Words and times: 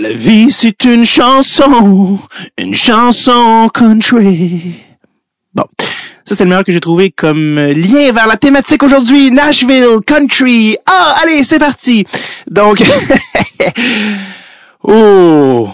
La 0.00 0.14
vie, 0.14 0.50
c'est 0.50 0.86
une 0.86 1.04
chanson, 1.04 2.18
une 2.56 2.74
chanson 2.74 3.68
country. 3.68 4.76
Bon. 5.52 5.64
Ça, 6.24 6.34
c'est 6.34 6.44
le 6.44 6.48
meilleur 6.48 6.64
que 6.64 6.72
j'ai 6.72 6.80
trouvé 6.80 7.10
comme 7.10 7.56
lien 7.56 8.10
vers 8.10 8.26
la 8.26 8.38
thématique 8.38 8.82
aujourd'hui. 8.82 9.30
Nashville, 9.30 9.98
country. 10.06 10.78
Ah, 10.86 11.16
allez, 11.22 11.44
c'est 11.44 11.58
parti. 11.58 12.06
Donc, 12.50 12.82
oh, 14.84 15.68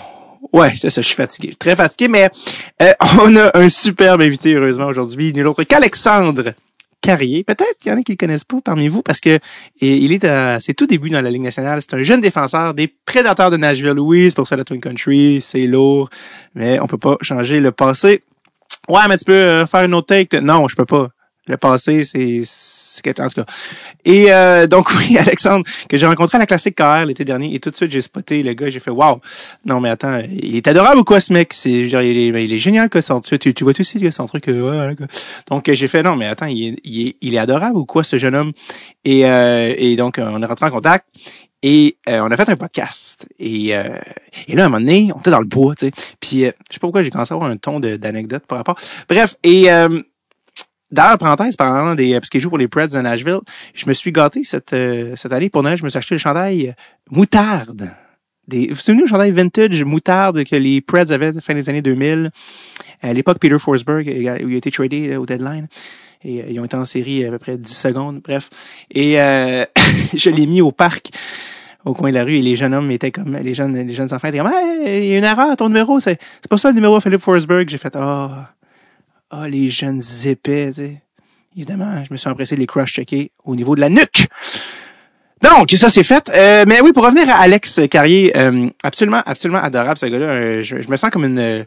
ouais, 0.52 0.74
c'est 0.76 0.90
ça, 0.90 1.02
je 1.02 1.06
suis 1.06 1.14
fatigué. 1.14 1.54
Très 1.56 1.76
fatigué, 1.76 2.08
mais 2.08 2.28
euh, 2.82 2.92
on 3.20 3.36
a 3.36 3.56
un 3.56 3.68
superbe 3.68 4.22
invité, 4.22 4.54
heureusement, 4.54 4.86
aujourd'hui. 4.86 5.32
Nul 5.34 5.46
autre 5.46 5.62
qu'Alexandre 5.62 6.52
Carrier. 7.06 7.44
Peut-être 7.44 7.78
qu'il 7.78 7.92
y 7.92 7.94
en 7.94 7.98
a 7.98 8.02
qui 8.02 8.12
le 8.12 8.16
connaissent 8.16 8.44
pas 8.44 8.56
parmi 8.64 8.88
vous 8.88 9.02
parce 9.02 9.20
que 9.20 9.38
il 9.80 10.12
est 10.12 10.24
à 10.24 10.58
ses 10.58 10.74
tout 10.74 10.86
débuts 10.86 11.10
dans 11.10 11.20
la 11.20 11.30
Ligue 11.30 11.42
nationale. 11.42 11.80
C'est 11.80 11.94
un 11.94 12.02
jeune 12.02 12.20
défenseur 12.20 12.74
des 12.74 12.88
prédateurs 12.88 13.50
de 13.50 13.56
Nashville. 13.56 14.00
Oui, 14.00 14.24
c'est 14.28 14.34
pour 14.34 14.48
ça 14.48 14.56
la 14.56 14.64
Twin 14.64 14.80
Country, 14.80 15.40
c'est 15.40 15.66
lourd, 15.66 16.10
mais 16.54 16.80
on 16.80 16.88
peut 16.88 16.98
pas 16.98 17.16
changer 17.20 17.60
le 17.60 17.70
passé. 17.70 18.22
Ouais, 18.88 19.02
mais 19.08 19.18
tu 19.18 19.24
peux 19.24 19.32
euh, 19.32 19.66
faire 19.66 19.84
une 19.84 19.94
autre 19.94 20.08
take. 20.08 20.40
Non, 20.40 20.66
je 20.66 20.74
peux 20.74 20.84
pas. 20.84 21.08
Le 21.48 21.56
passé, 21.56 22.02
c'est 22.04 22.42
en 23.20 23.28
tout 23.28 23.42
cas. 23.42 23.44
Et 24.04 24.32
euh, 24.32 24.66
donc 24.66 24.90
oui, 24.98 25.16
Alexandre, 25.18 25.64
que 25.88 25.96
j'ai 25.96 26.06
rencontré 26.06 26.36
à 26.36 26.38
la 26.40 26.46
classique 26.46 26.76
KR 26.76 27.04
l'été 27.06 27.24
dernier, 27.24 27.54
et 27.54 27.60
tout 27.60 27.70
de 27.70 27.76
suite 27.76 27.90
j'ai 27.90 28.00
spoté 28.00 28.42
le 28.42 28.52
gars, 28.54 28.70
j'ai 28.70 28.80
fait 28.80 28.90
Wow! 28.90 29.20
Non 29.64 29.80
mais 29.80 29.90
attends, 29.90 30.20
il 30.30 30.56
est 30.56 30.66
adorable 30.66 30.98
ou 30.98 31.04
quoi 31.04 31.20
ce 31.20 31.32
mec? 31.32 31.52
C'est 31.52 31.70
il 31.70 31.94
est, 31.94 32.44
il 32.44 32.52
est 32.52 32.58
génial 32.58 32.88
quoi 32.90 33.02
son 33.02 33.20
tu, 33.20 33.38
tu 33.38 33.64
vois 33.64 33.74
tout 33.74 33.80
aussi 33.80 34.12
son 34.12 34.26
truc. 34.26 34.48
Euh, 34.48 34.94
donc 35.48 35.70
j'ai 35.70 35.88
fait 35.88 36.02
non 36.02 36.16
mais 36.16 36.26
attends, 36.26 36.46
il 36.46 36.68
est, 36.68 36.76
il 36.84 37.08
est, 37.08 37.16
il 37.20 37.34
est 37.34 37.38
adorable 37.38 37.76
ou 37.76 37.84
quoi 37.84 38.04
ce 38.04 38.18
jeune 38.18 38.34
homme? 38.34 38.52
Et, 39.04 39.26
euh, 39.26 39.74
et 39.76 39.96
donc 39.96 40.18
on 40.18 40.42
est 40.42 40.46
rentré 40.46 40.66
en 40.66 40.70
contact. 40.70 41.06
Et 41.62 41.96
on 42.06 42.30
a 42.30 42.36
fait 42.36 42.48
un 42.48 42.56
podcast. 42.56 43.26
Et, 43.40 43.74
euh, 43.74 43.98
et 44.46 44.54
là, 44.54 44.64
à 44.64 44.66
un 44.66 44.68
moment 44.68 44.78
donné, 44.78 45.10
on 45.12 45.18
était 45.18 45.30
dans 45.30 45.40
le 45.40 45.46
bois, 45.46 45.74
tu 45.74 45.86
sais. 45.86 45.92
Puis, 46.20 46.40
je 46.42 46.44
sais 46.44 46.52
pas 46.74 46.80
pourquoi 46.80 47.02
j'ai 47.02 47.10
commencé 47.10 47.32
à 47.32 47.34
avoir 47.34 47.50
un 47.50 47.56
ton 47.56 47.80
d'anecdote 47.80 48.44
par 48.46 48.58
rapport. 48.58 48.78
Bref, 49.08 49.34
et 49.42 49.68
D'ailleurs, 50.90 51.18
parenthèse, 51.18 51.56
parlant 51.56 51.94
des, 51.94 52.14
parce 52.14 52.30
qu'il 52.30 52.40
joue 52.40 52.48
pour 52.48 52.58
les 52.58 52.68
Preds 52.68 52.88
de 52.88 53.00
Nashville, 53.00 53.40
je 53.74 53.86
me 53.86 53.92
suis 53.92 54.12
gâté 54.12 54.44
cette, 54.44 54.72
euh, 54.72 55.16
cette 55.16 55.32
année 55.32 55.50
pour 55.50 55.62
Noël, 55.62 55.76
je 55.76 55.82
me 55.82 55.88
suis 55.88 55.98
acheté 55.98 56.14
le 56.14 56.18
chandail 56.18 56.74
moutarde. 57.10 57.90
Des, 58.46 58.68
vous 58.68 58.74
vous 58.74 58.80
souvenez 58.80 59.02
le 59.02 59.08
chandail 59.08 59.32
vintage 59.32 59.82
moutarde 59.82 60.44
que 60.44 60.54
les 60.54 60.80
Preds 60.80 61.10
avaient 61.10 61.32
fin 61.40 61.54
des 61.54 61.68
années 61.68 61.82
2000? 61.82 62.30
À 63.02 63.12
l'époque, 63.12 63.38
Peter 63.40 63.58
Forsberg, 63.58 64.06
où 64.06 64.48
il 64.48 64.54
a 64.54 64.56
été 64.56 64.70
tradé 64.70 65.16
au 65.16 65.26
deadline. 65.26 65.66
Et 66.24 66.40
euh, 66.40 66.44
ils 66.50 66.60
ont 66.60 66.64
été 66.64 66.76
en 66.76 66.84
série 66.84 67.24
à 67.24 67.30
peu 67.30 67.38
près 67.38 67.58
10 67.58 67.74
secondes, 67.74 68.20
bref. 68.22 68.48
Et 68.90 69.20
euh, 69.20 69.64
je 70.14 70.30
l'ai 70.30 70.46
mis 70.46 70.60
au 70.60 70.70
parc 70.70 71.10
au 71.84 71.94
coin 71.94 72.10
de 72.10 72.14
la 72.14 72.24
rue 72.24 72.36
et 72.36 72.42
les 72.42 72.56
jeunes 72.56 72.74
hommes 72.74 72.90
étaient 72.90 73.12
comme 73.12 73.36
les 73.36 73.54
jeunes 73.54 73.76
les 73.76 73.94
jeunes 73.94 74.12
enfants 74.12 74.26
étaient 74.26 74.38
comme 74.38 74.50
hey, 74.52 75.06
il 75.06 75.12
y 75.12 75.14
a 75.14 75.18
une 75.18 75.24
erreur 75.24 75.56
ton 75.56 75.68
numéro 75.68 76.00
c'est 76.00 76.18
c'est 76.42 76.48
pas 76.50 76.58
ça 76.58 76.70
le 76.70 76.74
numéro 76.74 76.98
Philip 76.98 77.20
Forsberg 77.20 77.68
j'ai 77.68 77.78
fait 77.78 77.94
oh 77.94 78.28
ah, 79.30 79.48
les 79.48 79.68
jeunes 79.68 80.02
épais, 80.24 80.72
tu 80.74 80.98
Évidemment, 81.56 82.04
je 82.04 82.12
me 82.12 82.18
suis 82.18 82.28
empressé 82.28 82.54
de 82.54 82.60
les 82.60 82.66
crush-checker 82.66 83.32
au 83.44 83.56
niveau 83.56 83.74
de 83.74 83.80
la 83.80 83.88
nuque. 83.88 84.28
Donc, 85.42 85.70
ça 85.70 85.88
c'est 85.88 86.04
fait. 86.04 86.30
Euh, 86.34 86.64
mais 86.66 86.80
oui, 86.80 86.92
pour 86.92 87.04
revenir 87.04 87.28
à 87.30 87.38
Alex 87.38 87.80
Carrier, 87.90 88.36
euh, 88.36 88.68
absolument, 88.82 89.22
absolument 89.24 89.62
adorable 89.62 89.98
ce 89.98 90.06
gars-là. 90.06 90.26
Euh, 90.26 90.62
je, 90.62 90.76
me 90.88 90.96
sens 90.96 91.10
comme 91.10 91.24
une, 91.24 91.66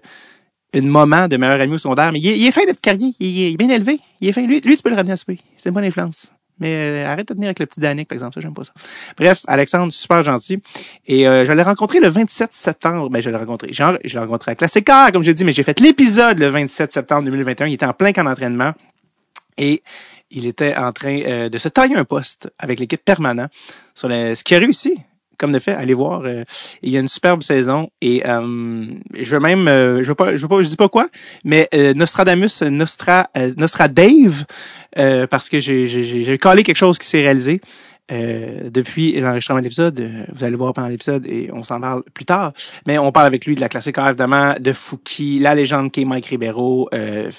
une 0.73 0.87
moment 0.87 1.27
de 1.27 1.37
meilleur 1.37 1.59
ami 1.59 1.73
au 1.73 1.77
secondaire. 1.77 2.11
Mais 2.11 2.19
il 2.19 2.27
est, 2.27 2.37
il 2.37 2.45
est 2.45 2.51
fin, 2.51 2.61
le 2.67 2.73
Carrier. 2.73 3.13
Il 3.19 3.53
est, 3.53 3.57
bien 3.57 3.69
élevé. 3.69 3.99
Il 4.21 4.29
est 4.29 4.31
fin. 4.31 4.45
Lui, 4.45 4.61
lui 4.61 4.77
tu 4.77 4.83
peux 4.83 4.89
le 4.89 4.95
ramener 4.95 5.13
à 5.13 5.17
ce 5.17 5.25
pays. 5.25 5.39
C'est 5.57 5.69
une 5.69 5.75
bonne 5.75 5.85
influence. 5.85 6.31
Mais 6.59 6.75
euh, 6.75 7.07
arrête 7.07 7.27
de 7.27 7.33
tenir 7.33 7.47
avec 7.47 7.59
le 7.59 7.65
petit 7.65 7.79
Danick, 7.79 8.07
par 8.07 8.15
exemple. 8.15 8.33
Ça, 8.35 8.41
j'aime 8.41 8.53
pas 8.53 8.63
ça. 8.63 8.73
Bref, 9.17 9.41
Alexandre, 9.47 9.91
super 9.93 10.23
gentil. 10.23 10.61
Et 11.07 11.27
euh, 11.27 11.45
je 11.45 11.51
l'ai 11.51 11.63
rencontré 11.63 11.99
le 11.99 12.07
27 12.07 12.53
septembre. 12.53 13.09
Ben, 13.09 13.21
je 13.21 13.29
l'ai 13.29 13.37
rencontré. 13.37 13.71
Genre, 13.71 13.97
je 14.03 14.13
l'ai 14.13 14.19
rencontré 14.19 14.51
à 14.51 14.55
Classic 14.55 14.85
comme 15.13 15.23
j'ai 15.23 15.33
dit, 15.33 15.45
mais 15.45 15.51
j'ai 15.51 15.63
fait 15.63 15.79
l'épisode 15.79 16.39
le 16.39 16.47
27 16.47 16.91
septembre 16.93 17.23
2021. 17.25 17.67
Il 17.67 17.73
était 17.73 17.85
en 17.85 17.93
plein 17.93 18.11
camp 18.11 18.23
d'entraînement. 18.23 18.73
Et 19.57 19.83
il 20.31 20.45
était 20.45 20.75
en 20.75 20.91
train 20.91 21.19
euh, 21.21 21.49
de 21.49 21.57
se 21.57 21.69
tailler 21.69 21.95
un 21.95 22.05
poste 22.05 22.49
avec 22.57 22.79
l'équipe 22.79 23.03
permanent 23.03 23.47
sur 23.93 24.07
le, 24.07 24.35
ce 24.35 24.43
qui 24.43 24.55
a 24.55 24.59
réussi 24.59 24.93
comme 25.39 25.51
de 25.51 25.59
fait, 25.59 25.71
allez 25.71 25.95
voir. 25.95 26.21
Euh, 26.25 26.43
il 26.83 26.91
y 26.91 26.97
a 26.97 26.99
une 26.99 27.07
superbe 27.07 27.41
saison 27.41 27.89
et 28.01 28.21
euh, 28.27 28.85
je 29.19 29.35
veux 29.35 29.39
même, 29.39 29.67
euh, 29.67 30.03
je 30.03 30.09
veux 30.09 30.15
pas, 30.15 30.35
je 30.35 30.41
veux 30.41 30.47
pas, 30.47 30.61
je 30.61 30.67
dis 30.67 30.75
pas 30.75 30.89
quoi, 30.89 31.07
mais 31.43 31.67
Nostradamus, 31.95 32.61
Nostra, 32.61 33.29
Nostradave, 33.57 34.45
parce 34.95 35.49
que 35.49 35.59
j'ai 35.59 35.87
j'ai 35.87 36.37
collé 36.37 36.63
quelque 36.63 36.75
chose 36.75 36.99
qui 36.99 37.07
s'est 37.07 37.21
réalisé. 37.21 37.61
Euh, 38.11 38.71
depuis 38.71 39.19
l'enregistrement 39.19 39.59
de 39.59 39.65
l'épisode. 39.65 39.99
Euh, 39.99 40.25
vous 40.33 40.43
allez 40.43 40.55
voir 40.55 40.73
pendant 40.73 40.87
l'épisode 40.87 41.27
et 41.27 41.51
on 41.53 41.63
s'en 41.63 41.79
parle 41.79 42.01
plus 42.13 42.25
tard. 42.25 42.53
Mais 42.87 42.97
on 42.97 43.11
parle 43.11 43.27
avec 43.27 43.45
lui 43.45 43.53
de 43.53 43.61
la 43.61 43.69
classique 43.69 43.97
évidemment, 43.99 44.55
de 44.59 44.73
Fouki, 44.73 45.37
la 45.37 45.53
légende 45.53 45.91
qui 45.91 46.01
est 46.01 46.05
Mike 46.05 46.25
Ribeiro, 46.25 46.89
euh, 46.93 47.29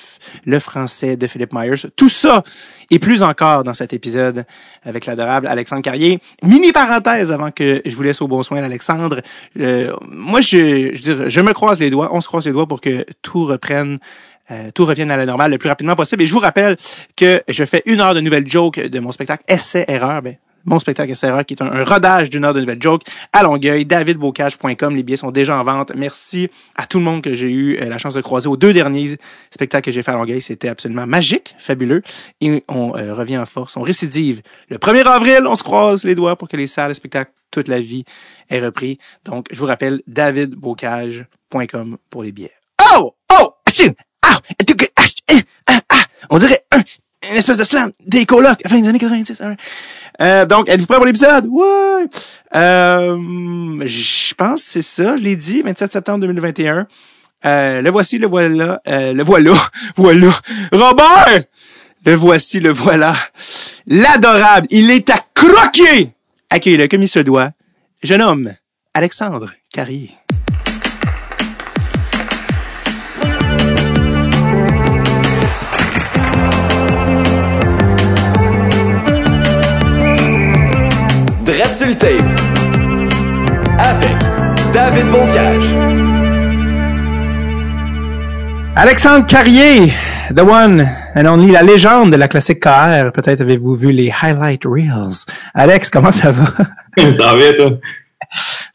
le 0.45 0.59
français 0.61 1.17
de 1.17 1.27
Philippe 1.27 1.53
Myers. 1.53 1.91
Tout 1.97 2.09
ça 2.09 2.45
et 2.89 3.01
plus 3.01 3.25
encore 3.25 3.65
dans 3.65 3.75
cet 3.75 3.93
épisode 3.93 4.45
avec 4.85 5.07
l'adorable 5.07 5.49
Alexandre 5.49 5.83
Carrier. 5.83 6.21
Mini 6.45 6.71
parenthèse 6.71 7.33
avant 7.33 7.51
que 7.51 7.83
je 7.85 7.97
vous 7.97 8.03
laisse 8.05 8.23
au 8.23 8.29
bon 8.29 8.45
soin 8.45 8.63
Alexandre. 8.63 9.23
moi, 9.57 10.41
je, 10.41 10.91
je, 10.95 11.01
dire, 11.01 11.29
je 11.29 11.41
me 11.41 11.53
croise 11.53 11.81
les 11.81 11.91
doigts, 11.91 12.11
on 12.13 12.21
se 12.21 12.29
croise 12.29 12.47
les 12.47 12.53
doigts 12.53 12.69
pour 12.69 12.81
que 12.81 13.05
tout 13.23 13.45
reprenne 13.45 13.99
tout 14.75 14.85
revienne 14.85 15.13
à 15.13 15.17
la 15.17 15.27
normale 15.27 15.53
le 15.53 15.59
plus 15.59 15.69
rapidement 15.69 15.95
possible. 15.95 16.25
Et 16.25 16.27
je 16.27 16.33
vous 16.33 16.41
rappelle 16.41 16.77
que 17.17 17.41
je 17.49 17.65
fais 17.65 17.83
une 17.87 18.01
heure 18.01 18.15
de 18.15 18.21
nouvelles 18.21 18.49
jokes 18.49 18.81
de 18.81 18.99
mon 18.99 19.13
spectacle 19.13 19.45
Essai-Erreur. 19.47 20.23
Ben, 20.23 20.35
mon 20.65 20.79
spectacle 20.79 21.15
SRA, 21.15 21.45
qui 21.45 21.55
est 21.55 21.63
un, 21.63 21.85
rodage 21.85 22.31
d'une 22.31 22.45
heure 22.45 22.55
de 22.55 22.61
nouvelles 22.61 22.83
jokes 22.83 23.03
à 23.33 23.43
Longueuil, 23.43 23.85
davidbocage.com. 23.85 24.95
Les 24.95 25.03
billets 25.03 25.17
sont 25.17 25.31
déjà 25.31 25.59
en 25.59 25.65
vente. 25.65 25.93
Merci 25.97 26.49
à 26.77 26.87
tout 26.87 26.99
le 26.99 27.05
monde 27.05 27.23
que 27.23 27.35
j'ai 27.35 27.51
eu 27.51 27.79
euh, 27.79 27.87
la 27.87 27.99
chance 27.99 28.15
de 28.15 28.21
croiser 28.21 28.49
aux 28.49 28.57
deux 28.57 28.73
derniers 28.73 29.17
spectacles 29.51 29.87
que 29.87 29.93
j'ai 29.93 30.03
fait 30.03 30.11
à 30.11 30.17
Longueuil. 30.17 30.43
C'était 30.43 30.69
absolument 30.69 31.07
magique, 31.07 31.55
fabuleux. 31.59 32.03
Et 32.41 32.65
on 32.69 32.97
euh, 32.97 33.15
revient 33.15 33.39
en 33.39 33.47
force, 33.47 33.77
on 33.77 33.83
récidive. 33.83 34.43
Le 34.69 34.79
1er 34.79 35.07
avril, 35.07 35.47
on 35.47 35.55
se 35.55 35.63
croise 35.63 36.05
les 36.05 36.15
doigts 36.15 36.37
pour 36.37 36.49
que 36.49 36.57
les 36.57 36.67
salles 36.67 36.91
de 36.91 36.95
spectacle 36.95 37.33
toute 37.51 37.69
la 37.69 37.81
vie 37.81 38.05
aient 38.49 38.61
repris. 38.61 38.99
Donc, 39.25 39.47
je 39.51 39.59
vous 39.59 39.67
rappelle, 39.67 40.03
davidbocage.com 40.07 41.99
pour 42.09 42.23
les 42.23 42.33
billets. 42.33 42.55
Oh! 42.95 43.15
Oh! 43.33 43.55
Ah! 44.23 44.39
On 46.29 46.39
dirait 46.39 46.65
un, 46.71 46.83
une 47.29 47.37
espèce 47.37 47.59
de 47.59 47.65
slam 47.65 47.93
des 48.07 48.27
colocs 48.27 48.61
à 48.65 48.69
la 48.69 48.71
fin 48.71 48.81
des 48.81 48.89
années 48.89 48.99
90. 48.99 49.43
Euh, 50.21 50.47
donc, 50.47 50.69
êtes-vous 50.69 50.87
prêts 50.87 50.97
pour 50.97 51.07
l'épisode? 51.07 51.47
Ouais! 51.49 52.07
Euh, 52.55 53.83
je 53.87 54.35
pense 54.35 54.63
c'est 54.63 54.83
ça, 54.83 55.17
je 55.17 55.23
l'ai 55.23 55.37
dit, 55.37 55.63
27 55.63 55.93
septembre 55.93 56.21
2021. 56.21 56.87
Euh, 57.47 57.81
le 57.81 57.91
voici, 57.91 58.19
le 58.19 58.27
voilà, 58.27 58.81
euh, 58.87 59.13
le 59.13 59.23
voilà, 59.23 59.55
voilà. 59.97 60.31
Robert! 60.73 61.45
Le 62.05 62.15
voici, 62.15 62.61
le 62.61 62.71
voilà. 62.71 63.15
L'adorable, 63.87 64.67
il 64.71 64.91
est 64.91 65.11
à 65.11 65.25
croquer! 65.35 66.11
Accueillez-le 66.51 66.89
comme 66.89 67.03
il 67.03 67.09
se 67.09 67.21
doit. 67.21 67.51
Jeune 68.03 68.23
homme, 68.23 68.53
Alexandre 68.95 69.51
Carrier. 69.73 70.11
Tape 81.51 82.23
avec 83.77 84.17
David 84.73 85.11
Bocage. 85.11 85.65
Alexandre 88.77 89.27
Carrier, 89.27 89.93
the 90.33 90.43
one 90.43 90.89
and 91.17 91.27
only, 91.27 91.51
la 91.51 91.63
légende 91.63 92.13
de 92.13 92.17
la 92.17 92.29
classique 92.29 92.61
KR. 92.61 93.11
Peut-être 93.13 93.41
avez-vous 93.41 93.75
vu 93.75 93.91
les 93.91 94.13
highlight 94.23 94.63
reels. 94.65 95.27
Alex, 95.53 95.91
comment 95.91 96.13
ça 96.13 96.31
va? 96.31 96.45
ça 97.11 97.33
va 97.33 97.35
bien, 97.35 97.53
toi? 97.53 97.71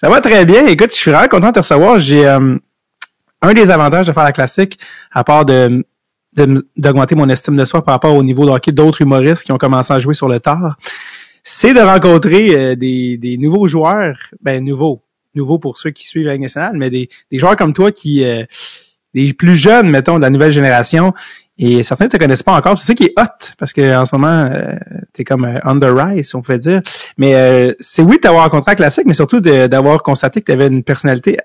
Ça 0.01 0.09
va 0.09 0.19
très 0.19 0.43
bien. 0.43 0.67
Écoute, 0.67 0.91
je 0.91 0.97
suis 0.97 1.11
vraiment 1.11 1.29
content 1.29 1.47
de 1.47 1.53
te 1.53 1.59
recevoir. 1.59 1.99
J'ai 1.99 2.27
euh, 2.27 2.57
un 3.41 3.53
des 3.53 3.71
avantages 3.71 4.07
de 4.07 4.11
faire 4.11 4.25
la 4.25 4.33
classique, 4.33 4.77
à 5.13 5.23
part 5.23 5.45
de 5.45 5.85
d'augmenter 6.75 7.15
mon 7.15 7.29
estime 7.29 7.55
de 7.55 7.63
soi 7.63 7.81
par 7.81 7.93
rapport 7.93 8.13
au 8.13 8.21
niveau 8.21 8.45
de 8.45 8.51
hockey 8.51 8.73
d'autres 8.73 9.01
humoristes 9.01 9.45
qui 9.45 9.53
ont 9.53 9.57
commencé 9.57 9.93
à 9.93 9.99
jouer 10.01 10.13
sur 10.13 10.27
le 10.27 10.41
tard, 10.41 10.75
c'est 11.47 11.75
de 11.75 11.79
rencontrer 11.79 12.55
euh, 12.55 12.75
des, 12.75 13.17
des, 13.17 13.37
nouveaux 13.37 13.67
joueurs, 13.67 14.17
ben 14.41 14.65
nouveaux, 14.65 15.03
nouveaux 15.35 15.59
pour 15.59 15.77
ceux 15.77 15.91
qui 15.91 16.07
suivent 16.07 16.25
la 16.25 16.33
Ligue 16.33 16.41
nationale, 16.41 16.75
mais 16.75 16.89
des, 16.89 17.07
des 17.31 17.37
joueurs 17.37 17.55
comme 17.55 17.71
toi 17.71 17.91
qui, 17.91 18.25
euh, 18.25 18.43
les 19.13 19.31
plus 19.31 19.55
jeunes, 19.55 19.87
mettons, 19.87 20.17
de 20.17 20.23
la 20.23 20.31
nouvelle 20.31 20.51
génération, 20.51 21.13
et 21.59 21.83
certains 21.83 22.05
ne 22.05 22.09
te 22.09 22.17
connaissent 22.17 22.41
pas 22.41 22.53
encore. 22.53 22.79
C'est 22.79 22.87
ça 22.87 22.95
qui 22.95 23.03
est 23.03 23.13
hot, 23.15 23.53
parce 23.59 23.73
que 23.73 23.95
en 23.95 24.07
ce 24.07 24.15
moment, 24.15 24.49
euh, 24.51 24.73
tu 25.13 25.21
es 25.21 25.23
comme 25.23 25.47
on 25.65 25.79
the 25.79 25.85
rise, 25.85 26.33
on 26.33 26.41
peut 26.41 26.57
dire. 26.57 26.81
Mais 27.19 27.75
c'est 27.79 28.01
oui 28.01 28.17
d'avoir 28.21 28.43
un 28.45 28.49
contrat 28.49 28.75
classique, 28.75 29.05
mais 29.05 29.13
surtout 29.13 29.39
d'avoir 29.39 30.01
constaté 30.01 30.41
que 30.41 30.47
tu 30.47 30.51
avais 30.51 30.67
une 30.67 30.83
personnalité 30.83 31.37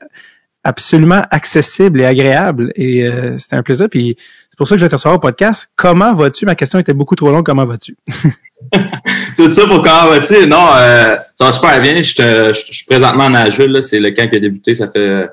absolument 0.64 1.23
accessible 1.31 2.00
et 2.00 2.06
agréable. 2.06 2.73
Et 2.75 3.08
c'était 3.38 3.55
un 3.55 3.62
plaisir. 3.62 3.88
Puis 3.88 4.17
c'est 4.49 4.56
pour 4.56 4.67
ça 4.67 4.75
que 4.75 4.81
je 4.81 4.87
vais 4.87 4.88
te 4.88 4.97
recevoir 4.97 5.17
au 5.17 5.20
podcast. 5.20 5.70
Comment 5.76 6.12
vas-tu? 6.12 6.44
Ma 6.44 6.56
question 6.56 6.81
était 6.81 6.94
beaucoup 6.94 7.14
trop 7.14 7.31
longue. 7.31 7.47
Comment 7.47 7.67
vas-tu? 7.67 7.97
Tout 9.37 9.51
ça 9.51 9.67
pour 9.67 9.83
comment 9.83 10.07
vas-tu? 10.07 10.47
Non, 10.47 10.69
euh, 10.77 11.17
ça 11.35 11.47
va 11.47 11.53
super 11.53 11.81
bien. 11.81 11.97
Je, 12.03 12.12
je- 12.55 12.73
suis 12.73 12.85
présentement 12.85 13.25
à 13.25 13.29
Nashville. 13.31 13.83
C'est 13.83 13.99
le 13.99 14.11
camp 14.11 14.29
qui 14.29 14.37
a 14.37 14.41
débuté, 14.41 14.75
ça 14.75 14.89
fait 14.89 14.99
euh, 14.99 15.27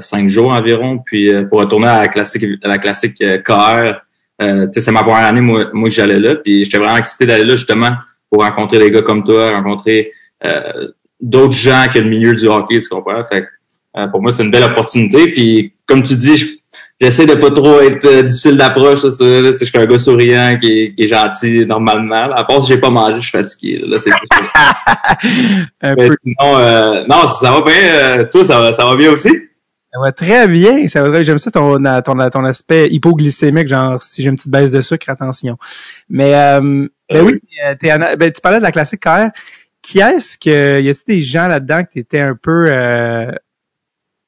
cinq 0.00 0.28
jours 0.28 0.52
environ. 0.52 0.98
Puis 0.98 1.32
euh, 1.32 1.44
pour 1.44 1.60
retourner 1.60 1.86
à 1.88 2.00
la 2.00 2.08
classique, 2.08 2.44
à 2.62 2.68
la 2.68 2.78
classique 2.78 3.22
KR, 3.44 4.00
c'est 4.70 4.90
ma 4.92 5.02
première 5.02 5.26
année, 5.26 5.40
moi, 5.40 5.64
moi 5.72 5.88
que 5.88 5.94
j'allais 5.94 6.18
là. 6.20 6.36
Puis 6.36 6.64
j'étais 6.64 6.78
vraiment 6.78 6.96
excité 6.98 7.26
d'aller 7.26 7.44
là 7.44 7.56
justement 7.56 7.92
pour 8.30 8.42
rencontrer 8.42 8.78
des 8.78 8.90
gars 8.90 9.02
comme 9.02 9.24
toi, 9.24 9.52
rencontrer 9.52 10.12
d'autres 11.20 11.54
gens 11.56 11.86
que 11.92 11.98
le 11.98 12.08
milieu 12.08 12.34
du 12.34 12.46
hockey, 12.46 12.80
tu 12.80 12.88
comprends? 12.88 13.24
Fait 13.24 13.46
pour 14.12 14.22
moi, 14.22 14.30
c'est 14.30 14.44
une 14.44 14.50
belle 14.52 14.62
opportunité. 14.64 15.32
Puis 15.32 15.72
comme 15.86 16.02
tu 16.04 16.14
dis, 16.14 16.36
je- 16.36 16.46
j'essaie 17.00 17.26
de 17.26 17.34
pas 17.34 17.50
trop 17.50 17.80
être 17.80 18.04
euh, 18.04 18.22
difficile 18.22 18.56
d'approche, 18.56 19.00
ça, 19.00 19.10
ça, 19.10 19.24
là. 19.24 19.52
Tu 19.52 19.58
je 19.60 19.64
suis 19.70 19.78
un 19.78 19.86
gars 19.86 19.98
souriant 19.98 20.58
qui 20.60 20.66
est, 20.82 20.94
qui 20.94 21.04
est 21.04 21.08
gentil 21.08 21.64
normalement. 21.66 22.30
À 22.32 22.44
part 22.44 22.62
si 22.62 22.68
j'ai 22.68 22.78
pas 22.78 22.90
mangé, 22.90 23.16
je 23.20 23.28
suis 23.28 23.38
fatigué. 23.38 23.78
Là, 23.78 23.86
Là, 23.88 23.98
c'est 23.98 24.10
peu. 25.96 26.16
sinon, 26.22 26.58
euh, 26.58 27.04
non, 27.08 27.26
ça 27.26 27.52
va 27.52 27.62
bien. 27.62 27.74
euh, 27.74 28.24
toi, 28.30 28.44
ça 28.44 28.60
va, 28.60 28.72
ça 28.72 28.84
va 28.84 28.96
bien 28.96 29.10
aussi? 29.12 29.30
Ça 29.92 30.00
va 30.00 30.12
très 30.12 30.46
bien. 30.48 30.86
Ça 30.88 31.02
va 31.02 31.22
J'aime 31.22 31.38
ça 31.38 31.50
ton, 31.50 31.82
ton, 32.02 32.30
ton 32.30 32.44
aspect 32.44 32.88
hypoglycémique, 32.88 33.68
genre 33.68 34.02
si 34.02 34.22
j'ai 34.22 34.28
une 34.28 34.36
petite 34.36 34.50
baisse 34.50 34.70
de 34.70 34.80
sucre, 34.80 35.08
attention. 35.08 35.56
Mais 36.10 36.34
euh, 36.34 36.86
ben 37.10 37.24
oui, 37.24 37.40
euh, 37.66 38.16
ben, 38.16 38.30
tu 38.30 38.40
parlais 38.42 38.58
de 38.58 38.62
la 38.62 38.72
classique 38.72 39.00
KR. 39.00 39.28
Qui 39.80 40.00
est-ce 40.00 40.36
que 40.36 40.80
y 40.82 40.90
a-t-il 40.90 41.16
des 41.16 41.22
gens 41.22 41.48
là-dedans 41.48 41.82
que 41.84 41.94
t'étais 41.94 42.20
un 42.20 42.34
peu 42.34 42.66
euh, 42.68 43.30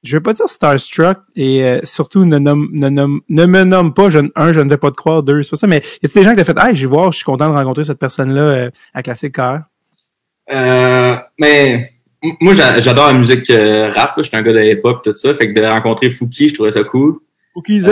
je 0.03 0.17
veux 0.17 0.23
pas 0.23 0.33
dire 0.33 0.49
starstruck 0.49 1.19
et 1.37 1.65
euh, 1.65 1.81
surtout 1.85 2.25
ne, 2.25 2.39
nomme, 2.39 2.69
ne, 2.73 2.89
nomme- 2.89 3.21
ne 3.29 3.47
me 3.47 3.65
nomme 3.65 3.93
pas, 3.95 4.09
je, 4.11 4.19
un, 4.35 4.53
je 4.53 4.61
ne 4.61 4.71
vais 4.71 4.77
pas 4.79 4.91
te 4.91 4.97
croire, 4.97 5.23
deux, 5.23 5.43
c'est 5.43 5.51
pas 5.51 5.57
ça, 5.57 5.67
mais 5.67 5.83
y 6.03 6.07
a-t-il 6.07 6.15
des 6.15 6.23
gens 6.23 6.31
qui 6.35 6.43
t'ont 6.45 6.55
fait 6.55 6.59
Hey, 6.69 6.75
je 6.77 6.87
vais 6.87 6.93
voir, 6.93 7.13
je 7.13 7.17
suis 7.17 7.25
content 7.25 7.51
de 7.51 7.55
rencontrer 7.57 7.85
cette 7.85 7.99
personne-là 7.99 8.43
euh, 8.43 8.71
à 8.95 9.03
Classique 9.03 9.35
KR? 9.35 9.59
Euh, 10.53 11.17
mais 11.39 11.93
moi, 12.41 12.55
j'a- 12.55 12.81
j'adore 12.81 13.07
la 13.09 13.13
musique 13.15 13.49
euh, 13.51 13.91
rap. 13.91 14.15
Je 14.19 14.23
suis 14.23 14.37
un 14.37 14.43
gars 14.43 14.53
de 14.53 14.63
hip-hop, 14.63 15.03
tout 15.05 15.15
ça. 15.15 15.33
Fait 15.35 15.53
que 15.53 15.61
de 15.61 15.65
rencontrer 15.67 16.11
Fouki, 16.11 16.49
je 16.49 16.55
trouvais 16.55 16.73
ça 16.73 16.83
cool. 16.85 17.19
Cookiesé! 17.55 17.91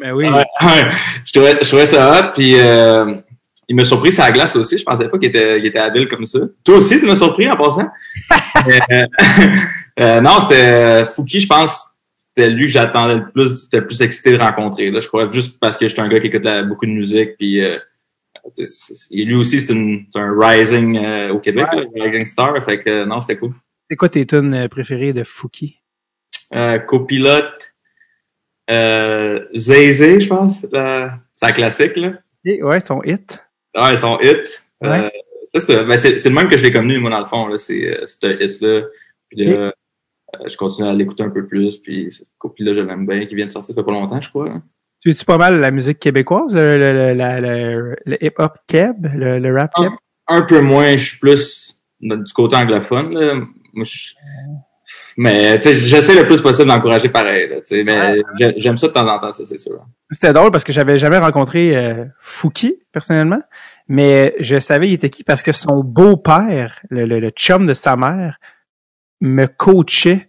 Mais 0.00 0.10
oui. 0.12 0.26
Ouais, 0.28 0.44
ouais. 0.62 0.86
je, 1.24 1.32
trouvais, 1.32 1.56
je 1.62 1.68
trouvais 1.68 1.86
ça 1.86 2.20
hot. 2.20 2.32
Puis 2.34 2.56
il 3.68 3.76
m'a 3.76 3.84
surpris 3.84 4.12
sur 4.12 4.22
la 4.24 4.32
glace 4.32 4.56
aussi. 4.56 4.76
Je 4.78 4.84
pensais 4.84 5.08
pas 5.08 5.18
qu'il 5.18 5.28
était, 5.28 5.56
qu'il 5.56 5.66
était 5.66 5.78
habile 5.78 6.08
comme 6.08 6.26
ça. 6.26 6.40
Toi 6.64 6.76
aussi, 6.78 6.98
tu 7.00 7.06
m'as 7.06 7.16
surpris 7.16 7.48
en 7.50 7.56
passant. 7.56 7.86
Euh, 10.00 10.18
euh, 10.18 10.20
non, 10.20 10.40
c'était 10.40 11.04
Fouki, 11.06 11.40
je 11.40 11.46
pense. 11.46 11.88
C'était 12.36 12.50
lui 12.50 12.64
que 12.64 12.70
j'attendais 12.72 13.14
le 13.14 13.30
plus, 13.30 13.62
j'étais 13.62 13.78
le 13.78 13.86
plus 13.86 14.02
excité 14.02 14.32
de 14.32 14.42
rencontrer. 14.42 14.90
Là, 14.90 15.00
je 15.00 15.06
crois 15.08 15.28
juste 15.30 15.58
parce 15.60 15.76
que 15.76 15.86
j'étais 15.86 16.00
un 16.00 16.08
gars 16.08 16.20
qui 16.20 16.26
écoute 16.26 16.42
beaucoup 16.66 16.86
de 16.86 16.90
musique. 16.90 17.36
Puis 17.38 17.62
euh, 17.62 17.78
et 19.10 19.24
lui 19.24 19.34
aussi, 19.34 19.60
c'est 19.60 19.72
un 19.72 20.38
rising 20.38 20.98
euh, 20.98 21.32
au 21.32 21.38
Québec, 21.38 21.66
Ouais. 21.72 21.84
là, 21.94 22.04
un 22.04 22.10
rising 22.10 22.26
star. 22.26 22.64
Fait 22.64 22.82
que 22.82 22.90
euh, 22.90 23.06
non, 23.06 23.20
c'était 23.22 23.38
cool. 23.38 23.52
C'est 23.88 23.96
quoi 23.96 24.08
tes 24.08 24.26
tunes 24.26 24.54
euh, 24.54 24.68
préférées 24.68 25.12
de 25.12 25.24
Fouki? 25.24 25.80
Euh, 26.54 26.78
copilote, 26.78 27.72
euh, 28.70 29.44
Zay 29.54 29.92
je 29.92 30.28
pense. 30.28 30.64
Euh, 30.74 31.08
c'est 31.36 31.46
la 31.46 31.52
classique, 31.52 31.96
là. 31.96 32.12
Eh, 32.44 32.62
ouais, 32.62 32.80
son 32.80 33.02
hit. 33.02 33.42
Ah, 33.74 33.90
ils 33.92 33.98
sont 33.98 34.18
hits. 34.20 34.62
Ouais. 34.80 35.04
Euh, 35.06 35.10
c'est 35.46 35.60
ça. 35.60 35.82
Ben, 35.84 35.96
c'est, 35.96 36.22
le 36.24 36.30
même 36.34 36.48
que 36.48 36.56
je 36.56 36.62
l'ai 36.62 36.72
connu, 36.72 36.98
moi, 36.98 37.10
dans 37.10 37.20
le 37.20 37.26
fond, 37.26 37.46
là. 37.46 37.58
C'est, 37.58 37.84
euh, 37.84 38.06
un 38.22 38.30
hit-là. 38.40 38.82
Puis 39.30 39.44
là, 39.44 39.52
euh, 39.52 39.72
je 40.46 40.56
continue 40.56 40.88
à 40.88 40.92
l'écouter 40.92 41.22
un 41.22 41.30
peu 41.30 41.46
plus. 41.46 41.78
Puis 41.78 42.10
cette 42.10 42.28
copie-là, 42.38 42.74
je 42.74 42.80
l'aime 42.80 43.06
bien, 43.06 43.26
qui 43.26 43.34
vient 43.34 43.46
de 43.46 43.52
sortir, 43.52 43.74
ça 43.74 43.80
fait 43.80 43.84
pas 43.84 43.92
longtemps, 43.92 44.20
je 44.20 44.28
crois. 44.28 44.62
Tu 45.00 45.10
es-tu 45.10 45.24
pas 45.24 45.38
mal 45.38 45.60
la 45.60 45.70
musique 45.70 45.98
québécoise, 45.98 46.54
le, 46.56 46.76
le, 48.06 48.24
hip-hop 48.24 48.52
keb, 48.66 49.06
le, 49.14 49.54
rap 49.54 49.72
keb? 49.74 49.92
Un 50.28 50.42
peu 50.42 50.60
moins, 50.62 50.96
je 50.96 51.04
suis 51.04 51.18
plus 51.18 51.78
du 52.00 52.32
côté 52.32 52.56
anglophone, 52.56 53.12
là. 53.12 53.34
Moi, 53.74 53.84
je... 53.84 54.12
Mais, 55.16 55.60
j'essaie 55.60 56.14
le 56.14 56.26
plus 56.26 56.40
possible 56.40 56.68
d'encourager 56.68 57.08
pareil, 57.08 57.48
là. 57.48 57.56
Mais 57.84 58.22
j'ai- 58.38 58.54
j'aime 58.56 58.76
ça 58.76 58.88
de 58.88 58.92
temps 58.92 59.06
en 59.06 59.18
temps, 59.18 59.32
ça, 59.32 59.44
c'est 59.44 59.58
sûr. 59.58 59.84
C'était 60.10 60.32
drôle 60.32 60.50
parce 60.50 60.64
que 60.64 60.72
j'avais 60.72 60.98
jamais 60.98 61.18
rencontré 61.18 61.76
euh, 61.76 62.04
Fouki, 62.18 62.76
personnellement, 62.92 63.40
mais 63.88 64.34
je 64.40 64.58
savais 64.58 64.88
il 64.88 64.94
était 64.94 65.10
qui 65.10 65.22
parce 65.24 65.42
que 65.42 65.52
son 65.52 65.82
beau-père, 65.84 66.80
le, 66.90 67.06
le, 67.06 67.20
le 67.20 67.30
chum 67.30 67.66
de 67.66 67.74
sa 67.74 67.96
mère, 67.96 68.38
me 69.20 69.46
coachait 69.46 70.28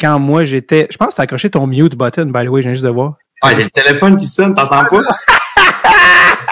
quand 0.00 0.18
moi 0.18 0.44
j'étais... 0.44 0.88
Je 0.90 0.96
pense 0.96 1.10
que 1.10 1.16
t'as 1.16 1.22
accroché 1.24 1.50
ton 1.50 1.66
mute 1.66 1.94
button, 1.96 2.26
by 2.26 2.44
the 2.46 2.48
way, 2.48 2.62
je 2.62 2.68
viens 2.68 2.74
juste 2.74 2.84
de 2.84 2.90
voir. 2.90 3.14
Ah, 3.42 3.54
j'ai 3.54 3.64
le 3.64 3.70
téléphone 3.70 4.16
qui 4.16 4.26
sonne, 4.26 4.54
t'entends 4.54 4.84
pas? 4.86 5.02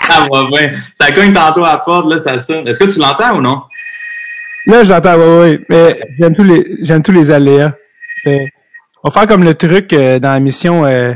ah, 0.09 0.27
va 0.31 0.45
bien. 0.47 0.73
Ça 0.95 1.11
cogne 1.13 1.33
tantôt 1.33 1.65
à 1.65 1.73
la 1.73 1.79
porte, 1.79 2.11
là, 2.11 2.19
ça 2.19 2.39
sonne. 2.39 2.67
Est-ce 2.69 2.79
que 2.79 2.85
tu 2.91 2.99
l'entends 2.99 3.37
ou 3.37 3.41
non? 3.41 3.63
Là, 4.67 4.85
je 4.85 4.93
l'entends, 4.93 5.17
ouais, 5.17 5.41
ouais, 5.41 5.61
mais 5.69 6.01
j'aime 6.19 6.35
tous 6.35 6.45
les, 6.45 6.77
j'aime 6.83 7.03
tous 7.03 7.13
les 7.13 7.31
aléas. 7.31 7.75
On 8.27 9.09
va 9.09 9.11
faire 9.11 9.27
comme 9.27 9.43
le 9.43 9.55
truc 9.55 9.93
euh, 9.93 10.19
dans 10.21 10.31
la 10.31 10.39
mission, 10.39 10.85
euh, 10.85 11.15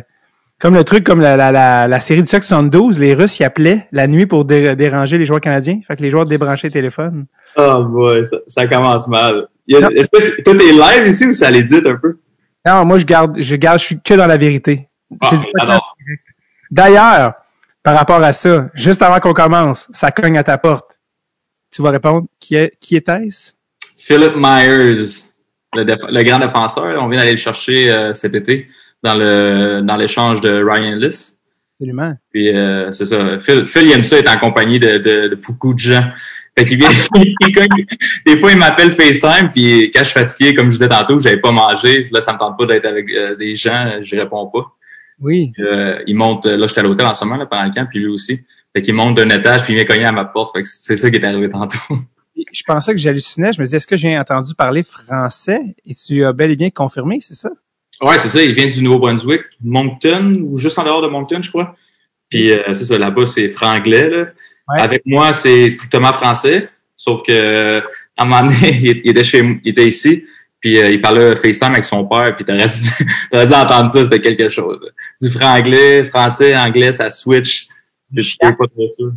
comme 0.59 0.75
le 0.75 0.82
truc 0.82 1.05
comme 1.05 1.20
la, 1.20 1.37
la, 1.37 1.52
la, 1.52 1.87
la 1.87 2.00
série 2.00 2.23
du 2.23 2.26
sexe 2.26 2.49
72, 2.49 2.99
les 2.99 3.14
Russes 3.14 3.38
y 3.38 3.44
appelaient 3.44 3.87
la 3.93 4.09
nuit 4.09 4.26
pour 4.26 4.44
dé- 4.44 4.75
déranger 4.75 5.17
les 5.19 5.26
joueurs 5.26 5.41
canadiens. 5.41 5.79
Fait 5.87 5.94
que 5.94 6.02
les 6.02 6.11
joueurs 6.11 6.26
débranchaient 6.26 6.67
le 6.69 6.73
téléphone. 6.73 7.26
Oh 7.56 7.85
boy, 7.85 8.26
ça, 8.26 8.38
ça 8.49 8.67
commence 8.67 9.06
mal. 9.06 9.47
Il 9.68 9.74
y 9.74 9.76
a- 9.78 9.80
Non. 9.80 9.90
Est-ce 9.90 10.08
que 10.08 10.20
c'est- 10.20 10.42
toi, 10.42 10.54
t'es 10.56 10.72
live 10.72 11.08
ici 11.08 11.26
ou 11.26 11.34
ça 11.34 11.50
l'édite 11.50 11.86
un 11.86 11.96
peu? 11.96 12.18
Non, 12.66 12.84
moi, 12.84 12.98
je 12.98 13.04
garde, 13.04 13.38
je 13.40 13.56
garde, 13.56 13.78
je 13.78 13.84
suis 13.84 14.00
que 14.00 14.14
dans 14.14 14.26
la 14.26 14.36
vérité. 14.36 14.88
Ah. 15.20 15.80
D'ailleurs, 16.70 17.34
par 17.82 17.96
rapport 17.96 18.22
à 18.22 18.32
ça, 18.32 18.68
juste 18.74 19.02
avant 19.02 19.20
qu'on 19.20 19.32
commence, 19.34 19.86
ça 19.92 20.10
cogne 20.10 20.36
à 20.38 20.42
ta 20.42 20.58
porte. 20.58 20.98
Tu 21.70 21.82
vas 21.82 21.90
répondre, 21.90 22.26
qui 22.40 22.56
est, 22.56 22.76
qui 22.80 22.96
était-ce? 22.96 23.52
Philip 23.96 24.32
Myers, 24.36 24.94
le, 25.74 26.22
grand 26.22 26.38
défenseur, 26.38 27.02
on 27.02 27.08
vient 27.08 27.20
d'aller 27.20 27.32
le 27.32 27.36
chercher 27.36 27.92
euh, 27.92 28.14
cet 28.14 28.34
été 28.34 28.68
dans 29.02 29.14
le 29.14 29.80
dans 29.82 29.96
l'échange 29.96 30.40
de 30.40 30.62
Ryan 30.64 30.96
Ellis. 30.96 31.32
Absolument. 31.78 32.14
Puis 32.32 32.48
euh, 32.56 32.90
c'est 32.92 33.04
ça. 33.04 33.38
Phil, 33.38 33.66
Phil, 33.68 33.82
il 33.82 33.92
aime 33.92 34.04
ça 34.04 34.18
être 34.18 34.30
en 34.30 34.38
compagnie 34.38 34.78
de, 34.78 34.98
de, 34.98 35.28
de 35.28 35.34
beaucoup 35.34 35.74
de 35.74 35.78
gens. 35.78 36.04
Fait 36.58 36.64
qu'il 36.64 36.79
vient, 36.79 36.91
il 37.14 37.53
cogne- 37.55 37.87
des 38.25 38.38
fois, 38.38 38.53
il 38.53 38.58
m'appelle 38.58 38.93
FaceTime, 38.93 39.50
puis 39.50 39.91
quand 39.93 40.00
je 40.00 40.05
suis 40.05 40.14
fatigué, 40.14 40.55
comme 40.55 40.67
je 40.67 40.73
disais 40.73 40.88
tantôt, 40.88 41.20
j'avais 41.20 41.37
pas 41.37 41.53
mangé. 41.53 42.08
Là, 42.11 42.20
ça 42.20 42.32
me 42.32 42.38
tente 42.38 42.56
pas 42.58 42.67
d'être 42.67 42.87
avec 42.87 43.11
euh, 43.11 43.37
des 43.37 43.56
gens, 43.56 43.99
je 44.00 44.17
réponds 44.17 44.47
pas. 44.47 44.64
Oui. 45.20 45.53
Euh, 45.58 46.03
il 46.06 46.17
monte, 46.17 46.47
là, 46.47 46.67
j'étais 46.67 46.81
à 46.81 46.82
l'hôtel 46.82 47.06
en 47.06 47.14
ce 47.14 47.25
moment, 47.25 47.37
là, 47.37 47.47
pendant 47.47 47.64
le 47.64 47.73
camp, 47.73 47.87
puis 47.88 47.99
lui 48.00 48.08
aussi. 48.08 48.41
Fait 48.75 48.82
qu'il 48.82 48.94
monte 48.94 49.17
d'un 49.17 49.29
étage, 49.31 49.64
puis 49.64 49.73
il 49.73 49.76
vient 49.76 49.85
cogner 49.85 50.05
à 50.05 50.12
ma 50.12 50.25
porte. 50.25 50.56
Fait 50.56 50.62
que 50.62 50.69
c'est 50.69 50.97
ça 50.97 51.11
qui 51.11 51.17
est 51.17 51.25
arrivé 51.25 51.49
tantôt. 51.49 51.79
Je 52.53 52.62
pensais 52.67 52.93
que 52.93 52.99
j'hallucinais. 53.00 53.52
Je 53.55 53.61
me 53.61 53.64
disais, 53.64 53.79
est-ce 53.79 53.87
que 53.87 53.97
j'ai 53.97 54.17
entendu 54.19 54.55
parler 54.55 54.82
français? 54.82 55.61
Et 55.87 55.94
tu 55.94 56.25
as 56.25 56.32
bel 56.32 56.50
et 56.50 56.56
bien 56.56 56.70
confirmé, 56.70 57.19
c'est 57.20 57.35
ça? 57.35 57.50
ouais, 58.02 58.19
c'est 58.19 58.29
ça, 58.29 58.43
il 58.43 58.52
vient 58.52 58.69
du 58.69 58.82
Nouveau-Brunswick, 58.82 59.40
Moncton, 59.64 60.42
ou 60.45 60.59
juste 60.59 60.78
en 60.78 60.85
dehors 60.85 61.00
de 61.00 61.07
Moncton, 61.07 61.40
je 61.42 61.49
crois. 61.49 61.75
Puis 62.28 62.52
euh, 62.52 62.75
c'est 62.75 62.85
ça, 62.85 62.99
là-bas, 62.99 63.26
c'est 63.26 63.49
franglais, 63.49 64.11
là. 64.11 64.26
Ouais. 64.68 64.80
Avec 64.80 65.02
moi, 65.04 65.32
c'est 65.32 65.70
strictement 65.70 66.12
français. 66.12 66.68
Sauf 66.96 67.23
que 67.23 67.78
à 68.16 68.23
un 68.23 68.25
moment 68.25 68.42
donné, 68.42 68.70
il 68.82 69.00
il 69.04 69.11
était 69.11 69.25
chez 69.25 69.61
il 69.64 69.70
était 69.70 69.87
ici, 69.87 70.25
puis 70.61 70.78
euh, 70.78 70.90
il 70.90 71.00
parlait 71.00 71.37
FaceTime 71.37 71.73
avec 71.73 71.85
son 71.85 72.04
père, 72.06 72.35
puis 72.35 72.44
t'aurais 72.44 72.68
dû, 72.68 73.06
dû 73.46 73.54
entendre 73.54 73.90
ça, 73.90 74.04
c'était 74.04 74.20
quelque 74.20 74.49
chose. 74.49 74.80
Du 75.20 75.30
franglais, 75.30 76.04
français, 76.04 76.56
anglais, 76.56 76.92
ça 76.92 77.11
switch. 77.11 77.68
Du 78.11 78.23
pas 78.40 78.52
trop 78.52 78.90
sûr. 78.96 79.12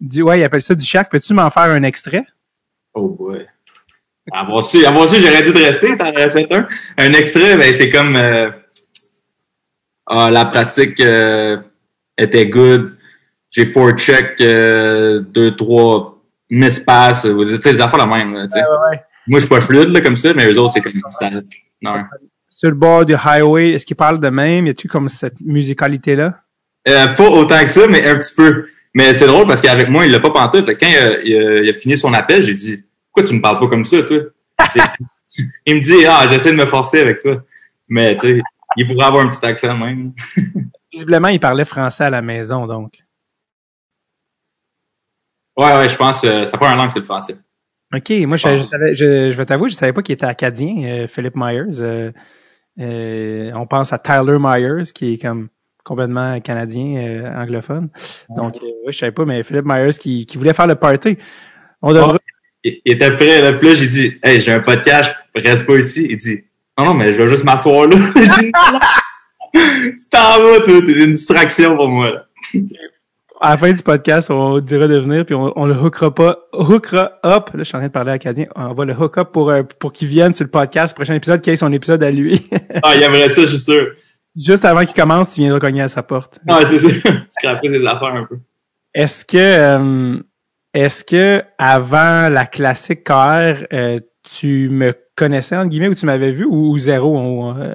Du, 0.00 0.22
ouais, 0.22 0.40
il 0.40 0.44
appelle 0.44 0.62
ça 0.62 0.74
du 0.74 0.84
chac. 0.84 1.10
Peux-tu 1.10 1.32
m'en 1.34 1.50
faire 1.50 1.64
un 1.64 1.82
extrait? 1.82 2.24
Oh 2.94 3.08
boy. 3.08 3.46
Su, 4.64 4.84
avoir 4.84 5.08
su, 5.08 5.20
j'aurais 5.20 5.42
dû 5.42 5.52
de 5.52 5.58
rester, 5.58 5.96
t'en 5.96 6.10
aurais 6.10 6.30
fait 6.30 6.52
un. 6.52 6.68
Un 6.98 7.12
extrait, 7.12 7.56
ben 7.56 7.72
c'est 7.72 7.90
comme 7.90 8.16
euh, 8.16 8.50
ah, 10.06 10.30
la 10.30 10.46
pratique 10.46 10.98
euh, 11.00 11.58
était 12.18 12.46
good. 12.46 12.95
J'ai 13.50 13.64
four 13.66 13.92
check, 13.92 14.40
euh, 14.40 15.20
deux, 15.20 15.54
trois 15.56 16.20
miss-pass, 16.50 17.22
tu 17.22 17.62
sais, 17.62 17.72
les 17.72 17.80
affaires 17.80 17.98
la 17.98 18.06
même. 18.06 18.34
là, 18.34 18.42
ouais. 18.90 19.00
Moi, 19.26 19.40
je 19.40 19.46
suis 19.46 19.54
pas 19.54 19.60
fluide 19.60 19.88
là, 19.88 20.00
comme 20.00 20.16
ça, 20.16 20.32
mais 20.34 20.46
eux 20.50 20.58
autres, 20.58 20.74
c'est 20.74 20.80
comme 20.80 20.92
ça. 21.10 21.30
Non. 21.82 22.04
Sur 22.48 22.68
le 22.70 22.76
bord 22.76 23.04
du 23.04 23.14
highway, 23.14 23.70
est-ce 23.72 23.84
qu'il 23.84 23.96
parle 23.96 24.20
de 24.20 24.28
même? 24.28 24.66
Y 24.66 24.70
a-tu 24.70 24.88
comme 24.88 25.08
cette 25.08 25.40
musicalité-là? 25.40 26.40
Euh, 26.88 27.08
pas 27.08 27.28
autant 27.28 27.58
que 27.60 27.66
ça, 27.66 27.86
mais 27.88 28.06
un 28.06 28.16
petit 28.16 28.34
peu. 28.34 28.66
Mais 28.94 29.12
c'est 29.14 29.26
drôle 29.26 29.46
parce 29.46 29.60
qu'avec 29.60 29.88
moi, 29.88 30.06
il 30.06 30.12
l'a 30.12 30.20
pas 30.20 30.30
pantoute. 30.30 30.66
Quand 30.78 30.86
il 30.86 30.96
a, 30.96 31.20
il 31.22 31.34
a- 31.36 31.62
il 31.64 31.68
a 31.70 31.72
fini 31.72 31.96
son 31.96 32.14
appel, 32.14 32.42
j'ai 32.42 32.54
dit 32.54 32.84
Pourquoi 33.12 33.28
tu 33.28 33.34
me 33.36 33.42
parles 33.42 33.58
pas 33.58 33.66
comme 33.68 33.84
ça, 33.84 34.02
toi? 34.04 34.18
il 35.66 35.74
me 35.74 35.80
dit 35.80 36.06
Ah, 36.06 36.26
j'essaie 36.30 36.52
de 36.52 36.56
me 36.56 36.64
forcer 36.66 37.00
avec 37.00 37.18
toi. 37.20 37.42
Mais 37.88 38.16
tu 38.16 38.28
sais, 38.28 38.40
il 38.76 38.86
pourrait 38.86 39.04
avoir 39.06 39.24
un 39.26 39.28
petit 39.28 39.44
accent 39.44 39.76
même. 39.76 40.12
Visiblement, 40.92 41.28
il 41.28 41.40
parlait 41.40 41.64
français 41.64 42.04
à 42.04 42.10
la 42.10 42.22
maison, 42.22 42.66
donc. 42.66 42.92
Ouais, 45.56 45.72
ouais, 45.76 45.88
je 45.88 45.96
pense 45.96 46.22
euh, 46.24 46.44
ça 46.44 46.58
pas 46.58 46.68
un 46.68 46.76
langue, 46.76 46.90
c'est 46.90 46.98
le 46.98 47.04
français. 47.04 47.36
OK, 47.94 48.10
moi, 48.26 48.36
je, 48.36 48.48
je, 48.56 48.62
savais- 48.62 48.94
je, 48.94 49.30
je 49.32 49.36
vais 49.36 49.46
t'avouer, 49.46 49.70
je 49.70 49.74
savais 49.74 49.92
pas 49.92 50.02
qu'il 50.02 50.12
était 50.14 50.26
acadien, 50.26 50.74
euh, 50.84 51.06
Philip 51.06 51.34
Myers. 51.36 51.80
Euh, 51.80 52.10
euh, 52.80 53.52
on 53.54 53.66
pense 53.66 53.92
à 53.92 53.98
Tyler 53.98 54.36
Myers, 54.38 54.92
qui 54.94 55.14
est 55.14 55.18
comme 55.18 55.48
complètement 55.84 56.40
canadien, 56.40 56.96
euh, 56.96 57.42
anglophone. 57.42 57.88
Donc, 58.36 58.56
euh, 58.56 58.66
oui, 58.86 58.92
je 58.92 58.98
savais 58.98 59.12
pas, 59.12 59.24
mais 59.24 59.42
Philippe 59.44 59.66
Myers 59.66 59.92
qui, 59.98 60.26
qui 60.26 60.36
voulait 60.36 60.52
faire 60.52 60.66
le 60.66 60.74
party. 60.74 61.16
On 61.80 61.92
devrait... 61.92 62.18
Il, 62.64 62.80
il 62.84 62.92
était 62.94 63.12
prêt, 63.14 63.40
là, 63.40 63.52
puis 63.52 63.68
là, 63.68 63.74
j'ai 63.74 63.86
dit, 63.86 64.18
hey, 64.24 64.40
j'ai 64.40 64.52
un 64.52 64.60
podcast, 64.60 65.14
reste 65.34 65.64
pas 65.64 65.76
ici. 65.76 66.06
Il 66.10 66.16
dit, 66.16 66.44
non, 66.76 66.86
non, 66.86 66.94
mais 66.94 67.12
je 67.12 67.22
vais 67.22 67.28
juste 67.28 67.44
m'asseoir 67.44 67.86
là. 67.86 67.96
Tu 69.54 69.96
t'en 70.10 70.42
vas, 70.42 70.60
toi, 70.60 70.82
t'es 70.84 70.92
une 70.92 71.12
distraction 71.12 71.76
pour 71.76 71.88
moi, 71.88 72.10
là. 72.10 72.26
À 73.40 73.50
la 73.50 73.58
fin 73.58 73.72
du 73.72 73.82
podcast, 73.82 74.30
on 74.30 74.60
dira 74.60 74.88
de 74.88 74.98
venir, 74.98 75.26
puis 75.26 75.34
on, 75.34 75.52
on 75.56 75.66
le 75.66 75.74
hookera 75.74 76.14
pas, 76.14 76.38
hookera 76.54 77.18
up. 77.24 77.50
Là, 77.52 77.58
je 77.58 77.64
suis 77.64 77.76
en 77.76 77.80
train 77.80 77.88
de 77.88 77.92
parler 77.92 78.12
acadien. 78.12 78.46
On 78.56 78.72
va 78.72 78.84
le 78.86 78.94
hook 78.94 79.18
up 79.18 79.28
pour, 79.30 79.50
euh, 79.50 79.62
pour 79.78 79.92
qu'il 79.92 80.08
vienne 80.08 80.32
sur 80.32 80.44
le 80.44 80.50
podcast, 80.50 80.94
prochain 80.96 81.14
épisode, 81.14 81.42
qui 81.42 81.50
est 81.50 81.56
son 81.56 81.72
épisode 81.72 82.02
à 82.02 82.10
lui. 82.10 82.46
Ah, 82.82 82.94
il 82.94 83.02
aimerait 83.02 83.28
ça, 83.28 83.42
je 83.42 83.46
suis 83.48 83.58
sûr. 83.58 83.86
Juste 84.36 84.64
avant 84.64 84.84
qu'il 84.84 84.94
commence, 84.94 85.32
tu 85.34 85.40
viendras 85.40 85.60
cogner 85.60 85.82
à 85.82 85.88
sa 85.88 86.02
porte. 86.02 86.38
Ah, 86.48 86.60
c'est 86.64 86.78
ça. 86.80 86.88
Scraper 87.28 87.68
des 87.68 87.86
affaires 87.86 88.14
un 88.14 88.24
peu. 88.24 88.36
Est-ce 88.94 89.24
que, 89.24 89.36
euh, 89.36 90.18
est-ce 90.74 91.04
que 91.04 91.42
avant 91.58 92.28
la 92.28 92.46
classique 92.46 93.04
KR, 93.04 93.64
euh, 93.72 94.00
tu 94.24 94.68
me 94.70 94.94
connaissais 95.14 95.56
entre 95.56 95.68
guillemets 95.68 95.88
ou 95.88 95.94
tu 95.94 96.06
m'avais 96.06 96.32
vu 96.32 96.44
ou, 96.44 96.70
ou 96.70 96.78
zéro? 96.78 97.16
on, 97.16 97.56
euh, 97.58 97.72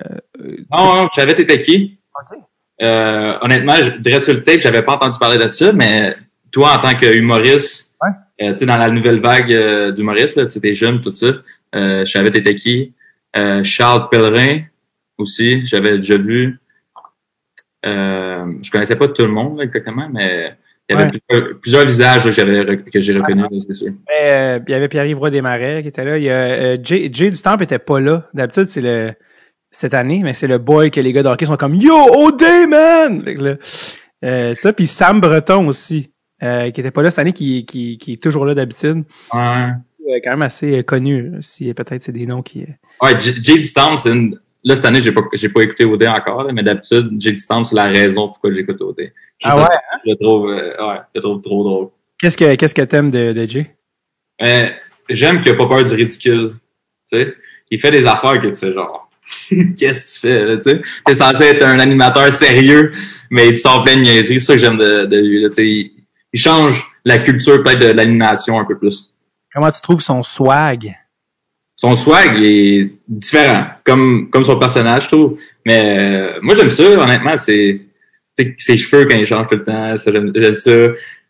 Non, 0.71 0.95
non, 0.95 1.07
j'avais 1.15 1.33
été 1.33 1.61
qui. 1.61 1.99
OK. 2.19 2.39
Euh, 2.81 3.37
honnêtement, 3.41 3.75
je 3.75 3.91
dirais 3.97 4.21
sur 4.21 4.33
le 4.33 4.41
tape, 4.43 4.59
j'avais 4.61 4.81
pas 4.81 4.93
entendu 4.95 5.19
parler 5.19 5.37
de 5.43 5.51
ça, 5.51 5.71
mais 5.73 6.15
toi, 6.51 6.73
en 6.77 6.79
tant 6.79 6.95
qu'humoriste, 6.95 7.95
Ouais. 8.01 8.09
euh, 8.47 8.51
tu 8.53 8.57
sais, 8.59 8.65
dans 8.65 8.77
la 8.77 8.89
nouvelle 8.89 9.19
vague 9.19 9.53
euh, 9.53 9.91
d'humoristes, 9.91 10.41
tu 10.43 10.49
sais, 10.49 10.59
t'es 10.59 10.73
jeune, 10.73 10.99
tout 11.01 11.13
ça, 11.13 11.27
euh, 11.75 12.03
je 12.05 12.11
savais 12.11 12.31
t'étais 12.31 12.55
qui. 12.55 12.93
Charles 13.63 14.09
Pellerin 14.09 14.61
aussi, 15.17 15.65
j'avais 15.65 15.97
déjà 15.99 16.17
vu. 16.17 16.59
Euh, 17.85 18.45
je 18.61 18.69
connaissais 18.71 18.95
pas 18.95 19.07
tout 19.07 19.21
le 19.23 19.29
monde 19.29 19.57
là, 19.57 19.63
exactement, 19.63 20.07
mais 20.11 20.53
il 20.89 20.93
y 20.95 20.99
avait 20.99 21.11
Ouais. 21.11 21.19
plusieurs, 21.29 21.59
plusieurs 21.59 21.85
visages 21.85 22.25
là, 22.25 22.75
que 22.75 22.99
j'ai 22.99 23.13
reconnus, 23.17 23.45
c'est 23.67 23.73
sûr. 23.73 23.93
Mais, 24.09 24.59
il 24.67 24.71
y 24.71 24.75
avait 24.75 24.89
Pierre-Yves 24.89 25.17
Roy 25.17 25.29
Desmarais 25.31 25.81
qui 25.81 25.87
était 25.87 26.03
là. 26.03 26.17
Il 26.17 26.23
y 26.23 26.29
a 26.29 26.81
Jay, 26.81 27.09
Jay 27.11 27.31
du 27.31 27.41
Temple 27.41 27.63
était 27.63 27.79
pas 27.79 27.99
là. 27.99 28.27
D'habitude, 28.33 28.67
c'est 28.67 28.81
le 28.81 29.11
cette 29.71 29.93
année, 29.93 30.21
mais 30.23 30.33
c'est 30.33 30.47
le 30.47 30.57
boy 30.57 30.91
que 30.91 30.99
les 30.99 31.13
gars 31.13 31.23
de 31.23 31.29
hockey 31.29 31.45
sont 31.45 31.57
comme 31.57 31.75
Yo, 31.75 31.95
OD 31.95 32.43
man! 32.69 33.23
Fait 33.23 33.35
que 33.35 33.41
là, 33.41 33.55
euh, 34.25 34.55
ça, 34.57 34.73
puis 34.73 34.85
Sam 34.87 35.19
Breton 35.21 35.67
aussi, 35.67 36.11
euh, 36.43 36.69
qui 36.71 36.81
était 36.81 36.91
pas 36.91 37.01
là 37.03 37.09
cette 37.09 37.19
année, 37.19 37.33
qui, 37.33 37.65
qui, 37.65 37.97
qui 37.97 38.13
est 38.13 38.21
toujours 38.21 38.45
là 38.45 38.53
d'habitude. 38.53 39.03
Ouais. 39.33 39.67
Euh, 40.09 40.19
quand 40.23 40.31
même 40.31 40.41
assez 40.41 40.79
euh, 40.79 40.83
connu, 40.83 41.31
si 41.41 41.73
peut-être 41.73 42.03
c'est 42.03 42.11
des 42.11 42.25
noms 42.25 42.41
qui. 42.41 42.63
euh, 42.63 42.67
Ouais, 43.01 43.17
J- 43.17 43.41
J.D. 43.41 43.63
Stamp, 43.63 43.97
c'est 43.97 44.11
une... 44.11 44.39
Là, 44.63 44.75
cette 44.75 44.85
année, 44.85 45.01
j'ai 45.01 45.11
pas, 45.11 45.21
j'ai 45.33 45.49
pas 45.49 45.61
écouté 45.63 45.85
OD 45.85 46.03
encore, 46.05 46.43
là, 46.43 46.53
mais 46.53 46.61
d'habitude, 46.61 47.09
J.D. 47.19 47.37
Stamp, 47.37 47.63
c'est 47.63 47.75
la 47.75 47.87
raison 47.87 48.27
pourquoi 48.27 48.53
j'écoute 48.53 48.79
OD. 48.81 49.11
Ah 49.43 49.57
ouais? 49.57 49.63
si 49.63 49.99
Je 50.05 50.11
le 50.11 50.15
trouve, 50.17 50.49
euh, 50.51 50.87
ouais, 50.87 50.97
je 51.15 51.19
le 51.19 51.21
trouve 51.21 51.41
trop 51.41 51.63
drôle. 51.63 51.87
Qu'est-ce 52.19 52.37
que 52.37 52.53
qu'est-ce 52.55 52.75
que 52.75 52.83
t'aimes 52.83 53.09
de, 53.09 53.33
de 53.33 53.47
Jay? 53.49 53.75
Euh, 54.43 54.69
j'aime 55.09 55.41
qu'il 55.41 55.51
a 55.51 55.55
pas 55.55 55.65
peur 55.67 55.83
du 55.83 55.93
ridicule. 55.95 56.53
Tu 57.11 57.17
sais, 57.17 57.33
il 57.71 57.79
fait 57.79 57.89
des 57.89 58.05
affaires 58.05 58.39
que 58.39 58.47
tu 58.49 58.55
fais 58.55 58.71
genre, 58.73 59.00
qu'est-ce 59.77 60.21
que 60.21 60.27
tu 60.27 60.33
fais, 60.33 60.45
là, 60.45 60.57
tu 60.57 60.63
sais? 60.63 60.81
T'es 61.05 61.15
censé 61.15 61.43
être 61.43 61.63
un 61.63 61.79
animateur 61.79 62.31
sérieux, 62.31 62.91
mais 63.29 63.49
il 63.49 63.53
te 63.53 63.59
sort 63.59 63.83
plein 63.83 63.97
de 63.97 64.01
niaiseries. 64.01 64.39
C'est 64.39 64.47
ça 64.47 64.53
que 64.53 64.59
j'aime 64.59 64.77
de, 64.77 65.05
de 65.05 65.17
lui, 65.17 65.41
là, 65.41 65.49
tu 65.49 65.55
sais. 65.55 65.67
Il, 65.67 65.91
il 66.33 66.39
change 66.39 66.83
la 67.03 67.19
culture 67.19 67.63
peut-être 67.63 67.79
de, 67.79 67.87
l'animation 67.87 68.59
un 68.59 68.65
peu 68.65 68.77
plus. 68.77 69.13
Comment 69.53 69.71
tu 69.71 69.81
trouves 69.81 70.01
son 70.01 70.23
swag? 70.23 70.95
Son 71.75 71.95
swag 71.95 72.37
il 72.37 72.45
est 72.45 72.91
différent, 73.07 73.65
comme, 73.83 74.29
comme 74.29 74.45
son 74.45 74.57
personnage, 74.57 75.03
je 75.03 75.07
trouve. 75.09 75.37
Mais 75.65 75.83
euh, 75.99 76.39
moi, 76.41 76.55
j'aime 76.55 76.71
ça, 76.71 76.83
honnêtement, 76.83 77.35
c'est 77.37 77.81
ses 78.57 78.77
cheveux 78.77 79.05
quand 79.05 79.15
il 79.15 79.25
change 79.25 79.47
tout 79.47 79.55
le 79.55 79.63
temps, 79.63 79.97
ça, 79.97 80.11
j'aime, 80.11 80.55
ça. 80.55 80.71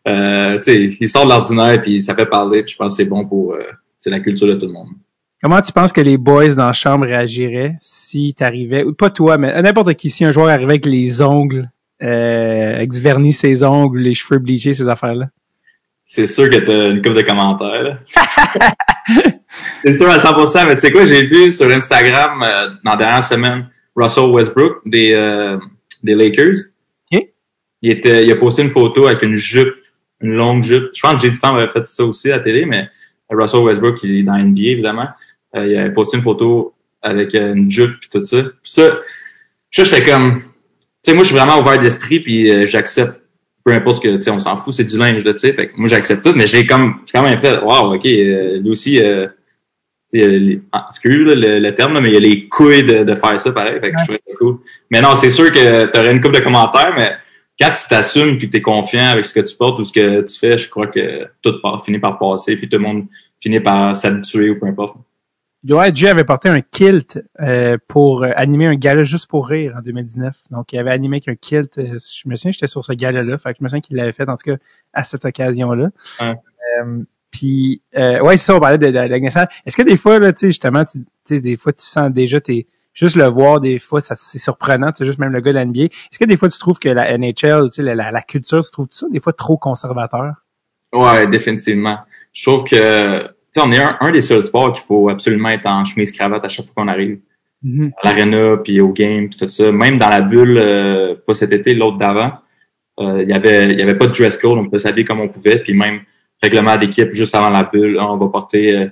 Euh, 0.08 0.58
tu 0.58 0.64
sais, 0.64 0.98
il 1.00 1.10
sort 1.10 1.26
de 1.26 1.30
l'ordinaire, 1.30 1.80
puis 1.80 2.02
ça 2.02 2.16
fait 2.16 2.26
parler, 2.26 2.64
puis 2.64 2.74
je 2.74 2.78
pense 2.78 2.94
que 2.94 3.04
c'est 3.04 3.10
bon 3.10 3.26
pour 3.26 3.54
euh, 3.54 3.64
la 4.06 4.20
culture 4.20 4.48
de 4.48 4.56
tout 4.56 4.66
le 4.66 4.74
monde. 4.74 4.90
Comment 5.42 5.62
tu 5.62 5.72
penses 5.72 5.92
que 5.92 6.02
les 6.02 6.18
boys 6.18 6.54
dans 6.54 6.68
la 6.68 6.74
chambre 6.74 7.08
réagiraient 7.08 7.76
si 7.80 8.36
t'arrivais, 8.36 8.84
ou 8.84 8.94
pas 8.94 9.10
toi, 9.10 9.40
mais 9.40 9.60
n'importe 9.64 9.96
qui, 9.96 10.12
si 10.12 10.24
un 10.24 10.32
joueur 10.32 10.50
arrivait 10.50 10.74
avec 10.74 10.86
les 10.86 11.24
ongles, 11.24 11.72
euh, 12.04 12.76
avec 12.76 12.92
du 12.92 13.00
vernis 13.00 13.34
ses 13.34 13.64
ongles, 13.64 14.00
les 14.00 14.14
cheveux 14.14 14.40
bleachés, 14.40 14.76
ces 14.76 14.88
affaires-là? 14.88 15.30
C'est 16.06 16.28
sûr 16.28 16.48
que 16.50 16.58
t'as 16.58 16.90
une 16.90 17.02
couple 17.02 17.16
de 17.16 17.22
commentaires. 17.24 18.00
c'est 19.84 19.94
sûr 19.96 20.10
à 20.10 20.18
100%, 20.18 20.68
mais 20.68 20.76
tu 20.76 20.82
sais 20.82 20.92
quoi, 20.92 21.06
j'ai 21.06 21.24
vu 21.24 21.50
sur 21.52 21.70
Instagram 21.72 22.44
euh, 22.44 22.70
dans 22.84 22.92
la 22.92 22.98
dernière 22.98 23.24
semaine 23.24 23.68
Russell 23.96 24.26
Westbrook 24.26 24.82
des, 24.86 25.14
euh, 25.14 25.58
des 26.04 26.14
Lakers. 26.14 26.56
Il, 27.84 27.90
était, 27.90 28.24
il 28.24 28.32
a 28.32 28.36
posté 28.36 28.62
une 28.62 28.70
photo 28.70 29.08
avec 29.08 29.24
une 29.24 29.36
jupe, 29.36 29.74
une 30.22 30.34
longue 30.34 30.64
jupe. 30.64 30.90
Je 30.94 31.02
pense 31.02 31.16
que 31.16 31.22
J.D. 31.22 31.34
Stamp 31.34 31.56
avait 31.56 31.72
fait 31.72 31.88
ça 31.88 32.06
aussi 32.06 32.32
à 32.32 32.38
la 32.38 32.44
télé, 32.44 32.68
mais 32.68 32.88
Russell 33.28 33.62
Westbrook, 33.62 33.98
il 34.04 34.20
est 34.20 34.24
dans 34.24 34.38
NBA, 34.38 34.62
évidemment. 34.62 35.08
Euh, 35.56 35.68
il 35.68 35.78
a 35.78 35.90
posté 35.90 36.18
une 36.18 36.24
photo 36.24 36.74
avec 37.02 37.36
euh, 37.36 37.54
une 37.54 37.70
jupe 37.70 37.96
et 38.04 38.20
tout 38.20 38.24
ça. 38.24 38.44
Puis 38.44 38.72
ça, 38.72 39.00
ça 39.72 39.84
j'étais 39.84 40.06
comme... 40.10 40.42
Tu 40.42 41.10
sais, 41.10 41.14
moi, 41.14 41.24
je 41.24 41.30
suis 41.30 41.38
vraiment 41.38 41.60
ouvert 41.60 41.80
d'esprit, 41.80 42.20
puis 42.20 42.50
euh, 42.52 42.68
j'accepte 42.68 43.22
peu 43.64 43.72
importe 43.74 43.98
ce 43.98 44.02
que, 44.02 44.16
tu 44.16 44.22
sais, 44.22 44.32
on 44.32 44.40
s'en 44.40 44.58
fout, 44.58 44.74
c'est 44.74 44.84
du 44.84 44.98
linge, 44.98 45.24
tu 45.24 45.38
sais. 45.38 45.54
Fait 45.54 45.70
que 45.70 45.74
moi, 45.78 45.88
j'accepte 45.88 46.24
tout, 46.24 46.34
mais 46.36 46.48
j'ai 46.48 46.66
comme, 46.66 46.96
j'ai 47.06 47.12
quand 47.14 47.24
même 47.24 47.40
fait, 47.40 47.60
wow, 47.60 47.94
ok, 47.94 48.06
euh, 48.06 48.60
lui 48.60 48.70
aussi, 48.72 49.00
euh, 49.02 49.28
tu 50.12 50.22
sais, 50.22 50.28
les, 50.28 50.62
ah, 50.72 50.88
excuse 50.90 51.26
là, 51.26 51.36
le, 51.36 51.60
le 51.60 51.76
terme, 51.76 51.94
là, 51.94 52.02
mais 52.02 52.10
il 52.10 52.14
y 52.14 52.18
a 52.18 52.22
les 52.22 52.48
couilles 52.48 52.84
de, 52.84 53.04
de 53.04 53.16
faire 53.16 53.40
ça, 53.40 53.52
pareil. 53.52 53.80
Fait 53.80 53.92
que 53.92 54.00
je 54.00 54.04
trouvais 54.04 54.22
ça 54.28 54.36
cool. 54.38 54.58
Mais 54.90 55.02
non, 55.02 55.16
c'est 55.16 55.30
sûr 55.30 55.52
que 55.52 55.86
t'aurais 55.86 56.12
une 56.12 56.22
couple 56.22 56.36
de 56.36 56.44
commentaires, 56.44 56.94
mais 56.96 57.14
quand 57.60 57.72
tu 57.72 57.88
t'assumes 57.88 58.38
puis 58.38 58.48
que 58.48 58.54
t'es 58.54 58.62
confiant 58.62 59.10
avec 59.10 59.26
ce 59.26 59.40
que 59.40 59.46
tu 59.46 59.56
portes 59.56 59.80
ou 59.80 59.86
ce 59.86 59.94
que 59.94 60.22
tu 60.22 60.40
fais, 60.40 60.58
je 60.58 60.68
crois 60.70 60.88
que 60.88 61.28
tout 61.42 61.54
finit 61.86 62.00
par 62.00 62.18
passer 62.18 62.56
puis 62.58 62.68
tout 62.68 62.78
le 62.78 62.84
monde 62.84 63.06
finit 63.40 63.60
par 63.60 63.96
s'habituer 63.96 64.50
ou 64.50 64.60
peu 64.60 64.66
importe. 64.66 64.98
Ouais, 65.70 65.94
Jay 65.94 66.08
avait 66.08 66.24
porté 66.24 66.50
un 66.50 66.62
kilt 66.62 67.24
euh, 67.40 67.78
pour 67.88 68.24
euh, 68.24 68.32
animer 68.36 68.66
un 68.66 68.74
gala 68.76 69.04
juste 69.04 69.28
pour 69.28 69.48
rire 69.48 69.76
en 69.78 69.82
2019. 69.82 70.36
Donc, 70.50 70.74
il 70.74 70.80
avait 70.80 70.90
animé 70.92 71.18
avec 71.18 71.28
un 71.28 71.36
kilt. 71.36 71.78
euh, 71.78 71.98
je 72.00 72.28
me 72.28 72.36
souviens, 72.36 72.52
j'étais 72.52 72.68
sur 72.68 72.84
ce 72.84 72.94
gala-là. 72.94 73.38
Fait 73.38 73.52
que 73.54 73.60
je 73.60 73.64
me 73.64 73.70
souviens 73.70 73.82
qu'il 73.82 73.98
l'avait 73.98 74.12
fait, 74.14 74.28
en 74.28 74.36
tout 74.38 74.52
cas, 74.52 74.58
à 74.94 75.04
cette 75.04 75.24
occasion-là. 75.24 75.90
Ouais. 76.20 76.36
Euh, 76.80 77.04
puis, 77.30 77.82
euh, 77.96 78.22
ouais, 78.22 78.38
c'est 78.38 78.46
ça, 78.46 78.56
on 78.56 78.60
parlait 78.60 78.78
de, 78.80 78.88
de, 78.88 78.92
de. 78.92 79.48
Est-ce 79.66 79.78
que 79.78 79.84
des 79.84 79.98
fois, 79.98 80.20
là, 80.20 80.34
tu 80.34 80.40
sais, 80.40 80.48
justement, 80.48 80.84
tu 80.84 81.00
tu 81.00 81.06
sais, 81.36 81.40
des 81.42 81.56
fois, 81.56 81.72
tu 81.74 81.86
sens 81.86 82.12
déjà, 82.12 82.42
t'es 82.42 82.66
juste 82.94 83.16
le 83.16 83.26
voir, 83.26 83.62
des 83.62 83.78
fois, 83.80 84.02
ça 84.02 84.16
c'est 84.20 84.40
surprenant, 84.40 84.92
tu 84.92 84.98
sais, 85.00 85.06
juste 85.06 85.20
même 85.20 85.32
le 85.32 85.40
gars 85.40 85.52
de 85.52 85.58
la 85.60 85.66
NBA. 85.66 85.84
Est-ce 85.84 86.20
que 86.20 86.26
des 86.26 86.36
fois, 86.38 86.50
tu 86.50 86.58
trouves 86.58 86.80
que 86.80 86.90
la 86.90 87.18
NHL, 87.18 87.66
tu 87.70 87.76
sais, 87.76 87.82
la, 87.84 87.94
la, 87.96 88.12
la 88.12 88.22
culture, 88.22 88.64
tu 88.66 88.72
trouves 88.72 88.88
ça 88.90 89.06
des 89.12 89.20
fois 89.20 89.32
trop 89.34 89.58
conservateur? 89.58 90.34
Ouais, 90.92 91.28
définitivement. 91.28 92.00
Je 92.34 92.50
trouve 92.50 92.64
que, 92.66 93.28
sais, 93.52 93.62
on 93.64 93.72
est 93.72 93.80
un, 93.80 93.98
un 94.00 94.12
des 94.12 94.22
seuls 94.22 94.44
sports 94.44 94.72
qu'il 94.74 94.84
faut 94.84 95.10
absolument 95.10 95.50
être 95.50 95.66
en 95.66 95.84
chemise 95.86 96.12
cravate 96.12 96.46
à 96.46 96.50
chaque 96.50 96.66
fois 96.66 96.74
qu'on 96.76 96.88
arrive. 96.88 97.20
Mhm. 97.64 97.92
à 98.02 98.08
l'arena 98.08 98.58
puis 98.58 98.82
au 98.82 98.92
game 98.92 99.30
puis 99.30 99.38
tout 99.38 99.48
ça 99.48 99.72
même 99.72 100.00
dans 100.00 100.10
la 100.10 100.22
bulle 100.22 100.58
euh, 100.60 101.16
pas 101.28 101.36
cet 101.36 101.54
été 101.54 101.76
l'autre 101.76 101.98
d'avant 101.98 102.32
euh, 103.00 103.22
il 103.22 103.30
y 103.30 103.34
avait 103.34 103.66
il 103.66 103.78
y 103.78 103.82
avait 103.84 103.98
pas 103.98 104.08
de 104.08 104.14
dress 104.14 104.36
code 104.38 104.58
on 104.58 104.66
pouvait 104.66 104.80
s'habiller 104.80 105.06
comme 105.06 105.20
on 105.20 105.28
pouvait 105.28 105.60
puis 105.60 105.76
même 105.76 106.00
règlement 106.42 106.76
d'équipe 106.78 107.14
juste 107.14 107.36
avant 107.36 107.52
la 107.52 107.64
bulle 107.64 108.00
on 108.00 108.18
va 108.18 108.28
porter 108.30 108.76
euh, 108.76 108.88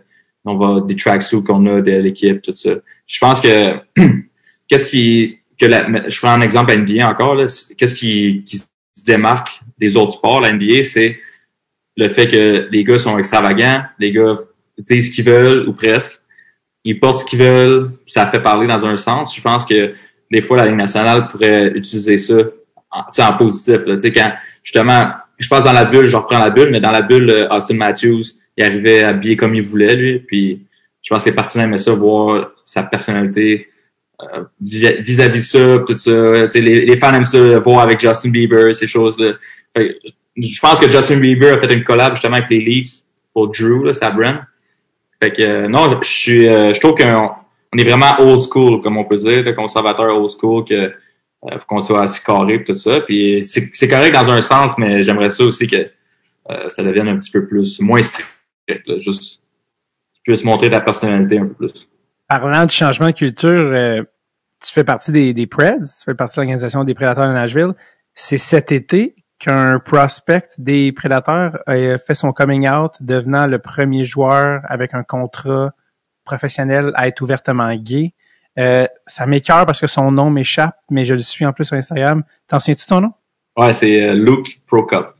on 0.45 0.55
va 0.55 0.81
des 0.81 0.95
tracksuits 0.95 1.43
qu'on 1.43 1.65
a 1.65 1.81
de 1.81 1.91
l'équipe 1.93 2.43
tout 2.43 2.53
ça 2.53 2.75
je 3.07 3.19
pense 3.19 3.41
que 3.41 3.73
qu'est-ce 4.67 4.85
qui 4.85 5.39
que 5.57 5.65
la, 5.65 6.07
je 6.07 6.19
prends 6.19 6.29
un 6.29 6.41
exemple 6.41 6.71
à 6.71 6.77
NBA 6.77 7.09
encore 7.09 7.37
qu'est-ce 7.37 7.95
qui, 7.95 8.43
qui 8.45 8.59
se 8.59 8.67
démarque 9.03 9.61
des 9.79 9.97
autres 9.97 10.13
sports 10.13 10.41
la 10.41 10.53
NBA 10.53 10.83
c'est 10.83 11.17
le 11.99 12.07
fait 12.09 12.27
que 12.27 12.67
les 12.71 12.83
gars 12.83 12.97
sont 12.97 13.17
extravagants 13.17 13.83
les 13.99 14.11
gars 14.11 14.35
disent 14.89 15.07
ce 15.09 15.15
qu'ils 15.15 15.25
veulent 15.25 15.67
ou 15.67 15.73
presque 15.73 16.13
ils 16.85 16.97
portent 16.99 17.19
ce 17.19 17.25
qu'ils 17.25 17.39
veulent, 17.39 17.91
ça 18.07 18.25
fait 18.27 18.39
parler 18.39 18.65
dans 18.65 18.85
un 18.85 18.95
sens. 18.95 19.35
Je 19.35 19.41
pense 19.41 19.65
que 19.65 19.93
des 20.31 20.41
fois, 20.41 20.57
la 20.57 20.65
Ligue 20.67 20.77
nationale 20.77 21.27
pourrait 21.27 21.71
utiliser 21.75 22.17
ça 22.17 22.37
en, 22.89 23.01
en 23.25 23.33
positif. 23.37 23.79
Là. 23.85 23.97
Quand 24.01 24.31
justement, 24.63 25.11
je 25.37 25.49
passe 25.49 25.65
dans 25.65 25.73
la 25.73 25.85
bulle, 25.85 26.07
je 26.07 26.15
reprends 26.15 26.39
la 26.39 26.49
bulle, 26.49 26.69
mais 26.71 26.79
dans 26.79 26.91
la 26.91 27.01
bulle, 27.01 27.47
Austin 27.51 27.75
Matthews, 27.75 28.23
il 28.55 28.63
arrivait 28.63 29.03
habillé 29.03 29.35
comme 29.35 29.53
il 29.55 29.61
voulait, 29.61 29.95
lui. 29.95 30.19
Puis 30.19 30.61
je 31.01 31.13
pense 31.13 31.23
que 31.25 31.29
les 31.29 31.35
partisans 31.35 31.65
aimaient 31.65 31.77
ça, 31.77 31.93
voir 31.93 32.51
sa 32.63 32.83
personnalité 32.83 33.67
euh, 34.21 34.43
vis- 34.61 35.01
vis-à-vis 35.01 35.43
ça, 35.49 35.79
tout 35.85 35.97
ça. 35.97 36.47
Les, 36.55 36.85
les 36.85 36.97
fans 36.97 37.13
aiment 37.13 37.25
ça, 37.25 37.59
voir 37.59 37.81
avec 37.81 37.99
Justin 37.99 38.29
Bieber, 38.29 38.73
ces 38.73 38.87
choses-là. 38.87 39.33
Je 40.41 40.59
pense 40.59 40.79
que 40.79 40.89
Justin 40.89 41.17
Bieber 41.17 41.57
a 41.57 41.59
fait 41.59 41.73
une 41.73 41.83
collab 41.83 42.13
justement 42.13 42.37
avec 42.37 42.49
les 42.49 42.59
Leafs 42.59 43.03
pour 43.33 43.49
Drew, 43.49 43.85
là, 43.85 43.93
sa. 43.93 44.13
Fait 45.21 45.33
que 45.33 45.41
euh, 45.41 45.67
non, 45.67 45.99
je 46.01 46.07
suis 46.07 46.47
euh, 46.47 46.73
je 46.73 46.79
trouve 46.79 46.95
qu'on 46.95 47.31
on 47.73 47.77
est 47.77 47.83
vraiment 47.83 48.15
old 48.19 48.41
school, 48.41 48.81
comme 48.81 48.97
on 48.97 49.05
peut 49.05 49.17
dire, 49.17 49.43
le 49.43 49.53
conservateur 49.53 50.15
old 50.15 50.29
school 50.29 50.63
que 50.65 50.73
euh, 50.73 50.91
faut 51.59 51.65
qu'on 51.67 51.81
soit 51.81 52.03
assez 52.03 52.21
carré 52.23 52.55
et 52.55 52.63
tout 52.63 52.75
ça. 52.75 53.01
Puis 53.01 53.43
c'est 53.43 53.87
correct 53.87 54.13
dans 54.13 54.29
un 54.31 54.41
sens, 54.41 54.77
mais 54.77 55.03
j'aimerais 55.03 55.29
ça 55.29 55.43
aussi 55.43 55.67
que 55.67 55.89
ça 56.67 56.81
devienne 56.83 57.07
un 57.07 57.19
petit 57.19 57.29
peu 57.29 57.45
plus 57.45 57.79
moins 57.79 58.01
strict, 58.01 58.27
là, 58.67 58.99
juste 58.99 59.43
tu 60.15 60.21
puisses 60.23 60.43
montrer 60.43 60.69
ta 60.71 60.81
personnalité 60.81 61.37
un 61.37 61.45
peu 61.45 61.53
plus. 61.53 61.87
Parlant 62.27 62.65
du 62.65 62.73
changement 62.73 63.07
de 63.07 63.11
culture, 63.13 64.03
tu 64.65 64.73
fais 64.73 64.83
partie 64.83 65.11
des, 65.11 65.33
des 65.33 65.45
Preds, 65.45 65.77
tu 65.81 66.05
fais 66.05 66.15
partie 66.15 66.37
de 66.37 66.41
l'organisation 66.41 66.83
des 66.83 66.95
Prédateurs 66.95 67.27
de 67.27 67.33
Nashville. 67.33 67.73
C'est 68.15 68.39
cet 68.39 68.71
été 68.71 69.15
qu'un 69.39 69.79
prospect 69.79 70.49
des 70.57 70.91
Prédateurs 70.91 71.59
a 71.65 71.97
fait 71.97 72.15
son 72.15 72.33
coming 72.33 72.69
out, 72.69 72.93
devenant 72.99 73.47
le 73.47 73.57
premier 73.57 74.05
joueur 74.05 74.61
avec 74.65 74.93
un 74.93 75.03
contrat 75.03 75.71
professionnel 76.25 76.91
à 76.95 77.07
être 77.07 77.21
ouvertement 77.21 77.73
gay. 77.75 78.13
Euh, 78.59 78.85
ça 79.07 79.25
m'écœure 79.25 79.65
parce 79.65 79.79
que 79.79 79.87
son 79.87 80.11
nom 80.11 80.29
m'échappe, 80.29 80.75
mais 80.91 81.05
je 81.05 81.13
le 81.13 81.21
suis 81.21 81.45
en 81.45 81.53
plus 81.53 81.65
sur 81.65 81.77
Instagram. 81.77 82.23
T'en 82.47 82.59
souviens-tu 82.59 82.85
ton 82.85 83.01
nom? 83.01 83.13
Ouais, 83.57 83.73
c'est 83.73 84.03
euh, 84.03 84.13
Luke 84.13 84.61
Prokop. 84.67 85.15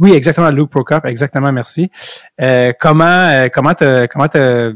Oui, 0.00 0.12
exactement, 0.12 0.50
Luke 0.50 0.70
Prokop, 0.70 1.04
exactement, 1.04 1.52
merci. 1.52 1.90
Euh, 2.40 2.72
comment 2.78 3.04
euh, 3.04 3.48
comment 3.52 3.74
t'as 3.74 4.08
comment 4.08 4.28
t'as, 4.28 4.72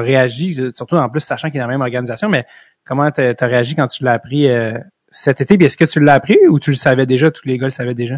réagi, 0.00 0.72
surtout 0.72 0.96
en 0.96 1.08
plus 1.08 1.20
sachant 1.20 1.48
qu'il 1.48 1.58
est 1.58 1.60
dans 1.60 1.68
la 1.68 1.72
même 1.72 1.82
organisation, 1.82 2.28
mais 2.28 2.44
comment 2.84 3.10
t'as, 3.10 3.34
t'as 3.34 3.46
réagi 3.46 3.74
quand 3.74 3.86
tu 3.86 4.04
l'as 4.04 4.12
appris 4.12 4.48
euh, 4.48 4.78
cet 5.14 5.40
été? 5.40 5.62
Est-ce 5.64 5.76
que 5.76 5.84
tu 5.84 6.00
l'as 6.00 6.14
appris 6.14 6.38
ou 6.48 6.58
tu 6.58 6.70
le 6.70 6.76
savais 6.76 7.06
déjà, 7.06 7.30
tous 7.30 7.46
les 7.46 7.56
gars 7.56 7.66
le 7.66 7.70
savaient 7.70 7.94
déjà? 7.94 8.16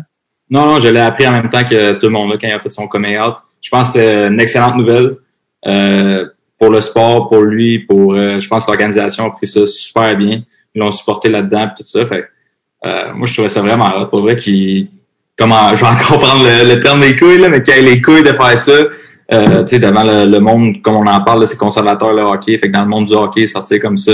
Non, 0.48 0.64
non, 0.64 0.80
je 0.80 0.88
l'ai 0.88 1.00
appris 1.00 1.26
en 1.26 1.32
même 1.32 1.50
temps 1.50 1.64
que 1.64 1.92
tout 1.92 2.06
le 2.06 2.12
monde 2.12 2.32
quand 2.40 2.48
il 2.48 2.52
a 2.52 2.60
fait 2.60 2.72
son 2.72 2.88
coming 2.88 3.18
out. 3.18 3.34
Je 3.60 3.70
pense 3.70 3.88
que 3.88 3.94
c'était 3.94 4.26
une 4.28 4.40
excellente 4.40 4.76
nouvelle 4.76 5.16
euh, 5.66 6.26
pour 6.58 6.70
le 6.70 6.80
sport, 6.80 7.28
pour 7.28 7.42
lui, 7.42 7.80
pour 7.80 8.14
euh, 8.14 8.40
je 8.40 8.48
pense 8.48 8.64
que 8.64 8.70
l'organisation 8.70 9.26
a 9.26 9.30
pris 9.30 9.46
ça 9.46 9.66
super 9.66 10.16
bien. 10.16 10.42
Ils 10.74 10.82
l'ont 10.82 10.92
supporté 10.92 11.28
là-dedans 11.28 11.68
tout 11.76 11.84
ça. 11.84 12.06
Fait 12.06 12.26
euh, 12.84 13.12
moi 13.14 13.26
je 13.26 13.32
trouvais 13.34 13.48
ça 13.48 13.60
vraiment 13.60 13.90
hot. 13.96 14.06
Pour 14.06 14.20
vrai 14.20 14.36
qu'il 14.36 14.88
comment 15.36 15.74
je 15.74 15.84
vais 15.84 15.90
encore 15.90 16.18
prendre 16.18 16.44
le, 16.44 16.80
terme 16.80 17.00
des 17.00 17.16
couilles, 17.16 17.38
là, 17.38 17.50
mais 17.50 17.62
qu'il 17.62 17.74
ait 17.74 17.82
les 17.82 18.00
couilles 18.00 18.22
de 18.22 18.32
faire 18.32 18.58
ça. 18.58 18.72
Tu 19.28 19.66
sais, 19.66 19.78
devant 19.80 20.04
le, 20.04 20.38
monde, 20.38 20.80
comme 20.80 20.94
on 20.94 21.06
en 21.06 21.20
parle, 21.22 21.46
c'est 21.46 21.58
conservateur 21.58 22.14
le 22.14 22.22
hockey. 22.22 22.56
Fait 22.58 22.68
que 22.68 22.72
dans 22.72 22.82
le 22.82 22.88
monde 22.88 23.06
du 23.06 23.12
hockey, 23.12 23.46
sortir 23.46 23.80
comme 23.80 23.96
ça, 23.96 24.12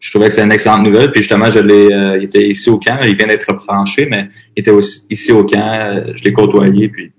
je 0.00 0.10
trouvais 0.10 0.28
que 0.28 0.34
c'est 0.34 0.42
une 0.42 0.50
excellente 0.50 0.82
nouvelle. 0.82 1.12
Puis 1.12 1.22
justement, 1.22 1.50
je 1.50 1.60
l'ai, 1.60 1.92
euh, 1.92 2.16
il 2.18 2.24
était 2.24 2.48
ici 2.48 2.68
au 2.70 2.78
camp. 2.78 2.98
Il 3.02 3.16
vient 3.16 3.28
d'être 3.28 3.60
franchi, 3.60 4.06
mais 4.06 4.28
il 4.56 4.60
était 4.60 4.70
aussi 4.70 5.06
ici 5.10 5.30
au 5.30 5.44
camp. 5.44 5.60
Euh, 5.60 6.12
je 6.14 6.24
l'ai 6.24 6.32
côtoyé. 6.32 6.88
Puis 6.88 7.12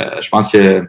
euh, 0.00 0.20
je 0.20 0.28
pense 0.28 0.50
que 0.50 0.82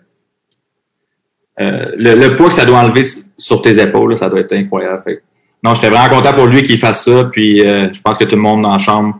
euh, 1.59 1.91
le, 1.97 2.15
le, 2.15 2.35
poids 2.35 2.49
que 2.49 2.53
ça 2.53 2.65
doit 2.65 2.79
enlever 2.79 3.03
sur 3.35 3.61
tes 3.61 3.81
épaules, 3.81 4.11
là, 4.11 4.15
ça 4.15 4.29
doit 4.29 4.39
être 4.39 4.53
incroyable. 4.53 5.01
Fait, 5.03 5.23
non, 5.63 5.73
j'étais 5.73 5.89
vraiment 5.89 6.09
content 6.09 6.33
pour 6.33 6.45
lui 6.45 6.61
qu'il 6.63 6.77
fasse 6.77 7.05
ça. 7.05 7.25
Puis 7.25 7.65
euh, 7.65 7.91
je 7.91 8.01
pense 8.01 8.17
que 8.17 8.25
tout 8.25 8.35
le 8.35 8.41
monde 8.41 8.61
dans 8.61 8.71
la 8.71 8.77
chambre 8.77 9.19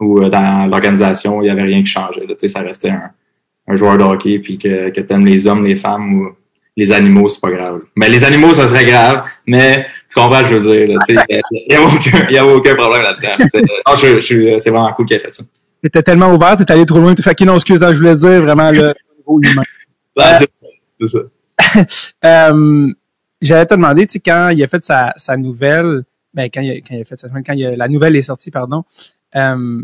ou 0.00 0.20
euh, 0.20 0.28
dans 0.28 0.66
l'organisation, 0.66 1.40
il 1.42 1.44
n'y 1.44 1.50
avait 1.50 1.62
rien 1.62 1.80
qui 1.80 1.90
changeait. 1.90 2.26
Là. 2.26 2.34
Ça 2.48 2.60
restait 2.60 2.90
un, 2.90 3.10
un, 3.68 3.76
joueur 3.76 3.96
de 3.98 4.04
hockey, 4.04 4.40
puis 4.40 4.58
que, 4.58 4.90
que 4.90 5.00
tu 5.00 5.14
aimes 5.14 5.24
les 5.24 5.46
hommes, 5.46 5.64
les 5.64 5.76
femmes 5.76 6.12
ou 6.14 6.28
les 6.76 6.92
animaux, 6.92 7.28
c'est 7.28 7.40
pas 7.40 7.50
grave. 7.50 7.80
Mais 7.94 8.08
les 8.08 8.24
animaux, 8.24 8.52
ça 8.52 8.66
serait 8.66 8.84
grave, 8.84 9.24
mais 9.46 9.86
tu 10.16 10.22
comprends 10.22 10.44
ce 10.44 10.50
que 10.50 10.60
je 10.60 10.68
veux 10.68 10.86
dire. 10.86 10.98
Il 11.50 11.66
n'y 11.68 11.76
a, 11.76 11.82
aucun, 11.82 12.30
y 12.30 12.38
a 12.38 12.46
aucun 12.46 12.74
problème 12.74 13.02
là-dedans. 13.02 13.44
je, 13.96 14.18
je, 14.18 14.58
c'est 14.58 14.70
vraiment 14.70 14.92
cool 14.94 15.06
qu'il 15.06 15.16
ait 15.16 15.20
fait 15.20 15.32
ça. 15.32 15.42
T'étais 15.82 16.02
tellement 16.02 16.32
ouvert, 16.32 16.56
t'es 16.56 16.70
allé 16.72 16.86
trop 16.86 16.98
loin, 16.98 17.14
t'es 17.14 17.22
fait, 17.22 17.38
non, 17.42 17.54
excuse, 17.54 17.78
je 17.78 17.98
voulais 17.98 18.14
dire 18.14 18.42
vraiment 18.42 18.70
le 18.70 18.94
niveau 19.18 19.40
humain. 19.42 19.62
Ben, 20.18 20.38
c'est 20.98 21.08
ça. 21.08 21.18
euh, 22.50 22.88
J'allais 23.42 23.66
te 23.66 23.74
demander, 23.74 24.06
tu 24.06 24.14
sais, 24.14 24.20
quand 24.20 24.48
il 24.48 24.64
a 24.64 24.66
fait 24.66 24.82
sa, 24.82 25.12
sa 25.18 25.36
nouvelle, 25.36 26.04
ben, 26.32 26.48
quand 26.52 26.62
il, 26.62 26.70
a, 26.70 26.74
quand 26.76 26.94
il 26.94 27.02
a 27.02 27.04
fait 27.04 27.20
sa 27.20 27.28
semaine, 27.28 27.44
quand 27.44 27.52
il 27.52 27.66
a, 27.66 27.76
la 27.76 27.88
nouvelle 27.88 28.16
est 28.16 28.22
sortie, 28.22 28.50
pardon, 28.50 28.84
euh, 29.34 29.82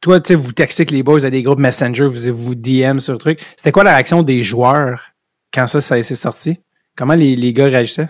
toi, 0.00 0.20
tu 0.20 0.28
sais, 0.28 0.34
vous 0.34 0.50
textez 0.50 0.86
que 0.86 0.92
les 0.92 1.04
boys 1.04 1.24
à 1.24 1.30
des 1.30 1.44
groupes 1.44 1.60
Messenger, 1.60 2.08
vous 2.08 2.34
vous 2.34 2.56
DM 2.56 2.98
sur 2.98 3.12
le 3.12 3.20
truc. 3.20 3.40
C'était 3.54 3.70
quoi 3.70 3.84
la 3.84 3.92
réaction 3.92 4.24
des 4.24 4.42
joueurs 4.42 5.12
quand 5.54 5.68
ça, 5.68 5.80
ça 5.80 6.02
s'est 6.02 6.16
sorti? 6.16 6.58
Comment 6.96 7.14
les, 7.14 7.36
les 7.36 7.52
gars 7.52 7.66
réagissaient? 7.66 8.08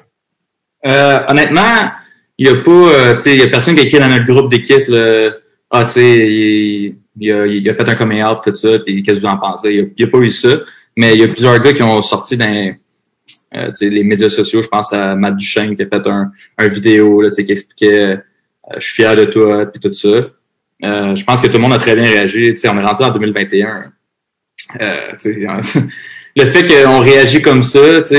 Euh, 0.87 1.21
honnêtement, 1.29 1.91
il 2.37 2.47
y 2.47 2.51
a 2.51 2.57
pas, 2.57 2.71
euh, 2.71 3.17
tu 3.17 3.23
sais, 3.23 3.37
y 3.37 3.43
a 3.43 3.49
personne 3.49 3.75
qui 3.75 3.81
a 3.83 3.85
écrit 3.85 3.99
dans 3.99 4.09
notre 4.09 4.25
groupe 4.25 4.51
d'équipe, 4.51 4.89
ah, 5.71 5.85
tu 5.85 5.93
sais, 5.93 6.19
il, 6.19 6.97
il, 7.21 7.33
a, 7.33 7.47
il 7.47 7.69
a 7.69 7.75
fait 7.75 7.89
un 7.89 7.95
coming 7.95 8.23
out, 8.23 8.39
tout 8.45 8.55
ça, 8.55 8.79
qu'est-ce 8.87 9.03
que 9.03 9.21
vous 9.21 9.27
en 9.27 9.39
pensez? 9.39 9.69
Il 9.71 9.93
n'y 9.99 10.05
a, 10.05 10.09
pas 10.09 10.19
eu 10.19 10.31
ça, 10.31 10.61
mais 10.97 11.15
il 11.15 11.21
y 11.21 11.25
a 11.25 11.29
plusieurs 11.29 11.59
gars 11.61 11.73
qui 11.73 11.83
ont 11.83 12.01
sorti 12.01 12.37
dans 12.37 12.75
euh, 13.55 13.71
les 13.81 14.05
médias 14.05 14.29
sociaux. 14.29 14.63
Je 14.63 14.69
pense 14.69 14.93
à 14.93 15.15
Matt 15.15 15.37
Duchesne 15.37 15.77
qui 15.77 15.83
a 15.83 15.87
fait 15.87 16.07
un, 16.07 16.31
un 16.59 16.69
vidéo 16.69 17.23
là, 17.23 17.31
qui 17.31 17.41
expliquait 17.41 18.07
euh, 18.07 18.17
Je 18.77 18.85
suis 18.85 18.95
fier 18.97 19.17
de 19.17 19.25
toi, 19.25 19.67
puis 19.67 19.81
tout 19.81 19.93
ça. 19.93 20.09
Euh, 20.09 21.15
je 21.15 21.25
pense 21.25 21.41
que 21.41 21.47
tout 21.49 21.55
le 21.55 21.63
monde 21.63 21.73
a 21.73 21.79
très 21.79 21.97
bien 21.97 22.05
réagi. 22.05 22.57
sais, 22.57 22.69
on 22.69 22.79
est 22.79 22.85
rendu 22.85 23.03
en 23.03 23.11
2021. 23.11 23.93
Euh, 24.81 25.13
le 26.37 26.45
fait 26.45 26.67
qu'on 26.67 27.01
réagit 27.01 27.43
comme 27.43 27.65
ça, 27.65 28.05
ça 28.05 28.17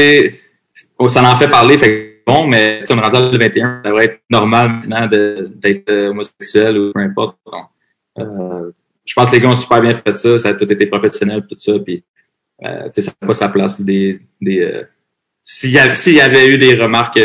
en 1.23 1.35
fait 1.35 1.49
parler, 1.49 1.77
fait 1.77 2.08
bon, 2.29 2.47
mais 2.47 2.83
on 2.89 2.97
est 2.97 3.01
rendu 3.01 3.15
en 3.15 3.31
2021, 3.31 3.81
ça 3.83 3.89
devrait 3.89 4.05
être 4.05 4.21
normal 4.29 4.71
maintenant 4.71 5.07
d'être 5.07 5.91
homosexuel 5.91 6.77
ou 6.77 6.91
peu 6.93 6.99
importe. 6.99 7.37
Donc, 7.45 7.65
euh, 8.19 8.71
je 9.05 9.13
pense 9.13 9.29
que 9.29 9.35
les 9.35 9.41
gars 9.41 9.49
ont 9.49 9.55
super 9.55 9.81
bien 9.81 9.95
fait 9.95 10.17
ça, 10.17 10.37
ça 10.37 10.49
a 10.49 10.53
tout 10.53 10.71
été 10.71 10.85
professionnel, 10.85 11.45
tout 11.49 11.57
ça, 11.57 11.73
puis 11.79 12.03
euh, 12.63 12.89
ça 12.91 13.11
n'a 13.21 13.27
pas 13.27 13.33
sa 13.33 13.49
place. 13.49 13.81
Des, 13.81 14.19
des, 14.39 14.59
euh, 14.59 14.83
s'il, 15.43 15.71
y, 15.71 16.21
avait 16.21 16.47
eu 16.47 16.57
des 16.57 16.75
remarques 16.75 17.19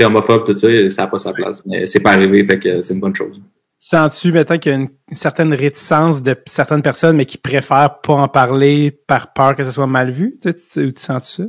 homophobes, 0.00 0.44
tout 0.44 0.54
ça, 0.54 0.68
ça 0.90 1.02
n'a 1.02 1.08
pas 1.08 1.18
sa 1.18 1.32
place. 1.32 1.64
Mais 1.66 1.86
c'est 1.86 2.00
pas 2.00 2.12
arrivé, 2.12 2.44
fait 2.44 2.58
que 2.58 2.82
c'est 2.82 2.94
une 2.94 3.00
bonne 3.00 3.14
chose. 3.14 3.40
Sens-tu 3.78 4.32
maintenant 4.32 4.58
qu'il 4.58 4.72
y 4.72 4.74
a 4.74 4.78
une, 4.78 4.90
certaine 5.12 5.54
réticence 5.54 6.22
de 6.22 6.36
certaines 6.46 6.82
personnes, 6.82 7.16
mais 7.16 7.26
qui 7.26 7.38
préfèrent 7.38 8.00
pas 8.00 8.14
en 8.14 8.28
parler 8.28 8.90
par 8.90 9.32
peur 9.32 9.54
que 9.54 9.64
ça 9.64 9.72
soit 9.72 9.86
mal 9.86 10.10
vu? 10.10 10.38
Tu, 10.42 10.52
tu, 10.52 10.92
tu 10.92 11.02
sens 11.02 11.36
ça? 11.36 11.44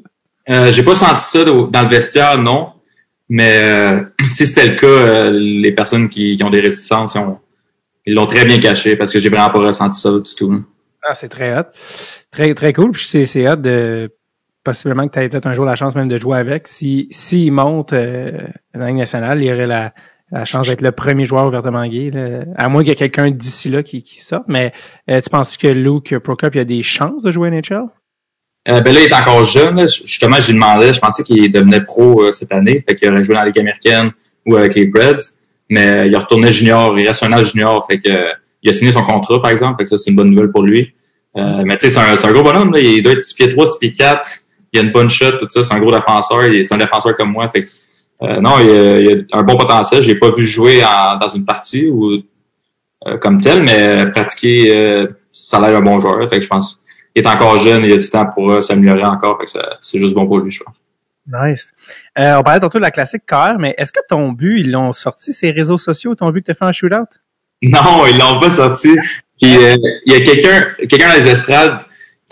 Euh, 0.50 0.72
j'ai 0.72 0.84
pas 0.84 0.96
senti 0.96 1.24
ça 1.24 1.44
dans 1.44 1.82
le 1.82 1.88
vestiaire, 1.88 2.38
non. 2.38 2.74
Mais 3.30 3.58
euh, 3.58 4.02
si 4.28 4.46
c'était 4.46 4.68
le 4.68 4.76
cas, 4.76 4.88
euh, 4.88 5.30
les 5.32 5.72
personnes 5.72 6.10
qui, 6.10 6.36
qui, 6.36 6.44
ont 6.44 6.50
des 6.50 6.62
réticences, 6.62 7.16
ils, 7.16 7.20
ont, 7.20 7.40
ils 8.06 8.14
l'ont 8.14 8.26
très 8.26 8.46
bien 8.46 8.60
caché 8.60 8.96
parce 8.96 9.12
que 9.12 9.20
j'ai 9.20 9.30
vraiment 9.30 9.50
pas 9.50 9.60
ressenti 9.60 10.00
ça 10.00 10.12
du 10.12 10.36
tout. 10.36 10.66
Ah, 11.04 11.14
c'est 11.14 11.30
très 11.30 11.58
hot. 11.58 11.64
Très, 12.30 12.54
très 12.54 12.74
cool. 12.74 12.92
Puis 12.92 13.06
c'est, 13.06 13.26
c'est 13.26 13.50
hot 13.50 13.56
de 13.56 14.12
possiblement 14.64 15.08
que 15.08 15.14
tu 15.14 15.20
aies 15.20 15.30
peut-être 15.30 15.48
un 15.48 15.54
jour 15.54 15.66
la 15.66 15.76
chance 15.76 15.96
même 15.96 16.08
de 16.08 16.18
jouer 16.18 16.38
avec. 16.38 16.68
Si 16.68 17.08
s'il 17.12 17.52
monte 17.52 17.94
euh, 17.94 18.32
dans 18.74 18.82
la 18.82 18.88
Ligue 18.88 18.98
nationale, 18.98 19.42
il 19.42 19.46
y 19.46 19.54
aurait 19.54 19.66
la, 19.66 19.94
la 20.32 20.46
chance 20.46 20.68
d'être 20.68 20.82
le 20.82 20.92
premier 20.92 21.26
joueur 21.26 21.48
ouvertement 21.48 21.86
gay. 21.88 22.12
Là. 22.12 22.44
À 22.58 22.70
moins 22.70 22.82
qu'il 22.82 22.90
y 22.90 22.92
ait 22.92 22.96
quelqu'un 22.96 23.32
d'ici 23.32 23.70
là 23.70 23.82
qui, 23.82 24.04
qui 24.04 24.22
sorte. 24.22 24.46
Mais 24.48 24.72
euh, 25.10 25.20
tu 25.22 25.30
penses 25.30 25.58
que 25.58 25.68
Luke 25.68 26.18
Prokop 26.20 26.54
il 26.56 26.60
a 26.60 26.66
des 26.66 26.84
chances 26.84 27.22
de 27.22 27.32
jouer 27.32 27.48
à 27.48 27.52
NHL? 27.52 27.88
Euh, 28.70 28.82
ben 28.82 28.94
là, 28.94 29.00
il 29.02 29.06
est 29.08 29.14
encore 29.14 29.44
jeune. 29.44 29.76
Là. 29.76 29.88
Justement, 29.88 30.38
j'ai 30.40 30.54
demandé, 30.54 30.94
je 30.94 31.00
pensais 31.00 31.24
qu'il 31.24 31.52
devenait 31.52 31.82
pro 31.82 32.22
euh, 32.22 32.32
cette 32.32 32.52
année. 32.52 32.84
Fait 32.88 32.96
qu'il 32.96 33.10
aurait 33.10 33.24
joué 33.24 33.34
dans 33.34 33.42
la 33.42 33.48
Ligue 33.48 33.60
américaine 33.60 34.12
ou 34.46 34.56
avec 34.56 34.76
les 34.76 34.88
Preds. 34.88 35.36
Mais 35.70 36.08
il 36.08 36.16
retourné 36.16 36.52
junior, 36.52 36.98
il 37.00 37.08
reste 37.08 37.24
un 37.24 37.32
an 37.34 37.44
junior. 37.44 37.86
Fait 37.90 38.00
que 38.00 38.10
il 38.64 38.70
a 38.70 38.74
signé 38.74 38.92
son 38.92 39.04
contrat, 39.04 39.42
par 39.42 39.52
exemple. 39.52 39.78
Fait 39.80 39.86
que 39.86 39.90
ça, 39.90 39.98
c'est 39.98 40.10
une 40.10 40.16
bonne 40.16 40.30
nouvelle 40.30 40.52
pour 40.52 40.64
lui. 40.64 40.94
Euh, 41.38 41.64
mais 41.66 41.78
tu 41.78 41.88
sais, 41.88 41.96
c'est 41.96 42.00
un, 42.00 42.30
un, 42.30 42.32
gros 42.34 42.44
bonhomme. 42.44 42.74
Là. 42.74 42.80
Il 42.80 43.02
doit 43.02 43.14
être 43.14 43.22
6 43.22 43.34
pieds 43.34 43.50
3, 43.50 43.68
6 43.68 43.80
pieds 43.80 43.94
4. 43.94 44.30
Il 44.74 44.80
a 44.80 44.84
une 44.84 44.92
bonne 44.92 45.10
shot, 45.10 45.38
tout 45.38 45.48
ça. 45.50 45.64
C'est 45.64 45.74
un 45.74 45.80
gros 45.80 45.92
défenseur. 45.92 46.44
C'est 46.44 46.74
un 46.74 46.78
défenseur 46.78 47.16
comme 47.16 47.32
moi. 47.32 47.50
Fait 47.50 47.62
que, 47.62 47.68
euh, 48.24 48.42
non, 48.42 48.60
il 48.60 48.70
a, 48.70 49.00
il 49.00 49.28
a, 49.32 49.38
un 49.38 49.44
bon 49.44 49.56
potentiel. 49.56 50.02
J'ai 50.02 50.16
pas 50.16 50.32
vu 50.32 50.46
jouer 50.46 50.84
en, 50.84 51.18
dans 51.18 51.30
une 51.30 51.46
partie 51.46 51.90
ou 51.90 52.22
euh, 53.08 53.18
comme 53.18 53.42
tel, 53.42 53.64
mais 53.64 54.06
pratiquer, 54.12 54.76
euh, 54.76 55.08
ça 55.32 55.58
a 55.58 55.62
l'air 55.62 55.78
un 55.78 55.82
bon 55.82 56.00
joueur. 56.00 56.30
Fait 56.30 56.38
que 56.38 56.44
je 56.44 56.48
pense 56.48 56.80
est 57.16 57.28
encore 57.28 57.60
jeune, 57.60 57.84
il 57.84 57.92
a 57.94 57.98
du 57.98 58.10
temps 58.10 58.26
pour 58.26 58.52
euh, 58.52 58.62
s'améliorer 58.62 59.04
encore. 59.04 59.38
Fait 59.40 59.46
que 59.46 59.66
c'est 59.82 60.00
juste 60.00 60.16
bon 60.16 60.26
pour 60.26 60.40
lui, 60.40 60.52
je 60.52 60.64
pense. 60.64 60.76
Nice. 61.28 61.74
Euh, 62.18 62.38
on 62.38 62.44
parlait 62.44 62.60
tantôt 62.60 62.80
de 62.80 62.84
la 62.84 62.92
classique 62.92 63.24
KR, 63.28 63.58
mais 63.60 63.76
est-ce 63.78 63.92
que 63.92 64.00
ton 64.08 64.32
but, 64.32 64.60
ils 64.60 64.72
l'ont 64.72 64.92
sorti, 64.92 65.34
ces 65.34 65.52
réseaux 65.52 65.78
sociaux, 65.78 66.16
ton 66.16 66.30
but 66.30 66.42
que 66.42 66.46
tu 66.46 66.52
as 66.52 66.56
fait 66.56 66.66
en 66.66 66.74
shootout? 66.74 67.06
Non, 67.62 68.06
ils 68.08 68.18
l'ont 68.18 68.40
pas 68.40 68.50
sorti. 68.50 68.98
Puis 69.40 69.56
euh, 69.58 69.76
il 70.06 70.14
y 70.14 70.16
a 70.16 70.22
quelqu'un 70.22 70.68
quelqu'un 70.88 71.10
dans 71.10 71.16
les 71.16 71.28
estrades 71.28 71.80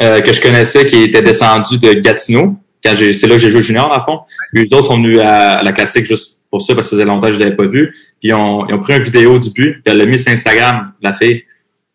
euh, 0.02 0.22
que 0.22 0.32
je 0.32 0.42
connaissais 0.42 0.86
qui 0.86 1.04
était 1.04 1.22
descendu 1.22 1.78
de 1.78 1.94
Gatineau. 1.94 2.56
Quand 2.84 2.96
j'ai 2.96 3.14
c'est 3.14 3.28
là 3.28 3.36
que 3.36 3.42
j'ai 3.42 3.50
joué 3.50 3.62
junior, 3.62 3.94
à 3.94 4.02
fond. 4.02 4.22
Puis 4.54 4.66
les 4.66 4.78
autres 4.78 4.88
sont 4.88 4.98
venus 4.98 5.20
à, 5.20 5.58
à, 5.58 5.64
la 5.64 5.72
classique 5.72 6.06
juste 6.06 6.38
pour 6.50 6.62
ça, 6.62 6.74
parce 6.74 6.88
que 6.88 6.92
ça 6.92 6.96
faisait 6.98 7.06
longtemps 7.06 7.28
que 7.28 7.34
je 7.34 7.40
l'avais 7.40 7.56
pas 7.56 7.68
vu. 7.68 7.92
Puis 8.20 8.30
ils 8.30 8.34
ont, 8.34 8.68
ils 8.68 8.74
ont 8.74 8.80
pris 8.80 8.96
une 8.96 9.04
vidéo 9.04 9.38
du 9.38 9.52
but, 9.52 9.74
puis 9.74 9.84
elle 9.86 9.98
l'a 9.98 10.06
mis 10.06 10.18
sur 10.18 10.32
Instagram, 10.32 10.94
la 11.02 11.14
fille. 11.14 11.44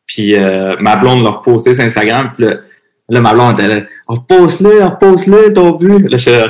Puis 0.06 0.36
euh, 0.36 0.76
ma 0.80 0.96
blonde 0.96 1.24
l'a 1.24 1.30
reposté 1.30 1.74
sur 1.74 1.84
Instagram. 1.84 2.30
Puis 2.36 2.46
là 3.08 3.20
ma 3.20 3.32
blonde 3.32 3.58
était 3.58 3.68
là, 3.68 3.82
oh, 4.08 4.14
repose-le, 4.14 4.84
repose-le 4.84 5.52
ton 5.52 5.72
but. 5.72 6.08
Là, 6.08 6.16
je 6.16 6.48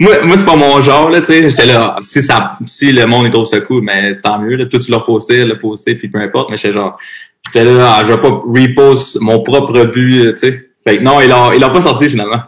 moi, 0.00 0.12
moi 0.24 0.36
c'est 0.36 0.44
pas 0.44 0.56
mon 0.56 0.80
genre, 0.80 1.10
là, 1.10 1.18
tu 1.18 1.26
sais. 1.26 1.50
J'étais 1.50 1.66
là, 1.66 1.96
si 2.02 2.22
ça, 2.22 2.56
si 2.66 2.92
le 2.92 3.04
monde 3.06 3.26
est 3.26 3.30
trop 3.30 3.44
ce 3.44 3.56
coup, 3.56 3.80
mais 3.80 4.20
tant 4.20 4.38
mieux, 4.38 4.56
là. 4.56 4.66
Toi, 4.66 4.78
tu 4.78 4.90
l'as 4.90 5.00
posté, 5.00 5.44
l'as 5.44 5.56
posté, 5.56 5.96
puis 5.96 6.08
peu 6.08 6.20
importe, 6.20 6.50
mais 6.50 6.56
j'étais 6.56 6.74
genre, 6.74 6.98
j'étais 7.46 7.64
là, 7.64 7.96
ah, 7.96 8.04
je 8.04 8.12
vais 8.12 8.20
pas 8.20 8.28
repost 8.28 9.20
mon 9.20 9.42
propre 9.42 9.84
but, 9.86 10.34
tu 10.34 10.36
sais. 10.36 10.70
Fait 10.86 10.98
que 10.98 11.02
non, 11.02 11.20
il 11.20 11.32
a, 11.32 11.52
il 11.54 11.62
a 11.62 11.70
pas 11.70 11.82
sorti 11.82 12.08
finalement. 12.08 12.42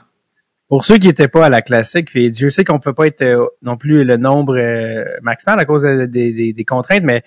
Pour 0.68 0.85
ceux 0.85 0.99
qui 0.99 1.09
étaient 1.09 1.27
pas 1.27 1.46
à 1.46 1.49
la 1.49 1.62
classique, 1.62 2.16
Dieu 2.16 2.49
sait 2.49 2.64
qu'on 2.64 2.79
peut 2.79 2.92
pas 2.92 3.09
être 3.09 3.23
euh, 3.23 3.44
non 3.61 3.77
plus 3.77 4.05
le 4.05 4.16
nombre 4.16 4.57
euh, 4.57 5.05
maximal 5.20 5.59
à 5.59 5.64
cause 5.64 5.83
des, 5.83 6.33
des, 6.33 6.53
des 6.53 6.64
contraintes, 6.64 7.03
mais 7.03 7.25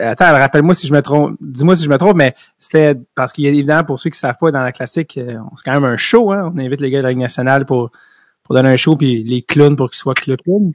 attends, 0.00 0.32
rappelle-moi 0.32 0.74
si 0.74 0.86
je 0.86 0.92
me 0.92 1.00
trompe, 1.00 1.36
dis-moi 1.40 1.76
si 1.76 1.84
je 1.84 1.90
me 1.90 1.98
trompe, 1.98 2.16
mais 2.16 2.34
c'était 2.58 2.94
parce 3.14 3.32
qu'il 3.32 3.44
y 3.44 3.46
a 3.46 3.50
évidemment 3.50 3.84
pour 3.84 4.00
ceux 4.00 4.10
qui 4.10 4.18
savent 4.18 4.36
pas 4.40 4.50
dans 4.50 4.62
la 4.62 4.72
classique, 4.72 5.18
euh, 5.18 5.38
c'est 5.56 5.64
quand 5.64 5.72
même 5.72 5.84
un 5.84 5.96
show, 5.96 6.32
hein. 6.32 6.52
On 6.54 6.58
invite 6.58 6.80
les 6.80 6.90
gars 6.90 6.98
de 6.98 7.04
la 7.04 7.10
Ligue 7.10 7.18
nationale 7.18 7.66
pour 7.66 7.90
pour 8.42 8.54
donner 8.54 8.68
un 8.68 8.76
show, 8.76 8.96
puis 8.96 9.24
les 9.24 9.42
clowns 9.42 9.76
pour 9.76 9.90
qu'ils 9.90 9.98
soient 9.98 10.14
clowns. 10.14 10.72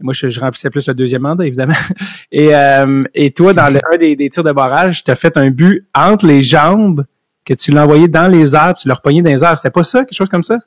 Moi, 0.00 0.12
je, 0.12 0.38
remplissais 0.38 0.68
plus 0.68 0.86
le 0.86 0.92
deuxième 0.92 1.22
mandat, 1.22 1.46
évidemment. 1.46 1.72
Et, 2.30 2.54
euh, 2.54 3.04
et 3.14 3.30
toi, 3.30 3.54
dans 3.54 3.72
le, 3.72 3.80
un 3.90 3.96
des, 3.96 4.14
des 4.16 4.28
tirs 4.28 4.44
de 4.44 4.52
barrage, 4.52 5.02
tu 5.04 5.10
as 5.10 5.14
fait 5.14 5.38
un 5.38 5.50
but 5.50 5.86
entre 5.94 6.26
les 6.26 6.42
jambes, 6.42 7.06
que 7.46 7.54
tu 7.54 7.70
l'as 7.70 7.84
envoyé 7.84 8.08
dans 8.08 8.26
les 8.30 8.54
airs, 8.54 8.74
tu 8.74 8.88
l'as 8.88 8.94
repogné 8.94 9.22
dans 9.22 9.30
les 9.30 9.42
airs. 9.42 9.56
C'était 9.56 9.70
pas 9.70 9.84
ça, 9.84 10.00
quelque 10.00 10.16
chose 10.16 10.28
comme 10.28 10.42
ça? 10.42 10.58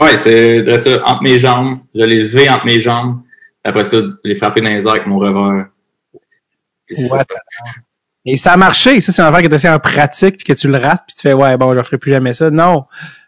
Oui, 0.00 0.10
c'était 0.16 1.00
entre 1.04 1.22
mes 1.22 1.38
jambes. 1.38 1.78
Je 1.94 2.04
l'ai 2.04 2.22
levé 2.22 2.50
entre 2.50 2.66
mes 2.66 2.80
jambes. 2.80 3.20
Après 3.64 3.84
ça, 3.84 3.98
je 3.98 4.28
l'ai 4.28 4.34
frappé 4.34 4.60
dans 4.60 4.68
les 4.68 4.84
airs 4.84 4.92
avec 4.92 5.06
mon 5.06 5.18
revers. 5.18 5.66
Et 8.24 8.36
ça 8.36 8.52
a 8.52 8.56
marché. 8.56 9.00
Ça, 9.00 9.12
c'est 9.12 9.22
une 9.22 9.28
affaire 9.28 9.42
que 9.42 9.48
tu 9.48 9.54
essaies 9.54 9.70
en 9.70 9.78
pratique, 9.78 10.36
puis 10.38 10.44
que 10.44 10.52
tu 10.52 10.68
le 10.68 10.76
rates, 10.76 11.04
puis 11.06 11.16
tu 11.16 11.22
fais, 11.22 11.32
ouais, 11.32 11.56
bon, 11.56 11.72
je 11.72 11.78
ne 11.78 11.82
ferai 11.82 11.98
plus 11.98 12.10
jamais 12.10 12.32
ça. 12.32 12.50
Non. 12.50 12.84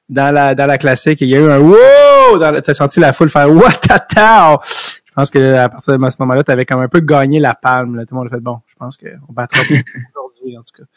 Dans 0.08 0.34
la, 0.34 0.54
dans 0.54 0.66
la 0.66 0.76
classique, 0.76 1.20
il 1.20 1.28
y 1.28 1.36
a 1.36 1.38
eu 1.38 1.50
un 1.50 1.58
wow! 1.58 2.60
T'as 2.60 2.74
senti 2.74 3.00
la 3.00 3.12
foule 3.12 3.30
faire 3.30 3.50
what 3.50 3.70
Je 3.88 5.12
pense 5.14 5.30
que 5.30 5.54
à 5.54 5.68
partir 5.68 5.96
de 5.96 6.10
ce 6.10 6.16
moment-là, 6.18 6.42
tu 6.42 6.50
avais 6.50 6.66
comme 6.66 6.80
un 6.80 6.88
peu 6.88 7.00
gagné 7.00 7.38
la 7.38 7.54
palme. 7.54 7.96
Là. 7.96 8.04
Tout 8.04 8.14
le 8.14 8.18
monde 8.18 8.26
a 8.26 8.34
fait 8.34 8.42
bon. 8.42 8.58
Je 8.66 8.74
pense 8.74 8.96
qu'on 8.96 9.32
battra 9.32 9.62
aujourd'hui, 9.62 10.58
en 10.58 10.62
tout 10.62 10.82
cas. 10.82 10.88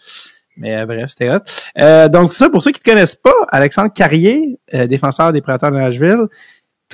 Mais 0.58 0.78
euh, 0.78 0.86
bref, 0.86 1.10
c'était 1.10 1.30
hot. 1.30 1.40
Euh, 1.80 2.10
donc 2.10 2.34
ça, 2.34 2.50
pour 2.50 2.62
ceux 2.62 2.72
qui 2.72 2.80
te 2.80 2.90
connaissent 2.90 3.16
pas, 3.16 3.34
Alexandre 3.50 3.92
Carrier, 3.94 4.60
euh, 4.74 4.88
défenseur 4.88 5.32
des 5.32 5.42
Prédateurs 5.42 5.72
de 5.72 5.78
Nashville, 5.78 6.28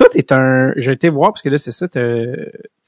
toi, 0.00 0.08
t'es 0.10 0.32
un. 0.32 0.72
J'ai 0.76 0.92
été 0.92 1.10
voir 1.10 1.32
parce 1.32 1.42
que 1.42 1.50
là, 1.50 1.58
c'est 1.58 1.72
ça, 1.72 1.86
tu 1.86 2.00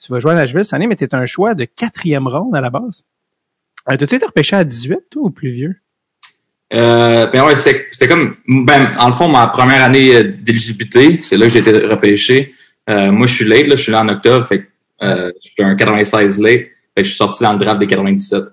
vas 0.09 0.18
jouer 0.18 0.33
à 0.33 0.35
Nashville 0.35 0.64
cette 0.64 0.72
année, 0.72 0.87
mais 0.87 0.96
t'es 0.96 1.14
un 1.14 1.27
choix 1.27 1.55
de 1.55 1.66
quatrième 1.66 2.27
ronde 2.27 2.57
à 2.57 2.62
la 2.62 2.70
base. 2.70 3.05
Euh, 3.90 3.96
T'as-tu 3.98 4.14
été 4.14 4.25
repêché 4.25 4.57
à 4.57 4.64
18, 4.64 5.01
toi, 5.11 5.22
ou 5.25 5.31
plus 5.31 5.51
vieux? 5.51 5.77
Euh, 6.72 7.27
ben 7.27 7.44
ouais, 7.44 7.55
c'est 7.57 8.09
comme, 8.09 8.37
ben, 8.46 8.96
en 8.98 9.09
le 9.09 9.12
fond, 9.12 9.29
ma 9.29 9.46
première 9.48 9.85
année 9.85 10.25
d'éligibilité, 10.25 11.18
c'est 11.20 11.37
là 11.37 11.46
que 11.46 11.53
j'ai 11.53 11.59
été 11.59 11.72
repêché. 11.87 12.55
Euh, 12.88 13.12
moi, 13.12 13.27
je 13.27 13.35
suis 13.35 13.44
late, 13.44 13.66
là, 13.66 13.77
je 13.77 13.83
suis 13.83 13.92
là 13.92 14.01
en 14.01 14.09
octobre, 14.09 14.46
fait 14.46 14.66
euh, 15.03 15.31
je 15.44 15.51
suis 15.51 15.62
un 15.62 15.75
96 15.75 16.40
late, 16.40 16.61
fait 16.61 16.70
que 16.96 17.03
je 17.03 17.09
suis 17.09 17.16
sorti 17.16 17.42
dans 17.42 17.53
le 17.53 17.59
draft 17.59 17.79
des 17.79 17.87
97. 17.87 18.44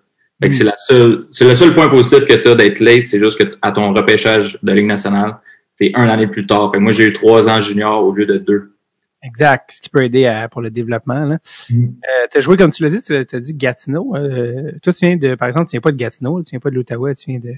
Fait 0.41 0.49
que 0.49 0.55
c'est 0.55 0.65
la 0.65 0.75
seule, 0.75 1.27
c'est 1.31 1.45
le 1.45 1.55
seul 1.55 1.73
point 1.73 1.87
positif 1.87 2.25
que 2.25 2.33
tu 2.33 2.49
as 2.49 2.55
d'être 2.55 2.81
late, 2.81 3.07
c'est 3.07 3.19
juste 3.19 3.41
que 3.41 3.55
à 3.61 3.71
ton 3.71 3.93
repêchage 3.93 4.59
de 4.61 4.71
Ligue 4.73 4.85
nationale, 4.85 5.37
t'es 5.79 5.91
un 5.95 6.09
année 6.09 6.27
plus 6.27 6.45
tard. 6.45 6.71
Fait 6.73 6.79
moi, 6.79 6.91
j'ai 6.91 7.05
eu 7.05 7.13
trois 7.13 7.49
ans 7.49 7.61
junior 7.61 8.03
au 8.03 8.11
lieu 8.11 8.25
de 8.25 8.37
deux. 8.37 8.75
Exact, 9.21 9.71
ce 9.71 9.81
qui 9.81 9.89
peut 9.89 10.03
aider 10.03 10.45
pour 10.51 10.61
le 10.61 10.69
développement. 10.69 11.25
Là. 11.25 11.37
Mm. 11.69 11.83
Euh, 11.83 12.27
tu 12.31 12.37
as 12.37 12.41
joué, 12.41 12.57
comme 12.57 12.71
tu 12.71 12.83
l'as 12.83 12.89
dit, 12.89 13.01
tu 13.01 13.13
as 13.13 13.39
dit 13.39 13.53
Gatineau. 13.53 14.15
Euh, 14.15 14.71
toi, 14.81 14.93
tu 14.93 15.05
viens 15.05 15.17
de, 15.17 15.35
par 15.35 15.47
exemple, 15.47 15.67
tu 15.67 15.71
viens 15.71 15.81
pas 15.81 15.91
de 15.91 15.97
Gatineau, 15.97 16.41
tu 16.43 16.51
viens 16.51 16.59
pas 16.59 16.69
de 16.69 16.75
l'Ottawa, 16.75 17.13
tu 17.15 17.31
viens 17.31 17.39
de... 17.39 17.53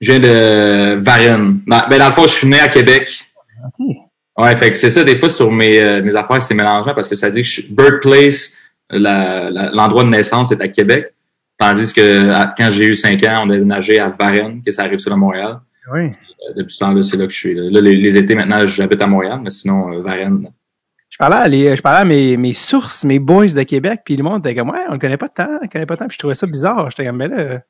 Je 0.00 0.12
viens 0.12 0.20
de 0.20 0.94
Varennes. 0.94 1.60
Ben, 1.66 1.98
dans 1.98 2.06
le 2.06 2.12
fond, 2.12 2.22
je 2.22 2.34
suis 2.34 2.48
né 2.48 2.60
à 2.60 2.68
Québec. 2.68 3.10
OK. 3.66 3.96
Ouais, 4.38 4.54
fait 4.56 4.70
que 4.70 4.76
c'est 4.76 4.90
ça, 4.90 5.02
des 5.02 5.16
fois, 5.16 5.28
sur 5.28 5.50
mes, 5.50 5.80
euh, 5.80 6.02
mes 6.02 6.14
affaires, 6.14 6.40
c'est 6.40 6.54
mélangeant 6.54 6.94
parce 6.94 7.08
que 7.08 7.16
ça 7.16 7.30
dit 7.30 7.42
que 7.42 7.48
je, 7.48 7.62
birthplace, 7.72 8.56
l'endroit 8.88 10.04
de 10.04 10.10
naissance 10.10 10.52
est 10.52 10.60
à 10.60 10.68
Québec. 10.68 11.12
Tandis 11.58 11.92
que 11.92 12.30
quand 12.56 12.70
j'ai 12.70 12.86
eu 12.86 12.94
cinq 12.94 13.24
ans, 13.24 13.42
on 13.44 13.50
a 13.50 13.54
déménagé 13.54 13.98
à 13.98 14.10
Varennes, 14.10 14.62
que 14.64 14.70
ça 14.70 14.84
arrive 14.84 15.00
sur 15.00 15.10
le 15.10 15.16
Montréal. 15.16 15.58
Oui. 15.92 16.12
Euh, 16.48 16.52
depuis 16.56 16.74
ce 16.74 16.80
temps-là, 16.80 17.02
c'est 17.02 17.16
là 17.16 17.26
que 17.26 17.32
je 17.32 17.38
suis. 17.38 17.54
Là, 17.54 17.80
les, 17.80 18.16
étés, 18.16 18.34
maintenant, 18.34 18.66
j'habite 18.66 19.00
à 19.02 19.06
Montréal, 19.06 19.40
mais 19.42 19.50
sinon, 19.50 19.92
euh, 19.92 20.02
Varennes. 20.02 20.48
Je 21.10 21.16
parlais 21.16 21.36
à, 21.36 21.48
les, 21.48 21.76
je 21.76 21.82
parlais 21.82 22.00
à 22.00 22.04
mes, 22.04 22.36
mes 22.36 22.52
sources, 22.52 23.04
mes 23.04 23.18
boys 23.18 23.48
de 23.48 23.62
Québec, 23.62 24.02
puis 24.04 24.16
le 24.16 24.22
monde 24.22 24.46
était 24.46 24.54
comme, 24.54 24.70
ouais, 24.70 24.84
on 24.88 24.92
le 24.92 24.98
connaît 24.98 25.16
pas 25.16 25.28
tant, 25.28 25.48
on 25.48 25.62
le 25.62 25.68
connaît 25.68 25.86
pas 25.86 25.96
tant, 25.96 26.06
puis 26.06 26.14
je 26.14 26.18
trouvais 26.18 26.34
ça 26.34 26.46
bizarre. 26.46 26.90
J'étais 26.90 27.06
comme, 27.06 27.16
mais 27.16 27.28
là, 27.28 27.62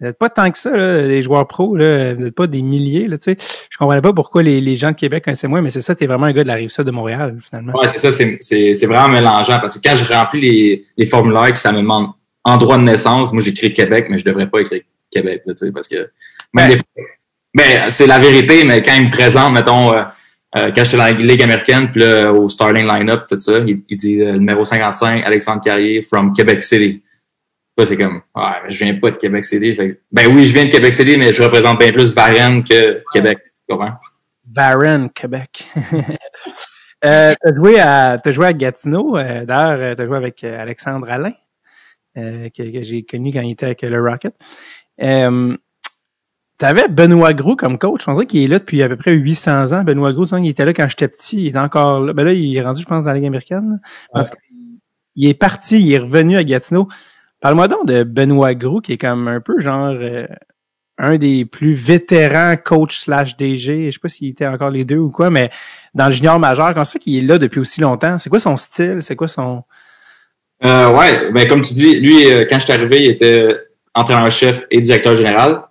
vous 0.00 0.06
n'êtes 0.06 0.18
pas 0.18 0.28
tant 0.28 0.50
que 0.50 0.58
ça, 0.58 0.70
là, 0.70 1.02
les 1.02 1.22
joueurs 1.22 1.48
pros, 1.48 1.74
là, 1.74 2.14
vous 2.14 2.22
n'êtes 2.22 2.34
pas 2.34 2.46
des 2.46 2.62
milliers, 2.62 3.08
là, 3.08 3.18
tu 3.18 3.32
sais. 3.32 3.36
Je 3.70 3.76
comprenais 3.78 4.02
pas 4.02 4.12
pourquoi 4.12 4.42
les, 4.42 4.60
les 4.60 4.76
gens 4.76 4.90
de 4.90 4.96
Québec 4.96 5.24
connaissaient 5.24 5.48
moins, 5.48 5.62
mais 5.62 5.70
c'est 5.70 5.80
ça, 5.80 5.94
t'es 5.94 6.06
vraiment 6.06 6.26
un 6.26 6.32
gars 6.32 6.42
de 6.42 6.48
la 6.48 6.54
rive 6.54 6.68
sud 6.68 6.84
de 6.84 6.90
Montréal, 6.90 7.38
finalement. 7.40 7.72
Ouais, 7.72 7.88
c'est 7.88 7.98
ça, 7.98 8.12
c'est, 8.12 8.38
c'est, 8.40 8.74
c'est 8.74 8.86
vraiment 8.86 9.08
mélangeant, 9.08 9.58
parce 9.58 9.76
que 9.76 9.80
quand 9.82 9.96
je 9.96 10.04
remplis 10.12 10.40
les, 10.40 10.86
les 10.96 11.06
formulaires 11.06 11.52
que 11.52 11.58
ça 11.58 11.72
me 11.72 11.78
demande 11.78 12.10
endroit 12.44 12.78
de 12.78 12.82
naissance, 12.82 13.32
moi 13.32 13.42
j'écris 13.42 13.72
Québec, 13.72 14.06
mais 14.08 14.18
je 14.18 14.24
devrais 14.24 14.48
pas 14.48 14.60
écrire 14.60 14.82
Québec, 15.10 15.42
tu 15.46 15.56
sais, 15.56 15.72
parce 15.72 15.88
que 15.88 16.10
même 16.52 16.70
des 16.70 16.82
mais 17.58 17.90
c'est 17.90 18.06
la 18.06 18.18
vérité, 18.18 18.62
mais 18.64 18.82
quand 18.82 18.94
il 18.94 19.06
me 19.06 19.10
présente, 19.10 19.52
mettons, 19.52 19.92
euh, 19.92 20.04
euh, 20.56 20.70
quand 20.74 20.84
j'étais 20.84 20.96
dans 20.96 21.04
la 21.04 21.12
Ligue 21.12 21.42
américaine, 21.42 21.90
puis 21.90 22.00
là, 22.00 22.32
au 22.32 22.48
starting 22.48 22.86
line-up, 22.86 23.26
tout 23.28 23.38
ça, 23.38 23.58
il, 23.66 23.82
dit 23.96 24.22
euh, 24.22 24.38
numéro 24.38 24.64
55, 24.64 25.24
Alexandre 25.26 25.60
Carrier 25.62 26.00
from 26.02 26.32
Québec 26.32 26.62
City. 26.62 27.02
Là, 27.76 27.84
c'est 27.84 27.96
comme, 27.96 28.22
ouais, 28.34 28.42
mais 28.64 28.70
je 28.70 28.84
viens 28.84 28.94
pas 28.94 29.10
de 29.10 29.16
Québec 29.16 29.44
City. 29.44 29.76
ben 30.10 30.34
oui, 30.34 30.44
je 30.44 30.52
viens 30.52 30.66
de 30.66 30.70
Québec 30.70 30.92
City, 30.92 31.16
mais 31.18 31.32
je 31.32 31.42
représente 31.42 31.78
bien 31.80 31.92
plus 31.92 32.14
Varennes 32.14 32.64
que 32.64 33.02
Québec. 33.12 33.38
Varennes, 34.50 35.10
Québec. 35.10 35.68
euh, 37.04 37.34
t'as 37.40 37.52
joué 37.52 37.78
à, 37.80 38.18
t'as 38.22 38.32
joué 38.32 38.46
à 38.46 38.52
Gatineau. 38.52 39.16
Euh, 39.16 39.44
D'ailleurs, 39.44 39.96
t'as 39.96 40.06
joué 40.06 40.16
avec 40.16 40.42
Alexandre 40.44 41.10
Alain, 41.10 41.34
que, 42.16 42.72
que 42.72 42.82
j'ai 42.82 43.02
connu 43.02 43.32
quand 43.32 43.42
il 43.42 43.52
était 43.52 43.66
avec 43.66 43.82
le 43.82 44.00
Rocket. 44.00 44.34
T'avais 46.58 46.88
Benoît 46.88 47.34
Gros 47.34 47.54
comme 47.54 47.78
coach. 47.78 48.08
On 48.08 48.14
dirait 48.14 48.26
qu'il 48.26 48.42
est 48.42 48.48
là 48.48 48.58
depuis 48.58 48.82
à 48.82 48.88
peu 48.88 48.96
près 48.96 49.12
800 49.12 49.72
ans. 49.72 49.84
Benoît 49.84 50.12
Gros, 50.12 50.26
il 50.26 50.48
était 50.48 50.64
là 50.64 50.74
quand 50.74 50.88
j'étais 50.88 51.06
petit. 51.06 51.44
Il 51.44 51.48
est 51.48 51.58
encore 51.58 52.00
là. 52.00 52.12
Ben 52.12 52.24
là, 52.24 52.32
il 52.32 52.56
est 52.56 52.62
rendu, 52.62 52.82
je 52.82 52.86
pense, 52.86 53.04
dans 53.04 53.10
la 53.10 53.14
Ligue 53.14 53.26
américaine. 53.26 53.80
il 55.14 55.28
est 55.28 55.34
parti, 55.34 55.80
il 55.80 55.92
est 55.92 55.98
revenu 55.98 56.36
à 56.36 56.42
Gatineau. 56.42 56.88
Parle-moi 57.40 57.68
donc 57.68 57.86
de 57.86 58.02
Benoît 58.02 58.54
Gros, 58.54 58.80
qui 58.80 58.94
est 58.94 58.98
comme 58.98 59.28
un 59.28 59.40
peu 59.40 59.60
genre 59.60 59.94
euh, 60.00 60.26
un 60.98 61.16
des 61.16 61.44
plus 61.44 61.74
vétérans 61.74 62.56
coach 62.56 62.98
slash 62.98 63.36
DG. 63.36 63.86
Je 63.86 63.90
sais 63.92 64.00
pas 64.00 64.08
s'il 64.08 64.28
était 64.28 64.46
encore 64.46 64.70
les 64.70 64.84
deux 64.84 64.98
ou 64.98 65.10
quoi, 65.10 65.30
mais 65.30 65.50
dans 65.94 66.06
le 66.06 66.12
junior 66.12 66.40
majeur, 66.40 66.72
comment 66.72 66.84
ça 66.84 66.98
qu'il 66.98 67.16
est 67.16 67.26
là 67.26 67.38
depuis 67.38 67.60
aussi 67.60 67.80
longtemps? 67.80 68.18
C'est 68.18 68.30
quoi 68.30 68.40
son 68.40 68.56
style? 68.56 68.98
C'est 69.00 69.14
quoi 69.14 69.28
son... 69.28 69.62
Euh, 70.64 70.92
ouais, 70.92 71.30
ben 71.30 71.46
comme 71.46 71.60
tu 71.60 71.72
dis, 71.72 72.00
lui, 72.00 72.28
euh, 72.28 72.44
quand 72.50 72.58
je 72.58 72.64
suis 72.64 72.72
arrivé, 72.72 73.04
il 73.04 73.10
était 73.10 73.56
entraîneur-chef 73.94 74.66
et 74.72 74.80
directeur 74.80 75.14
général. 75.14 75.67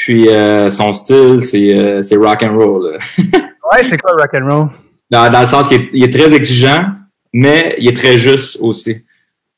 Puis 0.00 0.28
euh, 0.30 0.70
son 0.70 0.94
style, 0.94 1.42
c'est 1.42 1.78
euh, 1.78 2.00
c'est 2.00 2.16
rock 2.16 2.42
and 2.42 2.56
roll. 2.56 2.98
ouais, 3.18 3.82
c'est 3.82 3.98
quoi 3.98 4.12
rock 4.12 4.32
and 4.32 4.46
roll? 4.46 4.68
Dans, 5.10 5.30
dans 5.30 5.40
le 5.40 5.46
sens 5.46 5.68
qu'il 5.68 5.90
est, 5.92 6.04
est, 6.06 6.10
très 6.10 6.34
exigeant, 6.34 6.86
mais 7.34 7.76
il 7.78 7.86
est 7.86 7.96
très 7.96 8.16
juste 8.16 8.56
aussi. 8.62 9.04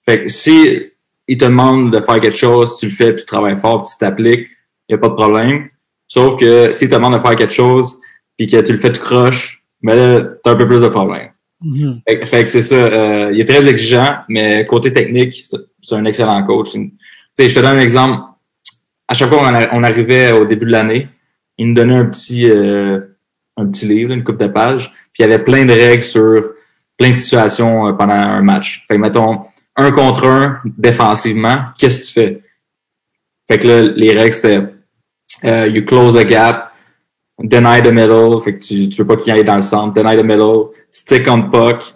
Fait 0.05 0.25
que 0.25 0.29
si 0.29 0.83
il 1.29 1.39
te 1.39 1.45
demande 1.45 1.93
de 1.93 2.01
faire 2.01 2.19
quelque 2.19 2.37
chose, 2.37 2.77
tu 2.77 2.87
le 2.87 2.93
fais, 2.93 3.13
puis 3.13 3.23
tu 3.23 3.27
travailles 3.27 3.57
fort, 3.57 3.85
puis 3.85 3.93
tu 3.93 3.99
t'appliques, 3.99 4.49
il 4.89 4.93
n'y 4.93 4.95
a 4.97 4.99
pas 4.99 5.11
de 5.11 5.15
problème. 5.15 5.69
Sauf 6.09 6.37
que 6.37 6.73
s'il 6.73 6.89
te 6.89 6.95
demande 6.95 7.15
de 7.15 7.21
faire 7.21 7.37
quelque 7.37 7.55
chose, 7.55 8.01
puis 8.37 8.49
que 8.49 8.61
tu 8.63 8.73
le 8.73 8.79
fais, 8.79 8.91
tu 8.91 8.99
croches, 8.99 9.63
mais 9.81 9.95
là, 9.95 10.23
tu 10.23 10.51
as 10.51 10.53
un 10.53 10.57
peu 10.57 10.67
plus 10.67 10.81
de 10.81 10.89
problème. 10.89 11.29
Mm-hmm. 11.65 12.01
fait, 12.09 12.27
fait, 12.27 12.45
que 12.45 12.51
c'est 12.51 12.63
ça. 12.63 12.75
Euh, 12.75 13.31
il 13.33 13.41
est 13.41 13.45
très 13.45 13.69
exigeant, 13.69 14.17
mais 14.29 14.65
côté 14.65 14.93
technique, 14.93 15.41
c'est 15.83 15.95
un 15.95 16.05
excellent 16.05 16.43
coach. 16.43 16.73
Tu 16.73 16.93
sais, 17.35 17.49
je 17.49 17.55
te 17.55 17.61
donne 17.61 17.79
un 17.79 17.83
exemple 17.83 18.21
à 19.09 19.15
chaque 19.15 19.29
fois 19.29 19.53
qu'on 19.69 19.83
arrivait 19.83 20.33
au 20.33 20.45
début 20.45 20.67
de 20.67 20.73
l'année, 20.73 21.09
il 21.59 21.69
nous 21.69 21.75
donnait 21.75 21.97
un 21.97 22.07
petit, 22.07 22.49
euh, 22.51 23.01
un 23.57 23.67
petit 23.67 23.87
livre, 23.87 24.13
une 24.13 24.25
coupe 24.25 24.39
de 24.39 24.47
pages, 24.47 24.91
puis 25.13 25.23
il 25.23 25.29
y 25.29 25.33
avait 25.33 25.43
plein 25.43 25.65
de 25.65 25.73
règles 25.73 26.03
sur 26.03 26.53
plein 26.97 27.11
de 27.11 27.17
situations 27.17 27.89
euh, 27.89 27.93
pendant 27.93 28.15
un 28.15 28.43
match. 28.43 28.85
Fait 28.89 28.97
que, 28.97 29.01
mettons, 29.01 29.43
un 29.77 29.93
contre 29.93 30.27
un, 30.27 30.61
défensivement, 30.65 31.67
qu'est-ce 31.79 32.01
que 32.01 32.07
tu 32.07 32.13
fais? 32.13 32.43
Fait 33.49 33.59
que 33.59 33.69
là, 33.69 33.83
les 33.83 34.13
règles, 34.17 34.33
c'était 34.33 34.63
euh, 35.45 35.67
you 35.67 35.85
close 35.85 36.15
the 36.15 36.27
gap, 36.27 36.73
deny 37.39 37.83
the 37.83 37.93
middle, 37.93 38.41
fait 38.43 38.55
que 38.55 38.65
tu, 38.65 38.89
tu 38.89 39.03
veux 39.03 39.07
pas 39.07 39.17
qu'il 39.17 39.33
aille 39.33 39.45
dans 39.45 39.57
le 39.57 39.61
centre, 39.61 39.93
deny 39.93 40.17
the 40.17 40.25
middle, 40.25 40.71
stick 40.91 41.29
on 41.29 41.51
puck, 41.51 41.95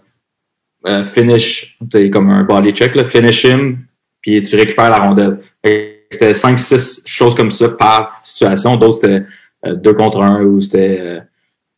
finish, 1.12 1.76
c'est 1.90 2.10
comme 2.10 2.30
un 2.30 2.44
body 2.44 2.72
check, 2.72 2.94
là, 2.94 3.04
finish 3.04 3.44
him, 3.44 3.78
puis 4.20 4.42
tu 4.42 4.56
récupères 4.56 4.90
la 4.90 4.98
rondelle. 4.98 5.40
C'était 6.10 6.32
5-6 6.32 7.02
choses 7.04 7.34
comme 7.34 7.50
ça 7.50 7.68
par 7.68 8.20
situation. 8.22 8.76
D'autres, 8.76 9.00
c'était 9.02 9.24
euh, 9.66 9.74
deux 9.74 9.94
contre 9.94 10.20
un 10.20 10.42
ou 10.42 10.60
c'était 10.60 10.98
euh, 11.00 11.20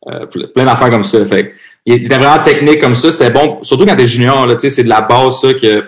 euh, 0.07 0.25
plein 0.25 0.65
d'affaires 0.65 0.91
comme 0.91 1.03
ça. 1.03 1.25
Fait 1.25 1.53
il 1.85 1.95
était 1.95 2.17
vraiment 2.17 2.41
technique 2.43 2.79
comme 2.79 2.95
ça. 2.95 3.11
C'était 3.11 3.31
bon, 3.31 3.63
surtout 3.63 3.85
quand 3.85 3.95
t'es 3.95 4.07
junior, 4.07 4.45
là, 4.45 4.55
c'est 4.57 4.83
de 4.83 4.89
la 4.89 5.01
base, 5.01 5.41
ça, 5.41 5.53
que 5.53 5.83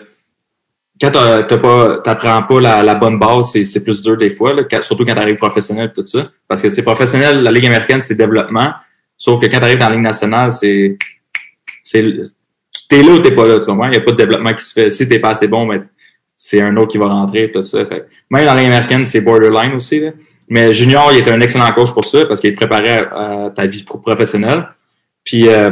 quand 0.99 1.11
t'as 1.11 1.43
pas, 1.43 1.97
t'apprends 2.03 2.43
pas 2.43 2.61
la, 2.61 2.83
la, 2.83 2.95
bonne 2.95 3.17
base, 3.17 3.51
c'est 3.51 3.83
plus 3.83 4.01
dur 4.01 4.17
des 4.17 4.29
fois, 4.29 4.53
là, 4.53 4.63
surtout 4.81 5.03
quand 5.03 5.15
t'arrives 5.15 5.37
professionnel 5.37 5.91
tout 5.93 6.05
ça. 6.05 6.29
Parce 6.47 6.61
que, 6.61 6.67
tu 6.67 6.75
sais, 6.75 6.83
professionnel, 6.83 7.41
la 7.41 7.51
Ligue 7.51 7.65
américaine, 7.65 8.01
c'est 8.01 8.15
développement. 8.15 8.71
Sauf 9.17 9.41
que 9.41 9.47
quand 9.47 9.59
t'arrives 9.59 9.79
dans 9.79 9.89
la 9.89 9.95
Ligue 9.95 10.03
nationale, 10.03 10.51
c'est, 10.51 10.97
c'est, 11.83 12.03
t'es 12.87 13.01
là 13.01 13.13
ou 13.13 13.19
t'es 13.19 13.31
pas 13.31 13.47
là, 13.47 13.59
tu 13.59 13.65
comprends? 13.65 13.85
Il 13.85 13.91
n'y 13.91 13.97
a 13.97 14.01
pas 14.01 14.11
de 14.11 14.17
développement 14.17 14.53
qui 14.53 14.63
se 14.63 14.73
fait. 14.73 14.91
Si 14.91 15.07
t'es 15.07 15.19
pas 15.19 15.31
assez 15.31 15.47
bon, 15.47 15.65
ben, 15.65 15.87
c'est 16.43 16.59
un 16.59 16.75
autre 16.75 16.87
qui 16.87 16.97
va 16.97 17.05
rentrer, 17.05 17.51
tout 17.51 17.61
ça. 17.61 17.85
Fait. 17.85 18.07
Même 18.31 18.45
dans 18.45 18.55
l'américaine, 18.55 19.05
c'est 19.05 19.21
borderline 19.21 19.73
aussi. 19.73 19.99
Là. 19.99 20.09
Mais 20.49 20.73
Junior, 20.73 21.11
il 21.13 21.19
était 21.19 21.29
un 21.29 21.39
excellent 21.39 21.71
coach 21.71 21.93
pour 21.93 22.03
ça, 22.03 22.25
parce 22.25 22.41
qu'il 22.41 22.55
préparait 22.55 23.05
à, 23.11 23.51
ta 23.55 23.67
vie 23.67 23.83
professionnelle. 23.83 24.67
Puis, 25.23 25.47
euh, 25.47 25.69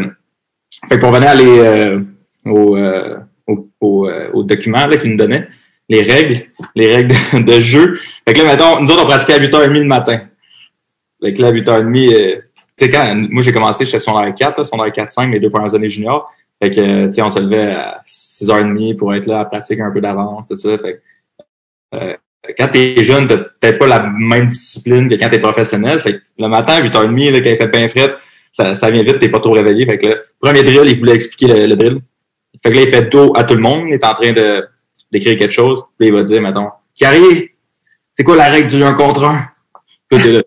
fait 0.88 1.00
pour 1.00 1.12
venir 1.12 1.28
aller 1.28 1.58
euh, 1.58 2.02
au, 2.46 2.78
euh, 2.78 3.18
au, 3.48 3.68
au, 3.82 4.08
euh, 4.10 4.30
au, 4.32 4.44
document 4.44 4.88
qu'il 4.90 5.10
nous 5.10 5.18
donnait, 5.18 5.48
les 5.90 6.04
règles, 6.04 6.44
les 6.76 6.94
règles 6.94 7.16
de, 7.44 7.62
jeu. 7.62 8.00
Fait 8.28 8.36
que 8.36 8.38
là, 8.38 8.46
mettons, 8.46 8.80
nous 8.80 8.92
autres, 8.92 9.02
on 9.02 9.08
pratiquait 9.08 9.34
à 9.34 9.40
8h30 9.40 9.74
le 9.74 9.86
matin. 9.86 10.22
Fait 11.20 11.34
que 11.34 11.42
là, 11.42 11.48
à 11.48 11.52
8h30, 11.52 12.42
sais, 12.80 12.90
quand 12.90 13.16
moi 13.32 13.42
j'ai 13.42 13.52
commencé, 13.52 13.86
j'étais 13.86 13.98
sur 13.98 14.20
la 14.20 14.32
4, 14.32 14.58
là, 14.58 14.64
sur 14.64 14.78
la 14.78 14.92
4-5, 14.92 15.30
mes 15.30 15.40
deux 15.40 15.50
premières 15.50 15.74
années 15.74 15.90
juniors. 15.90 16.32
Fait 16.62 16.72
que, 16.72 17.08
tu 17.08 17.14
sais, 17.14 17.22
on 17.22 17.32
se 17.32 17.40
levait 17.40 17.72
à 17.72 18.02
6h30 18.06 18.98
pour 18.98 19.14
être 19.14 19.26
là 19.26 19.40
à 19.40 19.46
pratiquer 19.46 19.82
un 19.82 19.92
peu 19.92 20.02
d'avance, 20.02 20.48
tout 20.48 20.58
ça. 20.58 20.78
Fait 20.78 20.96
que, 20.96 21.96
euh, 21.96 22.16
quand 22.58 22.68
t'es 22.68 23.04
jeune, 23.04 23.28
t'as 23.28 23.38
peut-être 23.38 23.80
pas 23.80 23.88
la 23.88 24.10
même 24.10 24.48
discipline 24.48 25.10
que 25.10 25.16
quand 25.16 25.30
t'es 25.30 25.40
professionnel. 25.40 26.00
Fait 26.00 26.14
que 26.14 26.22
le 26.38 26.48
matin, 26.48 26.74
à 26.74 26.82
8h30, 26.82 27.32
là, 27.32 27.40
quand 27.42 27.50
il 27.50 27.58
fait 27.58 27.68
bien 27.68 27.88
frais, 27.88 28.16
ça, 28.52 28.74
ça 28.74 28.92
vient 28.92 29.04
vite, 29.04 29.20
t'es 29.20 29.30
pas 29.30 29.40
trop 29.40 29.52
réveillé. 29.52 29.86
Fait 29.86 29.98
que 29.98 30.08
le 30.08 30.26
premier 30.40 30.64
drill, 30.64 30.84
il 30.86 31.00
voulait 31.00 31.16
expliquer 31.16 31.48
le, 31.48 31.68
le 31.68 31.76
drill. 31.76 32.02
Fait 32.64 32.72
que 32.72 32.76
là, 32.76 32.82
il 32.82 32.88
fait 32.88 33.06
dos 33.10 33.32
à 33.36 33.44
tout 33.44 33.56
le 33.56 33.62
monde. 33.62 33.86
Il 33.88 33.94
est 33.94 34.04
en 34.04 34.14
train 34.14 34.34
de 34.34 34.68
d'écrire 35.12 35.38
quelque 35.38 35.54
chose. 35.54 35.84
Puis 35.98 36.10
il 36.10 36.14
va 36.14 36.24
dire, 36.24 36.42
mettons, 36.42 36.70
Carrier, 36.96 37.56
c'est 38.14 38.24
quoi 38.24 38.36
la 38.36 38.50
règle 38.50 38.68
du 38.68 38.84
1 38.84 38.94
contre 38.94 39.24
1? 39.24 39.46
Puis 40.10 40.20
là. 40.20 40.42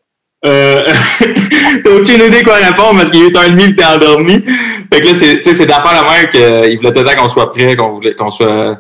Euh, 0.45 0.83
t'as 1.85 1.91
aucune 1.91 2.21
idée 2.21 2.43
quoi 2.43 2.55
répondre 2.55 2.99
parce 2.99 3.11
qu'il 3.11 3.25
est 3.25 3.31
8h30 3.31 3.71
et 3.71 3.77
t'es 3.77 3.85
endormi. 3.85 4.45
Fait 4.93 5.01
que 5.01 5.07
là, 5.07 5.15
c'est, 5.15 5.37
tu 5.37 5.43
sais, 5.45 5.55
c'est 5.55 5.67
d'affaire 5.67 5.93
la 5.93 6.03
mère 6.03 6.29
qu'il 6.29 6.77
voulait 6.79 6.93
tout 6.93 6.99
le 6.99 7.05
temps 7.05 7.23
qu'on 7.23 7.29
soit 7.29 7.53
prêt, 7.53 7.77
qu'on 7.77 7.95
voulait, 7.95 8.15
qu'on 8.15 8.31
soit, 8.31 8.79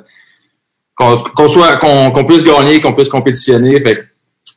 qu'on, 0.96 1.18
qu'on 1.18 1.48
soit, 1.48 1.76
qu'on, 1.76 2.10
qu'on 2.10 2.24
puisse 2.24 2.44
gagner, 2.44 2.80
qu'on 2.80 2.92
puisse 2.92 3.08
compétitionner. 3.08 3.80
Fait 3.80 3.94
que 3.94 4.02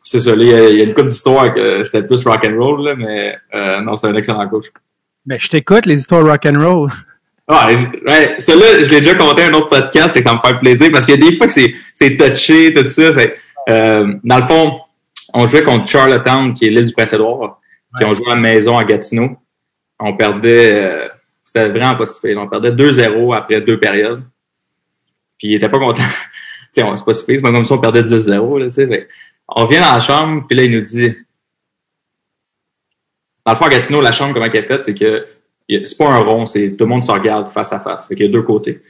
c'est 0.04 0.20
ça, 0.20 0.32
il 0.36 0.44
y 0.44 0.54
a, 0.54 0.70
une 0.84 0.94
couple 0.94 1.10
d'histoires 1.10 1.54
que 1.54 1.84
c'était 1.84 2.04
plus 2.04 2.24
rock 2.26 2.46
and 2.48 2.60
roll, 2.60 2.84
là, 2.84 2.96
mais 2.96 3.36
euh, 3.54 3.82
non, 3.82 3.96
c'est 3.96 4.08
un 4.08 4.16
excellent 4.16 4.48
coach. 4.48 4.66
Ben, 5.26 5.40
je 5.40 5.48
t'écoute, 5.48 5.86
les 5.86 6.00
histoires 6.00 6.24
rock 6.24 6.46
and 6.46 6.60
roll. 6.60 6.92
Ah, 7.48 7.70
ouais, 7.70 8.36
celui-là, 8.40 8.86
je 8.86 8.92
l'ai 8.92 9.02
déjà 9.02 9.16
compté 9.16 9.44
à 9.44 9.48
un 9.48 9.54
autre 9.54 9.70
podcast, 9.70 10.12
fait 10.12 10.20
que 10.20 10.26
ça 10.26 10.34
me 10.34 10.40
fait 10.40 10.58
plaisir 10.60 10.90
parce 10.92 11.06
qu'il 11.06 11.20
y 11.20 11.24
a 11.24 11.30
des 11.30 11.38
fois 11.38 11.46
que 11.46 11.54
c'est, 11.54 11.76
c'est 11.94 12.16
touché, 12.16 12.74
tout 12.74 12.88
ça. 12.88 13.14
Fait, 13.14 13.38
euh, 13.70 14.14
dans 14.24 14.38
le 14.38 14.44
fond, 14.44 14.80
on 15.36 15.46
jouait 15.46 15.64
contre 15.64 15.88
Charlottetown, 15.88 16.54
qui 16.54 16.66
est 16.66 16.70
l'île 16.70 16.86
du 16.86 16.94
Prince-Édouard. 16.94 17.60
Puis 17.96 18.06
on 18.06 18.14
jouait 18.14 18.32
à 18.32 18.36
la 18.36 18.42
maison 18.42 18.78
à 18.78 18.86
Gatineau. 18.86 19.38
On 20.00 20.16
perdait, 20.16 20.74
euh, 20.74 21.08
c'était 21.44 21.70
vraiment 21.70 21.96
pas 21.96 22.06
si 22.06 22.22
pire. 22.22 22.38
On 22.40 22.48
perdait 22.48 22.72
2-0 22.72 23.36
après 23.36 23.62
deux 23.62 23.78
périodes. 23.78 24.24
Puis 25.38 25.50
il 25.50 25.56
était 25.56 25.70
pas 25.70 25.78
content. 25.78 26.04
tu 26.74 26.82
sais, 26.82 26.86
c'est 26.96 27.06
pas 27.06 27.14
si 27.14 27.26
pire, 27.26 27.36
c'est 27.38 27.42
pas 27.42 27.52
comme 27.52 27.66
si 27.66 27.72
on 27.72 27.78
perdait 27.78 28.02
10-0, 28.02 28.60
là, 28.60 28.66
tu 28.68 28.72
sais. 28.72 29.10
On 29.48 29.66
vient 29.66 29.82
dans 29.82 29.94
la 29.94 30.00
chambre, 30.00 30.46
puis 30.48 30.58
là, 30.58 30.64
il 30.64 30.72
nous 30.72 30.82
dit... 30.82 31.14
Dans 33.46 33.52
le 33.52 33.58
fond, 33.58 33.66
à 33.66 33.70
Gatineau, 33.70 34.02
la 34.02 34.12
chambre, 34.12 34.34
comment 34.34 34.46
elle 34.46 34.56
est 34.56 34.64
faite, 34.64 34.84
c'est 34.84 34.96
que 34.96 35.28
c'est 35.70 35.98
pas 35.98 36.10
un 36.10 36.20
rond, 36.20 36.46
c'est 36.46 36.72
tout 36.72 36.86
le 36.86 36.90
monde 36.90 37.04
se 37.04 37.12
regarde 37.12 37.48
face 37.50 37.74
à 37.74 37.80
face. 37.80 38.08
Fait 38.08 38.16
qu'il 38.16 38.26
y 38.26 38.30
a 38.30 38.32
deux 38.32 38.42
côtés. 38.42 38.82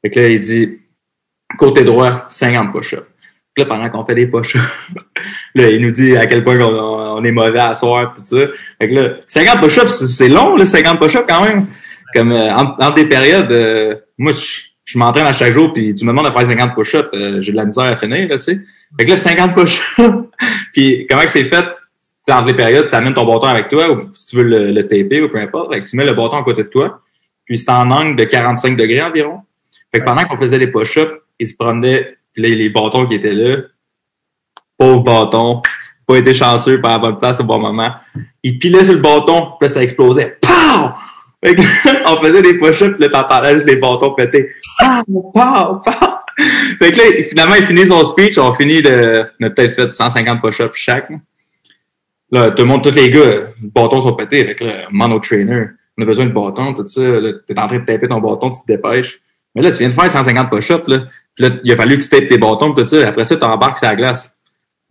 Fait 0.00 0.10
que 0.10 0.20
là, 0.20 0.28
il 0.28 0.40
dit, 0.40 0.78
côté 1.58 1.84
droit, 1.84 2.24
50 2.28 2.72
push-ups. 2.72 3.11
Puis 3.54 3.64
là, 3.64 3.66
pendant 3.66 3.88
qu'on 3.90 4.04
fait 4.04 4.14
des 4.14 4.26
push 4.26 4.56
là, 5.54 5.70
il 5.70 5.82
nous 5.82 5.90
dit 5.90 6.16
à 6.16 6.26
quel 6.26 6.42
point 6.42 6.58
on, 6.60 7.18
on 7.18 7.24
est 7.24 7.32
mauvais 7.32 7.58
à 7.58 7.74
soir, 7.74 8.14
tout 8.14 8.22
ça. 8.22 8.46
Fait 8.80 8.88
que 8.88 8.94
là, 8.94 9.10
50 9.26 9.60
push-ups, 9.60 10.04
c'est 10.06 10.28
long, 10.28 10.56
là, 10.56 10.66
50 10.66 11.00
push-ups 11.00 11.24
quand 11.28 11.44
même. 11.44 11.66
Comme, 12.14 12.32
euh, 12.32 12.54
entre, 12.54 12.94
des 12.94 13.06
périodes, 13.06 13.50
euh, 13.52 13.96
moi, 14.18 14.32
je, 14.32 14.62
je 14.84 14.98
m'entraîne 14.98 15.26
à 15.26 15.32
chaque 15.32 15.54
jour, 15.54 15.72
puis 15.72 15.94
tu 15.94 16.04
me 16.04 16.10
demandes 16.10 16.26
de 16.26 16.30
faire 16.30 16.46
50 16.46 16.74
push-ups, 16.74 17.08
euh, 17.14 17.40
j'ai 17.40 17.52
de 17.52 17.56
la 17.56 17.64
misère 17.64 17.84
à 17.84 17.96
finir, 17.96 18.28
là, 18.28 18.38
tu 18.38 18.44
sais. 18.44 18.60
Fait 18.98 19.04
que 19.04 19.10
là, 19.10 19.16
50 19.16 19.54
push-ups. 19.54 20.28
puis 20.72 21.06
comment 21.08 21.22
que 21.22 21.30
c'est 21.30 21.44
fait? 21.44 21.64
sais, 22.22 22.32
entre 22.32 22.48
les 22.48 22.54
périodes, 22.54 22.90
tu 22.90 22.96
amènes 22.96 23.14
ton 23.14 23.24
bâton 23.24 23.46
avec 23.46 23.68
toi, 23.68 23.90
ou 23.90 24.08
si 24.12 24.28
tu 24.28 24.36
veux 24.36 24.44
le, 24.44 24.70
le 24.70 24.82
taper 24.86 25.22
ou 25.22 25.28
peu 25.28 25.38
importe. 25.38 25.72
Fait 25.72 25.82
que 25.82 25.88
tu 25.88 25.96
mets 25.96 26.04
le 26.04 26.14
bâton 26.14 26.36
à 26.36 26.42
côté 26.42 26.62
de 26.62 26.68
toi, 26.68 27.00
puis 27.44 27.58
c'est 27.58 27.70
en 27.70 27.90
angle 27.90 28.16
de 28.16 28.24
45 28.24 28.76
degrés 28.76 29.02
environ. 29.02 29.40
Fait 29.92 30.00
que 30.00 30.04
pendant 30.04 30.24
qu'on 30.24 30.38
faisait 30.38 30.58
les 30.58 30.68
push-ups, 30.68 31.12
il 31.38 31.46
se 31.46 31.54
promenait, 31.54 32.16
puis 32.32 32.42
les, 32.42 32.54
les 32.54 32.68
bâtons 32.68 33.06
qui 33.06 33.14
étaient 33.14 33.32
là, 33.32 33.58
pauvre 34.78 35.02
bâton, 35.02 35.62
pas 36.06 36.16
été 36.16 36.34
chanceux 36.34 36.80
par 36.80 36.92
la 36.92 36.98
bonne 36.98 37.16
place 37.16 37.40
au 37.40 37.44
bon 37.44 37.58
moment. 37.58 37.92
Il 38.42 38.58
pilait 38.58 38.84
sur 38.84 38.94
le 38.94 39.00
bâton, 39.00 39.52
puis 39.58 39.62
là, 39.62 39.68
ça 39.68 39.82
explosait. 39.82 40.38
Pow! 40.40 40.90
On 42.06 42.16
faisait 42.18 42.42
des 42.42 42.58
push-ups, 42.58 42.96
puis 42.96 43.02
là, 43.02 43.08
t'entendais 43.08 43.54
juste 43.54 43.66
les 43.66 43.76
bâtons 43.76 44.14
péter. 44.14 44.50
Pow! 44.78 45.32
Pow! 45.32 45.80
Pow! 45.84 46.12
Fait 46.78 46.92
que 46.92 46.98
là, 46.98 47.24
finalement, 47.28 47.54
il 47.54 47.64
finit 47.64 47.86
son 47.86 48.02
speech, 48.04 48.38
on 48.38 48.54
finit 48.54 48.82
de, 48.82 49.26
on 49.40 49.46
a 49.46 49.50
peut-être 49.50 49.74
fait 49.74 49.94
150 49.94 50.40
push-ups 50.40 50.74
chaque. 50.74 51.10
Là, 52.30 52.50
tout 52.50 52.62
le 52.62 52.68
monde, 52.68 52.82
tous 52.82 52.94
les 52.94 53.10
gars, 53.10 53.52
les 53.60 53.68
bâtons 53.68 54.00
sont 54.00 54.14
pétés 54.14 54.40
avec 54.40 54.60
le 54.60 54.72
mono 54.90 55.18
trainer. 55.18 55.66
On 55.98 56.02
a 56.02 56.06
besoin 56.06 56.26
de 56.26 56.32
bâton, 56.32 56.72
tout 56.72 56.86
ça. 56.86 57.02
Là, 57.02 57.32
t'es 57.46 57.58
en 57.58 57.66
train 57.66 57.78
de 57.78 57.84
taper 57.84 58.08
ton 58.08 58.20
bâton, 58.20 58.50
tu 58.50 58.60
te 58.62 58.66
dépêches. 58.66 59.20
Mais 59.54 59.62
là, 59.62 59.70
tu 59.70 59.78
viens 59.78 59.90
de 59.90 59.94
faire 59.94 60.10
150 60.10 60.50
push-ups, 60.50 60.88
là. 60.88 61.04
Puis 61.34 61.44
là, 61.44 61.54
il 61.64 61.72
a 61.72 61.76
fallu 61.76 61.98
que 61.98 62.02
tu 62.02 62.08
tapes 62.08 62.28
tes 62.28 62.38
bâtons, 62.38 62.72
tout 62.74 62.86
ça. 62.86 63.08
Après 63.08 63.24
ça, 63.24 63.36
tu 63.36 63.44
embarques 63.44 63.78
sur 63.78 63.88
la 63.88 63.96
glace. 63.96 64.32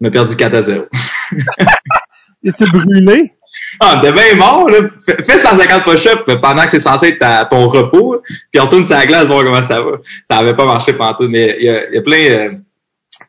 On 0.02 0.08
a 0.08 0.12
perdu 0.12 0.36
4 0.36 0.54
à 0.54 0.62
0. 0.62 0.86
Et 2.44 2.52
tu 2.52 2.70
brûlé? 2.72 3.32
Ah, 3.80 4.00
t'es 4.02 4.12
bien 4.12 4.36
mort, 4.36 4.70
là. 4.70 4.80
Fais 5.06 5.38
150 5.38 5.84
push-ups 5.84 6.42
pendant 6.42 6.64
que 6.64 6.70
c'est 6.70 6.80
censé 6.80 7.10
être 7.10 7.24
à 7.24 7.46
ton 7.46 7.68
repos, 7.68 8.22
puis 8.52 8.60
on 8.60 8.66
retourne 8.66 8.84
sur 8.84 8.96
la 8.96 9.06
glace, 9.06 9.28
voir 9.28 9.44
comment 9.44 9.64
ça 9.64 9.82
va. 9.82 9.92
Ça 10.26 10.38
avait 10.38 10.56
pas 10.56 10.66
marché 10.66 10.94
pendant 10.94 11.14
tout, 11.14 11.30
mais 11.30 11.56
il 11.60 11.66
y 11.66 11.70
a, 11.70 11.88
il 11.90 11.96
y 11.96 11.98
a 11.98 12.02
plein, 12.02 12.30
euh, 12.30 12.52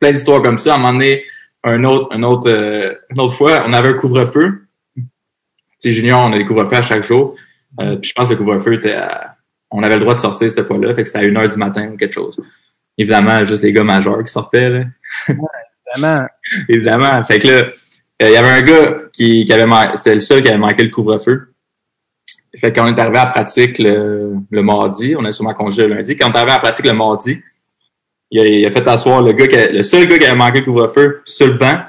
plein 0.01 0.11
d'histoires 0.11 0.43
comme 0.43 0.59
ça. 0.59 0.73
À 0.73 0.77
un 0.77 0.79
moment 0.79 0.95
donné, 0.95 1.25
un 1.65 1.85
autre, 1.85 2.09
un 2.13 2.23
autre, 2.23 2.51
euh, 2.51 2.95
une 3.11 3.21
autre 3.21 3.35
fois, 3.35 3.65
on 3.67 3.73
avait 3.73 3.91
un 3.91 3.95
couvre-feu. 3.95 4.67
Tu 5.81 5.93
junior, 5.93 6.21
on 6.27 6.33
a 6.33 6.39
des 6.39 6.45
couvre-feux 6.45 6.77
à 6.77 6.83
chaque 6.83 7.03
jour. 7.03 7.37
Euh, 7.81 7.97
puis 7.97 8.11
je 8.11 8.15
pense 8.15 8.29
que 8.29 8.35
le 8.35 8.39
couvre-feu 8.39 8.75
était 8.75 8.95
à, 8.95 9.37
on 9.71 9.83
avait 9.83 9.97
le 9.97 10.01
droit 10.01 10.15
de 10.15 10.21
sortir 10.21 10.51
cette 10.51 10.67
fois-là, 10.67 10.95
fait 10.95 11.03
que 11.03 11.09
c'était 11.09 11.25
à 11.25 11.25
une 11.25 11.37
heure 11.37 11.49
du 11.49 11.57
matin 11.57 11.91
ou 11.93 11.97
quelque 11.97 12.13
chose. 12.13 12.39
Évidemment, 12.99 13.45
juste 13.45 13.63
les 13.63 13.73
gars 13.73 13.85
majeurs 13.85 14.23
qui 14.23 14.33
sortaient, 14.33 14.69
là. 14.69 14.85
Ouais, 15.29 15.35
évidemment. 15.87 16.27
évidemment. 16.69 17.25
Fait 17.25 17.39
que 17.39 17.49
là, 17.49 17.65
il 18.21 18.31
y 18.31 18.37
avait 18.37 18.51
un 18.51 18.63
gars 18.63 18.95
qui, 19.13 19.45
qui 19.45 19.53
avait 19.53 19.67
manqué, 19.67 19.97
c'était 19.97 20.15
le 20.15 20.21
seul 20.21 20.43
qui 20.43 20.49
avait 20.49 20.59
manqué 20.59 20.83
le 20.83 20.91
couvre-feu. 20.91 21.49
Fait 22.59 22.73
qu'on 22.73 22.87
est 22.87 22.99
arrivé 22.99 23.17
à 23.17 23.25
la 23.25 23.31
pratique 23.31 23.79
le, 23.79 24.35
le 24.51 24.63
mardi, 24.63 25.15
on 25.19 25.25
a 25.25 25.33
sûrement 25.33 25.55
congé 25.55 25.87
le 25.87 25.95
lundi. 25.95 26.17
Quand 26.17 26.29
on 26.29 26.33
est 26.33 26.37
arrivé 26.37 26.53
à 26.53 26.55
la 26.55 26.61
pratique 26.61 26.85
le 26.85 26.93
mardi, 26.93 27.41
il 28.31 28.41
a, 28.41 28.45
il 28.45 28.67
a 28.67 28.71
fait 28.71 28.87
asseoir 28.87 29.23
le 29.23 29.33
gars 29.33 29.47
qui, 29.47 29.57
le 29.57 29.83
seul 29.83 30.07
gars 30.07 30.19
qui 30.19 30.27
avait 30.27 30.37
manqué 30.37 30.61
le 30.61 30.65
couvre-feu 30.65 31.23
sur 31.25 31.47
le 31.47 31.55
banc. 31.55 31.81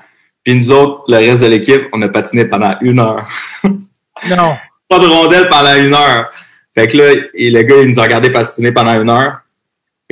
Puis 0.43 0.55
nous 0.55 0.71
autres, 0.71 1.03
le 1.07 1.17
reste 1.17 1.41
de 1.41 1.47
l'équipe, 1.47 1.83
on 1.93 2.01
a 2.01 2.09
patiné 2.09 2.45
pendant 2.45 2.75
une 2.81 2.99
heure. 2.99 3.27
non. 3.63 4.55
Pas 4.89 4.99
de 4.99 5.07
rondelle 5.07 5.47
pendant 5.49 5.75
une 5.75 5.93
heure. 5.93 6.31
Fait 6.75 6.87
que 6.87 6.97
là, 6.97 7.13
et 7.33 7.49
le 7.49 7.61
gars, 7.63 7.81
il 7.81 7.87
nous 7.89 7.99
a 7.99 8.03
regardé 8.03 8.31
patiner 8.31 8.71
pendant 8.71 8.99
une 8.99 9.09
heure. 9.09 9.42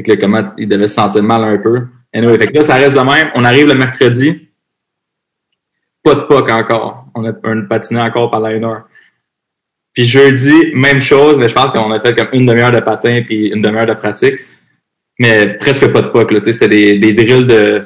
Que 0.04 0.20
comment 0.20 0.46
il 0.58 0.68
devait 0.68 0.88
se 0.88 0.96
sentir 0.96 1.24
mal 1.24 1.44
un 1.44 1.58
peu. 1.58 1.88
Anyway, 2.14 2.38
fait 2.38 2.48
que 2.48 2.58
là, 2.58 2.64
ça 2.64 2.76
reste 2.76 2.96
de 2.96 3.02
même. 3.02 3.32
On 3.36 3.44
arrive 3.44 3.68
le 3.68 3.76
mercredi. 3.76 4.50
Pas 6.04 6.16
de 6.16 6.22
puck 6.22 6.50
encore. 6.50 7.06
On 7.16 7.24
a, 7.26 7.30
a 7.30 7.62
patiné 7.70 8.02
encore 8.02 8.34
une 8.48 8.66
heure. 8.66 8.88
Puis 9.94 10.06
jeudi, 10.06 10.72
même 10.74 11.02
chose, 11.02 11.38
mais 11.38 11.50
je 11.50 11.54
pense 11.54 11.72
qu'on 11.72 11.92
a 11.92 12.00
fait 12.00 12.16
comme 12.16 12.30
une 12.34 12.46
demi-heure 12.46 12.72
de 12.72 12.80
patin 12.80 13.24
puis 13.26 13.48
une 13.50 13.62
demi-heure 13.62 13.86
de 13.86 13.94
pratique. 13.94 14.36
Mais 15.20 15.58
presque 15.58 15.92
pas 15.92 16.02
de 16.02 16.08
puck, 16.08 16.34
c'était 16.46 16.70
des, 16.70 16.98
des 16.98 17.14
drills 17.14 17.46
de 17.46 17.86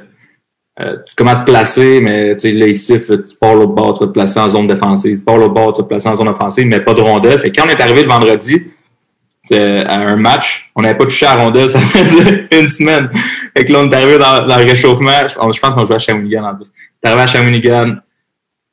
euh, 0.80 0.98
comment 1.16 1.36
te 1.36 1.46
placer, 1.46 2.02
mais 2.02 2.36
tu 2.36 2.42
sais, 2.42 2.52
là, 2.52 2.68
ici, 2.68 3.00
tu 3.00 3.38
pars 3.40 3.56
l'autre 3.56 3.74
bord, 3.74 3.94
tu 3.94 4.02
vas 4.02 4.08
te 4.08 4.12
placer 4.12 4.40
en 4.40 4.50
zone 4.50 4.68
défensive. 4.68 5.18
Tu 5.18 5.24
pars 5.24 5.38
l'autre 5.38 5.54
bord, 5.54 5.74
tu 5.74 5.82
vas 5.82 5.84
te 5.84 5.90
placer 5.90 6.10
en 6.10 6.16
zone 6.16 6.28
offensive, 6.28 6.68
mais 6.68 6.82
pas 6.82 6.94
de 6.94 7.02
rondelle. 7.02 7.40
Fait 7.40 7.52
que 7.52 7.60
quand 7.60 7.68
on 7.68 7.70
est 7.70 7.82
arrivé 7.82 8.04
le 8.04 8.10
vendredi, 8.10 8.64
à 9.52 9.98
un 9.98 10.16
match, 10.16 10.72
on 10.76 10.82
n'avait 10.82 10.98
pas 10.98 11.06
touché 11.06 11.26
à 11.26 11.36
rondelle, 11.36 11.70
ça 11.70 11.80
faisait 11.80 12.48
une 12.52 12.70
semaine. 12.70 13.10
Fait 13.56 13.66
que 13.66 13.72
là, 13.72 13.80
on 13.82 13.90
est 13.90 13.96
arrivé 13.96 14.18
dans, 14.18 14.46
dans 14.46 14.58
le 14.58 14.66
réchauffement. 14.66 15.12
Je, 15.24 15.34
je 15.34 15.60
pense 15.60 15.74
qu'on 15.74 15.86
jouait 15.86 15.96
à 15.96 16.00
Shawinigan 16.00 16.44
en 16.44 16.56
plus. 16.56 16.72
On 17.04 17.08
est 17.08 17.12
arrivé 17.12 17.24
à 17.24 17.28
Shawinigan. 17.28 17.96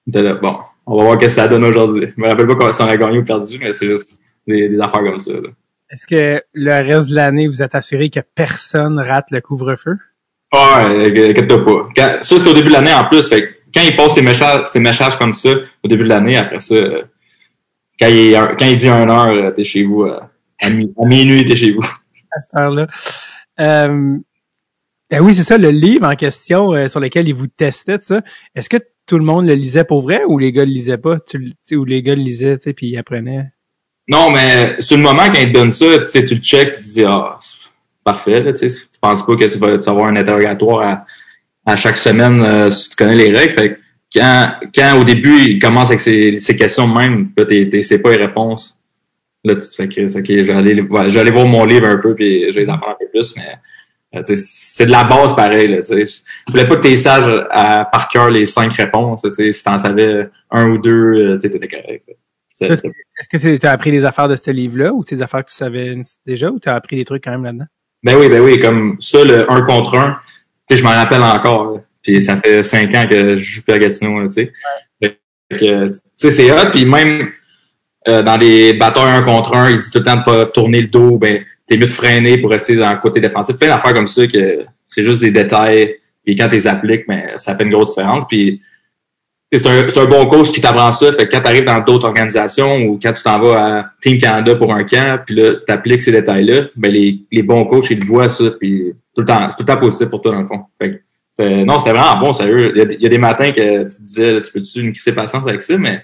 Là, 0.07 0.35
bon, 0.35 0.59
on 0.87 0.97
va 0.97 1.05
voir 1.05 1.15
ce 1.15 1.27
que 1.27 1.29
ça 1.29 1.49
donne 1.49 1.65
aujourd'hui. 1.65 2.13
Je 2.17 2.21
me 2.21 2.29
rappelle 2.29 2.47
pas 2.47 2.73
si 2.73 2.83
on 2.83 2.87
a 2.87 2.97
gagné 2.97 3.19
ou 3.19 3.25
perdu, 3.25 3.59
mais 3.61 3.73
c'est 3.73 3.87
juste 3.87 4.19
des, 4.47 4.69
des 4.69 4.81
affaires 4.81 5.03
comme 5.03 5.19
ça. 5.19 5.33
Est-ce 5.91 6.07
que 6.07 6.43
le 6.55 6.71
reste 6.71 7.11
de 7.11 7.15
l'année, 7.15 7.47
vous 7.47 7.63
êtes 7.63 7.75
assuré 7.75 8.09
que 8.09 8.21
personne 8.35 8.99
rate 8.99 9.31
le 9.31 9.41
couvre-feu? 9.41 9.97
Ouais, 10.53 11.07
inquiète-toi 11.31 11.65
pas. 11.65 11.89
Quand, 11.95 12.23
ça, 12.23 12.39
c'est 12.39 12.49
au 12.49 12.55
début 12.55 12.69
de 12.69 12.73
l'année 12.73 12.95
en 12.95 13.05
plus. 13.05 13.29
Fait 13.29 13.59
quand 13.75 13.83
il 13.83 13.97
passe 13.97 14.15
ses 14.15 14.81
messages, 14.81 15.17
comme 15.19 15.33
ça, 15.33 15.51
au 15.83 15.89
début 15.89 16.05
de 16.05 16.09
l'année, 16.09 16.37
après 16.37 16.61
ça, 16.61 16.77
quand 17.99 18.09
il, 18.09 18.33
quand 18.59 18.67
il 18.67 18.77
dit 18.77 18.89
un 18.89 19.09
heure, 19.09 19.55
t'es 19.55 19.65
chez 19.65 19.85
vous. 19.85 20.05
À, 20.05 20.11
mi 20.13 20.32
à 20.63 21.07
minuit, 21.07 21.45
t'es 21.45 21.57
chez 21.57 21.73
vous. 21.73 21.85
À 22.31 22.41
cette 22.41 22.57
heure-là. 22.57 22.87
Euh, 23.61 24.17
ben 25.11 25.21
oui, 25.21 25.35
c'est 25.35 25.45
ça, 25.45 25.59
le 25.59 25.71
livre 25.71 26.07
en 26.07 26.15
question 26.17 26.73
euh, 26.73 26.89
sur 26.89 26.99
lequel 26.99 27.29
il 27.29 27.35
vous 27.35 27.47
testait, 27.47 27.99
ça. 28.01 28.23
Est-ce 28.55 28.71
que 28.71 28.79
tout 29.07 29.19
le 29.19 29.25
monde 29.25 29.47
le 29.47 29.55
lisait 29.55 29.85
pour 29.85 30.01
vrai 30.01 30.23
ou 30.27 30.39
les 30.39 30.53
gars 30.53 30.65
le 30.65 30.71
lisaient 30.71 30.97
pas? 30.97 31.19
Tu, 31.21 31.55
ou 31.77 31.85
les 31.85 32.03
gars 32.03 32.15
le 32.15 32.23
lisaient, 32.23 32.57
tu 32.57 32.65
sais, 32.65 32.73
puis 32.73 32.89
ils 32.89 32.97
apprenaient? 32.97 33.53
Non, 34.09 34.31
mais 34.31 34.81
sur 34.81 34.97
le 34.97 35.03
moment, 35.03 35.27
quand 35.27 35.39
il 35.39 35.49
te 35.49 35.53
donne 35.53 35.71
ça, 35.71 35.99
tu 35.99 36.09
sais, 36.09 36.25
tu 36.25 36.37
le 36.37 36.41
check, 36.41 36.73
tu 36.73 36.81
te 36.81 36.85
dis, 36.85 37.05
ah, 37.05 37.39
parfait. 38.05 38.43
Là, 38.43 38.53
tu 38.53 38.67
penses 39.01 39.25
pas 39.27 39.37
que 39.37 39.45
tu 39.45 39.59
vas, 39.59 39.79
tu 39.79 39.85
vas 39.85 39.91
avoir 39.91 40.07
un 40.07 40.17
interrogatoire 40.17 40.81
à, 40.87 41.07
à 41.67 41.77
chaque 41.77 41.97
semaine 41.97 42.41
euh, 42.41 42.71
si 42.71 42.91
tu 42.91 42.97
connais 42.97 43.15
les 43.15 43.31
règles. 43.31 43.53
Fait 43.53 43.79
quand, 44.13 44.53
quand 44.75 44.99
au 45.01 45.05
début, 45.05 45.43
il 45.43 45.59
commence 45.59 45.89
avec 45.89 46.01
ses, 46.01 46.39
ses 46.39 46.57
questions 46.57 46.87
même, 46.87 47.33
là, 47.37 47.45
t'es, 47.45 47.83
sais 47.83 48.01
pas 48.01 48.11
les 48.11 48.25
réponses. 48.25 48.82
Là, 49.45 49.55
tu 49.55 49.69
te 49.69 49.75
fais 49.75 49.89
que 49.89 50.19
ok, 50.19 50.45
j'allais 50.45 51.11
j'allais 51.11 51.31
voir 51.31 51.47
mon 51.47 51.65
livre 51.65 51.87
un 51.87 51.99
peu 51.99 52.15
puis 52.15 52.47
je 52.49 52.55
vais 52.55 52.65
les 52.65 52.71
apprendre 52.71 52.93
un 52.93 53.05
peu 53.05 53.11
plus, 53.11 53.35
mais 53.37 53.57
euh, 54.15 54.23
c'est 54.25 54.87
de 54.87 54.91
la 54.91 55.05
base 55.05 55.35
pareil. 55.35 55.69
Là, 55.69 55.83
tu 55.83 55.95
je 55.95 56.53
voulais 56.53 56.69
pas 56.69 56.77
que 56.77 56.87
tu 56.87 56.97
sage 56.97 57.47
à, 57.51 57.85
par 57.85 58.09
cœur 58.09 58.31
les 58.31 58.47
cinq 58.47 58.73
réponses. 58.75 59.23
Tu 59.37 59.53
si 59.53 59.65
t'en 59.65 59.79
savais 59.79 60.29
un 60.51 60.69
ou 60.71 60.79
deux, 60.79 61.33
euh, 61.33 61.39
tu 61.39 61.47
étais 61.47 61.69
correct. 61.69 62.09
Est-ce 62.61 62.89
que 63.29 63.57
tu 63.57 63.67
as 63.67 63.73
appris 63.73 63.91
des 63.91 64.05
affaires 64.05 64.29
de 64.29 64.37
ce 64.37 64.51
livre-là 64.51 64.93
ou 64.93 65.03
des 65.03 65.23
affaires 65.23 65.45
que 65.45 65.51
tu 65.51 65.57
savais 65.57 65.97
déjà 66.27 66.51
ou 66.51 66.61
tu 66.61 66.69
as 66.69 66.75
appris 66.75 66.97
des 66.97 67.05
trucs 67.05 67.25
quand 67.25 67.33
même 67.33 67.45
là-dedans? 67.45 67.67
Ben 68.03 68.17
oui, 68.17 68.29
ben 68.29 68.41
oui, 68.41 68.61
comme 68.61 68.97
ça, 69.01 69.25
le 69.25 69.51
1 69.51 69.63
contre 69.63 69.97
1, 69.97 70.11
tu 70.69 70.75
sais, 70.75 70.77
je 70.77 70.85
m'en 70.85 70.91
rappelle 70.91 71.23
encore. 71.23 71.73
là. 71.73 71.81
Puis 72.03 72.21
ça 72.21 72.37
fait 72.37 72.63
cinq 72.63 72.95
ans 72.95 73.07
que 73.09 73.37
je 73.37 73.43
joue 73.43 73.63
plus 73.63 73.73
à 73.73 73.79
Gatineau, 73.79 74.21
là, 74.21 74.27
tu 74.27 74.33
sais. 74.33 74.53
Fait 75.01 75.19
que, 75.51 75.89
tu 75.89 75.95
sais, 76.15 76.31
c'est 76.31 76.51
hot. 76.51 76.71
Puis 76.73 76.85
même 76.85 77.31
euh, 78.09 78.23
dans 78.23 78.37
les 78.37 78.75
batailles 78.75 79.19
1 79.19 79.23
contre 79.23 79.55
1, 79.55 79.71
il 79.71 79.79
dit 79.79 79.91
tout 79.91 79.99
le 79.99 80.05
temps 80.05 80.17
de 80.17 80.23
pas 80.25 80.47
tourner 80.47 80.81
le 80.83 80.89
dos. 80.89 81.19
Ben, 81.19 81.43
t'es 81.67 81.77
mieux 81.77 81.87
de 81.87 81.91
freiner 81.91 82.39
pour 82.39 82.51
rester 82.51 82.77
dans 82.77 82.91
le 82.91 82.99
côté 82.99 83.21
défensif. 83.21 83.57
Plein 83.57 83.69
d'affaires 83.69 83.95
comme 83.95 84.07
ça 84.09 84.27
que 84.27 84.65
c'est 84.89 85.05
juste 85.05 85.21
des 85.21 85.31
détails. 85.31 85.97
Puis 86.25 86.37
quand 86.37 86.49
tu 86.49 86.55
les 86.57 86.67
appliques, 86.67 87.07
ben, 87.07 87.23
ça 87.37 87.55
fait 87.57 87.65
une 87.65 87.71
grosse 87.71 87.95
différence. 87.95 88.25
Puis 88.29 88.61
c'est 89.53 89.67
un, 89.67 89.87
un 90.03 90.07
bon 90.07 90.27
coach 90.27 90.51
qui 90.51 90.61
t'apprend 90.61 90.91
ça. 90.93 91.13
Fait 91.13 91.27
que 91.27 91.33
quand 91.33 91.41
tu 91.43 91.47
arrives 91.49 91.65
dans 91.65 91.81
d'autres 91.81 92.07
organisations 92.07 92.79
ou 92.85 92.99
quand 93.03 93.13
tu 93.13 93.23
t'en 93.23 93.39
vas 93.39 93.67
à 93.79 93.91
Team 94.01 94.19
Canada 94.19 94.57
pour 94.57 94.73
un 94.73 94.83
camp, 94.85 95.21
puis 95.27 95.35
là, 95.35 95.55
tu 95.67 95.73
appliques 95.73 96.03
ces 96.03 96.13
détails-là, 96.13 96.69
ben 96.75 96.91
les, 96.91 97.19
les 97.31 97.43
bons 97.43 97.65
coachs, 97.67 97.91
ils 97.91 98.05
voient 98.05 98.31
ça, 98.31 98.45
puis 98.59 98.95
tout 99.15 99.21
le 99.21 99.27
temps, 99.27 99.49
c'est 99.51 99.57
tout 99.57 99.63
le 99.63 99.67
temps 99.67 99.77
positif 99.81 100.09
pour 100.09 100.23
toi, 100.23 100.33
dans 100.33 100.41
le 100.41 100.47
fond. 100.47 100.61
Fait 100.81 100.91
que, 100.93 100.97
c'était- 101.31 101.65
non, 101.65 101.79
c'était 101.79 101.91
vraiment 101.93 102.19
bon, 102.19 102.33
sérieux. 102.33 102.73
Il 102.75 102.79
y, 102.79 102.83
a, 102.83 102.93
il 102.93 103.03
y 103.03 103.07
a 103.07 103.09
des 103.11 103.19
matins 103.19 103.53
que 103.53 103.83
tu 103.85 103.97
te 103.97 104.03
disais, 104.03 104.41
tu 104.41 104.53
peux-tu 104.53 104.83
me 104.85 104.91
crisser 104.93 105.13
patience 105.15 105.47
avec 105.47 105.61
ça, 105.61 105.77
mais 105.77 105.97
euh, 105.97 105.99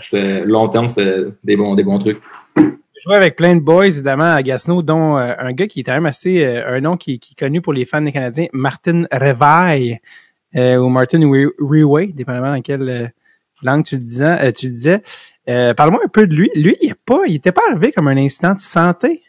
c'est 0.00 0.44
long 0.44 0.68
terme, 0.68 0.88
c'est 0.88 1.26
des 1.44 1.56
bons, 1.56 1.74
des 1.74 1.84
bons 1.84 1.98
trucs. 1.98 2.20
J'ai 2.56 3.02
joué 3.02 3.14
avec 3.16 3.36
plein 3.36 3.54
de 3.54 3.60
boys, 3.60 3.86
évidemment, 3.86 4.32
à 4.34 4.42
Gatineau, 4.42 4.82
dont 4.82 5.18
euh, 5.18 5.34
un 5.38 5.52
gars 5.52 5.66
qui 5.66 5.80
est 5.80 5.82
quand 5.82 5.92
même 5.92 6.06
assez, 6.06 6.44
euh, 6.44 6.76
un 6.76 6.80
nom 6.80 6.96
qui, 6.96 7.18
qui 7.18 7.32
est 7.32 7.38
connu 7.38 7.60
pour 7.60 7.72
les 7.72 7.84
fans 7.84 8.00
des 8.00 8.12
Canadiens, 8.12 8.46
Martin 8.52 9.04
Revaille, 9.12 10.00
euh, 10.56 10.76
ou 10.78 10.88
Martin 10.88 11.20
Re- 11.20 11.52
Reway, 11.58 12.06
dépendamment 12.06 12.54
dans 12.54 12.62
quelle 12.62 12.88
euh, 12.88 13.06
langue 13.62 13.84
tu 13.84 13.96
le 13.96 14.02
disais. 14.02 14.36
euh, 14.46 14.52
tu 14.52 14.66
le 14.66 14.72
disais. 14.72 15.02
Euh, 15.48 15.74
Parle-moi 15.74 16.00
un 16.04 16.08
peu 16.08 16.26
de 16.26 16.34
lui. 16.34 16.50
Lui, 16.54 16.76
il 16.80 16.90
est 16.90 16.94
pas, 17.04 17.52
pas 17.52 17.62
arrivé 17.70 17.92
comme 17.92 18.08
un 18.08 18.16
incident 18.16 18.54
de 18.54 18.60
santé? 18.60 19.22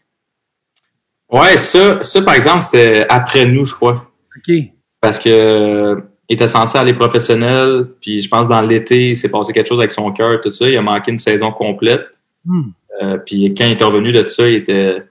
Ouais, 1.30 1.58
ça, 1.58 2.02
ça, 2.02 2.22
par 2.22 2.36
exemple, 2.36 2.62
c'était 2.62 3.06
après 3.10 3.46
nous, 3.46 3.66
je 3.66 3.76
crois. 3.76 4.10
OK. 4.38 4.56
Parce 5.02 5.20
que 5.20 5.30
euh, 5.30 5.96
il 6.30 6.34
était 6.34 6.48
censé 6.48 6.78
aller 6.78 6.94
professionnel, 6.94 7.88
puis 8.02 8.20
je 8.20 8.30
pense 8.30 8.48
dans 8.48 8.62
l'été, 8.62 9.12
il 9.12 9.18
s'est 9.18 9.30
passé 9.30 9.54
quelque 9.54 9.68
chose 9.68 9.80
avec 9.80 9.92
son 9.92 10.12
cœur, 10.12 10.42
tout 10.42 10.52
ça. 10.52 10.68
Il 10.68 10.78
a 10.78 10.82
manqué 10.82 11.12
une 11.12 11.20
saison 11.20 11.52
complète. 11.52 12.06
Hmm. 12.46 12.70
Euh, 13.02 13.18
puis 13.18 13.54
quand 13.54 13.66
il 13.66 13.72
est 13.80 13.84
revenu 13.84 14.12
de 14.12 14.26
ça, 14.26 14.48
il 14.48 14.56
était. 14.56 15.04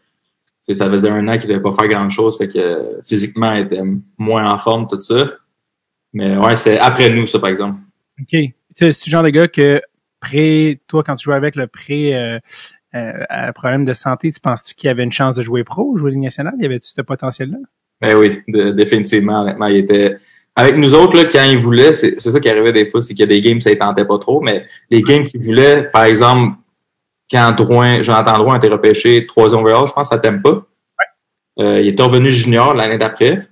Ça 0.69 0.91
faisait 0.91 1.09
un 1.09 1.29
an 1.29 1.39
qu'il 1.39 1.49
devait 1.49 1.63
pas 1.63 1.73
faire 1.73 1.89
grand 1.89 2.09
chose, 2.09 2.39
fait 2.39 2.49
que 2.49 3.01
physiquement, 3.07 3.53
il 3.53 3.67
était 3.67 3.83
moins 4.19 4.53
en 4.53 4.59
forme, 4.59 4.89
tout 4.89 4.99
ça. 4.99 5.31
Mais 6.13 6.37
ouais, 6.37 6.57
c'est 6.57 6.79
après 6.79 7.09
nous, 7.11 7.27
ça, 7.27 7.39
par 7.39 7.51
exemple. 7.51 7.79
OK. 8.21 8.27
Tu 8.31 8.53
sais, 8.75 8.93
C'est 8.93 9.07
le 9.07 9.11
genre 9.11 9.23
de 9.23 9.29
gars 9.29 9.47
que, 9.47 9.81
pré, 10.19 10.81
toi, 10.89 11.05
quand 11.05 11.15
tu 11.15 11.25
jouais 11.25 11.37
avec 11.37 11.55
le 11.55 11.69
pré, 11.69 12.17
euh, 12.17 12.39
euh, 12.95 13.53
problème 13.55 13.85
de 13.85 13.95
santé, 13.95 14.33
tu 14.33 14.41
penses-tu 14.41 14.75
qu'il 14.75 14.91
avait 14.91 15.05
une 15.05 15.13
chance 15.13 15.37
de 15.37 15.43
jouer 15.43 15.63
pro 15.63 15.85
ou 15.85 15.99
jouer 15.99 16.11
Ligue 16.11 16.23
nationale? 16.25 16.55
Y 16.59 16.67
avait-tu 16.67 16.89
ce 16.89 17.01
potentiel-là? 17.01 17.59
Ben 18.01 18.17
oui, 18.17 18.41
de- 18.49 18.73
définitivement, 18.73 19.43
honnêtement, 19.43 19.67
il 19.67 19.77
était. 19.77 20.19
Avec 20.59 20.77
nous 20.77 20.95
autres, 20.95 21.17
là, 21.17 21.27
quand 21.27 21.45
il 21.45 21.59
voulait, 21.59 21.93
c'est 21.93 22.19
ça 22.19 22.41
qui 22.41 22.49
arrivait 22.49 22.73
des 22.73 22.89
fois, 22.89 23.01
c'est 23.01 23.13
qu'il 23.13 23.21
y 23.21 23.25
a 23.25 23.27
des 23.27 23.41
games, 23.41 23.61
ça 23.61 23.71
ne 23.71 23.75
tentait 23.75 24.07
pas 24.07 24.19
trop, 24.19 24.41
mais 24.41 24.67
les 24.91 25.03
games 25.03 25.25
qu'il 25.25 25.43
voulait, 25.43 25.85
par 25.85 26.05
exemple, 26.05 26.57
quand 27.31 27.53
Drouin, 27.53 28.03
Jonathan 28.03 28.39
Drouin 28.39 28.55
a 28.55 28.59
été 28.59 28.69
repêché 28.69 29.27
troisième 29.27 29.61
overall, 29.61 29.87
je 29.87 29.93
pense 29.93 30.09
que 30.09 30.15
ça 30.15 30.19
t'aime 30.19 30.41
pas. 30.41 30.67
Euh, 31.59 31.81
il 31.81 31.89
était 31.89 32.03
revenu 32.03 32.31
junior 32.31 32.75
l'année 32.75 32.99
d'après. 32.99 33.47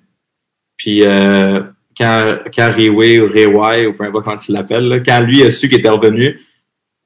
Puis 0.76 1.04
euh, 1.04 1.60
quand, 1.96 2.36
quand 2.54 2.70
Rayway 2.72 3.20
ou 3.20 3.28
Rayway, 3.28 3.86
ou 3.86 3.94
peu 3.94 4.04
importe 4.04 4.24
comment 4.24 4.36
tu 4.36 4.52
l'appelles, 4.52 5.02
quand 5.04 5.20
lui 5.20 5.42
a 5.42 5.50
su 5.50 5.68
qu'il 5.68 5.78
était 5.78 5.88
revenu, 5.88 6.40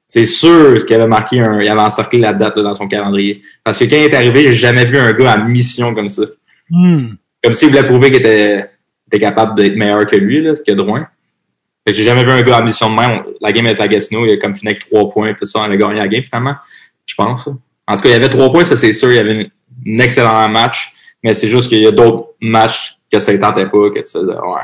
c'est 0.07 0.25
sûr 0.25 0.85
qu'il 0.85 0.95
avait 0.95 1.07
marqué 1.07 1.39
un. 1.39 1.59
Il 1.59 1.67
avait 1.67 1.79
encerclé 1.81 2.19
la 2.19 2.33
date 2.33 2.57
là, 2.57 2.63
dans 2.63 2.75
son 2.75 2.87
calendrier. 2.87 3.41
Parce 3.63 3.77
que 3.77 3.85
quand 3.85 3.95
il 3.95 4.03
est 4.03 4.13
arrivé, 4.13 4.43
j'ai 4.43 4.53
jamais 4.53 4.85
vu 4.85 4.97
un 4.97 5.13
gars 5.13 5.37
en 5.37 5.45
mission 5.45 5.93
comme 5.93 6.09
ça 6.09 6.23
Hmm. 6.69 7.15
comme 7.43 7.53
s'il 7.53 7.69
voulait 7.69 7.83
prouver 7.83 8.11
qu'il 8.11 8.19
était, 8.19 8.69
était 9.09 9.19
capable 9.19 9.55
d'être 9.55 9.75
meilleur 9.75 10.05
que 10.05 10.15
lui, 10.15 10.41
là, 10.41 10.53
que 10.55 10.71
Drouin. 10.71 11.07
Fait 11.85 11.91
que 11.91 11.93
j'ai 11.93 12.03
jamais 12.03 12.23
vu 12.23 12.31
un 12.31 12.41
gars 12.41 12.59
en 12.59 12.63
mission 12.63 12.89
de 12.89 12.95
même. 12.95 13.23
La 13.41 13.51
game 13.51 13.65
était 13.67 13.81
à 13.81 13.87
Gatineau, 13.87 14.25
il 14.25 14.33
a 14.33 14.37
comme 14.37 14.55
fini 14.55 14.71
avec 14.71 14.87
trois 14.87 15.09
points, 15.09 15.33
puis 15.33 15.47
ça, 15.47 15.59
on 15.59 15.63
a 15.63 15.75
gagné 15.75 15.95
la 15.95 16.07
game 16.07 16.23
finalement, 16.23 16.55
je 17.05 17.15
pense. 17.15 17.47
En 17.87 17.95
tout 17.95 18.01
cas, 18.03 18.09
il 18.09 18.11
y 18.11 18.15
avait 18.15 18.29
trois 18.29 18.51
points, 18.51 18.63
ça 18.63 18.75
c'est 18.75 18.93
sûr, 18.93 19.11
il 19.11 19.15
y 19.15 19.19
avait 19.19 19.49
un 19.87 19.97
excellent 19.97 20.47
match, 20.49 20.93
mais 21.23 21.33
c'est 21.33 21.49
juste 21.49 21.69
qu'il 21.69 21.81
y 21.81 21.87
a 21.87 21.91
d'autres 21.91 22.29
matchs 22.39 22.97
que 23.11 23.19
ça 23.19 23.33
ne 23.33 23.37
tentait 23.37 23.65
pas, 23.65 23.89
que 23.89 23.99
tu 23.99 24.11
faisais, 24.11 24.25
ouais. 24.25 24.61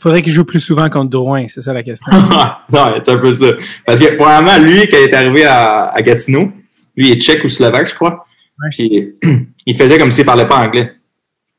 Faudrait 0.00 0.22
qu'il 0.22 0.32
joue 0.32 0.44
plus 0.44 0.60
souvent 0.60 0.88
contre 0.88 1.10
Drouin, 1.10 1.46
c'est 1.48 1.60
ça 1.60 1.72
la 1.72 1.82
question. 1.82 2.12
non, 2.72 2.94
c'est 3.02 3.10
un 3.10 3.18
peu 3.18 3.32
ça. 3.32 3.46
Parce 3.84 3.98
que, 3.98 4.14
premièrement, 4.14 4.56
lui, 4.58 4.86
quand 4.88 4.96
il 4.96 5.04
est 5.04 5.14
arrivé 5.14 5.44
à, 5.44 5.86
à 5.86 6.02
Gatineau, 6.02 6.52
lui, 6.96 7.08
il 7.08 7.12
est 7.12 7.20
tchèque 7.20 7.42
ou 7.42 7.48
slovaque, 7.48 7.88
je 7.88 7.94
crois. 7.96 8.24
Ouais. 8.60 8.68
Puis, 8.70 9.16
il 9.66 9.76
faisait 9.76 9.98
comme 9.98 10.12
s'il 10.12 10.24
parlait 10.24 10.46
pas 10.46 10.58
anglais. 10.58 10.92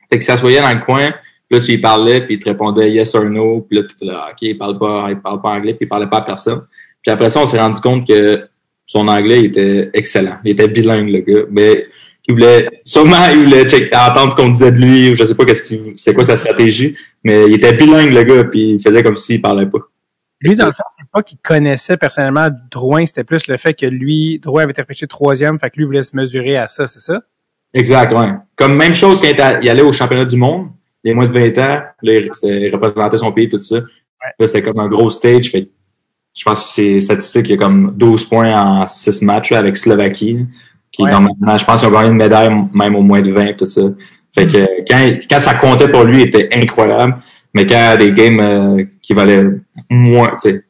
Fait 0.09 0.19
qu'il 0.19 0.21
s'assoyait 0.21 0.61
dans 0.61 0.73
le 0.73 0.85
coin, 0.85 1.11
puis 1.49 1.59
là, 1.59 1.65
tu 1.65 1.71
lui 1.71 1.77
parlais, 1.79 2.21
puis 2.21 2.35
il 2.35 2.39
te 2.39 2.49
répondait 2.49 2.91
yes 2.91 3.13
or 3.15 3.25
no, 3.25 3.61
puis 3.61 3.77
là, 3.77 3.83
tu 3.83 3.95
étais 3.95 4.05
là, 4.05 4.29
OK, 4.31 4.37
il 4.41 4.57
parle 4.57 4.77
pas, 4.77 5.07
il 5.09 5.19
parle 5.19 5.41
pas 5.41 5.49
anglais, 5.49 5.73
puis 5.73 5.85
il 5.85 5.89
parlait 5.89 6.07
pas 6.07 6.17
à 6.17 6.21
personne. 6.21 6.61
Puis 7.01 7.11
après 7.11 7.29
ça, 7.29 7.41
on 7.41 7.47
s'est 7.47 7.59
rendu 7.59 7.81
compte 7.81 8.07
que 8.07 8.47
son 8.85 9.07
anglais 9.07 9.43
était 9.43 9.89
excellent. 9.93 10.37
Il 10.43 10.51
était 10.51 10.67
bilingue, 10.67 11.09
le 11.09 11.19
gars. 11.19 11.45
Mais 11.51 11.87
il 12.27 12.33
voulait, 12.33 12.69
sûrement, 12.83 13.27
il 13.31 13.45
voulait 13.45 13.65
check, 13.65 13.93
entendre 13.93 14.31
ce 14.31 14.37
qu'on 14.37 14.49
disait 14.49 14.71
de 14.71 14.77
lui, 14.77 15.11
ou 15.11 15.15
je 15.15 15.23
sais 15.23 15.35
pas 15.35 15.45
qu'est-ce 15.45 15.63
qu'il, 15.63 15.93
c'est 15.97 16.13
quoi 16.13 16.23
sa 16.23 16.35
stratégie, 16.35 16.95
mais 17.23 17.45
il 17.47 17.53
était 17.53 17.73
bilingue, 17.73 18.13
le 18.13 18.23
gars, 18.23 18.43
puis 18.45 18.75
il 18.75 18.81
faisait 18.81 19.03
comme 19.03 19.17
s'il 19.17 19.41
parlait 19.41 19.65
pas. 19.65 19.79
Lui, 20.39 20.55
dans 20.55 20.65
le 20.65 20.71
fond, 20.71 20.83
c'est 20.97 21.09
pas 21.09 21.21
qu'il 21.21 21.37
connaissait 21.39 21.95
personnellement 21.95 22.49
Drouin, 22.69 23.05
c'était 23.05 23.23
plus 23.23 23.47
le 23.47 23.57
fait 23.57 23.73
que 23.73 23.85
lui, 23.85 24.39
Drouin 24.39 24.63
avait 24.63 24.71
été 24.71 24.81
repêché 24.81 25.07
troisième, 25.07 25.59
fait 25.59 25.69
que 25.69 25.77
lui 25.77 25.85
voulait 25.85 26.03
se 26.03 26.15
mesurer 26.15 26.57
à 26.57 26.67
ça, 26.67 26.87
c'est 26.87 26.99
ça? 26.99 27.21
Exact, 27.73 28.13
ouais. 28.13 28.29
Comme 28.55 28.75
même 28.75 28.93
chose 28.93 29.19
quand 29.19 29.27
il 29.61 29.69
allait 29.69 29.81
au 29.81 29.93
championnat 29.93 30.25
du 30.25 30.35
monde, 30.35 30.69
il 31.03 31.09
y 31.09 31.11
a 31.11 31.15
moins 31.15 31.27
de 31.27 31.31
20 31.31 31.57
ans, 31.59 31.81
là, 32.01 32.13
il, 32.13 32.71
représentait 32.73 33.17
son 33.17 33.31
pays, 33.31 33.49
tout 33.49 33.59
ça. 33.61 33.77
Là, 34.39 34.47
c'était 34.47 34.61
comme 34.61 34.79
un 34.79 34.87
gros 34.87 35.09
stage. 35.09 35.51
Fait, 35.51 35.69
je 36.33 36.43
pense 36.43 36.61
que 36.61 36.67
c'est 36.69 36.99
statistique, 36.99 37.45
il 37.49 37.51
y 37.51 37.53
a 37.55 37.57
comme 37.57 37.93
12 37.97 38.25
points 38.25 38.53
en 38.55 38.87
6 38.87 39.21
matchs 39.23 39.51
là, 39.51 39.59
avec 39.59 39.75
Slovaquie. 39.77 40.45
Qui, 40.91 41.01
Ouais. 41.03 41.11
normalement, 41.11 41.57
je 41.57 41.65
pense 41.65 41.79
qu'ils 41.81 41.89
ont 41.89 41.91
gagné 41.91 42.09
une 42.09 42.17
médaille 42.17 42.49
même 42.73 42.95
au 42.95 43.01
moins 43.01 43.21
de 43.21 43.31
20, 43.31 43.53
tout 43.53 43.65
ça. 43.65 43.81
Fait 44.35 44.47
que 44.47 44.57
quand, 44.87 45.17
quand 45.29 45.39
ça 45.39 45.55
comptait 45.55 45.89
pour 45.89 46.03
lui, 46.03 46.21
il 46.21 46.27
était 46.27 46.49
incroyable. 46.53 47.17
Mais 47.53 47.65
quand 47.65 47.75
il 47.75 47.79
y 47.79 47.83
a 47.83 47.97
des 47.97 48.11
games 48.13 48.39
euh, 48.39 48.83
qui 49.01 49.13
valaient 49.13 49.43
moins, 49.89 50.29
tu 50.31 50.49
sais, 50.49 50.65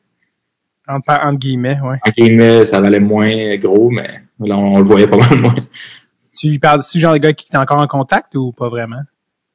Entre, 0.88 1.10
entre 1.10 1.40
guillemets, 1.40 1.78
ouais. 1.82 1.98
en 2.06 2.12
guillemets, 2.12 2.66
ça 2.66 2.82
valait 2.82 3.00
moins 3.00 3.56
gros, 3.58 3.90
mais 3.90 4.22
là, 4.40 4.58
on, 4.58 4.76
on 4.76 4.78
le 4.80 4.84
voyait 4.84 5.08
pas 5.08 5.18
mal 5.18 5.40
moins. 5.40 5.56
Tu 6.36 6.48
lui 6.50 6.60
parles, 6.60 6.84
tu 6.90 6.98
le 6.98 7.02
genre 7.02 7.14
de 7.14 7.20
gars 7.20 7.34
qui 7.34 7.48
est 7.54 7.58
encore 7.58 7.80
en 7.80 7.88
contact 7.88 8.36
ou 8.36 8.52
pas 8.52 8.68
vraiment? 8.68 9.02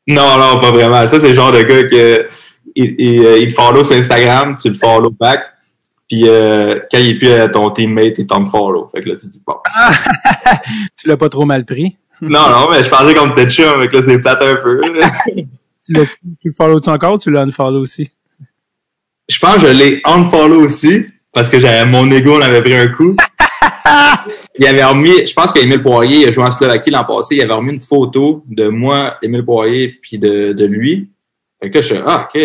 Non, 0.09 0.39
non, 0.39 0.61
pas 0.61 0.73
vraiment. 0.73 1.07
Ça, 1.07 1.21
c'est 1.21 1.29
le 1.29 1.35
genre 1.35 1.53
de 1.53 1.63
gars 1.63 1.85
que 1.85 2.29
il, 2.75 2.95
il, 2.99 3.25
euh, 3.25 3.39
il 3.39 3.49
te 3.49 3.55
follow 3.55 3.85
sur 3.85 3.97
Instagram, 3.97 4.57
tu 4.61 4.69
le 4.69 4.75
follow 4.75 5.11
back, 5.11 5.41
puis 6.09 6.23
euh, 6.27 6.81
quand 6.91 6.99
il 6.99 7.09
est 7.11 7.19
plus 7.19 7.33
à 7.33 7.49
ton 7.49 7.71
teammate, 7.71 8.19
il 8.19 8.27
t'en 8.27 8.45
follow. 8.45 8.89
Fait 8.89 9.03
que 9.03 9.11
là, 9.11 9.17
tu 9.17 9.29
dis 9.29 9.43
bon. 9.47 9.57
Tu 10.97 11.07
l'as 11.09 11.17
pas 11.17 11.29
trop 11.29 11.45
mal 11.45 11.65
pris. 11.65 11.97
non, 12.23 12.49
non, 12.49 12.69
mais 12.71 12.83
je 12.83 12.89
pensais 12.89 13.15
qu'on 13.15 13.31
était 13.33 13.49
chum, 13.51 13.81
fait 13.81 13.89
que 13.89 13.97
là, 13.97 14.03
c'est 14.03 14.19
plate 14.19 14.43
un 14.43 14.57
peu. 14.57 14.81
Tu 15.85 15.95
l'as, 15.95 16.05
tu 16.05 16.49
le 16.49 16.53
follow-tu 16.53 16.91
encore 16.91 17.15
ou 17.15 17.19
tu 17.19 17.31
l'as 17.31 17.41
unfollow 17.41 17.81
aussi? 17.81 18.11
je 19.27 19.39
pense 19.39 19.55
que 19.55 19.61
je 19.61 19.67
l'ai 19.69 20.03
unfollow 20.05 20.63
aussi, 20.63 21.07
parce 21.33 21.49
que 21.49 21.59
j'avais 21.59 21.87
mon 21.87 22.11
ego, 22.11 22.37
on 22.37 22.43
avait 22.43 22.61
pris 22.61 22.75
un 22.75 22.89
coup. 22.89 23.17
Il 24.59 24.67
avait 24.67 24.85
remis, 24.85 25.27
je 25.27 25.33
pense 25.35 25.53
qu'Émile 25.53 25.83
Poirier, 25.83 26.23
il 26.23 26.29
a 26.29 26.31
joué 26.31 26.45
en 26.45 26.51
Slovaquie 26.51 26.91
l'an 26.91 27.05
passé, 27.05 27.37
il 27.37 27.43
avait 27.43 27.53
remis 27.53 27.73
une 27.73 27.81
photo 27.81 28.43
de 28.49 28.69
moi, 28.69 29.17
Émile 29.23 29.45
Poirier, 29.45 29.99
puis 30.03 30.19
de, 30.19 30.53
de 30.53 30.65
lui. 30.65 31.09
Fait 31.63 31.71
que 31.71 31.77
là, 31.77 31.81
je 31.81 31.87
suis 31.87 31.97
ah, 32.07 32.29
ok, 32.35 32.41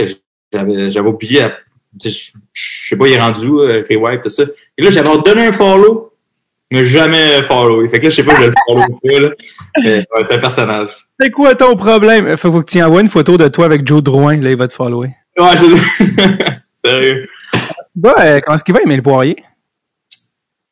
j'avais, 0.52 0.92
j'avais 0.92 1.10
oublié, 1.10 1.44
à- 1.44 1.58
je, 2.04 2.10
je 2.54 2.88
sais 2.90 2.96
pas, 2.96 3.08
il 3.08 3.14
est 3.14 3.22
rendu 3.22 3.46
où, 3.48 3.60
euh, 3.62 3.84
Rewipe, 3.90 4.22
tout 4.24 4.30
ça. 4.30 4.44
Et 4.78 4.84
là, 4.84 4.90
j'avais 4.90 5.10
donné 5.24 5.48
un 5.48 5.52
follow, 5.52 6.12
mais 6.72 6.84
jamais 6.84 7.44
follow. 7.44 7.88
Fait 7.90 8.00
que 8.00 8.06
là, 8.06 8.10
je 8.10 8.16
sais 8.16 8.24
pas, 8.24 8.34
je 8.36 8.46
le 8.46 8.54
follow 8.68 8.84
ou 8.90 9.00
pas, 9.08 9.20
là. 9.20 9.30
Mais, 9.84 9.98
ouais, 9.98 10.24
c'est 10.26 10.34
un 10.36 10.40
personnage. 10.40 10.90
C'est 11.20 11.30
quoi 11.30 11.54
ton 11.54 11.76
problème? 11.76 12.36
Faut, 12.38 12.52
faut 12.52 12.62
que 12.62 12.72
tu 12.72 12.82
envoies 12.82 13.02
une 13.02 13.10
photo 13.10 13.38
de 13.38 13.48
toi 13.48 13.66
avec 13.66 13.88
Joe 13.88 14.02
Drouin, 14.02 14.38
là, 14.38 14.50
il 14.50 14.58
va 14.58 14.68
te 14.68 14.74
follower. 14.74 15.10
Ouais, 15.38 15.56
c'est. 15.56 16.06
Sérieux. 16.74 17.28
Bah, 17.96 18.16
euh, 18.20 18.40
comment 18.44 18.56
est-ce 18.56 18.64
qu'il 18.64 18.74
va, 18.74 18.82
Emile 18.82 19.04
Poirier? 19.04 19.36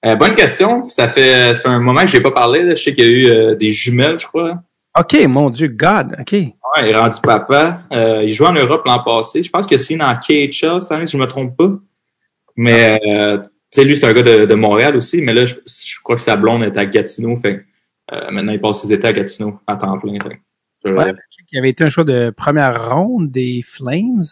Euh, 0.06 0.16
bonne 0.16 0.36
question. 0.36 0.88
Ça 0.88 1.08
fait, 1.08 1.54
ça 1.54 1.62
fait 1.62 1.68
un 1.68 1.80
moment 1.80 2.02
que 2.02 2.08
j'ai 2.08 2.22
pas 2.22 2.32
parlé, 2.32 2.64
là. 2.64 2.76
Je 2.76 2.82
sais 2.84 2.94
qu'il 2.94 3.06
y 3.06 3.08
a 3.08 3.12
eu 3.12 3.30
euh, 3.30 3.56
des 3.56 3.72
jumelles, 3.72 4.18
je 4.18 4.26
crois. 4.26 4.56
OK, 5.00 5.16
mon 5.28 5.50
Dieu, 5.50 5.68
God, 5.68 6.16
OK. 6.20 6.32
Ouais, 6.34 6.50
il 6.84 6.90
est 6.92 6.98
rendu 6.98 7.18
papa. 7.24 7.84
Euh, 7.94 8.24
il 8.24 8.34
jouait 8.34 8.48
en 8.48 8.54
Europe 8.54 8.84
l'an 8.86 9.04
passé. 9.04 9.44
Je 9.44 9.50
pense 9.50 9.68
que 9.68 9.78
c'est 9.78 9.96
dans 9.96 10.14
KHL 10.16 10.82
cette 10.82 10.92
année, 10.92 11.06
si 11.06 11.14
je 11.14 11.18
me 11.18 11.28
trompe 11.28 11.56
pas. 11.56 11.70
Mais 12.58 13.00
euh, 13.08 13.38
tu 13.38 13.48
sais, 13.72 13.84
lui, 13.86 13.96
c'est 13.96 14.06
un 14.06 14.14
gars 14.14 14.22
de, 14.22 14.46
de 14.46 14.56
Montréal 14.56 14.96
aussi, 14.96 15.22
mais 15.22 15.34
là, 15.34 15.46
je, 15.46 15.56
je 15.66 16.02
crois 16.04 16.16
que 16.16 16.22
sa 16.22 16.36
blonde 16.36 16.64
est 16.64 16.78
à 16.78 16.86
Gatineau. 16.86 17.36
Fait 17.38 17.66
euh, 18.12 18.32
maintenant, 18.32 18.52
il 18.52 18.60
passe 18.60 18.82
ses 18.82 18.92
étés 18.92 19.08
à 19.08 19.14
Gatineau 19.14 19.60
à 19.68 19.76
temps 19.78 19.98
plein. 19.98 20.18
Fait 20.22 20.42
euh, 20.88 20.96
Ouais, 20.96 21.06
je 21.30 21.38
sais 21.38 21.44
qu'il 21.48 21.58
avait 21.60 21.70
été 21.70 21.84
un 21.84 21.90
choix 21.90 22.04
de 22.04 22.30
première 22.36 22.94
ronde 22.94 23.32
des 23.32 23.62
Flames. 23.66 24.24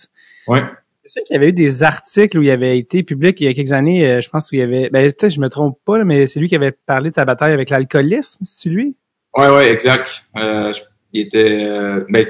ouais. 0.47 0.63
Sais 1.09 1.23
qu'il 1.23 1.33
y 1.33 1.37
avait 1.37 1.49
eu 1.49 1.53
des 1.53 1.81
articles 1.81 2.37
où 2.37 2.43
il 2.43 2.51
avait 2.51 2.77
été 2.77 3.01
public 3.01 3.41
il 3.41 3.45
y 3.45 3.47
a 3.47 3.53
quelques 3.55 3.71
années, 3.71 4.07
euh, 4.07 4.21
je 4.21 4.29
pense 4.29 4.51
où 4.51 4.55
il 4.55 4.59
y 4.59 4.61
avait, 4.61 4.91
ben 4.91 5.01
peut-être 5.11 5.33
je 5.33 5.39
me 5.39 5.49
trompe 5.49 5.79
pas, 5.83 6.03
mais 6.03 6.27
c'est 6.27 6.39
lui 6.39 6.47
qui 6.47 6.55
avait 6.55 6.71
parlé 6.71 7.09
de 7.09 7.15
sa 7.15 7.25
bataille 7.25 7.51
avec 7.51 7.71
l'alcoolisme, 7.71 8.45
c'est 8.45 8.69
lui? 8.69 8.95
Ouais, 9.35 9.49
ouais, 9.49 9.71
exact. 9.71 10.23
Euh, 10.37 10.71
je- 10.71 10.81
il 11.13 11.21
était, 11.21 11.63
euh, 11.63 12.05
ben, 12.09 12.27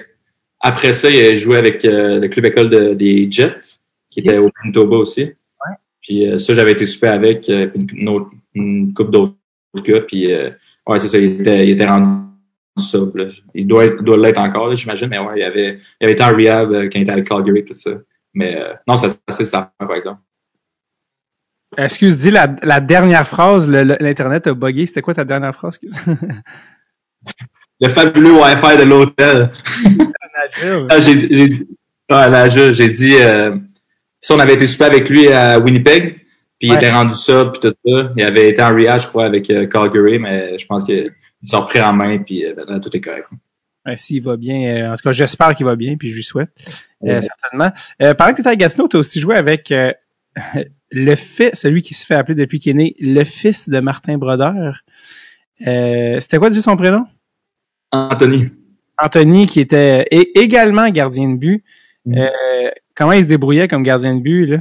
après 0.61 0.93
ça, 0.93 1.09
il 1.09 1.21
a 1.21 1.35
joué 1.35 1.57
avec 1.57 1.83
euh, 1.83 2.19
le 2.21 2.29
club 2.29 2.45
école 2.45 2.69
de- 2.69 2.93
des 2.93 3.29
Jets, 3.29 3.79
qui 4.09 4.21
était 4.21 4.37
au 4.37 4.49
Manitoba 4.63 4.95
aussi. 4.95 5.29
Puis 6.01 6.25
euh, 6.25 6.37
ça, 6.37 6.53
j'avais 6.53 6.71
été 6.71 6.85
super 6.85 7.11
avec 7.11 7.41
puis 7.43 7.87
une, 7.93 8.07
autre, 8.07 8.29
une 8.55 8.93
couple 8.93 9.11
d'autres 9.11 9.35
gars. 9.83 10.01
Puis 10.07 10.33
ouais, 10.33 10.99
c'est 10.99 11.09
ça, 11.09 11.17
il 11.17 11.41
était, 11.41 11.67
il 11.67 11.71
était 11.71 11.85
rendu 11.85 12.07
sobre. 12.79 13.27
Il 13.53 13.67
doit 13.67 13.85
l'être 14.17 14.39
encore, 14.39 14.73
j'imagine. 14.73 15.09
Mais 15.09 15.19
ouais, 15.19 15.33
il 15.35 15.43
avait, 15.43 15.79
il 15.99 16.05
avait 16.05 16.13
été 16.13 16.23
en 16.23 16.33
rehab 16.33 16.71
quand 16.71 16.97
il 16.97 17.01
était 17.01 17.11
avec 17.11 17.27
Calgary, 17.27 17.65
tout 17.65 17.73
ça. 17.73 17.91
Mais 18.33 18.55
euh, 18.59 18.73
non, 18.87 18.97
ça 18.97 19.07
c'est 19.29 19.45
ça, 19.45 19.71
par 19.77 19.93
exemple. 19.95 20.21
Excuse, 21.77 22.17
dis 22.17 22.31
la, 22.31 22.47
la 22.63 22.79
dernière 22.81 23.27
phrase, 23.27 23.69
l'internet 23.69 24.47
a 24.47 24.53
bugué. 24.53 24.85
C'était 24.87 25.01
quoi 25.01 25.13
ta 25.13 25.23
dernière 25.25 25.53
phrase? 25.55 25.79
Excuse. 25.81 25.99
Le 27.81 27.87
fabuleux 27.87 28.33
Wi-Fi 28.33 28.77
de 28.77 28.83
l'hôtel. 28.83 29.51
Ah, 30.89 30.99
j'ai 30.99 31.15
dit, 31.15 31.27
je- 32.09 32.73
j'ai 32.73 32.89
dit, 32.89 33.15
euh, 33.15 33.55
si 34.19 34.31
on 34.31 34.39
avait 34.39 34.55
été 34.55 34.65
super 34.67 34.87
avec 34.87 35.09
lui 35.09 35.27
à 35.31 35.59
Winnipeg, 35.59 36.15
puis 36.59 36.67
il 36.69 36.73
était 36.73 36.91
rendu 36.91 37.15
ça, 37.15 37.45
puis 37.45 37.59
tout 37.61 37.73
ça. 37.85 38.11
Il 38.17 38.23
avait 38.25 38.49
été 38.49 38.61
en 38.61 38.73
rehab, 38.73 38.99
je 38.99 39.07
crois, 39.07 39.25
avec 39.25 39.49
euh, 39.49 39.65
Calgary, 39.67 40.19
mais 40.19 40.57
je 40.57 40.65
pense 40.65 40.83
qu'il 40.83 41.13
s'est 41.45 41.55
repris 41.55 41.81
en 41.81 41.93
main, 41.93 42.17
puis 42.17 42.45
euh, 42.45 42.53
maintenant, 42.55 42.79
tout 42.79 42.95
est 42.95 43.01
correct. 43.01 43.27
Ouais, 43.89 43.95
S'il 43.95 44.21
va 44.23 44.37
bien, 44.37 44.59
euh, 44.87 44.93
en 44.93 44.95
tout 44.95 45.03
cas, 45.03 45.11
j'espère 45.11 45.55
qu'il 45.55 45.65
va 45.65 45.75
bien, 45.75 45.95
puis 45.97 46.09
je 46.09 46.15
lui 46.15 46.23
souhaite, 46.23 46.51
euh, 47.03 47.15
Ouais. 47.15 47.21
certainement. 47.21 47.71
Euh, 48.01 48.13
pendant 48.13 48.31
que 48.31 48.35
tu 48.35 48.41
étais 48.41 48.49
à 48.49 48.55
Gatineau, 48.55 48.87
tu 48.87 48.97
as 48.97 48.99
aussi 48.99 49.19
joué 49.19 49.35
avec 49.35 49.71
euh, 49.71 49.91
le 50.91 51.15
fils, 51.15 51.51
celui 51.55 51.81
qui 51.81 51.93
se 51.93 52.05
fait 52.05 52.15
appeler 52.15 52.35
depuis 52.35 52.59
qu'il 52.59 52.71
est 52.71 52.75
né, 52.75 52.95
le 52.99 53.23
fils 53.23 53.69
de 53.69 53.79
Martin 53.79 54.17
Brodeur. 54.17 54.81
Euh, 55.67 56.19
C'était 56.19 56.37
quoi 56.37 56.49
déjà 56.49 56.61
son 56.61 56.75
prénom? 56.77 57.05
Anthony. 57.91 58.49
Anthony, 59.01 59.45
qui 59.45 59.59
était 59.61 60.05
également 60.35 60.89
gardien 60.89 61.29
de 61.29 61.37
but. 61.37 61.63
Euh, 62.07 62.29
comment 62.95 63.13
il 63.13 63.21
se 63.23 63.27
débrouillait 63.27 63.67
comme 63.67 63.83
gardien 63.83 64.15
de 64.15 64.21
but, 64.21 64.45
là? 64.45 64.57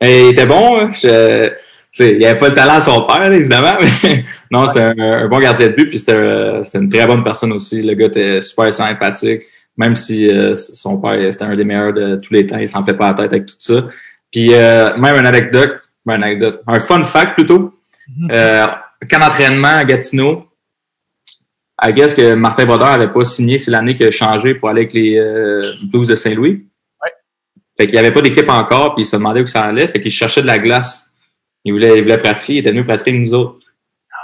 Et 0.00 0.26
il 0.26 0.28
était 0.32 0.46
bon, 0.46 0.78
hein. 0.80 0.92
Je- 0.92 1.50
il 1.98 2.24
avait 2.24 2.38
pas 2.38 2.48
le 2.48 2.54
talent 2.54 2.74
à 2.74 2.80
son 2.80 3.02
père, 3.02 3.32
évidemment, 3.32 3.76
mais 4.02 4.24
non, 4.50 4.66
c'était 4.66 4.80
un, 4.82 4.98
un 4.98 5.28
bon 5.28 5.38
gardien 5.40 5.68
de 5.68 5.72
but, 5.72 5.88
puis 5.88 5.98
c'était 5.98 6.20
euh, 6.20 6.62
une 6.74 6.88
très 6.88 7.06
bonne 7.06 7.24
personne 7.24 7.52
aussi. 7.52 7.82
Le 7.82 7.94
gars 7.94 8.06
était 8.06 8.40
super 8.40 8.72
sympathique, 8.72 9.42
même 9.76 9.96
si 9.96 10.28
euh, 10.28 10.54
son 10.54 10.98
père 10.98 11.32
c'était 11.32 11.44
un 11.44 11.56
des 11.56 11.64
meilleurs 11.64 11.92
de 11.92 12.16
tous 12.16 12.34
les 12.34 12.46
temps, 12.46 12.58
il 12.58 12.68
s'en 12.68 12.84
fait 12.84 12.94
pas 12.94 13.08
la 13.08 13.14
tête 13.14 13.32
avec 13.32 13.46
tout 13.46 13.56
ça. 13.58 13.84
Puis 14.30 14.52
euh, 14.52 14.96
même 14.96 15.16
une 15.16 15.26
anecdote, 15.26 15.80
ben, 16.04 16.16
une 16.16 16.24
anecdote, 16.24 16.62
un 16.66 16.80
fun 16.80 17.02
fact 17.04 17.34
plutôt. 17.34 17.74
Mhm. 18.16 18.30
Euh, 18.32 18.66
camp 19.08 19.18
d'entraînement 19.20 19.68
à 19.68 19.84
Gatineau, 19.84 20.48
I 21.80 21.92
guess 21.92 22.14
que 22.14 22.34
Martin 22.34 22.66
Brodeur 22.66 22.88
avait 22.88 23.12
pas 23.12 23.24
signé, 23.24 23.58
c'est 23.58 23.70
l'année 23.70 23.96
qu'il 23.96 24.06
a 24.06 24.10
changé 24.10 24.54
pour 24.54 24.68
aller 24.68 24.82
avec 24.82 24.92
les 24.92 25.16
euh, 25.16 25.62
Blues 25.84 26.08
de 26.08 26.16
Saint-Louis. 26.16 26.66
Ouais. 27.02 27.10
Fait 27.76 27.86
qu'il 27.86 27.92
n'y 27.92 27.98
avait 27.98 28.12
pas 28.12 28.20
d'équipe 28.20 28.50
encore, 28.50 28.94
puis 28.94 29.04
il 29.04 29.06
se 29.06 29.14
demandait 29.14 29.42
où 29.42 29.46
ça 29.46 29.62
allait, 29.62 29.86
fait 29.86 30.00
qu'il 30.00 30.10
cherchait 30.10 30.42
de 30.42 30.48
la 30.48 30.58
glace. 30.58 31.07
Il 31.64 31.72
voulait, 31.72 31.96
il 31.98 32.02
voulait 32.02 32.18
pratiquer, 32.18 32.54
il 32.54 32.58
était 32.58 32.70
venu 32.70 32.84
pratiquer 32.84 33.10
avec 33.10 33.22
nous 33.22 33.34
autres. 33.34 33.58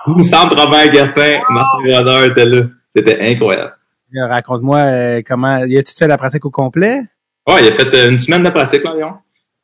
Oh. 0.06 0.22
Centre 0.22 0.56
Robert 0.60 0.92
Gertin, 0.92 1.40
Martin 1.50 1.82
Brodeur 1.84 2.24
était 2.24 2.44
là. 2.44 2.62
C'était 2.90 3.18
incroyable. 3.20 3.76
Là, 4.12 4.26
Raconte-moi 4.28 4.78
euh, 4.78 5.22
comment. 5.26 5.64
Y 5.64 5.78
a-tu 5.78 5.92
fait 5.94 6.06
la 6.06 6.16
pratique 6.18 6.44
au 6.44 6.50
complet? 6.50 7.02
Ouais, 7.48 7.62
il 7.62 7.68
a 7.68 7.72
fait 7.72 7.92
euh, 7.94 8.10
une 8.10 8.18
semaine 8.18 8.42
de 8.42 8.50
pratique, 8.50 8.84
là, 8.84 8.92
environ. 8.92 9.14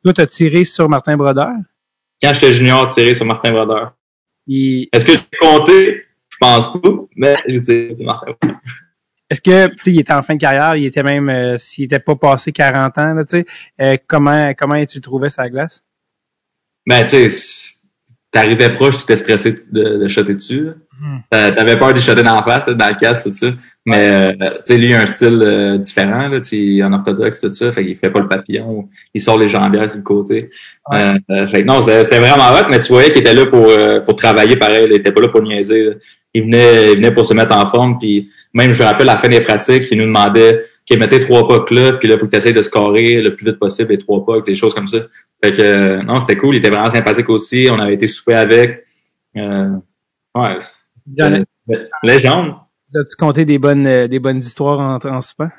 Toi, 0.02 0.12
t'as 0.14 0.26
tiré 0.26 0.64
sur 0.64 0.88
Martin 0.88 1.16
Brodeur? 1.16 1.50
Quand 2.22 2.32
j'étais 2.34 2.52
junior, 2.52 2.88
tiré 2.88 3.14
sur 3.14 3.24
Martin 3.26 3.52
Brodeur. 3.52 3.94
Il- 4.46 4.88
Est-ce 4.92 5.04
que 5.04 5.12
j'ai 5.12 5.38
compté? 5.38 6.04
Je 6.28 6.36
pense 6.40 6.72
pas, 6.80 6.88
mais 7.16 7.36
j'ai 7.46 7.60
tiré 7.60 7.94
sur 7.96 8.04
Martin 8.06 8.32
Brodeur. 8.40 8.60
Est-ce 9.30 9.40
que, 9.40 9.66
tu 9.68 9.76
sais, 9.80 9.90
il 9.92 10.00
était 10.00 10.12
en 10.12 10.22
fin 10.22 10.34
de 10.34 10.40
carrière, 10.40 10.74
il 10.74 10.86
était 10.86 11.04
même, 11.04 11.28
euh, 11.28 11.56
s'il 11.58 11.84
était 11.84 12.00
pas 12.00 12.16
passé 12.16 12.50
40 12.50 12.98
ans, 12.98 13.22
tu 13.28 13.44
sais, 13.78 13.98
comment, 14.08 14.52
comment 14.54 14.84
tu 14.84 14.98
le 14.98 15.02
trouvais 15.02 15.30
sa 15.30 15.48
glace? 15.48 15.84
Ben, 16.90 17.04
tu 17.04 17.28
sais, 17.28 17.76
t'arrivais 18.32 18.70
proche, 18.72 18.96
tu 18.98 19.02
étais 19.04 19.14
stressé 19.16 19.54
de, 19.70 19.98
de 20.02 20.08
shotter 20.08 20.34
dessus. 20.34 20.70
Mhm. 21.00 21.20
Euh, 21.34 21.50
T'avais 21.52 21.78
peur 21.78 21.94
de 21.94 22.00
shotter 22.00 22.24
dans 22.24 22.34
la 22.34 22.42
face, 22.42 22.68
dans 22.68 22.88
le 22.88 22.96
casque, 22.96 23.26
tout 23.26 23.32
ça. 23.32 23.52
Mais, 23.86 24.08
euh, 24.08 24.32
tu 24.34 24.46
sais, 24.64 24.76
lui, 24.76 24.86
il 24.90 24.94
a 24.94 25.00
un 25.02 25.06
style 25.06 25.40
euh, 25.42 25.78
différent, 25.78 26.26
là, 26.26 26.40
tu 26.40 26.82
en 26.82 26.92
orthodoxe, 26.92 27.38
tout 27.40 27.52
ça. 27.52 27.70
Fait 27.70 27.84
qu'il 27.86 27.94
fait 27.96 28.10
pas 28.10 28.18
le 28.20 28.26
papillon. 28.28 28.88
Il 29.14 29.22
sort 29.22 29.38
les 29.38 29.46
jambières 29.48 29.88
sur 29.88 29.98
le 29.98 30.02
côté. 30.02 30.50
Ouais. 30.92 30.98
Euh, 30.98 31.12
euh, 31.30 31.48
fait 31.48 31.62
que 31.62 31.66
non, 31.66 31.80
c'était 31.80 32.18
vraiment 32.18 32.48
hot, 32.54 32.66
mais 32.70 32.80
tu 32.80 32.88
voyais 32.92 33.10
qu'il 33.12 33.20
était 33.20 33.34
là 33.34 33.46
pour, 33.46 33.66
euh, 33.68 34.00
pour 34.00 34.16
travailler 34.16 34.56
pareil. 34.56 34.82
là. 34.88 34.88
Il 34.90 34.96
était 34.96 35.12
pas 35.12 35.20
là 35.22 35.28
pour 35.28 35.42
niaiser. 35.42 35.84
là. 35.84 35.92
Il 36.34 36.42
venait, 36.42 36.90
il 36.92 36.96
venait 36.96 37.12
pour 37.12 37.24
se 37.24 37.34
mettre 37.34 37.54
en 37.56 37.66
forme. 37.66 37.98
Puis 38.00 38.28
même, 38.52 38.72
je 38.72 38.82
me 38.82 38.88
rappelle, 38.88 39.08
à 39.08 39.12
la 39.12 39.18
fin 39.18 39.28
des 39.28 39.40
pratiques, 39.40 39.84
il 39.92 39.98
nous 39.98 40.06
demandait 40.06 40.64
qu'il 40.90 40.98
mettait 40.98 41.20
trois 41.20 41.46
pucks 41.46 41.70
là, 41.70 41.92
puis 41.92 42.08
là, 42.08 42.16
il 42.16 42.18
faut 42.18 42.26
que 42.26 42.32
tu 42.32 42.36
essaies 42.36 42.52
de 42.52 42.62
scorer 42.62 43.22
le 43.22 43.36
plus 43.36 43.46
vite 43.46 43.58
possible 43.58 43.92
les 43.92 43.98
trois 43.98 44.24
pucks, 44.24 44.44
des 44.44 44.56
choses 44.56 44.74
comme 44.74 44.88
ça. 44.88 44.98
Fait 45.42 45.52
que 45.52 45.62
euh, 45.62 46.02
non, 46.02 46.18
c'était 46.20 46.36
cool. 46.36 46.56
Il 46.56 46.58
était 46.58 46.70
vraiment 46.70 46.90
sympathique 46.90 47.28
aussi. 47.28 47.68
On 47.70 47.78
avait 47.78 47.94
été 47.94 48.06
souper 48.06 48.34
avec. 48.34 48.84
Euh, 49.36 49.70
ouais. 50.34 50.58
Légende. 52.02 52.54
As-tu 52.92 53.14
compté 53.16 53.44
des 53.44 53.60
bonnes, 53.60 53.86
euh, 53.86 54.08
des 54.08 54.18
bonnes 54.18 54.38
histoires 54.38 54.80
en, 54.80 55.08
en 55.08 55.20
soupant? 55.20 55.50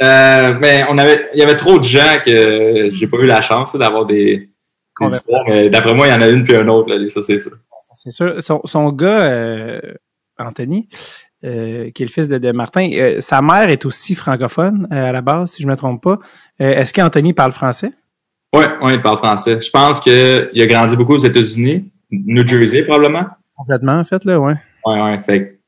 Euh, 0.00 0.56
mais 0.60 0.84
on 0.88 0.96
avait, 0.96 1.28
il 1.34 1.40
y 1.40 1.42
avait 1.42 1.56
trop 1.56 1.76
de 1.76 1.82
gens 1.82 2.18
que 2.24 2.88
j'ai 2.92 3.08
pas 3.08 3.16
eu 3.16 3.26
la 3.26 3.40
chance 3.40 3.74
d'avoir 3.74 4.06
des, 4.06 4.48
histoires. 5.02 5.42
Mais 5.48 5.68
d'après 5.70 5.92
moi, 5.92 6.06
il 6.06 6.10
y 6.10 6.12
en 6.12 6.20
a 6.20 6.28
une 6.28 6.44
puis 6.44 6.54
un 6.54 6.68
autre. 6.68 6.88
Là, 6.88 7.08
ça, 7.08 7.20
c'est 7.20 7.40
sûr. 7.40 7.50
C'est 7.94 8.12
sûr. 8.12 8.40
Son, 8.44 8.60
son 8.64 8.92
gars, 8.92 9.80
Anthony, 10.38 10.88
euh, 11.44 11.90
qui 11.90 12.02
est 12.02 12.06
le 12.06 12.10
fils 12.10 12.26
de, 12.28 12.36
de 12.36 12.50
Martin, 12.50 12.90
euh, 12.94 13.20
sa 13.20 13.40
mère 13.40 13.70
est 13.70 13.86
aussi 13.86 14.16
francophone 14.16 14.88
euh, 14.92 15.10
à 15.10 15.12
la 15.12 15.20
base, 15.22 15.52
si 15.52 15.62
je 15.62 15.68
me 15.68 15.76
trompe 15.76 16.02
pas. 16.02 16.18
Est-ce 16.58 16.92
qu'Anthony 16.92 17.32
parle 17.32 17.52
français? 17.52 17.92
Ouais, 18.52 18.66
ouais, 18.82 18.94
il 18.94 19.02
parle 19.02 19.18
français. 19.18 19.60
Je 19.60 19.70
pense 19.70 20.00
que 20.00 20.50
il 20.52 20.62
a 20.62 20.66
grandi 20.66 20.96
beaucoup 20.96 21.14
aux 21.14 21.24
États-Unis, 21.24 21.92
New 22.10 22.44
Jersey 22.44 22.82
probablement. 22.82 23.26
Complètement, 23.56 23.92
en 23.92 24.04
fait, 24.04 24.24
là, 24.24 24.40
ouais. 24.40 24.54
Ouais, 24.84 25.00
ouais. 25.00 25.20
Fait 25.20 25.60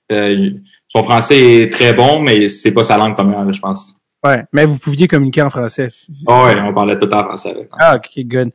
son 0.89 1.05
français 1.05 1.62
est 1.62 1.73
très 1.73 1.95
bon, 1.95 2.21
mais 2.21 2.49
c'est 2.49 2.73
pas 2.73 2.83
sa 2.83 2.99
langue 2.99 3.14
première, 3.14 3.45
là, 3.45 3.53
je 3.53 3.61
pense. 3.61 3.95
Ouais. 4.25 4.43
Mais 4.53 4.66
vous 4.66 4.79
pouviez 4.79 5.07
communiquer 5.07 5.43
en 5.43 5.51
français. 5.51 5.89
Ah 6.27 6.47
ouais, 6.47 6.61
on 6.61 6.75
parlait 6.75 6.99
tout 6.99 7.07
le 7.07 7.11
temps 7.11 7.25
français. 7.25 7.51
Avec. 7.51 7.68
Ah, 7.79 7.97
ok, 7.97 8.25
good. 8.25 8.51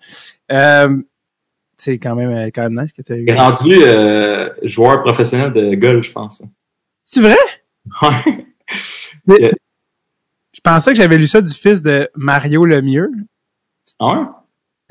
C'est 1.77 1.97
quand 1.97 2.15
même, 2.15 2.51
quand 2.51 2.63
même 2.63 2.81
nice 2.81 2.91
que 2.91 3.01
tu 3.01 3.13
as 3.13 3.15
eu. 3.15 3.23
Il 3.23 3.29
est 3.29 3.39
rendu 3.39 4.67
joueur 4.67 5.01
professionnel 5.03 5.53
de 5.53 5.75
golf, 5.75 6.05
je 6.05 6.11
pense. 6.11 6.41
C'est 7.05 7.21
vrai? 7.21 7.37
Ouais. 9.27 9.51
Je 10.53 10.59
pensais 10.63 10.91
que 10.91 10.97
j'avais 10.97 11.17
lu 11.17 11.27
ça 11.27 11.41
du 11.41 11.51
fils 11.53 11.81
de 11.81 12.09
Mario 12.15 12.65
Lemieux. 12.65 13.09
Ah 13.99 14.05
ouais? 14.11 14.25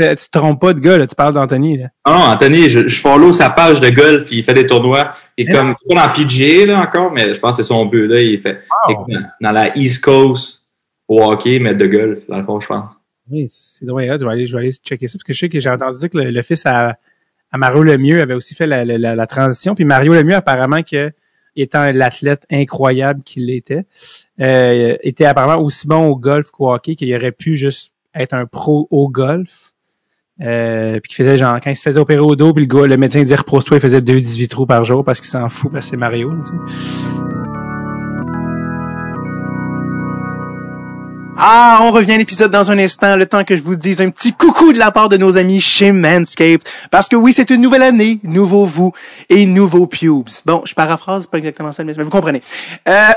Euh, 0.02 0.14
Tu 0.16 0.26
te 0.28 0.38
trompes 0.38 0.60
pas 0.60 0.72
de 0.74 0.80
gars, 0.80 0.98
là, 0.98 1.06
tu 1.06 1.14
parles 1.14 1.34
d'Anthony. 1.34 1.78
Là. 1.78 1.88
Ah 2.04 2.12
non, 2.12 2.24
Anthony, 2.24 2.68
je, 2.68 2.86
je 2.88 3.00
follow 3.00 3.32
sa 3.32 3.50
page 3.50 3.80
de 3.80 3.90
golf, 3.90 4.28
il 4.30 4.44
fait 4.44 4.54
des 4.54 4.66
tournois. 4.66 5.14
Il 5.36 5.48
est 5.48 5.52
comme 5.52 5.74
pas 5.88 5.94
dans 6.08 6.12
PGA 6.12 6.66
là 6.66 6.80
encore, 6.80 7.10
mais 7.12 7.34
je 7.34 7.40
pense 7.40 7.56
que 7.56 7.62
c'est 7.62 7.68
son 7.68 7.86
but 7.86 8.06
là. 8.08 8.20
Il 8.20 8.40
fait 8.40 8.62
Wow. 8.88 9.06
il 9.08 9.16
est 9.16 9.20
dans 9.40 9.52
la 9.52 9.76
East 9.76 10.02
Coast 10.04 10.62
au 11.08 11.22
hockey, 11.22 11.58
mais 11.60 11.74
de 11.74 11.86
golf, 11.86 12.18
dans 12.28 12.38
le 12.38 12.44
fond, 12.44 12.60
je 12.60 12.66
pense. 12.66 12.92
Oui, 13.30 13.48
c'est 13.50 13.86
drôle. 13.86 14.02
Je 14.02 14.24
vais 14.24 14.30
aller, 14.32 14.46
je 14.46 14.52
vais 14.56 14.62
aller 14.64 14.72
checker 14.72 15.08
ça 15.08 15.16
parce 15.16 15.24
que 15.24 15.32
je 15.32 15.38
sais 15.38 15.48
que 15.48 15.58
j'ai 15.60 15.70
entendu 15.70 15.98
dire 15.98 16.10
que 16.10 16.18
le, 16.18 16.30
le 16.30 16.42
fils 16.42 16.66
à, 16.66 16.96
à 17.50 17.58
Mario 17.58 17.82
Lemieux 17.82 18.20
avait 18.20 18.34
aussi 18.34 18.54
fait 18.54 18.66
la, 18.66 18.84
la, 18.84 18.98
la- 18.98 19.14
la 19.16 19.26
transition. 19.26 19.74
Puis 19.74 19.84
Mario 19.84 20.12
Lemieux, 20.12 20.34
apparemment 20.34 20.82
que 20.82 21.10
étant 21.56 21.90
l'athlète 21.92 22.46
incroyable 22.50 23.22
qu'il 23.22 23.50
était, 23.50 23.84
euh, 24.40 24.96
était 25.02 25.24
apparemment 25.24 25.62
aussi 25.62 25.86
bon 25.86 26.06
au 26.06 26.16
golf 26.16 26.50
qu'au 26.50 26.72
hockey 26.72 26.96
qu'il 26.96 27.14
aurait 27.14 27.32
pu 27.32 27.56
juste 27.56 27.92
être 28.14 28.34
un 28.34 28.46
pro 28.46 28.88
au 28.90 29.08
golf. 29.08 29.72
Euh, 30.40 30.98
puis 30.98 31.10
qu'il 31.10 31.24
faisait 31.24 31.38
genre 31.38 31.60
quand 31.62 31.70
il 31.70 31.76
se 31.76 31.82
faisait 31.82 32.00
opérer 32.00 32.20
au 32.20 32.34
dos, 32.34 32.52
puis 32.52 32.66
le 32.66 32.74
gars, 32.74 32.86
le 32.88 32.96
médecin 32.96 33.22
disait 33.22 33.36
repose-toi, 33.36 33.76
il 33.76 33.80
faisait 33.80 34.00
deux 34.00 34.20
18 34.20 34.48
trous 34.48 34.66
par 34.66 34.84
jour 34.84 35.04
parce 35.04 35.20
qu'il 35.20 35.30
s'en 35.30 35.48
fout 35.48 35.70
parce 35.70 35.84
que 35.86 35.90
c'est 35.90 35.96
Mario. 35.96 36.32
Ah, 41.36 41.80
on 41.82 41.90
revient 41.90 42.12
à 42.12 42.18
l'épisode 42.18 42.52
dans 42.52 42.70
un 42.70 42.78
instant, 42.78 43.16
le 43.16 43.26
temps 43.26 43.42
que 43.42 43.56
je 43.56 43.62
vous 43.62 43.74
dise 43.74 44.00
un 44.00 44.08
petit 44.10 44.32
coucou 44.32 44.72
de 44.72 44.78
la 44.78 44.92
part 44.92 45.08
de 45.08 45.16
nos 45.16 45.36
amis 45.36 45.60
chez 45.60 45.90
Manscaped. 45.90 46.62
Parce 46.92 47.08
que 47.08 47.16
oui, 47.16 47.32
c'est 47.32 47.50
une 47.50 47.60
nouvelle 47.60 47.82
année, 47.82 48.20
nouveau 48.22 48.64
vous 48.66 48.92
et 49.28 49.44
nouveaux 49.44 49.88
pubes. 49.88 50.28
Bon, 50.46 50.62
je 50.64 50.74
paraphrase, 50.74 51.26
pas 51.26 51.38
exactement 51.38 51.72
ça, 51.72 51.82
mais 51.82 51.92
vous 51.92 52.08
comprenez. 52.08 52.40
Euh, 52.88 53.08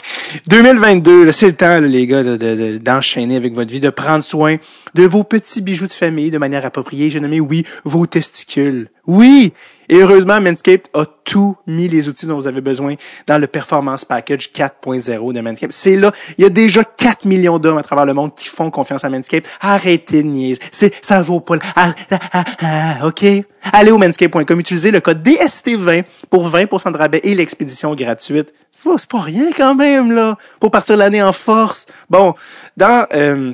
2022, 0.48 1.24
là, 1.26 1.32
c'est 1.32 1.46
le 1.48 1.52
temps, 1.54 1.66
là, 1.66 1.80
les 1.82 2.06
gars, 2.06 2.22
de- 2.22 2.36
de- 2.38 2.54
de- 2.54 2.78
d'enchaîner 2.78 3.36
avec 3.36 3.54
votre 3.54 3.70
vie, 3.70 3.80
de 3.80 3.90
prendre 3.90 4.24
soin 4.24 4.56
de 4.94 5.02
vos 5.04 5.22
petits 5.22 5.60
bijoux 5.60 5.86
de 5.86 5.92
famille 5.92 6.30
de 6.30 6.38
manière 6.38 6.64
appropriée. 6.64 7.10
J'ai 7.10 7.20
nommé, 7.20 7.40
oui, 7.40 7.64
vos 7.84 8.06
testicules. 8.06 8.88
Oui, 9.06 9.52
Et 9.88 9.96
heureusement, 9.96 10.40
Manscaped 10.40 10.88
a 10.94 11.04
tout 11.24 11.56
mis 11.66 11.88
les 11.88 12.08
outils 12.08 12.26
dont 12.26 12.36
vous 12.36 12.46
avez 12.46 12.60
besoin 12.60 12.94
dans 13.26 13.38
le 13.38 13.46
Performance 13.46 14.04
Package 14.04 14.50
4.0 14.52 15.32
de 15.32 15.40
Manscaped. 15.40 15.72
C'est 15.72 15.96
là, 15.96 16.12
il 16.38 16.44
y 16.44 16.46
a 16.46 16.50
déjà 16.50 16.84
4 16.84 17.24
millions 17.26 17.58
d'hommes 17.58 17.78
à 17.78 17.82
travers 17.82 18.06
le 18.06 18.14
monde 18.14 18.34
qui 18.34 18.48
font 18.48 18.70
confiance 18.70 19.04
à 19.04 19.10
Manscaped. 19.10 19.46
Arrêtez 19.60 20.22
de 20.22 20.28
niaiser. 20.28 20.60
C'est, 20.72 20.94
ça 21.04 21.22
vaut 21.22 21.40
pas 21.40 21.54
le... 21.56 21.60
Ah, 21.74 21.94
ah, 22.10 22.18
ah, 22.32 22.44
ah, 22.62 23.06
OK? 23.06 23.24
Allez 23.72 23.90
au 23.90 23.98
manscaped.com, 23.98 24.60
utilisez 24.60 24.90
le 24.90 25.00
code 25.00 25.26
DST20 25.26 26.04
pour 26.30 26.48
20% 26.48 26.92
de 26.92 26.96
rabais 26.96 27.20
et 27.24 27.34
l'expédition 27.34 27.94
gratuite. 27.94 28.54
C'est 28.70 28.84
pas, 28.84 28.98
c'est 28.98 29.10
pas 29.10 29.20
rien 29.20 29.50
quand 29.56 29.74
même, 29.74 30.12
là, 30.12 30.36
pour 30.60 30.70
partir 30.70 30.96
l'année 30.96 31.22
en 31.22 31.32
force. 31.32 31.86
Bon, 32.10 32.34
dans... 32.76 33.06
Euh, 33.12 33.52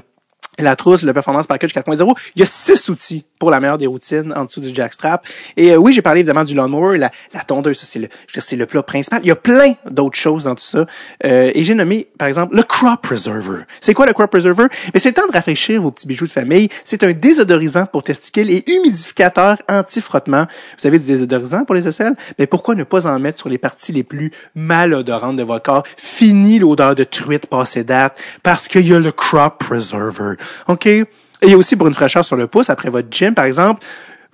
la 0.59 0.77
trousse, 0.77 1.03
le 1.03 1.13
Performance 1.13 1.47
Package 1.47 1.73
4.0, 1.73 2.15
il 2.37 2.41
y 2.41 2.43
a 2.43 2.47
six 2.47 2.89
outils 2.89 3.25
pour 3.39 3.51
la 3.51 3.59
meilleure 3.59 3.79
des 3.79 3.87
routines 3.87 4.33
en 4.37 4.45
dessous 4.45 4.61
du 4.61 4.75
jackstrap. 4.75 5.27
Et 5.57 5.73
euh, 5.73 5.77
oui, 5.77 5.93
j'ai 5.93 6.03
parlé 6.03 6.21
évidemment 6.21 6.45
du 6.45 6.55
lawnmower, 6.55 6.99
la, 6.99 7.11
la 7.33 7.41
tondeuse, 7.41 7.79
c'est 7.79 7.99
le, 7.99 8.09
c'est 8.29 8.57
le 8.57 8.67
plat 8.67 8.83
principal. 8.83 9.21
Il 9.25 9.29
y 9.29 9.31
a 9.31 9.37
plein 9.37 9.75
d'autres 9.91 10.19
choses 10.19 10.45
dans 10.45 10.55
tout 10.55 10.65
ça. 10.65 10.87
Euh, 11.25 11.51
et 11.55 11.65
j'ai 11.65 11.75
nommé, 11.75 12.09
par 12.19 12.29
exemple, 12.29 12.55
le 12.55 12.63
Crop 12.63 13.01
Preserver. 13.01 13.65
C'est 13.81 13.95
quoi 13.95 14.07
le 14.07 14.13
Crop 14.13 14.31
Preserver? 14.31 14.67
Mais 14.93 15.01
c'est 15.01 15.09
le 15.09 15.15
temps 15.15 15.27
de 15.27 15.33
rafraîchir 15.33 15.81
vos 15.81 15.91
petits 15.91 16.07
bijoux 16.07 16.27
de 16.27 16.33
famille. 16.33 16.69
C'est 16.85 17.03
un 17.03 17.13
désodorisant 17.13 17.87
pour 17.87 18.05
testicules 18.05 18.51
et 18.51 18.63
humidificateur 18.71 19.57
anti-frottement. 19.69 20.47
Vous 20.79 20.87
avez 20.87 20.99
du 20.99 21.07
désodorisant 21.07 21.65
pour 21.65 21.75
les 21.75 21.89
aisselles? 21.89 22.15
Mais 22.39 22.47
pourquoi 22.47 22.75
ne 22.75 22.85
pas 22.85 23.07
en 23.07 23.19
mettre 23.19 23.39
sur 23.39 23.49
les 23.49 23.59
parties 23.59 23.93
les 23.93 24.05
plus 24.05 24.31
malodorantes 24.55 25.37
de 25.37 25.43
votre 25.43 25.65
corps? 25.65 25.85
Fini 25.97 26.59
l'odeur 26.59 26.95
de 26.95 27.05
truite 27.05 27.47
passée 27.47 27.85
date 27.85 28.19
parce 28.43 28.69
qu'il 28.69 28.87
y 28.87 28.95
a 28.95 28.99
le 28.99 29.13
Crop 29.13 29.59
Preserver. 29.59 30.37
OK? 30.69 30.87
Et 30.87 31.55
aussi 31.55 31.77
pour 31.77 31.89
une 31.89 31.95
fraîcheur 31.95 32.25
sur 32.25 32.37
le 32.37 32.47
pouce, 32.47 32.71
après 32.71 32.89
votre 32.89 33.09
gym, 33.11 33.35
par 33.35 33.45
exemple, 33.45 33.85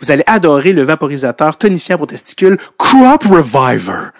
vous 0.01 0.11
allez 0.11 0.25
adorer 0.27 0.73
le 0.73 0.83
vaporisateur 0.83 1.57
tonifiant 1.57 1.97
pour 1.97 2.07
testicules 2.07 2.57
Crop 2.77 3.25
Reviver. 3.25 4.11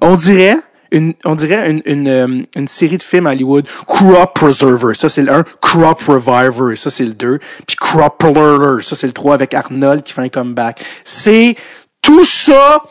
On 0.00 0.16
dirait 0.16 0.58
une, 0.90 1.14
on 1.24 1.34
dirait 1.34 1.70
une, 1.70 1.82
une, 1.86 2.08
euh, 2.08 2.42
une 2.54 2.68
série 2.68 2.98
de 2.98 3.02
films 3.02 3.26
Hollywood. 3.26 3.66
Crop 3.86 4.34
Preserver, 4.34 4.94
ça 4.94 5.08
c'est 5.08 5.22
le 5.22 5.32
1. 5.32 5.44
Crop 5.60 6.00
Reviver, 6.02 6.76
ça 6.76 6.90
c'est 6.90 7.04
le 7.04 7.14
2. 7.14 7.38
Puis 7.66 7.76
Crop 7.76 8.22
Alert, 8.22 8.82
ça 8.82 8.94
c'est 8.94 9.06
le 9.06 9.12
3 9.12 9.34
avec 9.34 9.54
Arnold 9.54 10.02
qui 10.02 10.12
fait 10.12 10.22
un 10.22 10.28
comeback. 10.28 10.84
C'est 11.04 11.56
tout 12.02 12.24
ça 12.24 12.82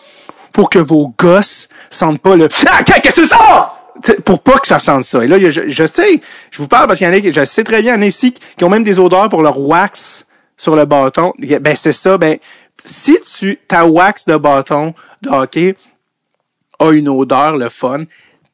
pour 0.51 0.69
que 0.69 0.79
vos 0.79 1.13
gosses 1.17 1.69
sentent 1.89 2.19
pas 2.19 2.35
le 2.35 2.49
Ah, 2.67 2.81
qu'est-ce 2.83 3.01
que 3.01 3.13
c'est 3.13 3.25
ça? 3.27 3.80
Pour 4.25 4.41
pas 4.41 4.59
que 4.59 4.67
ça 4.67 4.79
sente 4.79 5.03
ça. 5.03 5.23
Et 5.23 5.27
là, 5.27 5.37
je, 5.39 5.85
sais, 5.85 6.21
je 6.49 6.57
vous 6.57 6.67
parle 6.67 6.87
parce 6.87 6.99
qu'il 6.99 7.07
y 7.07 7.09
en 7.09 7.13
a, 7.13 7.31
je 7.31 7.45
sais 7.45 7.63
très 7.63 7.81
bien, 7.81 7.95
il 7.95 8.01
y 8.01 8.05
en 8.05 8.07
ici 8.07 8.33
qui 8.57 8.63
ont 8.63 8.69
même 8.69 8.83
des 8.83 8.99
odeurs 8.99 9.29
pour 9.29 9.41
leur 9.41 9.59
wax 9.59 10.25
sur 10.57 10.75
le 10.75 10.85
bâton. 10.85 11.33
Ben, 11.37 11.75
c'est 11.75 11.93
ça, 11.93 12.17
ben, 12.17 12.37
si 12.85 13.17
tu, 13.37 13.59
ta 13.67 13.85
wax 13.85 14.25
de 14.25 14.37
bâton 14.37 14.93
de 15.21 15.29
hockey 15.29 15.75
a 16.79 16.91
une 16.91 17.09
odeur, 17.09 17.57
le 17.57 17.69
fun, 17.69 18.05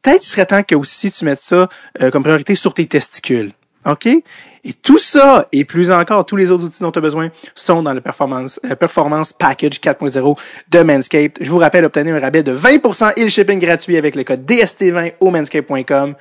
peut-être 0.01 0.19
qu'il 0.19 0.29
serait 0.29 0.45
temps 0.45 0.63
que 0.63 0.75
aussi 0.75 1.11
tu 1.11 1.25
mettes 1.25 1.39
ça 1.39 1.69
euh, 2.01 2.11
comme 2.11 2.23
priorité 2.23 2.55
sur 2.55 2.73
tes 2.73 2.87
testicules. 2.87 3.51
OK? 3.87 4.05
Et 4.05 4.73
tout 4.73 4.97
ça, 4.97 5.47
et 5.51 5.63
plus 5.63 5.91
encore, 5.91 6.25
tous 6.25 6.35
les 6.35 6.51
autres 6.51 6.65
outils 6.65 6.83
dont 6.83 6.91
tu 6.91 6.99
as 6.99 7.01
besoin 7.01 7.29
sont 7.55 7.81
dans 7.81 7.93
le 7.93 8.01
Performance, 8.01 8.59
euh, 8.65 8.75
Performance 8.75 9.33
Package 9.33 9.79
4.0 9.79 10.37
de 10.69 10.79
Manscaped. 10.83 11.37
Je 11.39 11.49
vous 11.49 11.57
rappelle, 11.57 11.85
obtenez 11.85 12.11
un 12.11 12.19
rabais 12.19 12.43
de 12.43 12.55
20% 12.55 13.13
et 13.15 13.23
le 13.23 13.29
shipping 13.29 13.59
gratuit 13.59 13.97
avec 13.97 14.15
le 14.15 14.23
code 14.23 14.45
DST20 14.45 15.13
au 15.19 15.31
manscaped.com. 15.31 16.15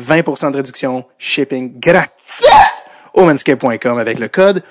20% 0.00 0.50
de 0.52 0.56
réduction, 0.56 1.04
shipping 1.18 1.80
gratis 1.80 2.44
au 3.14 3.24
manscaped.com 3.24 3.98
avec 3.98 4.20
le 4.20 4.28
code 4.28 4.62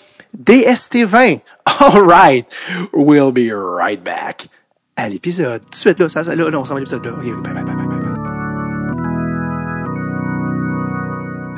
DST20. 0.41 1.41
All 1.79 2.01
right. 2.01 2.45
We'll 2.93 3.33
be 3.33 3.51
right 3.51 4.01
back 4.01 4.47
à 4.95 5.09
l'épisode. 5.09 5.63
Tout 5.65 5.71
de 5.71 5.75
suite, 5.75 5.99
là, 5.99 6.09
ça, 6.09 6.23
ça, 6.23 6.33
là, 6.33 6.49
non, 6.49 6.61
on 6.61 6.65
s'en 6.65 6.73
va 6.73 6.77
à 6.77 6.79
l'épisode, 6.79 7.05
là. 7.05 7.11
OK, 7.11 7.43
bye, 7.43 7.53
bye, 7.53 7.63
bye, 7.63 7.75
bye, 7.75 7.96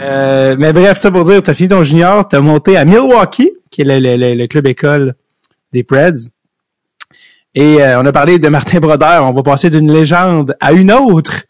Euh, 0.01 0.55
mais 0.57 0.71
bref, 0.73 0.97
ça 0.97 1.11
pour 1.11 1.25
dire, 1.25 1.43
t'as 1.43 1.53
fini 1.53 1.69
ton 1.69 1.83
junior, 1.83 2.27
t'as 2.27 2.39
monté 2.39 2.77
à 2.77 2.85
Milwaukee, 2.85 3.51
qui 3.69 3.81
est 3.81 3.99
le, 3.99 4.47
club 4.47 4.67
école 4.67 5.15
des 5.73 5.83
Preds. 5.83 6.29
Et 7.55 7.81
euh, 7.81 7.99
on 7.99 8.05
a 8.05 8.11
parlé 8.11 8.39
de 8.39 8.47
Martin 8.47 8.79
Brodeur, 8.79 9.25
on 9.25 9.31
va 9.31 9.43
passer 9.43 9.69
d'une 9.69 9.91
légende 9.91 10.55
à 10.59 10.71
une 10.71 10.91
autre. 10.91 11.43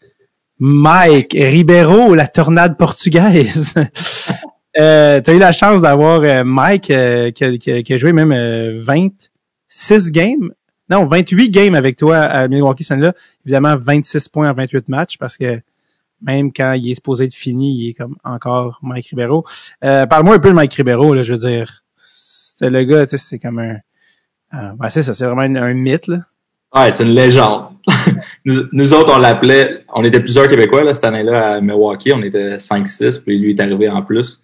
Mike 0.58 1.32
Ribeiro, 1.38 2.14
la 2.14 2.26
tornade 2.26 2.76
portugaise. 2.76 3.74
euh, 4.78 5.20
t'as 5.20 5.34
eu 5.34 5.38
la 5.38 5.52
chance 5.52 5.80
d'avoir 5.80 6.20
euh, 6.22 6.44
Mike 6.44 6.92
qui, 7.34 7.92
a, 7.92 7.96
joué 7.96 8.12
même 8.12 8.78
26 8.80 10.10
games. 10.10 10.50
Non, 10.90 11.04
28 11.04 11.50
games 11.50 11.74
avec 11.74 11.96
toi 11.96 12.18
à 12.18 12.48
Milwaukee, 12.48 12.84
celle-là. 12.84 13.12
Évidemment, 13.46 13.76
26 13.76 14.28
points 14.28 14.50
en 14.50 14.54
28 14.54 14.88
matchs 14.88 15.16
parce 15.18 15.36
que 15.36 15.60
même 16.22 16.52
quand 16.52 16.72
il 16.72 16.90
est 16.90 16.94
supposé 16.94 17.24
être 17.24 17.34
fini, 17.34 17.78
il 17.78 17.90
est 17.90 17.94
comme 17.94 18.16
encore 18.24 18.78
Mike 18.82 19.08
Ribeiro. 19.08 19.44
Euh, 19.84 20.06
Parle-moi 20.06 20.36
un 20.36 20.38
peu 20.38 20.50
de 20.50 20.54
Mike 20.54 20.74
Ribeiro, 20.74 21.14
là, 21.14 21.22
je 21.22 21.32
veux 21.32 21.38
dire. 21.38 21.82
C'est 21.94 22.70
le 22.70 22.82
gars, 22.84 23.06
tu 23.06 23.16
sais, 23.16 23.24
c'est 23.26 23.38
comme 23.38 23.58
un... 23.58 23.76
Euh, 24.52 24.72
ben 24.78 24.90
c'est 24.90 25.02
ça, 25.02 25.14
c'est 25.14 25.24
vraiment 25.24 25.42
un, 25.42 25.74
mythe, 25.74 26.08
là. 26.08 26.18
Ouais, 26.74 26.92
c'est 26.92 27.04
une 27.04 27.14
légende. 27.14 27.68
nous, 28.44 28.94
autres, 28.94 29.12
on 29.14 29.18
l'appelait... 29.18 29.84
On 29.92 30.04
était 30.04 30.20
plusieurs 30.20 30.48
Québécois, 30.48 30.84
là, 30.84 30.94
cette 30.94 31.04
année-là, 31.04 31.54
à 31.54 31.60
Milwaukee. 31.60 32.12
On 32.14 32.22
était 32.22 32.56
5-6, 32.56 33.22
puis 33.22 33.38
lui 33.38 33.52
est 33.52 33.60
arrivé 33.60 33.88
en 33.88 34.02
plus. 34.02 34.40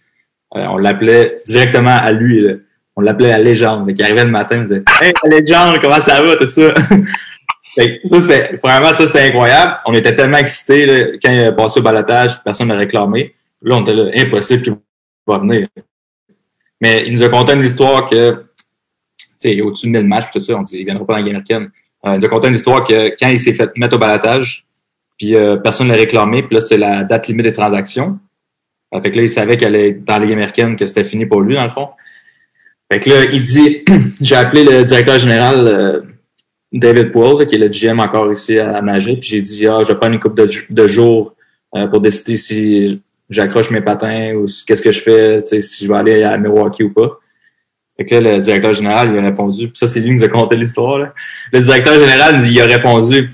Euh, 0.57 0.65
on 0.71 0.79
l'appelait 0.79 1.43
directement 1.47 1.97
à 1.97 2.13
lui, 2.13 2.41
là. 2.41 2.55
On 2.99 3.03
l'appelait 3.03 3.29
la 3.29 3.39
légende. 3.39 3.87
Il 3.95 4.03
arrivait 4.03 4.25
le 4.25 4.31
matin, 4.31 4.57
il 4.57 4.65
disait 4.65 4.83
«Hey, 5.03 5.13
la 5.23 5.39
légende, 5.39 5.79
comment 5.83 6.01
ça 6.01 6.23
va, 6.23 6.37
tout 6.37 6.49
ça?» 6.49 6.73
ça, 7.77 8.21
c'était, 8.21 8.57
vraiment, 8.63 8.93
ça, 8.93 9.07
c'était 9.07 9.29
incroyable. 9.29 9.79
On 9.87 9.95
était 9.95 10.15
tellement 10.15 10.39
excités, 10.39 10.87
là, 10.87 11.19
quand 11.23 11.33
il 11.33 11.41
a 11.41 11.53
passé 11.53 11.81
au 11.81 11.83
balotage, 11.83 12.43
personne 12.43 12.69
n'a 12.69 12.77
réclamé. 12.77 13.35
Là, 13.63 13.77
on 13.77 13.83
était 13.83 13.95
là, 13.95 14.11
impossible 14.15 14.63
qu'il 14.63 14.77
va 15.27 15.39
venir. 15.39 15.69
Mais 16.81 17.05
il 17.07 17.13
nous 17.13 17.23
a 17.23 17.29
conté 17.29 17.53
une 17.53 17.65
histoire 17.65 18.09
que, 18.09 18.31
tu 19.19 19.27
sais, 19.39 19.61
au-dessus 19.61 19.87
de 19.87 19.93
1000 19.93 20.07
matchs, 20.07 20.31
tout 20.33 20.41
ça, 20.41 20.55
on 20.55 20.63
dit, 20.63 20.79
il 20.79 20.85
viendra 20.85 21.07
pas 21.07 21.21
dans 21.21 21.27
la 21.27 21.41
game. 21.41 21.71
Euh, 22.05 22.13
il 22.13 22.19
nous 22.19 22.25
a 22.25 22.29
conté 22.29 22.49
une 22.49 22.55
histoire 22.55 22.85
que 22.85 23.15
quand 23.19 23.29
il 23.29 23.41
s'est 23.41 23.55
fait 23.55 23.71
mettre 23.77 23.97
au 23.97 23.99
balotage, 23.99 24.67
puis 25.19 25.35
euh, 25.35 25.57
personne 25.57 25.89
ne 25.89 25.93
l'a 25.93 25.99
réclamé, 25.99 26.43
puis 26.43 26.55
là, 26.55 26.61
c'est 26.61 26.77
la 26.77 27.05
date 27.05 27.29
limite 27.29 27.47
des 27.47 27.53
transactions. 27.53 28.19
Fait 29.03 29.11
que 29.11 29.17
là, 29.17 29.23
il 29.23 29.29
savait 29.29 29.57
qu'elle 29.57 29.75
est 29.75 29.93
dans 29.93 30.19
la 30.19 30.25
Ligue 30.25 30.77
que 30.79 30.87
c'était 30.87 31.05
fini 31.05 31.27
pour 31.27 31.41
lui, 31.41 31.55
dans 31.55 31.65
le 31.65 31.71
fond. 31.71 31.91
Fait 32.91 33.01
que 33.01 33.11
là, 33.11 33.25
il 33.25 33.43
dit, 33.43 33.85
j'ai 34.21 34.37
appelé 34.37 34.65
le 34.65 34.85
directeur 34.85 35.19
général, 35.19 35.67
euh, 35.67 36.01
David 36.73 37.13
Poole, 37.13 37.47
qui 37.47 37.55
est 37.55 37.59
le 37.59 37.69
GM 37.69 38.01
encore 38.01 38.31
ici 38.31 38.59
à 38.59 38.81
nager, 38.83 39.17
puis 39.17 39.29
j'ai 39.29 39.43
dit 39.43 39.67
ah, 39.67 39.79
je 39.83 39.89
vais 39.89 39.99
prendre 39.99 40.15
une 40.15 40.21
coupe 40.21 40.37
de, 40.37 40.49
de 40.69 40.87
jours 40.87 41.35
euh, 41.75 41.87
pour 41.87 42.01
décider 42.01 42.37
si 42.37 43.03
j'accroche 43.31 43.71
mes 43.71 43.81
patins 43.81 44.35
ou 44.35 44.47
qu'est-ce 44.67 44.83
que 44.83 44.93
je 44.93 45.01
fais, 45.01 45.45
si 45.61 45.85
je 45.85 45.91
vais 45.91 45.99
aller 45.99 46.23
à 46.23 46.37
Milwaukee 46.37 46.85
ou 46.85 46.93
pas. 46.93 47.19
Fait 47.97 48.05
que 48.05 48.15
là, 48.17 48.37
le 48.37 48.41
directeur 48.41 48.75
général, 48.75 49.11
il 49.13 49.19
a 49.19 49.23
répondu, 49.23 49.69
puis 49.69 49.79
ça, 49.79 49.87
c'est 49.87 50.01
lui 50.01 50.11
qui 50.11 50.17
nous 50.17 50.25
a 50.25 50.29
conté 50.29 50.55
l'histoire. 50.57 51.13
Le 51.53 51.61
directeur 51.61 51.99
général, 51.99 52.47
il 52.47 52.61
a 52.61 52.67
répondu 52.67 53.31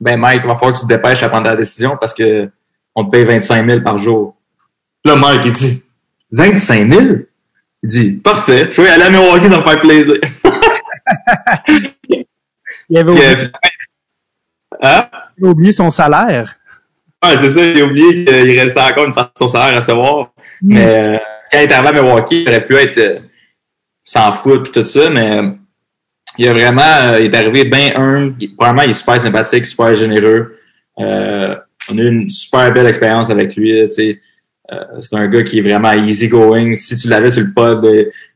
Ben 0.00 0.16
Mike, 0.18 0.42
il 0.44 0.48
va 0.48 0.54
falloir 0.54 0.74
que 0.74 0.80
tu 0.80 0.86
te 0.86 0.92
dépêches 0.92 1.22
à 1.22 1.28
prendre 1.28 1.44
ta 1.46 1.56
décision 1.56 1.96
parce 2.00 2.14
que 2.14 2.48
on 2.94 3.04
te 3.04 3.10
paye 3.10 3.24
25 3.24 3.66
000 3.66 3.80
par 3.80 3.98
jour. 3.98 4.36
Là, 5.04 5.16
Mike, 5.16 5.42
il 5.46 5.52
dit 5.52 5.82
25 6.30 6.92
000? 6.92 7.02
Il 7.82 7.88
dit 7.88 8.12
Parfait, 8.12 8.68
je 8.70 8.80
vais 8.82 8.88
aller 8.88 9.04
à 9.04 9.10
Milwaukee, 9.10 9.48
ça 9.48 9.58
me 9.58 9.62
fait 9.62 9.80
plaisir. 9.80 10.14
Il 12.92 12.98
avait 12.98 13.10
oublié, 13.10 13.26
hein? 14.82 15.08
il 15.38 15.44
avait 15.44 15.52
oublié 15.52 15.72
son 15.72 15.90
salaire. 15.90 16.54
Ouais, 17.24 17.38
c'est 17.40 17.50
ça. 17.50 17.64
Il 17.64 17.80
a 17.80 17.84
oublié 17.86 18.26
qu'il 18.26 18.60
restait 18.60 18.80
encore 18.80 19.06
une 19.06 19.14
partie 19.14 19.32
de 19.32 19.38
son 19.38 19.48
salaire 19.48 19.76
à 19.76 19.80
recevoir. 19.80 20.34
Mm. 20.60 20.74
Mais 20.74 20.98
euh, 20.98 21.18
quand 21.50 21.58
il 21.58 21.62
est 21.62 21.72
arrivé 21.72 21.88
à 21.88 22.02
Milwaukee, 22.02 22.42
il 22.42 22.48
aurait 22.50 22.66
pu 22.66 22.74
être 22.76 22.98
euh, 22.98 23.20
sans 24.04 24.30
foot 24.32 24.68
et 24.68 24.72
tout 24.72 24.84
ça, 24.84 25.08
mais 25.08 25.34
euh, 25.34 25.52
il 26.36 26.48
a 26.48 26.52
vraiment, 26.52 26.82
euh, 26.82 27.20
il 27.20 27.34
est 27.34 27.34
arrivé 27.34 27.64
bien 27.64 27.92
humble. 27.96 28.34
Probablement, 28.58 28.82
il 28.82 28.90
est 28.90 28.92
super 28.92 29.18
sympathique, 29.18 29.64
super 29.64 29.94
généreux. 29.94 30.58
On 30.98 31.06
a 31.06 32.02
eu 32.02 32.08
une 32.08 32.28
super 32.28 32.74
belle 32.74 32.88
expérience 32.88 33.30
avec 33.30 33.56
lui. 33.56 33.72
C'est 33.90 34.20
un 35.12 35.26
gars 35.28 35.42
qui 35.44 35.60
est 35.60 35.62
vraiment 35.62 35.92
easy 35.94 36.28
going. 36.28 36.76
Si 36.76 36.94
tu 36.96 37.08
l'avais 37.08 37.30
sur 37.30 37.42
le 37.42 37.54
pod, 37.54 37.86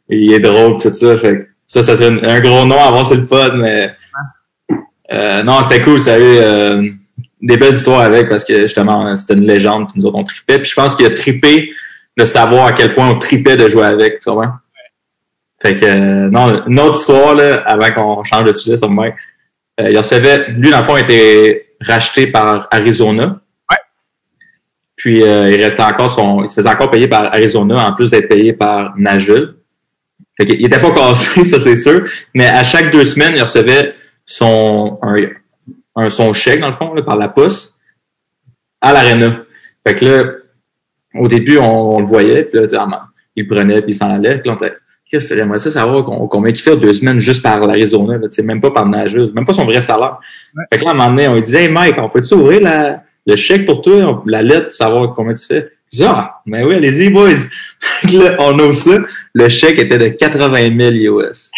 il 0.08 0.32
est 0.32 0.40
drôle 0.40 0.80
tout 0.80 0.90
ça. 0.90 1.18
Fait 1.18 1.48
ça, 1.66 1.82
ça 1.82 1.94
serait 1.94 2.26
un 2.26 2.40
gros 2.40 2.64
nom 2.64 2.78
à 2.78 2.86
avoir 2.86 3.06
sur 3.06 3.16
le 3.16 3.26
pod, 3.26 3.54
mais 3.56 3.92
euh, 5.12 5.42
non, 5.42 5.62
c'était 5.62 5.82
cool, 5.82 5.98
ça 5.98 6.14
avait 6.14 6.38
euh, 6.40 6.88
des 7.40 7.56
belles 7.56 7.74
histoires 7.74 8.00
avec 8.00 8.28
parce 8.28 8.44
que 8.44 8.62
justement, 8.62 9.16
c'était 9.16 9.34
une 9.34 9.46
légende, 9.46 9.88
puis 9.88 10.00
nous 10.00 10.06
autres 10.06 10.18
on 10.18 10.24
tripait. 10.24 10.58
Puis 10.58 10.70
je 10.70 10.74
pense 10.74 10.94
qu'il 10.94 11.06
a 11.06 11.10
tripé 11.10 11.70
de 12.16 12.24
savoir 12.24 12.66
à 12.66 12.72
quel 12.72 12.94
point 12.94 13.08
on 13.08 13.18
tripait 13.18 13.56
de 13.56 13.68
jouer 13.68 13.84
avec, 13.84 14.20
tu 14.20 14.30
vois. 14.30 14.60
Fait 15.60 15.76
que 15.76 15.84
euh, 15.84 16.30
non, 16.30 16.64
une 16.66 16.80
autre 16.80 16.98
histoire 16.98 17.34
là, 17.34 17.56
avant 17.66 17.90
qu'on 17.92 18.24
change 18.24 18.44
de 18.44 18.52
sujet 18.52 18.76
sur 18.76 18.90
moi. 18.90 19.06
Euh, 19.80 19.88
il 19.90 19.96
recevait, 19.96 20.50
lui 20.52 20.70
dans 20.70 20.78
le 20.78 20.84
fond, 20.84 20.96
était 20.96 21.68
racheté 21.80 22.26
par 22.26 22.68
Arizona. 22.70 23.40
Ouais. 23.70 23.76
Puis 24.96 25.22
euh, 25.22 25.50
il 25.50 25.62
restait 25.62 25.82
encore 25.82 26.10
son. 26.10 26.42
Il 26.44 26.48
se 26.48 26.54
faisait 26.54 26.68
encore 26.68 26.90
payer 26.90 27.08
par 27.08 27.26
Arizona 27.32 27.88
en 27.88 27.92
plus 27.94 28.10
d'être 28.10 28.28
payé 28.28 28.52
par 28.52 28.94
Nashville. 28.96 29.54
Fait 30.38 30.46
qu'il 30.46 30.64
était 30.64 30.80
pas 30.80 30.90
cassé, 30.90 31.44
ça 31.44 31.58
c'est 31.58 31.76
sûr. 31.76 32.04
Mais 32.34 32.46
à 32.46 32.62
chaque 32.62 32.90
deux 32.90 33.04
semaines, 33.04 33.32
il 33.34 33.42
recevait 33.42 33.94
son, 34.26 34.98
un, 35.02 35.16
un, 35.96 36.10
son 36.10 36.32
chèque, 36.34 36.60
dans 36.60 36.66
le 36.66 36.72
fond, 36.74 36.92
là, 36.92 37.02
par 37.02 37.16
la 37.16 37.28
poste, 37.28 37.74
à 38.82 38.92
l'aréna. 38.92 39.44
Fait 39.86 39.94
que 39.94 40.04
là, 40.04 40.24
au 41.14 41.28
début, 41.28 41.58
on, 41.58 41.96
on 41.96 42.00
le 42.00 42.06
voyait, 42.06 42.42
puis 42.42 42.60
là, 42.60 42.66
ah, 42.78 42.86
man, 42.86 43.00
il 43.34 43.46
prenait, 43.48 43.80
puis 43.80 43.92
il 43.92 43.94
s'en 43.94 44.10
allait. 44.10 44.38
Puis 44.38 44.48
là, 44.50 44.56
on 44.60 44.64
était, 44.64 44.76
Qu'est-ce 45.08 45.28
que 45.28 45.38
j'aimerais 45.38 45.58
ça 45.58 45.70
savoir 45.70 46.02
qu'on- 46.02 46.26
combien 46.26 46.50
il 46.50 46.58
fait 46.58 46.76
deux 46.76 46.92
semaines 46.92 47.20
juste 47.20 47.40
par 47.40 47.60
l'Arizona, 47.64 48.18
là, 48.18 48.26
même 48.42 48.60
pas 48.60 48.72
par 48.72 48.86
Nashville, 48.86 49.30
même 49.32 49.44
pas 49.46 49.52
son 49.52 49.64
vrai 49.64 49.80
salaire. 49.80 50.18
Ouais. 50.56 50.64
Fait 50.72 50.80
que 50.80 50.84
là, 50.84 50.90
à 50.90 50.94
un 50.94 50.96
moment 50.96 51.10
donné, 51.10 51.28
on 51.28 51.34
lui 51.34 51.42
disait, 51.42 51.62
hey 51.66 51.68
Mike, 51.68 51.94
on 52.00 52.08
peut-tu 52.08 52.34
ouvrir 52.34 52.60
la, 52.60 53.04
le 53.24 53.36
chèque 53.36 53.66
pour 53.66 53.82
toi, 53.82 54.24
la 54.26 54.42
lettre, 54.42 54.72
savoir 54.72 55.12
combien 55.14 55.32
tu 55.34 55.46
fais? 55.46 55.70
Je 55.92 55.98
dis, 55.98 56.04
ah, 56.04 56.40
mais 56.44 56.64
oui, 56.64 56.74
allez-y, 56.74 57.08
boys. 57.10 57.30
Là, 58.12 58.34
on 58.40 58.58
ouvre 58.58 58.72
ça. 58.72 58.98
Le 59.32 59.48
chèque 59.48 59.78
était 59.78 59.96
de 59.98 60.08
80 60.08 60.76
000 60.76 61.20
US. 61.20 61.52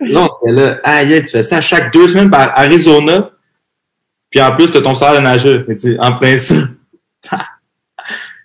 Là, 0.00 0.28
on 0.42 0.50
était 0.50 0.60
là, 0.60 0.80
aïe, 0.84 1.14
aïe, 1.14 1.22
tu 1.22 1.30
fais 1.30 1.42
ça 1.42 1.60
chaque 1.60 1.92
deux 1.92 2.08
semaines 2.08 2.30
par 2.30 2.58
Arizona, 2.58 3.30
puis 4.30 4.40
en 4.40 4.54
plus, 4.54 4.70
tu 4.70 4.78
as 4.78 4.82
ton 4.82 4.94
salaire 4.94 5.20
de 5.20 5.24
nageur. 5.24 5.64
Mais 5.68 5.74
tu 5.74 5.98
en 5.98 6.12
plein 6.16 6.38
ça. 6.38 6.54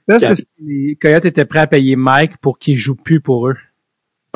Ça, 0.07 0.35
c'est 0.35 0.45
les 0.63 0.95
Coyotes 1.01 1.25
étaient 1.25 1.45
prêts 1.45 1.59
à 1.59 1.67
payer 1.67 1.95
Mike 1.95 2.37
pour 2.37 2.59
qu'il 2.59 2.77
joue 2.77 2.95
plus 2.95 3.19
pour 3.19 3.47
eux. 3.47 3.55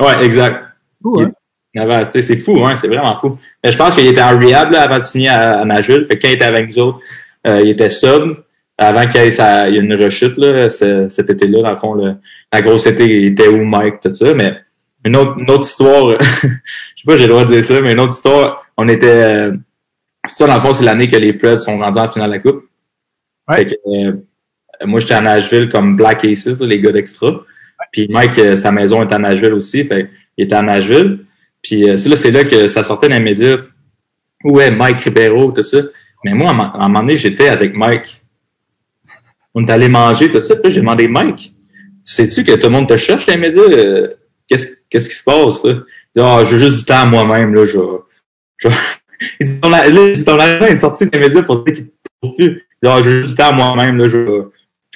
Ouais, 0.00 0.24
exact. 0.24 0.64
Hein? 1.04 2.02
C'est 2.04 2.36
fou, 2.36 2.64
hein, 2.64 2.74
c'est 2.74 2.88
vraiment 2.88 3.14
fou. 3.14 3.38
Mais 3.62 3.70
je 3.70 3.78
pense 3.78 3.94
qu'il 3.94 4.06
était 4.06 4.20
en 4.22 4.36
rehab 4.36 4.72
là, 4.72 4.82
avant 4.82 4.96
de 4.98 5.02
signer 5.04 5.28
à, 5.28 5.60
à 5.60 5.64
Nashville. 5.64 6.06
Fait 6.10 6.16
que 6.18 6.22
quand 6.22 6.28
il 6.28 6.34
était 6.34 6.44
avec 6.44 6.68
nous 6.70 6.78
autres, 6.82 6.98
euh, 7.46 7.60
il 7.62 7.68
était 7.70 7.90
sub. 7.90 8.38
Avant 8.78 9.06
qu'il 9.06 9.20
y 9.20 9.24
ait 9.24 9.30
sa, 9.30 9.68
il 9.68 9.74
y 9.76 9.78
ait 9.78 9.82
une 9.82 9.94
rechute 9.94 10.36
là, 10.38 10.68
ce- 10.70 11.08
cet 11.08 11.30
été-là, 11.30 11.62
dans 11.62 11.70
le 11.70 11.76
fond, 11.76 12.16
la 12.52 12.62
grosse 12.62 12.86
été, 12.86 13.04
il 13.04 13.24
était 13.32 13.46
où 13.46 13.62
Mike, 13.64 14.00
tout 14.00 14.12
ça. 14.12 14.34
Mais 14.34 14.56
une 15.04 15.16
autre, 15.16 15.38
une 15.38 15.50
autre 15.50 15.66
histoire, 15.66 16.18
je 16.20 16.46
sais 16.48 17.04
pas, 17.06 17.16
j'ai 17.16 17.22
le 17.24 17.28
droit 17.28 17.44
de 17.44 17.52
dire 17.52 17.64
ça, 17.64 17.80
mais 17.80 17.92
une 17.92 18.00
autre 18.00 18.14
histoire, 18.14 18.64
on 18.76 18.88
était. 18.88 19.06
euh, 19.06 19.52
ça, 20.26 20.46
dans 20.46 20.54
le 20.54 20.60
fond, 20.60 20.74
c'est 20.74 20.84
l'année 20.84 21.08
que 21.08 21.16
les 21.16 21.32
Preds 21.32 21.58
sont 21.58 21.78
rendus 21.78 21.98
en 21.98 22.08
finale 22.08 22.28
de 22.30 22.34
la 22.34 22.40
Coupe. 22.40 22.64
Ouais. 23.48 23.56
Fait 23.56 23.66
que, 23.66 23.74
euh, 23.86 24.12
moi, 24.86 25.00
j'étais 25.00 25.14
à 25.14 25.20
Nashville 25.20 25.68
comme 25.68 25.96
Black 25.96 26.24
Aces, 26.24 26.60
là, 26.60 26.66
les 26.66 26.80
gars 26.80 26.92
d'extra. 26.92 27.42
Puis 27.92 28.06
Mike, 28.08 28.38
euh, 28.38 28.56
sa 28.56 28.70
maison 28.72 29.02
est 29.02 29.12
à 29.12 29.18
Nashville 29.18 29.54
aussi. 29.54 29.84
Fait 29.84 30.10
il 30.36 30.44
était 30.44 30.54
à 30.54 30.62
Nashville. 30.62 31.24
Puis 31.62 31.88
euh, 31.88 31.96
c'est 31.96 32.08
là, 32.10 32.16
c'est 32.16 32.30
là 32.30 32.44
que 32.44 32.68
ça 32.68 32.82
sortait 32.82 33.08
dans 33.08 33.16
les 33.16 33.20
médias. 33.22 33.56
Ouais, 34.44 34.70
Mike 34.70 35.00
Ribeiro, 35.00 35.50
tout 35.52 35.62
ça. 35.62 35.78
Mais 36.24 36.34
moi, 36.34 36.50
à 36.50 36.52
un 36.52 36.88
moment- 36.88 37.00
donné, 37.00 37.16
j'étais 37.16 37.48
avec 37.48 37.74
Mike. 37.74 38.22
On 39.54 39.66
est 39.66 39.70
allé 39.70 39.88
manger, 39.88 40.30
tout 40.30 40.42
ça. 40.42 40.56
Puis 40.56 40.70
j'ai 40.72 40.80
demandé, 40.80 41.08
Mike, 41.08 41.54
sais-tu 42.02 42.44
que 42.44 42.52
tout 42.52 42.66
le 42.68 42.70
monde 42.70 42.88
te 42.88 42.96
cherche 42.96 43.26
dans 43.26 43.32
les 43.34 43.38
médias? 43.40 43.62
Euh, 43.62 44.08
Qu'est-ce 44.48 44.66
qu'est-ce 44.90 45.08
qui 45.08 45.14
se 45.14 45.24
passe? 45.24 45.64
Là? 45.64 45.72
Il 46.14 46.20
dit, 46.20 46.26
ah, 46.26 46.42
j'ai 46.44 46.58
juste 46.58 46.78
du 46.78 46.84
temps 46.84 47.02
à 47.02 47.06
moi-même. 47.06 47.54
Là, 47.54 47.64
je, 47.64 47.78
je... 48.58 48.68
Il 49.40 49.46
dit, 49.46 49.60
ton, 50.24 50.38
agent 50.38 50.66
est 50.66 50.76
sorti 50.76 51.06
des 51.06 51.18
médias 51.18 51.42
pour 51.42 51.62
dire 51.64 51.74
qu'il 51.74 51.86
te 51.88 51.92
trouve 52.20 52.36
plus. 52.36 52.46
Il 52.46 52.54
dit, 52.54 52.88
ah, 52.88 53.00
j'ai 53.02 53.20
juste 53.20 53.28
du 53.28 53.34
temps 53.34 53.50
à 53.50 53.52
moi-même. 53.52 53.96
Là, 53.96 54.08
je, 54.08 54.16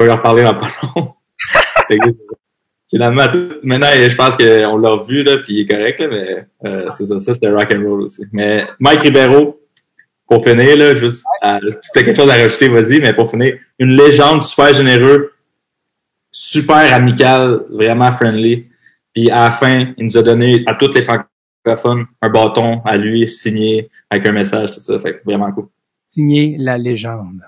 vais 0.01 0.07
leur 0.07 0.23
parler 0.23 0.43
dans 0.43 0.55
pas 0.55 0.71
long. 0.97 1.15
Finalement, 2.91 3.27
maintenant, 3.63 3.89
je 3.93 4.15
pense 4.15 4.37
qu'on 4.37 4.79
l'a 4.79 4.91
revu, 4.91 5.25
là, 5.25 5.39
puis 5.39 5.55
il 5.55 5.61
est 5.63 5.67
correct, 5.67 5.99
là, 5.99 6.07
mais 6.07 6.47
euh, 6.65 6.89
c'est 6.91 7.05
ça, 7.07 7.19
ça 7.19 7.35
c'était 7.35 7.51
rock 7.51 7.69
and 7.75 7.83
roll 7.83 8.03
aussi. 8.03 8.25
Mais 8.31 8.67
Mike 8.79 9.01
Ribeiro, 9.01 9.61
pour 10.29 10.45
finir, 10.45 10.77
là, 10.77 10.95
juste, 10.95 11.25
euh, 11.45 11.59
si 11.81 11.91
t'as 11.93 12.03
quelque 12.05 12.17
chose 12.17 12.31
à 12.31 12.35
rajouter, 12.35 12.69
vas-y, 12.69 13.01
mais 13.01 13.13
pour 13.13 13.29
finir, 13.29 13.59
une 13.79 13.95
légende 13.95 14.43
super 14.45 14.73
généreux, 14.73 15.33
super 16.31 16.93
amical, 16.93 17.65
vraiment 17.71 18.13
friendly. 18.13 18.67
Puis 19.15 19.31
à 19.31 19.45
la 19.45 19.51
fin, 19.51 19.93
il 19.97 20.07
nous 20.07 20.19
a 20.19 20.23
donné 20.23 20.63
à 20.67 20.75
tous 20.75 20.93
les 20.93 21.03
francophones 21.03 22.07
un 22.21 22.29
bâton 22.31 22.83
à 22.85 22.97
lui 22.97 23.27
signé 23.29 23.89
avec 24.11 24.27
un 24.27 24.33
message, 24.33 24.73
tout 24.73 24.81
ça. 24.81 24.99
Fait 24.99 25.15
que 25.15 25.25
vraiment 25.25 25.53
cool. 25.53 25.69
Signé 26.11 26.57
la 26.59 26.77
légende. 26.77 27.43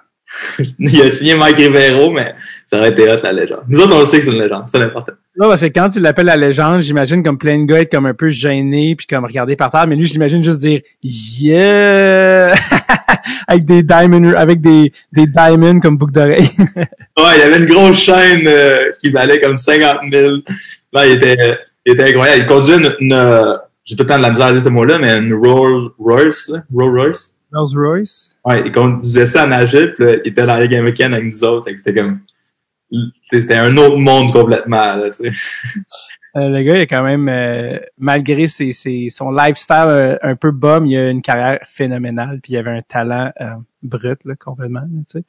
Il 0.78 1.02
a 1.02 1.10
signé 1.10 1.34
Mike 1.34 1.56
Ribeiro, 1.56 2.10
mais 2.10 2.34
ça 2.66 2.78
aurait 2.78 2.90
été 2.90 3.08
hot, 3.08 3.18
la 3.22 3.32
légende. 3.32 3.62
Nous 3.68 3.80
autres, 3.80 3.94
on 3.94 4.00
le 4.00 4.06
sait 4.06 4.18
que 4.18 4.24
c'est 4.24 4.32
une 4.32 4.42
légende, 4.42 4.64
c'est 4.66 4.78
l'important. 4.78 5.12
Non, 5.38 5.48
parce 5.48 5.60
que 5.60 5.66
quand 5.66 5.88
tu 5.88 6.00
l'appelles 6.00 6.26
la 6.26 6.36
légende, 6.36 6.80
j'imagine 6.80 7.22
comme 7.22 7.38
plein 7.38 7.58
de 7.58 7.64
gars 7.64 7.80
être 7.80 7.90
comme 7.90 8.06
un 8.06 8.14
peu 8.14 8.30
gêné 8.30 8.96
puis 8.96 9.06
comme 9.06 9.24
regarder 9.24 9.54
par 9.54 9.70
terre, 9.70 9.86
mais 9.86 9.96
lui, 9.96 10.06
j'imagine 10.06 10.42
juste 10.42 10.58
dire 10.58 10.80
yeah 11.02 12.54
avec 13.48 13.64
des 13.64 13.82
diamonds, 13.82 14.34
avec 14.34 14.60
des 14.60 14.92
des 15.12 15.26
diamonds 15.26 15.80
comme 15.80 15.96
boucle 15.96 16.12
d'oreille. 16.12 16.48
Ouais, 17.18 17.32
il 17.36 17.40
y 17.40 17.42
avait 17.42 17.58
une 17.58 17.66
grosse 17.66 17.98
chaîne 17.98 18.42
euh, 18.46 18.92
qui 19.00 19.08
valait 19.08 19.40
comme 19.40 19.56
50 19.56 20.12
000. 20.12 20.36
Il 21.04 21.12
était, 21.12 21.58
il 21.84 21.92
était 21.92 22.10
incroyable. 22.10 22.40
Il 22.42 22.46
conduisait 22.46 22.78
une, 22.78 22.94
une, 23.00 23.58
j'ai 23.84 23.96
tout 23.96 24.02
le 24.04 24.08
temps 24.08 24.16
de 24.18 24.22
la 24.22 24.30
misère 24.30 24.46
à 24.46 24.52
dire 24.52 24.62
ce 24.62 24.68
mot-là, 24.68 24.98
mais 24.98 25.12
une 25.16 25.34
Rolls 25.34 25.90
Royce, 25.98 26.50
Rolls 26.74 26.98
Royce. 27.00 27.34
Rolls 27.52 27.76
Royce? 27.76 28.36
Ouais, 28.44 28.62
il 28.66 28.72
conduisait 28.72 29.26
ça 29.26 29.44
à 29.44 29.46
Nashville, 29.46 29.92
puis 29.94 30.04
là, 30.04 30.12
il 30.24 30.28
était 30.30 30.42
dans 30.46 30.56
la 30.56 30.60
Ligue 30.60 30.74
américaine 30.74 31.14
avec 31.14 31.26
nous 31.26 31.44
autres. 31.44 31.70
C'était 31.76 31.94
comme, 31.94 32.20
c'était 33.28 33.54
un 33.56 33.76
autre 33.76 33.96
monde 33.96 34.32
complètement, 34.32 34.96
là, 34.96 35.10
tu 35.10 35.30
sais. 35.30 35.32
Euh, 36.36 36.50
le 36.50 36.62
gars, 36.64 36.76
il 36.76 36.80
a 36.82 36.86
quand 36.86 37.02
même, 37.02 37.28
euh, 37.30 37.78
malgré 37.96 38.46
ses, 38.46 38.72
ses- 38.72 39.08
son 39.08 39.30
lifestyle 39.30 39.76
euh, 39.86 40.16
un 40.20 40.36
peu 40.36 40.50
bum, 40.50 40.84
il 40.84 40.94
a 40.96 41.08
une 41.10 41.22
carrière 41.22 41.60
phénoménale, 41.66 42.40
puis 42.42 42.52
il 42.52 42.56
avait 42.58 42.72
un 42.72 42.82
talent 42.82 43.32
brut, 43.82 44.18
là, 44.26 44.34
complètement. 44.38 44.80
là. 45.14 45.20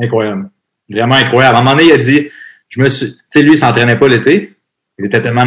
Incroyable. 0.00 0.50
Vraiment 0.88 1.16
incroyable. 1.16 1.56
À 1.56 1.58
un 1.58 1.62
moment 1.62 1.74
donné, 1.76 1.88
il 1.88 1.92
a 1.92 1.98
dit, 1.98 2.28
je 2.68 2.80
me 2.80 2.88
suis, 2.88 3.12
tu 3.14 3.18
sais, 3.30 3.42
lui, 3.42 3.52
il 3.52 3.56
s'entraînait 3.58 3.98
pas 3.98 4.06
l'été. 4.06 4.54
Il 5.00 5.06
était 5.06 5.22
tellement 5.22 5.46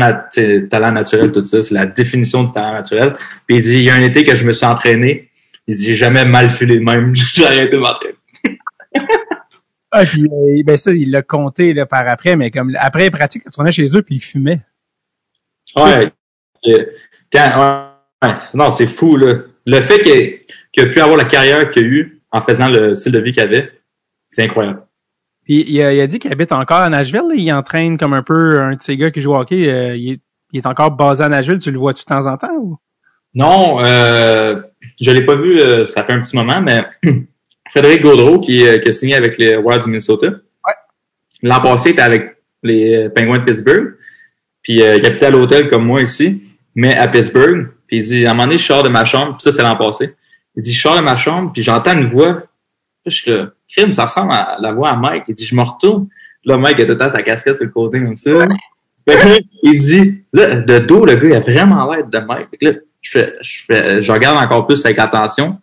talent 0.69 0.91
naturel, 0.91 1.31
tout 1.31 1.43
ça. 1.43 1.61
C'est 1.61 1.73
la 1.73 1.85
définition 1.85 2.43
du 2.43 2.51
talent 2.51 2.73
naturel. 2.73 3.15
Puis 3.47 3.57
il 3.57 3.61
dit, 3.61 3.75
il 3.75 3.83
y 3.83 3.89
a 3.89 3.95
un 3.95 4.01
été 4.01 4.23
que 4.23 4.35
je 4.35 4.45
me 4.45 4.51
suis 4.51 4.65
entraîné. 4.65 5.29
Il 5.67 5.75
dit, 5.75 5.85
j'ai 5.85 5.95
jamais 5.95 6.25
mal 6.25 6.49
filé 6.49 6.77
de 6.77 6.83
même. 6.83 7.13
j'ai 7.15 7.45
arrêté 7.45 7.77
de 7.77 7.81
m'entraîner. 7.81 8.15
Ah, 9.95 10.05
puis 10.05 10.23
euh, 10.25 10.63
ben 10.65 10.75
ça, 10.75 10.91
il 10.91 11.11
l'a 11.11 11.21
compté 11.21 11.71
là, 11.71 11.85
par 11.85 12.07
après, 12.07 12.35
mais 12.35 12.49
comme 12.49 12.75
après, 12.79 13.05
il 13.05 13.11
pratique, 13.11 13.43
il 13.45 13.49
retournait 13.49 13.71
chez 13.71 13.95
eux, 13.95 14.01
puis 14.01 14.15
il 14.15 14.19
fumait. 14.19 14.59
Ouais. 15.75 16.11
Quand, 17.31 17.91
non, 18.55 18.71
c'est 18.71 18.87
fou, 18.87 19.17
là. 19.17 19.35
Le 19.65 19.79
fait 19.81 20.01
qu'il 20.01 20.39
qu'il 20.71 20.83
a 20.83 20.87
pu 20.87 20.99
avoir 20.99 21.15
la 21.15 21.25
carrière 21.25 21.69
qu'il 21.69 21.83
a 21.83 21.87
eu 21.87 22.21
en 22.31 22.41
faisant 22.41 22.67
le 22.67 22.95
style 22.95 23.11
de 23.11 23.19
vie 23.19 23.31
qu'il 23.31 23.43
avait, 23.43 23.71
c'est 24.31 24.43
incroyable. 24.43 24.81
Puis 25.45 25.65
il 25.67 25.81
a, 25.81 25.93
il 25.93 25.99
a 26.01 26.07
dit 26.07 26.19
qu'il 26.19 26.31
habite 26.31 26.51
encore 26.51 26.77
à 26.77 26.89
Nashville. 26.89 27.23
là. 27.27 27.35
Il 27.35 27.51
entraîne 27.53 27.97
comme 27.97 28.13
un 28.13 28.23
peu 28.23 28.59
un 28.59 28.75
de 28.75 28.81
ces 28.81 28.95
gars 28.97 29.11
qui 29.11 29.21
joue 29.21 29.31
au 29.33 29.37
hockey. 29.37 29.69
euh, 29.69 29.95
il, 29.95 30.13
est, 30.13 30.21
il 30.51 30.59
est 30.59 30.65
encore 30.65 30.91
basé 30.91 31.23
à 31.23 31.29
Nashville. 31.29 31.59
Tu 31.59 31.71
le 31.71 31.79
vois 31.79 31.93
de 31.93 31.99
temps 31.99 32.27
en 32.27 32.37
temps? 32.37 32.53
Ou? 32.57 32.77
Non, 33.35 33.77
euh, 33.83 34.61
je 35.01 35.11
l'ai 35.11 35.25
pas 35.25 35.35
vu, 35.35 35.59
euh, 35.59 35.85
ça 35.87 36.03
fait 36.03 36.13
un 36.13 36.21
petit 36.21 36.35
moment, 36.35 36.61
mais 36.61 36.85
Frédéric 37.69 38.01
Gaudreau, 38.01 38.39
qui, 38.39 38.65
euh, 38.67 38.77
qui 38.77 38.89
a 38.89 38.93
signé 38.93 39.15
avec 39.15 39.37
les 39.37 39.55
Wild 39.57 39.83
du 39.83 39.89
Minnesota. 39.89 40.27
L'an 41.41 41.59
passé, 41.61 41.89
il 41.89 41.93
était 41.93 42.01
avec 42.03 42.37
les 42.61 42.95
euh, 42.95 43.09
Penguins 43.09 43.39
de 43.39 43.43
Pittsburgh. 43.43 43.95
Puis 44.61 44.81
euh, 44.81 44.97
il 44.97 45.05
habitait 45.05 45.25
à 45.25 45.29
l'hôtel 45.29 45.67
comme 45.67 45.83
moi 45.85 46.01
ici, 46.01 46.43
mais 46.75 46.95
à 46.95 47.07
Pittsburgh. 47.07 47.69
Puis 47.87 47.97
il 47.97 48.03
dit, 48.03 48.25
à 48.25 48.31
un 48.31 48.33
moment 48.33 48.45
donné, 48.45 48.57
je 48.57 48.63
sors 48.65 48.83
de 48.83 48.89
ma 48.89 49.03
chambre, 49.03 49.35
puis 49.37 49.41
ça, 49.43 49.51
c'est 49.51 49.61
l'an 49.63 49.75
passé. 49.75 50.15
Il 50.55 50.63
dit, 50.63 50.71
je 50.73 50.81
sors 50.81 50.95
de 50.95 51.01
ma 51.01 51.15
chambre, 51.15 51.51
puis 51.51 51.63
j'entends 51.63 51.97
une 51.97 52.05
voix. 52.05 52.43
Puis 53.03 53.13
je 53.15 53.21
suis 53.23 53.31
là, 53.31 53.51
crime, 53.75 53.91
ça 53.93 54.03
ressemble 54.05 54.31
à 54.31 54.57
la 54.59 54.71
voix 54.71 54.89
à 54.89 54.95
Mike. 54.95 55.23
Il 55.27 55.35
dit, 55.35 55.45
je 55.45 55.55
me 55.55 55.61
retourne. 55.61 56.07
Là, 56.45 56.57
Mike 56.57 56.79
a 56.79 56.83
tout 56.83 56.91
le 56.91 56.97
temps 56.97 57.09
sa 57.09 57.21
casquette 57.23 57.57
sur 57.57 57.65
le 57.65 57.71
côté 57.71 57.99
comme 57.99 58.15
ça. 58.17 58.31
Fait 59.07 59.17
que 59.17 59.27
là, 59.27 59.35
il 59.63 59.77
dit, 59.77 60.23
là, 60.31 60.55
de 60.61 60.79
dos, 60.79 61.05
le 61.05 61.15
gars, 61.15 61.27
il 61.29 61.35
a 61.35 61.39
vraiment 61.39 61.91
l'air 61.91 62.05
de 62.05 62.19
Mike. 62.19 62.47
Fait 62.51 62.57
que 62.57 62.65
là, 62.65 62.71
je 63.01 63.11
fais, 63.11 63.33
je 63.41 63.63
fais, 63.65 64.01
je 64.01 64.11
regarde 64.11 64.37
encore 64.37 64.65
plus 64.67 64.83
avec 64.85 64.99
attention. 64.99 65.57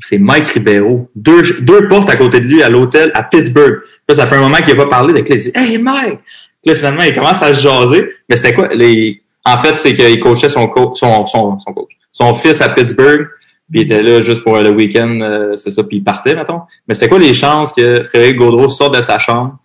C'est 0.00 0.18
Mike 0.18 0.48
Ribeiro. 0.48 1.08
Deux, 1.14 1.42
deux 1.60 1.86
portes 1.88 2.10
à 2.10 2.16
côté 2.16 2.40
de 2.40 2.46
lui 2.46 2.62
à 2.62 2.68
l'hôtel 2.68 3.10
à 3.14 3.22
Pittsburgh. 3.22 3.80
Là, 4.08 4.14
ça 4.14 4.26
fait 4.26 4.34
un 4.36 4.40
moment 4.40 4.56
qu'il 4.58 4.74
n'a 4.76 4.84
pas 4.84 4.90
parlé. 4.90 5.12
Donc 5.14 5.28
là, 5.28 5.34
il 5.36 5.40
dit, 5.40 5.52
Hey, 5.54 5.78
Mike! 5.78 6.18
Puis 6.62 6.72
là, 6.72 6.74
finalement, 6.74 7.02
il 7.02 7.14
commence 7.14 7.40
à 7.42 7.54
se 7.54 7.62
jaser. 7.62 8.10
Mais 8.28 8.36
c'était 8.36 8.54
quoi? 8.54 8.68
Les... 8.74 9.22
En 9.44 9.56
fait, 9.56 9.78
c'est 9.78 9.94
qu'il 9.94 10.18
coachait 10.18 10.48
son, 10.48 10.66
co- 10.68 10.94
son, 10.96 11.24
son, 11.26 11.58
son 11.60 11.72
coach. 11.72 11.92
Son 12.10 12.34
fils 12.34 12.60
à 12.60 12.70
Pittsburgh. 12.70 13.28
Puis 13.70 13.80
il 13.80 13.82
était 13.82 14.02
là 14.02 14.20
juste 14.20 14.42
pour 14.42 14.56
le 14.56 14.70
week-end, 14.70 15.20
euh, 15.20 15.56
c'est 15.56 15.70
ça, 15.70 15.84
puis 15.84 15.98
il 15.98 16.04
partait, 16.04 16.34
mettons. 16.34 16.62
Mais 16.86 16.94
c'était 16.94 17.08
quoi 17.08 17.18
les 17.18 17.34
chances 17.34 17.72
que 17.72 18.04
Frédéric 18.04 18.36
Gaudreau 18.36 18.68
sorte 18.68 18.96
de 18.96 19.02
sa 19.02 19.18
chambre, 19.18 19.58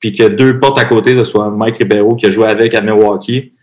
puis 0.00 0.12
que 0.12 0.28
deux 0.28 0.58
portes 0.58 0.78
à 0.78 0.84
côté, 0.84 1.14
ce 1.14 1.22
soit 1.22 1.48
Mike 1.50 1.78
Ribeiro 1.78 2.16
qui 2.16 2.26
a 2.26 2.30
joué 2.30 2.48
avec 2.48 2.74
à 2.74 2.80
Milwaukee, 2.80 3.52
tu 3.52 3.54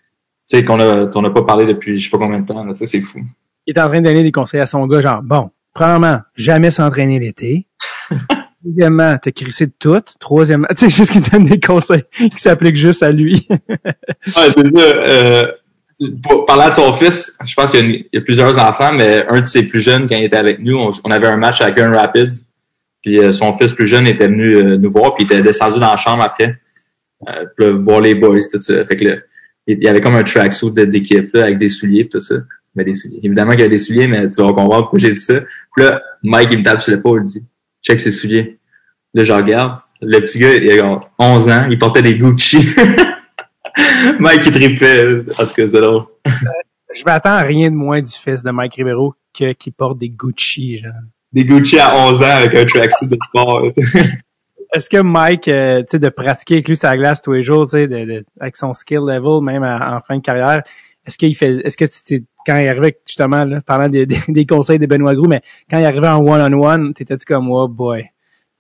sais, 0.46 0.64
qu'on 0.64 0.80
a, 0.80 1.08
qu'on 1.08 1.22
n'a 1.22 1.30
pas 1.30 1.44
parlé 1.44 1.66
depuis 1.66 2.00
je 2.00 2.06
sais 2.06 2.10
pas 2.10 2.18
combien 2.18 2.40
de 2.40 2.46
temps, 2.46 2.74
ça, 2.74 2.86
c'est 2.86 3.02
fou. 3.02 3.20
Il 3.68 3.78
est 3.78 3.82
en 3.82 3.88
train 3.90 4.00
de 4.00 4.06
donner 4.06 4.24
des 4.24 4.32
conseils 4.32 4.62
à 4.62 4.66
son 4.66 4.88
gars, 4.88 5.02
genre, 5.02 5.22
bon, 5.22 5.50
premièrement, 5.74 6.20
jamais 6.36 6.72
s'entraîner 6.72 7.20
l'été. 7.20 7.68
Deuxièmement, 8.64 9.18
te 9.18 9.30
crisser 9.30 9.68
de 9.68 9.74
tout. 9.78 10.02
Troisièmement, 10.20 10.68
tu 10.72 10.78
sais, 10.78 10.90
juste 10.90 11.12
qu'il 11.12 11.22
donne 11.22 11.44
des 11.44 11.60
conseils 11.60 12.04
qui 12.12 12.32
s'appliquent 12.38 12.76
juste 12.76 13.04
à 13.04 13.12
lui. 13.12 13.48
Ouais, 14.36 14.52
c'est 14.56 14.78
ça. 14.78 14.84
Euh, 14.84 15.46
pour- 16.24 16.46
parlant 16.46 16.70
de 16.70 16.74
son 16.74 16.94
fils, 16.94 17.38
je 17.46 17.54
pense 17.56 17.72
qu'il 17.72 18.06
y 18.12 18.18
a 18.18 18.22
plusieurs 18.22 18.58
enfants, 18.58 18.94
mais 18.94 19.26
un 19.28 19.42
de 19.42 19.46
ses 19.46 19.64
plus 19.64 19.82
jeunes, 19.82 20.08
quand 20.08 20.16
il 20.16 20.26
était 20.26 20.38
avec 20.38 20.60
nous, 20.60 20.78
on, 20.78 21.12
avait 21.12 21.28
un 21.28 21.38
match 21.38 21.62
à 21.62 21.72
Grand 21.72 21.92
Rapids. 21.92 22.44
Puis 23.02 23.20
euh, 23.20 23.32
son 23.32 23.54
fils 23.54 23.74
plus 23.74 23.88
jeune 23.88 24.08
était 24.08 24.28
venu 24.28 24.56
euh, 24.56 24.78
nous 24.78 24.92
voir, 24.92 25.16
puis 25.16 25.24
il 25.24 25.32
était 25.32 25.42
descendu 25.42 25.80
dans 25.80 25.92
la 25.92 25.98
chambre 25.98 26.22
après, 26.22 26.60
euh, 27.28 27.46
pour 27.58 27.82
voir 27.82 28.02
les 28.02 28.16
boys, 28.16 28.40
tout 28.52 28.60
ça. 28.60 28.84
Fait 28.86 28.96
que 28.96 29.06
là, 29.06 29.16
il 29.68 29.82
y 29.82 29.88
avait 29.88 30.02
comme 30.02 30.16
un 30.16 30.24
tracksuit 30.24 30.72
d'équipe 30.72 31.34
avec 31.36 31.58
des 31.58 31.70
souliers, 31.70 32.08
tout 32.08 32.20
ça. 32.20 32.36
met 32.76 32.84
des 32.84 32.94
souliers. 32.94 33.20
Évidemment 33.24 33.52
qu'il 33.52 33.62
y 33.62 33.66
a 33.66 33.70
des 33.70 33.78
souliers, 33.78 34.08
mais 34.08 34.30
tu 34.30 34.42
vas 34.42 34.48
comprendre 34.48 34.82
pourquoi 34.82 35.00
j'ai 35.00 35.14
dit 35.14 35.22
ça. 35.22 35.42
Puis 35.76 35.86
là, 35.86 36.02
Mike, 36.24 36.50
il 36.52 36.60
me 36.60 36.64
tape 36.64 36.82
sur 36.82 36.92
l'épaule, 36.92 37.22
il 37.24 37.26
dit, 37.26 37.44
check 37.84 38.00
ses 38.00 38.12
souliers. 38.12 38.58
Là, 39.14 39.24
je 39.24 39.32
regarde. 39.32 39.80
Le 40.02 40.20
petit 40.22 40.40
gars, 40.40 40.54
il 40.56 40.80
a 40.80 41.02
11 41.20 41.50
ans, 41.50 41.68
il 41.70 41.78
portait 41.78 42.02
des 42.02 42.16
Gucci. 42.16 42.68
Mike, 44.20 44.42
il 44.46 44.52
tripait. 44.52 45.06
En 45.38 45.46
tout 45.46 45.54
cas, 45.54 45.68
c'est 45.68 45.82
drôle. 45.82 46.06
Je 46.94 47.04
m'attends 47.06 47.30
à 47.34 47.42
rien 47.42 47.70
de 47.70 47.76
moins 47.76 48.02
du 48.02 48.12
fils 48.12 48.44
de 48.44 48.52
Mike 48.52 48.76
Ribeiro 48.76 49.14
que 49.38 49.52
qui 49.54 49.72
porte 49.72 49.98
des 50.00 50.10
Gucci, 50.10 50.78
genre. 50.80 50.92
Des 51.32 51.46
Gucci 51.46 51.80
à 51.80 51.96
11 51.96 52.22
ans 52.22 52.26
avec 52.26 52.56
un 52.56 52.66
tracksuit 52.66 53.08
de 53.08 53.18
sport. 53.28 53.64
Est-ce 54.74 54.90
que 54.90 55.02
Mike, 55.02 55.48
euh, 55.48 55.80
tu 55.82 55.86
sais, 55.92 56.00
de 56.00 56.10
pratiquer 56.10 56.56
avec 56.56 56.68
lui 56.68 56.76
sa 56.76 56.96
glace 56.96 57.22
tous 57.22 57.34
les 57.34 57.42
jours, 57.42 57.66
tu 57.66 57.72
sais, 57.72 57.88
de, 57.88 58.06
de- 58.06 58.26
avec 58.40 58.56
son 58.56 58.74
skill 58.74 59.00
level, 59.00 59.44
même 59.44 59.64
à- 59.64 59.96
en 59.98 60.00
fin 60.00 60.18
de 60.18 60.22
carrière, 60.22 60.62
est-ce 61.08 61.18
qu'il 61.18 61.36
fait, 61.36 61.56
est-ce 61.66 61.76
que 61.76 61.86
tu 61.86 62.04
t'es, 62.06 62.24
quand 62.46 62.56
il 62.58 62.68
arrivait, 62.68 63.00
justement, 63.08 63.46
là, 63.46 63.62
parlant 63.62 63.90
des, 63.90 64.06
des, 64.06 64.20
des 64.28 64.46
conseils 64.46 64.78
de 64.78 64.86
Benoît 64.86 65.16
Groux, 65.16 65.28
mais 65.28 65.42
quand 65.70 65.80
il 65.80 65.86
arrivait 65.86 66.08
en 66.08 66.20
one-on-one, 66.24 66.94
t'étais-tu 66.94 67.26
comme, 67.26 67.50
oh 67.50 67.68
boy, 67.68 68.06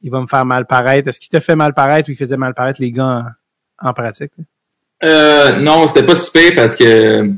il 0.01 0.09
va 0.09 0.19
me 0.21 0.25
faire 0.27 0.45
mal 0.45 0.65
paraître? 0.65 1.07
Est-ce 1.09 1.19
qu'il 1.19 1.29
te 1.29 1.39
fait 1.39 1.55
mal 1.55 1.73
paraître 1.75 2.09
ou 2.09 2.11
il 2.11 2.17
faisait 2.17 2.37
mal 2.37 2.55
paraître 2.55 2.81
les 2.81 2.91
gars 2.91 3.33
en, 3.79 3.89
en 3.89 3.93
pratique? 3.93 4.31
tu 4.35 4.41
sais? 4.41 4.47
Euh, 5.03 5.53
non, 5.59 5.87
c'était 5.87 6.05
pas 6.05 6.15
si 6.15 6.31
pire 6.31 6.53
parce 6.55 6.75
que 6.75 7.29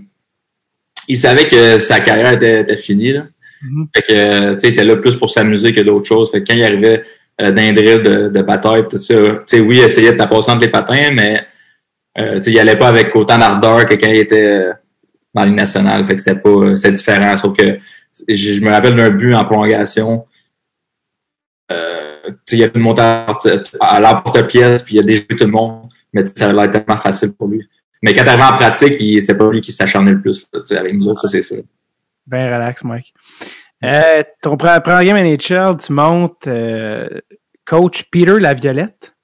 il 1.08 1.18
savait 1.18 1.48
que 1.48 1.80
sa 1.80 2.00
carrière 2.00 2.34
était, 2.34 2.62
était 2.62 2.78
finie. 2.78 3.14
Là. 3.14 3.26
Mhm. 3.62 3.88
Fait 3.96 4.02
que, 4.02 4.54
tu 4.54 4.60
sais, 4.60 4.68
il 4.68 4.72
était 4.72 4.86
là 4.86 4.96
plus 4.96 5.16
pour 5.16 5.30
s'amuser 5.30 5.74
que 5.74 5.82
d'autres 5.82 6.08
choses. 6.08 6.32
Fait 6.32 6.42
que 6.42 6.48
quand 6.48 6.56
il 6.56 6.64
arrivait 6.64 7.04
euh, 7.42 7.52
d'un 7.52 7.74
drill 7.74 8.02
de, 8.02 8.30
de 8.30 8.42
bataille, 8.42 8.88
tout 8.90 8.98
ça, 8.98 9.16
tu 9.16 9.42
sais, 9.48 9.60
oui, 9.60 9.78
il 9.78 9.84
essayait 9.84 10.14
de 10.14 10.18
taper 10.18 10.36
entre 10.36 10.60
les 10.60 10.70
patins, 10.70 11.12
mais 11.14 11.46
euh, 12.18 12.36
tu 12.36 12.44
sais, 12.44 12.52
il 12.52 12.60
allait 12.60 12.78
pas 12.78 12.88
avec 12.88 13.16
autant 13.16 13.38
d'ardeur 13.38 13.86
que 13.86 13.96
quand 13.96 14.08
il 14.08 14.18
était 14.18 14.70
euh, 14.70 14.74
dans 15.34 15.42
la 15.42 15.48
Ligue 15.48 15.58
nationale. 15.58 16.04
Fait 16.06 16.16
que 16.16 16.22
c'était 16.22 16.40
pas, 16.40 16.76
c'était 16.76 16.94
différent. 16.94 17.38
Sauf 17.38 17.56
que 17.56 17.78
je, 18.28 18.54
je 18.54 18.62
me 18.62 18.72
rappelle 18.72 18.96
d'un 18.96 19.10
but 19.10 19.34
en 19.34 19.46
prolongation. 19.46 20.26
Euh, 21.72 22.22
tu 22.26 22.34
sais, 22.46 22.58
il 22.58 22.64
a 22.64 22.70
fait 22.70 22.76
une 22.76 22.82
montée 22.82 23.02
à, 23.02 23.28
à 23.82 24.00
l'emporte-pièce, 24.00 24.84
puis 24.84 24.96
il 24.96 25.00
a 25.00 25.04
déjoué 25.04 25.26
tout 25.28 25.46
le 25.46 25.52
monde. 25.52 25.91
Mais 26.14 26.24
ça 26.26 26.50
a 26.50 26.54
l'air 26.54 26.70
tellement 26.70 26.98
facile 26.98 27.34
pour 27.38 27.48
lui. 27.48 27.68
Mais 28.04 28.14
quand 28.16 28.24
t'arrivais 28.24 28.44
en 28.44 28.56
pratique, 28.56 28.98
c'était 29.22 29.36
pas 29.38 29.50
lui 29.52 29.62
qui 29.62 29.72
s'acharnait 29.72 30.12
le 30.12 30.22
plus. 30.22 30.48
là, 30.54 30.80
avec 30.80 30.96
nous 30.96 31.08
autres, 31.08 31.22
ça 31.22 31.28
c'est 31.28 31.42
sûr. 31.42 31.64
Ben 32.28 32.46
relax, 32.54 32.84
Mike. 32.84 33.14
Euh, 33.84 34.24
ton 34.42 34.56
pre- 34.56 34.82
premier 34.82 35.06
game 35.06 35.18
NHL, 35.18 35.78
tu 35.78 35.92
montes 35.94 36.48
euh, 36.48 37.10
coach 37.66 38.04
Peter 38.12 38.40
Laviolette, 38.40 39.16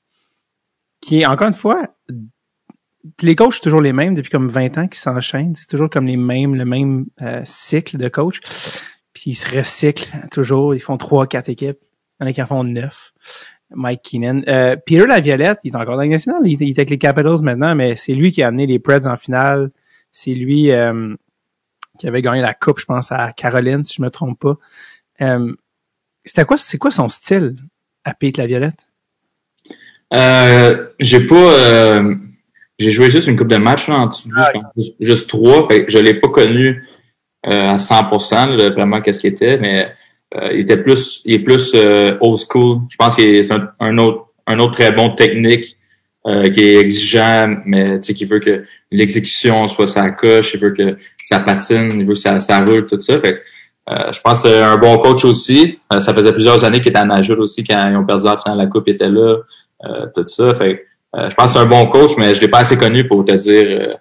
qui 1.02 1.22
est 1.22 1.26
encore 1.26 1.48
une 1.48 1.54
fois, 1.54 1.88
les 3.22 3.36
coachs 3.36 3.54
sont 3.56 3.62
toujours 3.64 3.82
les 3.82 3.94
mêmes 3.94 4.16
depuis 4.16 4.30
comme 4.32 4.50
20 4.50 4.78
ans 4.78 4.88
qui 4.88 5.00
s'enchaînent. 5.00 5.56
C'est 5.56 5.68
toujours 5.68 5.90
comme 5.90 6.06
les 6.08 6.18
mêmes, 6.18 6.56
le 6.56 6.66
même 6.66 7.06
euh, 7.22 7.42
cycle 7.46 7.98
de 7.98 8.10
coach. 8.10 8.40
Puis 9.14 9.32
ils 9.32 9.36
se 9.36 9.56
recyclent 9.56 10.12
toujours. 10.32 10.76
Ils 10.76 10.80
font 10.80 10.98
trois, 10.98 11.28
quatre 11.28 11.50
équipes. 11.50 11.78
Il 12.20 12.24
y 12.24 12.26
en 12.26 12.30
a 12.30 12.34
qui 12.34 12.42
en 12.42 12.48
font 12.48 12.64
neuf. 12.64 13.14
Mike 13.76 14.02
Keenan. 14.04 14.42
Euh, 14.48 14.76
Peter 14.86 15.06
Laviolette, 15.06 15.60
il 15.64 15.74
est 15.74 15.76
encore 15.76 15.96
dans 15.96 16.02
la 16.04 16.08
nationale. 16.08 16.42
Il, 16.46 16.62
est- 16.62 16.66
il 16.66 16.70
est 16.70 16.80
avec 16.80 16.90
les 16.90 16.98
Capitals 16.98 17.42
maintenant, 17.44 17.76
mais 17.76 17.96
c'est 17.96 18.14
lui 18.14 18.32
qui 18.32 18.42
a 18.44 18.48
amené 18.48 18.66
les 18.68 18.80
Preds 18.80 19.06
en 19.08 19.18
finale. 19.18 19.72
C'est 20.12 20.34
lui 20.34 20.72
euh, 20.72 21.14
qui 22.00 22.08
avait 22.08 22.22
gagné 22.22 22.42
la 22.42 22.54
coupe, 22.54 22.80
je 22.80 22.86
pense, 22.86 23.12
à 23.12 23.34
Caroline, 23.34 23.84
si 23.84 23.96
je 23.98 24.02
me 24.02 24.10
trompe 24.10 24.40
pas. 24.40 24.56
Euh, 25.22 25.54
c'était 26.24 26.46
quoi, 26.46 26.58
c'est 26.58 26.78
quoi 26.78 26.92
son 26.92 27.10
style 27.10 27.56
à 28.04 28.14
Pete 28.14 28.38
Laviolette? 28.38 28.80
Euh, 30.14 30.88
j'ai 31.00 31.28
pas, 31.28 31.36
euh, 31.36 32.16
j'ai 32.80 32.92
joué 32.92 33.10
juste 33.10 33.28
une 33.28 33.38
coupe 33.38 33.48
de 33.50 33.58
matchs 33.58 33.88
là, 33.90 33.96
en 33.96 34.08
dessous, 34.08 34.30
je 34.34 34.52
pense, 34.52 34.86
juste 35.00 35.30
trois. 35.30 35.68
Fait 35.68 35.86
que 35.86 35.92
je 35.92 36.00
l'ai 36.00 36.14
pas 36.20 36.30
connu 36.30 36.88
à 37.44 37.78
100% 37.78 38.56
là, 38.58 38.70
vraiment 38.70 39.02
qu'est-ce 39.02 39.20
qu'il 39.20 39.32
était, 39.32 39.58
mais 39.58 39.94
euh, 40.36 40.52
il 40.54 40.60
était 40.62 40.78
plus, 40.78 41.22
il 41.26 41.36
est 41.36 41.40
plus 41.40 41.72
euh, 41.74 42.18
old 42.20 42.40
school. 42.40 42.80
Je 42.90 42.98
pense 42.98 43.16
qu'il 43.16 43.26
est 43.26 43.52
un, 43.80 43.98
autre, 43.98 44.28
un 44.46 44.60
autre 44.60 44.74
très 44.74 44.92
bon 44.92 45.10
technique 45.12 45.78
euh, 46.28 46.50
qui 46.50 46.62
est 46.62 46.76
exigeant, 46.76 47.56
mais 47.66 48.02
tu 48.02 48.08
sais 48.08 48.14
qui 48.14 48.26
veut 48.26 48.40
que 48.40 48.66
l'exécution 48.92 49.68
soit 49.70 49.88
sa 49.88 50.10
coche, 50.10 50.54
il 50.54 50.60
veut 50.60 50.72
que 50.72 50.98
ça 51.24 51.40
patine, 51.40 51.90
il 51.94 52.06
veut 52.06 52.16
que 52.16 52.20
ça, 52.20 52.40
ça 52.40 52.60
roule 52.66 52.86
tout 52.86 53.00
ça. 53.00 53.20
Fait 53.20 53.36
que, 53.36 53.40
euh, 53.90 54.12
je 54.12 54.20
pense 54.20 54.42
que 54.42 54.50
c'est 54.50 54.62
un 54.62 54.78
bon 54.78 54.98
coach 54.98 55.24
aussi. 55.24 55.80
Euh, 55.94 56.02
ça 56.02 56.14
faisait 56.14 56.34
plusieurs 56.34 56.66
années 56.66 56.82
qu'il 56.82 56.90
était 56.90 57.00
à 57.00 57.06
Major 57.06 57.40
aussi 57.40 57.64
quand 57.64 57.90
ils 57.90 57.96
ont 57.96 58.06
perdu 58.06 58.28
en 58.28 58.38
finale 58.38 58.58
de 58.58 58.64
la 58.64 58.68
coupe, 58.68 58.84
il 58.88 58.96
était 58.96 59.08
là, 59.08 59.38
tout 60.14 60.26
ça. 60.26 60.54
Fait 60.56 60.86
que, 61.14 61.30
je 61.30 61.36
pense 61.36 61.46
que 61.46 61.52
c'est 61.54 61.60
un 61.60 61.66
bon 61.66 61.86
coach, 61.88 62.12
mais 62.18 62.36
je 62.36 62.42
l'ai 62.42 62.50
pas 62.50 62.60
assez 62.60 62.78
connu 62.78 63.08
pour 63.08 63.24
te 63.24 63.32
dire 63.32 63.98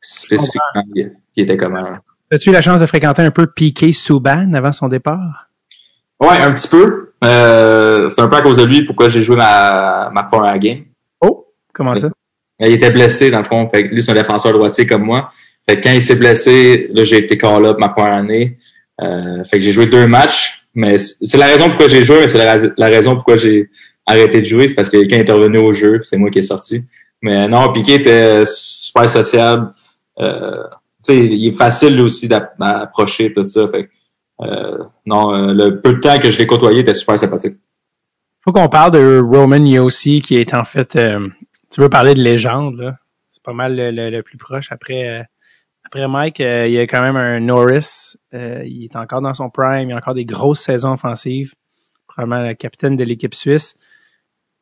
spécifiquement 0.00 0.84
qui 0.94 1.40
était 1.40 1.56
comment. 1.56 1.96
As-tu 2.34 2.50
eu 2.50 2.52
la 2.52 2.60
chance 2.60 2.80
de 2.80 2.86
fréquenter 2.86 3.22
un 3.22 3.30
peu 3.30 3.46
Piqué 3.46 3.92
Souban 3.92 4.52
avant 4.54 4.72
son 4.72 4.88
départ? 4.88 5.48
Ouais, 6.20 6.38
un 6.38 6.52
petit 6.52 6.68
peu. 6.68 7.12
Euh, 7.22 8.10
c'est 8.10 8.20
un 8.20 8.28
peu 8.28 8.36
à 8.36 8.42
cause 8.42 8.56
de 8.56 8.64
lui 8.64 8.84
pourquoi 8.84 9.08
j'ai 9.08 9.22
joué 9.22 9.36
ma, 9.36 10.10
ma 10.12 10.24
première 10.24 10.58
game. 10.58 10.80
Oh, 11.20 11.46
comment 11.72 11.96
ça? 11.96 12.10
Il 12.60 12.72
était 12.72 12.90
blessé, 12.90 13.30
dans 13.30 13.38
le 13.38 13.44
fond. 13.44 13.68
Fait 13.68 13.88
que 13.88 13.94
lui, 13.94 14.02
c'est 14.02 14.10
un 14.10 14.14
défenseur 14.14 14.52
droitier 14.52 14.86
comme 14.86 15.02
moi. 15.02 15.30
Fait 15.68 15.76
que 15.76 15.82
quand 15.84 15.92
il 15.94 16.02
s'est 16.02 16.16
blessé, 16.16 16.88
là, 16.92 17.04
j'ai 17.04 17.18
été 17.18 17.38
call-up 17.38 17.78
ma 17.78 17.88
première 17.88 18.14
année. 18.14 18.58
Euh, 19.00 19.42
fait 19.44 19.58
que 19.58 19.64
j'ai 19.64 19.72
joué 19.72 19.86
deux 19.86 20.06
matchs. 20.06 20.66
Mais 20.74 20.98
c'est 20.98 21.36
la 21.38 21.46
raison 21.46 21.68
pourquoi 21.68 21.88
j'ai 21.88 22.02
joué, 22.02 22.20
mais 22.20 22.28
c'est 22.28 22.38
la, 22.38 22.52
rais- 22.52 22.72
la 22.76 22.86
raison 22.86 23.14
pourquoi 23.14 23.36
j'ai 23.36 23.70
arrêté 24.06 24.40
de 24.40 24.46
jouer. 24.46 24.66
C'est 24.66 24.74
parce 24.74 24.88
que 24.88 24.96
il 24.96 25.12
est 25.12 25.30
revenu 25.30 25.58
au 25.58 25.72
jeu, 25.72 26.00
c'est 26.02 26.16
moi 26.16 26.30
qui 26.30 26.40
est 26.40 26.42
sorti. 26.42 26.84
Mais 27.22 27.46
non, 27.48 27.72
Piqué 27.72 27.94
était 27.94 28.44
super 28.46 29.08
sociable. 29.08 29.72
Euh, 30.20 30.64
il 31.08 31.48
est 31.48 31.52
facile 31.52 32.00
aussi 32.00 32.28
d'app- 32.28 32.58
d'approcher 32.58 33.32
tout 33.32 33.46
ça. 33.46 33.68
Fait 33.68 33.90
euh, 34.40 34.84
non, 35.06 35.34
euh, 35.34 35.52
le 35.52 35.80
peu 35.80 35.94
de 35.94 36.00
temps 36.00 36.18
que 36.18 36.30
je 36.30 36.38
l'ai 36.38 36.46
côtoyé 36.46 36.80
était 36.80 36.94
super 36.94 37.18
sympathique. 37.18 37.56
Faut 38.40 38.52
qu'on 38.52 38.68
parle 38.68 38.92
de 38.92 39.20
Roman 39.20 39.64
Yossi, 39.64 40.20
qui 40.20 40.36
est 40.36 40.54
en 40.54 40.64
fait, 40.64 40.96
euh, 40.96 41.28
tu 41.70 41.80
veux 41.80 41.88
parler 41.88 42.14
de 42.14 42.20
légende, 42.20 42.76
là. 42.76 42.96
C'est 43.30 43.42
pas 43.42 43.52
mal 43.52 43.76
le, 43.76 44.20
plus 44.22 44.38
proche. 44.38 44.70
Après, 44.70 45.26
après 45.84 46.06
Mike, 46.06 46.38
il 46.38 46.72
y 46.72 46.78
a 46.78 46.82
quand 46.82 47.02
même 47.02 47.16
un 47.16 47.40
Norris. 47.40 48.16
Il 48.32 48.84
est 48.84 48.96
encore 48.96 49.22
dans 49.22 49.34
son 49.34 49.50
prime. 49.50 49.90
Il 49.90 49.92
a 49.92 49.96
encore 49.96 50.14
des 50.14 50.24
grosses 50.24 50.60
saisons 50.60 50.92
offensives. 50.92 51.54
Probablement 52.06 52.46
le 52.46 52.54
capitaine 52.54 52.96
de 52.96 53.04
l'équipe 53.04 53.34
suisse. 53.34 53.74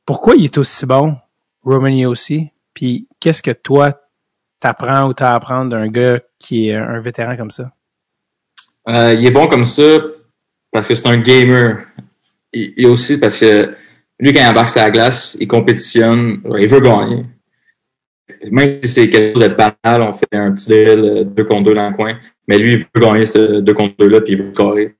Pourquoi 0.07 0.37
il 0.37 0.45
est 0.45 0.59
aussi 0.59 0.87
bon, 0.87 1.17
Roman 1.63 1.89
Yossi? 1.89 2.51
Puis 2.73 3.09
qu'est-ce 3.21 3.43
que 3.43 3.51
toi, 3.51 3.93
t'apprends 4.63 5.09
ou 5.09 5.13
t'as 5.13 5.39
d'un 5.65 5.89
gars 5.89 6.21
qui 6.39 6.69
est 6.69 6.75
un 6.75 7.01
vétéran 7.01 7.37
comme 7.37 7.51
ça? 7.51 7.73
Euh, 8.89 9.15
il 9.19 9.27
est 9.27 9.31
bon 9.31 9.47
comme 9.49 9.65
ça 9.65 10.01
parce 10.71 10.89
que 10.89 10.95
c'est 10.95 11.09
un 11.09 11.19
gamer. 11.19 11.85
Et, 12.55 12.87
aussi 12.87 13.19
parce 13.19 13.39
que 13.39 13.75
lui, 14.19 14.33
quand 14.33 14.41
il 14.41 14.47
embarque 14.47 14.69
sur 14.69 14.81
la 14.81 14.91
glace, 14.91 15.37
il 15.41 15.49
compétitionne, 15.49 16.41
il 16.59 16.69
veut 16.69 16.81
gagner. 16.81 17.25
Même 18.51 18.79
si 18.83 18.89
c'est 18.89 19.11
quelque 19.11 19.39
chose 19.39 19.49
de 19.49 19.55
banal, 19.55 20.03
on 20.03 20.13
fait 20.13 20.27
un 20.33 20.53
petit 20.53 20.69
drill 20.69 21.01
euh, 21.01 21.25
deux 21.25 21.45
contre 21.45 21.65
deux 21.65 21.75
dans 21.75 21.89
le 21.89 21.95
coin, 21.95 22.19
mais 22.47 22.59
lui, 22.59 22.73
il 22.73 22.79
veut 22.79 23.01
gagner 23.01 23.27
ce 23.27 23.61
deux 23.61 23.75
contre 23.75 23.95
deux-là, 23.99 24.21
puis 24.21 24.33
il 24.33 24.43
veut 24.43 24.53
scorer. 24.53 24.95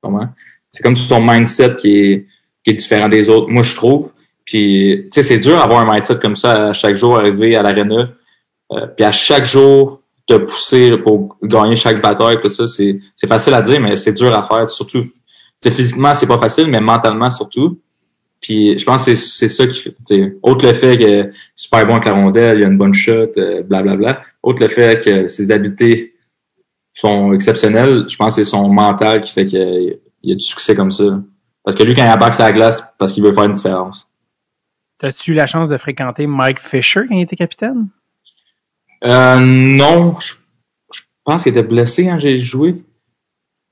C'est 0.73 0.83
comme 0.83 0.97
son 0.97 1.21
mindset 1.21 1.77
qui 1.77 2.27
est, 2.67 2.73
différent 2.73 3.09
des 3.09 3.29
autres, 3.29 3.49
moi, 3.49 3.63
je 3.63 3.75
trouve. 3.75 4.13
Puis, 4.45 5.03
tu 5.05 5.09
sais, 5.13 5.23
c'est 5.23 5.39
dur 5.39 5.57
d'avoir 5.57 5.81
un 5.81 5.93
mindset 5.93 6.19
comme 6.19 6.37
ça 6.37 6.69
à 6.69 6.73
chaque 6.73 6.97
jour, 6.97 7.19
arriver 7.19 7.57
à 7.57 7.63
l'aréna, 7.63 8.13
euh, 8.73 8.87
puis 8.87 9.05
à 9.05 9.13
chaque 9.13 9.45
jour, 9.45 10.03
te 10.27 10.35
pousser 10.35 10.97
pour 10.99 11.37
gagner 11.43 11.77
chaque 11.77 12.01
bataille, 12.01 12.41
tout 12.41 12.53
ça, 12.53 12.67
c'est 12.67 13.01
c'est 13.17 13.27
facile 13.27 13.55
à 13.55 13.63
dire, 13.63 13.81
mais 13.81 13.97
c'est 13.97 14.13
dur 14.13 14.35
à 14.35 14.43
faire. 14.43 14.69
Surtout, 14.69 15.03
tu 15.03 15.13
sais, 15.59 15.71
physiquement, 15.71 16.15
c'est 16.15 16.27
pas 16.27 16.39
facile, 16.39 16.67
mais 16.69 16.81
mentalement 16.81 17.31
surtout. 17.31 17.81
Puis 18.41 18.79
je 18.79 18.85
pense 18.85 19.05
que 19.05 19.15
c'est 19.15 19.49
ça 19.49 19.67
qui 19.67 19.79
fait. 19.79 20.39
Autre 20.43 20.67
le 20.67 20.73
fait 20.73 20.99
que 20.99 21.33
super 21.55 21.87
bon 21.87 21.93
avec 21.93 22.07
la 22.07 22.13
rondelle, 22.13 22.59
il 22.59 22.65
a 22.65 22.69
une 22.69 22.79
bonne 22.79 22.93
shot, 22.93 23.31
euh, 23.37 23.63
blablabla. 23.63 24.23
Autre 24.43 24.61
le 24.61 24.69
fait 24.69 25.03
que 25.05 25.29
ses 25.29 25.51
habiletés 25.53 26.15
sont 26.95 27.33
exceptionnelles, 27.33 28.07
je 28.09 28.17
pense 28.17 28.37
que 28.37 28.45
c'est 28.45 28.51
son 28.51 28.69
mental 28.69 29.21
qui 29.23 29.33
fait 29.33 29.47
qu'il 29.47 29.99
y 30.25 30.33
a 30.33 30.35
du 30.35 30.45
succès 30.45 30.75
comme 30.75 30.91
ça. 30.91 31.23
Parce 31.65 31.77
que 31.77 31.85
lui, 31.85 31.95
quand 31.95 32.05
il 32.05 32.11
embarque 32.11 32.35
sur 32.35 32.45
la 32.45 32.53
glace, 32.53 32.83
parce 32.99 33.13
qu'il 33.13 33.23
veut 33.23 33.33
faire 33.33 33.45
une 33.45 33.53
différence. 33.53 34.09
T'as-tu 34.99 35.33
eu 35.33 35.35
la 35.35 35.47
chance 35.47 35.69
de 35.69 35.77
fréquenter 35.77 36.27
Mike 36.27 36.61
Fisher 36.61 37.03
quand 37.09 37.15
il 37.15 37.23
était 37.23 37.37
capitaine? 37.37 37.89
Euh, 39.05 39.39
non, 39.41 40.17
je, 40.21 40.35
je 40.93 41.01
pense 41.25 41.43
qu'il 41.43 41.53
était 41.53 41.63
blessé 41.63 42.05
quand 42.07 42.19
j'ai 42.19 42.39
joué. 42.39 42.83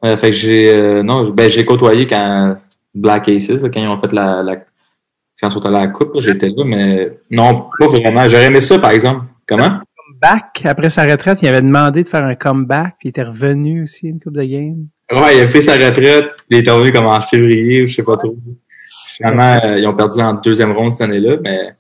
Euh, 0.05 0.17
fait 0.17 0.31
que 0.31 0.37
j'ai 0.37 0.75
euh, 0.75 1.03
non, 1.03 1.29
ben 1.31 1.49
j'ai 1.51 1.65
côtoyé 1.65 2.07
quand 2.07 2.57
Black 2.95 3.29
Aces, 3.29 3.63
quand 3.63 3.81
ils 3.81 3.87
ont 3.89 3.99
fait 3.99 4.13
la, 4.13 4.43
la 4.43 4.57
quand 4.57 5.49
ils 5.49 5.53
sont 5.53 5.65
allés 5.67 5.77
à 5.77 5.81
la 5.81 5.89
coupe, 5.89 6.21
j'étais 6.21 6.49
là, 6.49 6.65
mais 6.65 7.19
non, 7.31 7.67
pas 7.79 7.87
vraiment. 7.87 8.29
J'aurais 8.29 8.47
aimé 8.47 8.61
ça, 8.61 8.79
par 8.79 8.91
exemple. 8.91 9.27
Comment? 9.47 9.81
Back, 10.21 10.63
après 10.65 10.91
sa 10.91 11.05
retraite, 11.07 11.41
il 11.43 11.49
avait 11.49 11.63
demandé 11.63 12.03
de 12.03 12.09
faire 12.09 12.25
un 12.25 12.35
comeback, 12.35 12.97
puis 12.99 13.09
il 13.09 13.11
était 13.11 13.23
revenu 13.23 13.85
aussi 13.85 14.09
une 14.09 14.21
coupe 14.21 14.35
de 14.35 14.43
game. 14.43 14.87
Ouais, 15.11 15.39
il 15.39 15.43
a 15.43 15.49
fait 15.49 15.63
sa 15.63 15.75
retraite, 15.75 16.31
il 16.51 16.59
est 16.59 16.71
revenu 16.71 16.93
comme 16.93 17.07
en 17.07 17.21
février 17.21 17.83
ou 17.83 17.87
je 17.87 17.95
sais 17.95 18.03
pas 18.03 18.17
trop. 18.17 18.37
Finalement, 19.17 19.59
euh, 19.65 19.79
ils 19.79 19.87
ont 19.87 19.95
perdu 19.95 20.21
en 20.21 20.35
deuxième 20.35 20.73
ronde 20.73 20.93
cette 20.93 21.09
année-là, 21.09 21.37
mais 21.43 21.75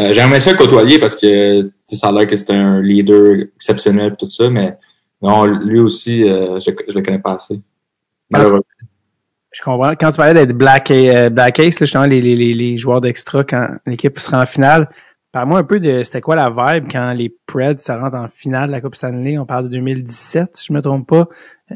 euh, 0.00 0.12
j'aimerais 0.12 0.40
ça 0.40 0.52
le 0.52 0.58
côtoyer 0.58 0.98
parce 0.98 1.14
que 1.14 1.70
ça 1.86 2.08
a 2.08 2.12
l'air 2.12 2.26
que 2.26 2.36
c'était 2.36 2.54
un 2.54 2.80
leader 2.80 3.46
exceptionnel 3.56 4.12
et 4.12 4.16
tout 4.16 4.28
ça, 4.28 4.48
mais 4.48 4.76
Non, 5.20 5.44
lui 5.44 5.80
aussi, 5.80 6.22
euh, 6.22 6.60
je, 6.60 6.70
je 6.70 6.92
le 6.92 7.02
connais 7.02 7.18
pas 7.18 7.34
assez. 7.34 7.60
Malheureusement. 8.30 8.62
Je 9.52 9.62
comprends. 9.62 9.92
Quand 9.98 10.10
tu 10.10 10.18
parlais 10.18 10.34
d'être 10.34 10.56
Black, 10.56 10.90
euh, 10.90 11.30
Black 11.30 11.58
Ace, 11.58 11.80
là, 11.80 11.86
justement, 11.86 12.04
les, 12.04 12.20
les, 12.20 12.36
les, 12.36 12.78
joueurs 12.78 13.00
d'extra, 13.00 13.42
quand 13.44 13.68
l'équipe 13.86 14.18
sera 14.18 14.42
en 14.42 14.46
finale, 14.46 14.88
parle-moi 15.32 15.58
un 15.58 15.64
peu 15.64 15.80
de 15.80 16.04
c'était 16.04 16.20
quoi 16.20 16.36
la 16.36 16.50
vibe 16.50 16.86
quand 16.90 17.12
les 17.12 17.34
Preds 17.46 17.78
se 17.78 17.90
rentrent 17.90 18.16
en 18.16 18.28
finale 18.28 18.68
de 18.68 18.72
la 18.72 18.80
Coupe 18.80 18.94
Stanley. 18.94 19.38
On 19.38 19.46
parle 19.46 19.64
de 19.64 19.70
2017, 19.70 20.50
si 20.54 20.66
je 20.68 20.72
me 20.72 20.82
trompe 20.82 21.08
pas. 21.08 21.28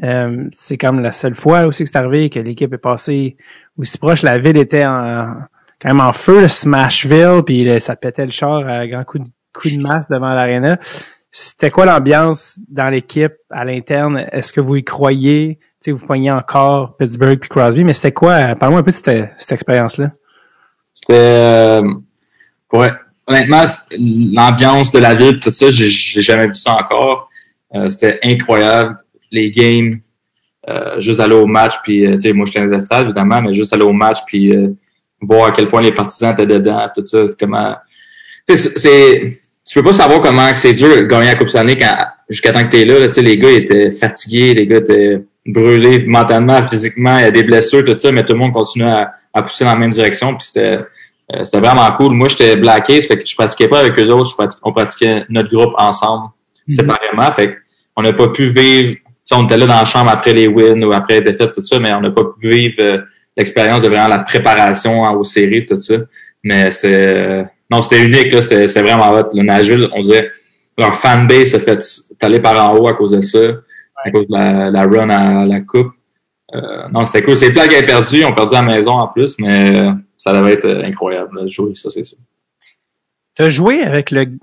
Euh, 0.03 0.49
c'est 0.57 0.77
comme 0.77 1.01
la 1.01 1.11
seule 1.11 1.35
fois 1.35 1.65
aussi 1.65 1.83
que 1.83 1.89
c'est 1.89 1.97
arrivé 1.97 2.29
que 2.29 2.39
l'équipe 2.39 2.73
est 2.73 2.77
passée 2.77 3.37
aussi 3.77 3.97
proche. 3.97 4.21
La 4.21 4.37
ville 4.37 4.57
était 4.57 4.85
en, 4.85 5.35
quand 5.83 5.89
même 5.89 5.99
en 5.99 6.13
feu, 6.13 6.41
le 6.41 6.47
Smashville, 6.47 7.41
puis 7.45 7.65
là, 7.65 7.79
ça 7.79 7.97
pétait 7.97 8.25
le 8.25 8.31
char 8.31 8.67
à 8.67 8.87
grand 8.87 9.03
coup 9.03 9.19
de, 9.19 9.25
coup 9.53 9.69
de 9.69 9.81
masse 9.81 10.07
devant 10.09 10.33
l'aréna. 10.33 10.79
C'était 11.29 11.71
quoi 11.71 11.85
l'ambiance 11.85 12.57
dans 12.69 12.89
l'équipe 12.89 13.33
à 13.49 13.65
l'interne? 13.65 14.25
Est-ce 14.31 14.53
que 14.53 14.61
vous 14.61 14.77
y 14.77 14.83
croyez? 14.83 15.59
Tu 15.59 15.65
sais, 15.81 15.91
vous 15.91 16.05
poignez 16.05 16.31
encore 16.31 16.95
Pittsburgh 16.95 17.37
puis 17.37 17.49
Crosby, 17.49 17.83
mais 17.83 17.93
c'était 17.93 18.13
quoi? 18.13 18.55
Parle-moi 18.55 18.79
un 18.79 18.83
peu 18.83 18.91
de 18.91 18.95
cette, 18.95 19.33
cette 19.37 19.51
expérience-là. 19.51 20.11
C'était, 20.93 21.13
euh, 21.17 21.81
ouais, 22.71 22.91
honnêtement, 23.27 23.63
l'ambiance 23.99 24.91
de 24.91 24.99
la 24.99 25.15
ville, 25.15 25.39
tout 25.39 25.51
ça, 25.51 25.69
j'ai, 25.69 25.87
j'ai 25.87 26.21
jamais 26.21 26.47
vu 26.47 26.53
ça 26.53 26.75
encore. 26.75 27.29
Euh, 27.75 27.89
c'était 27.89 28.19
incroyable. 28.23 28.99
Les 29.31 29.51
games, 29.51 29.99
euh, 30.69 30.99
juste 31.01 31.19
aller 31.19 31.35
au 31.35 31.47
match, 31.47 31.73
puis, 31.83 32.05
euh, 32.05 32.13
tu 32.13 32.21
sais, 32.21 32.33
moi, 32.33 32.45
j'étais 32.45 32.61
dans 32.61 32.69
les 32.69 32.77
estrades, 32.77 33.05
évidemment, 33.05 33.41
mais 33.41 33.53
juste 33.53 33.73
aller 33.73 33.83
au 33.83 33.91
match, 33.91 34.19
puis 34.25 34.55
euh, 34.55 34.69
voir 35.25 35.47
à 35.47 35.51
quel 35.51 35.69
point 35.69 35.81
les 35.81 35.91
partisans 35.91 36.31
étaient 36.33 36.45
dedans, 36.45 36.87
tout 36.95 37.05
ça, 37.05 37.19
comment... 37.39 37.75
Tu 38.47 38.55
sais, 38.55 38.69
c'est-. 38.77 39.39
Tu 39.65 39.79
peux 39.79 39.83
pas 39.83 39.93
savoir 39.93 40.19
comment 40.19 40.53
c'est 40.55 40.73
dur 40.73 40.89
de 40.89 41.01
gagner 41.03 41.27
la 41.27 41.35
Coupe 41.35 41.49
Stanley 41.49 41.77
quand, 41.77 41.95
jusqu'à 42.29 42.51
temps 42.51 42.63
que 42.65 42.69
t'es 42.69 42.85
là, 42.85 42.99
là, 42.99 43.07
tu 43.07 43.13
sais, 43.13 43.21
les 43.21 43.37
gars 43.37 43.51
étaient 43.51 43.91
fatigués, 43.91 44.53
les 44.53 44.67
gars 44.67 44.77
étaient 44.77 45.21
brûlés 45.45 46.05
mentalement, 46.05 46.67
physiquement, 46.67 47.17
il 47.19 47.23
y 47.23 47.27
a 47.27 47.31
des 47.31 47.43
blessures, 47.43 47.83
tout 47.83 47.97
ça, 47.97 48.11
mais 48.11 48.23
tout 48.25 48.33
le 48.33 48.39
monde 48.39 48.53
continuait 48.53 48.91
à, 48.91 49.13
à 49.33 49.41
pousser 49.41 49.63
dans 49.63 49.71
la 49.71 49.77
même 49.77 49.91
direction, 49.91 50.35
puis 50.35 50.47
c'était... 50.47 50.79
Euh, 51.33 51.43
c'était 51.45 51.59
vraiment 51.59 51.89
cool. 51.93 52.11
Moi, 52.11 52.27
j'étais 52.27 52.57
Black 52.57 52.89
Ace, 52.89 53.07
fait 53.07 53.17
que 53.17 53.25
je 53.25 53.33
pratiquais 53.33 53.69
pas 53.69 53.79
avec 53.79 53.97
eux 53.97 54.09
autres, 54.09 54.31
je 54.31 54.35
pratique- 54.35 54.59
on 54.61 54.73
pratiquait 54.73 55.23
notre 55.29 55.49
groupe 55.49 55.73
ensemble, 55.77 56.27
séparément. 56.67 57.31
Fait 57.31 57.59
on 57.95 58.01
n'a 58.01 58.11
pas 58.11 58.27
pu 58.27 58.49
vivre, 58.49 58.95
tu 58.95 59.01
sais, 59.23 59.35
on 59.35 59.45
était 59.45 59.55
là 59.55 59.65
dans 59.65 59.75
la 59.75 59.85
chambre 59.85 60.11
après 60.11 60.33
les 60.33 60.47
wins 60.47 60.83
ou 60.83 60.91
après 60.91 61.15
les 61.15 61.21
défaites, 61.21 61.53
tout 61.53 61.61
ça, 61.61 61.79
mais 61.79 61.93
on 61.93 62.01
n'a 62.01 62.11
pas 62.11 62.23
pu 62.25 62.49
vivre 62.49 62.75
euh, 62.79 62.97
l'expérience 63.35 63.81
de 63.81 63.87
vraiment 63.87 64.07
la 64.07 64.19
préparation 64.19 65.01
aux 65.13 65.23
séries, 65.23 65.65
tout 65.65 65.79
ça. 65.79 65.95
Mais 66.43 66.71
c'était, 66.71 67.07
euh, 67.07 67.43
non, 67.71 67.81
c'était 67.81 68.05
unique, 68.05 68.31
là, 68.31 68.41
c'était 68.41 68.67
c'était 68.67 68.81
vraiment 68.81 69.11
hot. 69.11 69.29
Le 69.33 69.43
Nashville, 69.43 69.89
on 69.93 70.01
dirait, 70.01 70.31
leur 70.77 70.95
fanbase 70.95 71.51
se 71.51 71.57
fait 71.57 71.79
taler 72.19 72.39
par 72.39 72.55
en 72.63 72.77
haut 72.77 72.87
à 72.87 72.93
cause 72.93 73.11
de 73.11 73.21
ça, 73.21 73.39
à 74.03 74.11
cause 74.11 74.27
de 74.27 74.33
la, 74.71 74.83
run 74.83 75.09
à 75.09 75.45
la 75.45 75.61
coupe. 75.61 75.91
Euh, 76.53 76.87
non, 76.89 77.05
c'était 77.05 77.23
cool. 77.23 77.35
C'est 77.35 77.51
plat 77.51 77.67
qu'ils 77.67 77.77
avaient 77.77 77.85
perdu, 77.85 78.17
ils 78.17 78.25
ont 78.25 78.33
perdu 78.33 78.55
à 78.55 78.61
la 78.61 78.73
maison 78.73 78.91
en 78.91 79.07
plus, 79.07 79.39
mais 79.39 79.77
euh, 79.77 79.91
ça 80.17 80.33
devait 80.33 80.53
être 80.53 80.65
euh, 80.65 80.83
incroyable 80.83 81.43
de 81.43 81.49
jouer, 81.49 81.73
ça, 81.75 81.89
c'est 81.89 82.03
sûr. 82.03 82.17
Tu 83.35 83.43
as 83.43 83.49
joué 83.49 83.81
avec 83.81 84.11
le. 84.11 84.37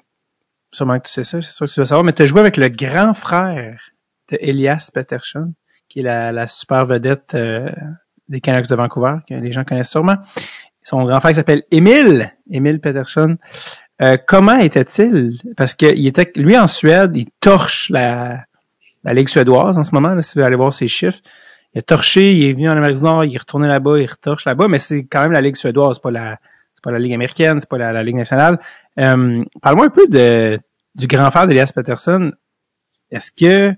Sûrement 0.73 0.99
que 0.99 1.07
tu 1.07 1.13
sais 1.13 1.25
ça, 1.25 1.43
c'est 1.43 1.51
sûr 1.51 1.67
que 1.67 1.71
tu 1.71 1.81
dois 1.81 1.87
savoir, 1.87 2.05
mais 2.05 2.13
tu 2.13 2.23
as 2.23 2.27
joué 2.27 2.41
avec 2.41 2.57
le 2.57 2.69
grand 2.69 3.15
frère 3.15 3.91
de 4.31 4.39
Elias 4.41 4.91
Peterson, 4.93 5.53
qui 5.89 6.01
est 6.01 6.03
la, 6.03 6.33
la 6.33 6.47
super 6.49 6.87
vedette 6.87 7.35
euh, 7.35 7.69
des 8.31 8.41
Canucks 8.41 8.69
de 8.69 8.75
Vancouver, 8.75 9.17
que 9.29 9.35
les 9.35 9.53
gens 9.53 9.65
connaissent 9.65 9.91
sûrement. 9.91 10.17
Son 10.83 11.05
grand 11.05 11.21
frère 11.21 11.35
s'appelle 11.35 11.65
Émile, 11.71 12.33
Émile 12.51 12.81
Peterson. 12.81 13.37
Euh, 14.01 14.17
comment 14.27 14.57
était-il? 14.57 15.35
Parce 15.57 15.75
que 15.75 15.87
il 15.95 16.07
était, 16.07 16.33
lui 16.37 16.57
en 16.57 16.67
Suède, 16.67 17.15
il 17.17 17.27
torche 17.41 17.91
la, 17.91 18.45
la 19.05 19.13
Ligue 19.13 19.29
suédoise 19.29 19.77
en 19.77 19.85
ce 19.85 19.95
moment, 19.95 20.15
là, 20.15 20.23
si 20.23 20.39
vous 20.39 20.45
allez 20.45 20.57
voir 20.57 20.73
ses 20.73 20.89
chiffres. 20.89 21.19
Il 21.75 21.81
a 21.81 21.83
torché, 21.83 22.35
il 22.35 22.45
est 22.49 22.53
venu 22.55 22.69
en 22.69 22.73
Amérique 22.73 22.97
du 22.97 23.03
Nord, 23.03 23.25
il 23.25 23.35
est 23.35 23.39
retourné 23.39 23.69
là-bas, 23.69 23.99
il 23.99 24.07
retorche 24.07 24.45
là-bas, 24.47 24.69
mais 24.69 24.79
c'est 24.79 25.05
quand 25.05 25.21
même 25.21 25.33
la 25.33 25.41
Ligue 25.41 25.57
suédoise, 25.57 25.99
pas 25.99 26.11
la, 26.11 26.39
c'est 26.75 26.83
pas 26.83 26.91
la 26.91 26.99
Ligue 26.99 27.13
américaine, 27.13 27.61
c'est 27.61 27.69
pas 27.69 27.79
la, 27.79 27.93
la 27.93 28.03
Ligue 28.03 28.17
nationale. 28.17 28.59
Euh, 28.99 29.45
Parle-moi 29.61 29.87
un 29.87 29.91
peu 29.91 30.07
de, 30.09 30.59
du 30.95 31.07
grand 31.07 31.31
frère 31.31 31.47
d'Elias 31.47 31.73
Peterson. 31.75 32.33
Est-ce 33.11 33.33
que 33.33 33.75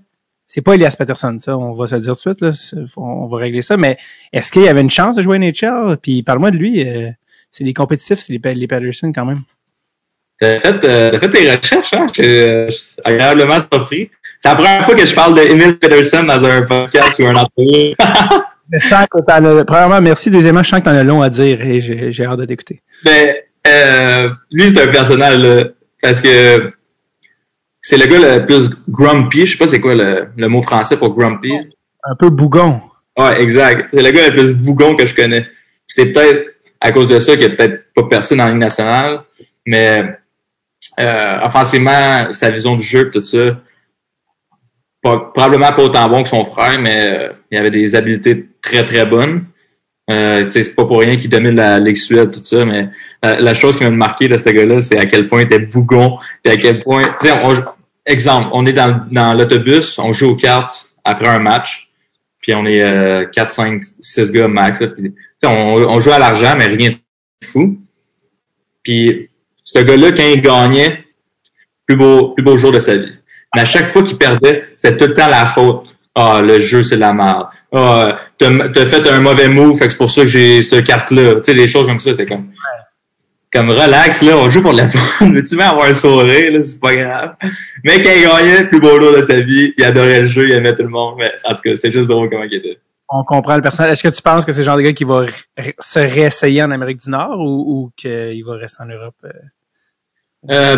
c'est 0.53 0.61
pas 0.61 0.75
Elias 0.75 0.93
Peterson, 0.95 1.35
ça, 1.39 1.57
on 1.57 1.73
va 1.73 1.87
se 1.87 1.95
le 1.95 2.01
dire 2.01 2.15
tout 2.15 2.31
de 2.31 2.51
suite, 2.51 2.75
là, 2.75 2.85
on 2.97 3.25
va 3.25 3.37
régler 3.37 3.63
ça, 3.63 3.75
mais 3.75 3.97
est-ce 4.31 4.51
qu'il 4.51 4.67
avait 4.67 4.81
une 4.81 4.89
chance 4.91 5.15
de 5.15 5.23
jouer 5.23 5.37
à 5.37 5.39
NHL? 5.39 5.97
Puis 5.99 6.21
parle-moi 6.21 6.51
de 6.51 6.57
lui, 6.57 6.87
euh, 6.87 7.09
c'est 7.49 7.63
des 7.63 7.73
compétitifs, 7.73 8.19
c'est 8.19 8.33
les, 8.33 8.67
Peterson 8.67 9.11
quand 9.15 9.25
même. 9.25 9.41
T'as 10.39 10.59
fait, 10.59 10.85
euh, 10.85 11.09
t'as 11.09 11.19
fait 11.19 11.31
tes 11.31 11.55
recherches, 11.55 11.93
hein? 11.95 12.05
Je 12.15 12.21
euh, 12.21 12.69
suis 12.69 12.97
agréablement 13.03 13.57
surpris. 13.71 14.11
C'est 14.37 14.49
la 14.49 14.53
première 14.53 14.85
fois 14.85 14.93
que 14.93 15.05
je 15.05 15.15
parle 15.15 15.33
de 15.33 15.41
Emile 15.41 15.79
Peterson 15.79 16.23
dans 16.23 16.45
un 16.45 16.61
podcast 16.61 17.17
ou 17.17 17.25
un 17.25 17.35
entrevue. 17.35 17.95
Je 18.71 18.79
sens 18.79 19.05
que 19.11 19.21
t'en 19.25 19.43
as, 19.43 19.65
premièrement, 19.65 20.01
merci. 20.01 20.29
Deuxièmement, 20.29 20.63
je 20.63 20.69
sens 20.69 20.79
que 20.79 20.85
t'en 20.85 20.95
as 20.95 21.03
long 21.03 21.21
à 21.21 21.29
dire 21.29 21.61
et 21.61 21.81
j'ai 21.81 22.25
hâte 22.25 22.39
de 22.39 22.45
t'écouter. 22.45 22.81
Mais 23.03 23.45
euh, 23.67 24.29
lui, 24.51 24.69
c'est 24.69 24.81
un 24.81 24.87
personnage, 24.87 25.37
là, 25.37 25.63
parce 26.01 26.21
que 26.21 26.71
c'est 27.83 27.97
le 27.97 28.07
gars 28.07 28.39
le 28.39 28.45
plus 28.45 28.69
grumpy. 28.89 29.45
Je 29.45 29.51
sais 29.51 29.57
pas 29.57 29.67
c'est 29.67 29.79
quoi 29.81 29.93
le, 29.93 30.29
le 30.35 30.47
mot 30.47 30.63
français 30.63 30.97
pour 30.97 31.15
grumpy. 31.15 31.51
Un 32.03 32.15
peu 32.15 32.29
bougon. 32.31 32.81
Ouais, 33.17 33.39
exact. 33.41 33.89
C'est 33.93 34.01
le 34.01 34.09
gars 34.11 34.29
le 34.29 34.33
plus 34.33 34.55
bougon 34.57 34.95
que 34.95 35.05
je 35.05 35.13
connais. 35.13 35.45
C'est 35.85 36.07
peut-être 36.11 36.55
à 36.81 36.91
cause 36.91 37.07
de 37.09 37.19
ça 37.19 37.35
qu'il 37.37 37.45
a 37.45 37.49
peut-être 37.55 37.93
pas 37.93 38.03
percé 38.03 38.35
dans 38.35 38.45
la 38.45 38.49
Ligue 38.51 38.59
nationale, 38.59 39.19
mais 39.65 40.17
euh, 40.99 41.39
offensivement, 41.43 42.31
sa 42.33 42.49
vision 42.51 42.75
du 42.75 42.83
jeu, 42.83 43.11
tout 43.11 43.21
ça, 43.21 43.57
pas- 45.01 45.31
probablement 45.33 45.71
pas 45.73 45.83
autant 45.83 46.09
bon 46.09 46.23
que 46.23 46.29
son 46.29 46.43
frère, 46.45 46.79
mais 46.79 47.11
euh, 47.29 47.33
il 47.51 47.57
avait 47.57 47.69
des 47.69 47.95
habiletés 47.95 48.47
très 48.61 48.85
très 48.85 49.05
bonnes. 49.05 49.45
Euh, 50.11 50.49
c'est 50.49 50.75
pas 50.75 50.85
pour 50.85 50.99
rien 50.99 51.15
qu'il 51.17 51.29
domine 51.29 51.55
la 51.55 51.79
Ligue 51.79 51.97
tout 52.31 52.43
ça, 52.43 52.65
mais 52.65 52.89
la, 53.21 53.35
la 53.39 53.53
chose 53.53 53.77
qui 53.77 53.83
m'a 53.83 53.89
marqué 53.89 54.27
de 54.27 54.35
ce 54.35 54.49
gars-là, 54.49 54.81
c'est 54.81 54.97
à 54.97 55.05
quel 55.05 55.27
point 55.27 55.41
il 55.41 55.43
était 55.45 55.59
bougon, 55.59 56.17
et 56.43 56.49
à 56.49 56.57
quel 56.57 56.79
point, 56.79 57.15
on- 57.43 57.55
exemple, 58.05 58.49
on 58.51 58.65
est 58.65 58.73
dans, 58.73 59.05
dans 59.11 59.33
l'autobus, 59.33 59.97
on 59.99 60.11
joue 60.11 60.31
aux 60.31 60.35
cartes 60.35 60.89
après 61.05 61.27
un 61.27 61.39
match, 61.39 61.89
puis 62.41 62.53
on 62.53 62.65
est 62.65 62.81
euh, 62.83 63.25
4, 63.25 63.49
5, 63.49 63.81
6 64.01 64.31
gars 64.31 64.49
max. 64.49 64.81
là, 64.81 64.89
on, 65.45 65.75
on 65.77 65.99
joue 66.01 66.11
à 66.11 66.19
l'argent, 66.19 66.53
mais 66.57 66.65
rien 66.67 66.89
de 66.89 66.95
fou. 67.45 67.79
Puis 68.83 69.29
ce 69.63 69.79
gars-là, 69.79 70.11
quand 70.11 70.23
il 70.23 70.41
gagnait, 70.41 71.05
plus 71.87 71.95
beau, 71.95 72.29
plus 72.29 72.43
beau 72.43 72.57
jour 72.57 72.71
de 72.73 72.79
sa 72.79 72.97
vie. 72.97 73.17
Mais 73.55 73.61
à 73.61 73.65
chaque 73.65 73.85
fois 73.87 74.03
qu'il 74.03 74.17
perdait, 74.17 74.65
c'était 74.75 74.97
tout 74.97 75.05
le 75.05 75.13
temps 75.13 75.29
la 75.29 75.45
faute. 75.47 75.83
Ah, 76.15 76.41
le 76.43 76.59
jeu, 76.59 76.83
c'est 76.83 76.95
de 76.95 76.99
la 77.01 77.13
merde. 77.13 77.47
Ah, 77.73 78.19
t'as 78.37 78.69
t'as 78.69 78.85
fait 78.85 79.07
un 79.09 79.19
mauvais 79.19 79.49
move, 79.49 79.77
fait 79.77 79.85
que 79.85 79.91
c'est 79.91 79.97
pour 79.97 80.11
ça 80.11 80.21
que 80.21 80.27
j'ai 80.27 80.61
cette 80.61 80.85
carte-là. 80.85 81.35
Tu 81.35 81.41
sais, 81.43 81.53
des 81.55 81.67
choses 81.67 81.87
comme 81.87 81.99
ça, 81.99 82.11
c'était 82.11 82.25
comme. 82.25 82.49
Comme 83.51 83.69
relax, 83.69 84.23
là, 84.23 84.35
on 84.37 84.49
joue 84.49 84.63
pour 84.63 84.71
de 84.73 84.77
la 84.77 84.89
fun. 84.89 85.31
Veux-tu 85.31 85.55
même 85.55 85.67
avoir 85.67 85.85
un 85.85 85.93
sourire, 85.93 86.51
là, 86.51 86.63
c'est 86.63 86.79
pas 86.79 86.95
grave. 86.95 87.35
Mais 87.83 88.01
quand 88.01 88.09
il 88.15 88.23
gagnait, 88.23 88.67
plus 88.67 88.79
beau 88.79 88.99
jour 88.99 89.15
de 89.15 89.21
sa 89.21 89.41
vie, 89.41 89.73
il 89.77 89.83
adorait 89.83 90.21
le 90.21 90.25
jeu, 90.25 90.47
il 90.47 90.53
aimait 90.53 90.73
tout 90.73 90.81
le 90.83 90.89
monde. 90.89 91.15
Mais 91.19 91.31
en 91.43 91.53
tout 91.53 91.61
cas, 91.61 91.75
c'est 91.75 91.91
juste 91.91 92.07
drôle 92.07 92.29
comment 92.31 92.43
il 92.43 92.53
était. 92.55 92.79
On 93.09 93.23
comprend 93.23 93.55
le 93.55 93.61
personnage. 93.61 93.91
Est-ce 93.93 94.03
que 94.03 94.15
tu 94.15 94.23
penses 94.23 94.43
que 94.43 94.51
c'est 94.51 94.61
le 94.61 94.65
genre 94.65 94.77
de 94.77 94.81
gars 94.81 94.93
qui 94.93 95.03
va 95.03 95.25
se 95.79 95.99
réessayer 95.99 96.63
en 96.63 96.71
Amérique 96.71 97.01
du 97.03 97.11
Nord 97.11 97.39
ou, 97.39 97.63
ou 97.67 97.91
qu'il 97.95 98.43
va 98.43 98.55
rester 98.55 98.81
en 98.81 98.87
Europe? 98.87 99.15
euh? 99.23 99.29
Euh, 100.49 100.77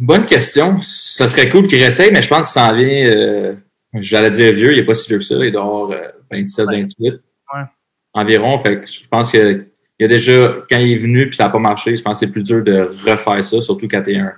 bonne 0.00 0.26
question. 0.26 0.80
Ça 0.80 1.26
serait 1.26 1.48
cool 1.48 1.66
qu'il 1.66 1.78
réessaye, 1.78 2.12
mais 2.12 2.22
je 2.22 2.28
pense 2.28 2.52
qu'il 2.52 2.60
s'en 2.60 2.72
vient, 2.74 3.06
euh, 3.06 3.54
j'allais 4.00 4.30
dire 4.30 4.52
vieux, 4.52 4.72
il 4.72 4.78
est 4.78 4.84
pas 4.84 4.94
si 4.94 5.08
vieux 5.08 5.18
que 5.18 5.24
ça, 5.24 5.34
il 5.36 5.52
doit 5.52 5.62
avoir 5.62 5.90
euh, 5.90 6.08
27, 6.30 6.66
28 6.66 7.14
Ouais. 7.54 7.60
environ. 8.14 8.58
Fait 8.58 8.80
que 8.80 8.86
je 8.86 9.06
pense 9.08 9.30
que 9.30 9.66
il 9.98 10.02
y 10.02 10.04
a 10.04 10.08
déjà, 10.08 10.56
quand 10.70 10.78
il 10.78 10.92
est 10.92 10.98
venu 10.98 11.28
puis 11.28 11.36
ça 11.36 11.44
n'a 11.44 11.50
pas 11.50 11.58
marché, 11.58 11.96
je 11.96 12.02
pense 12.02 12.20
que 12.20 12.26
c'est 12.26 12.32
plus 12.32 12.42
dur 12.42 12.62
de 12.62 12.80
refaire 13.08 13.42
ça, 13.42 13.60
surtout 13.60 13.88
quand 13.88 14.02
t'es 14.02 14.16
un, 14.16 14.32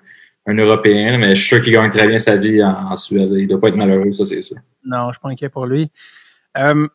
un 0.46 0.54
Européen, 0.54 1.18
mais 1.18 1.30
je 1.30 1.34
suis 1.36 1.48
sûr 1.56 1.62
qu'il 1.62 1.72
gagne 1.72 1.90
très 1.90 2.06
bien 2.06 2.18
sa 2.18 2.36
vie 2.36 2.62
en, 2.62 2.92
en 2.92 2.96
Suède. 2.96 3.30
Il 3.32 3.48
doit 3.48 3.60
pas 3.60 3.68
être 3.68 3.76
malheureux, 3.76 4.12
ça 4.12 4.24
c'est 4.24 4.40
sûr. 4.42 4.56
Non, 4.84 5.08
je 5.08 5.14
suis 5.14 5.20
pas 5.20 5.30
inquiet 5.30 5.48
pour 5.48 5.66
lui. 5.66 5.90
Euh, 6.56 6.86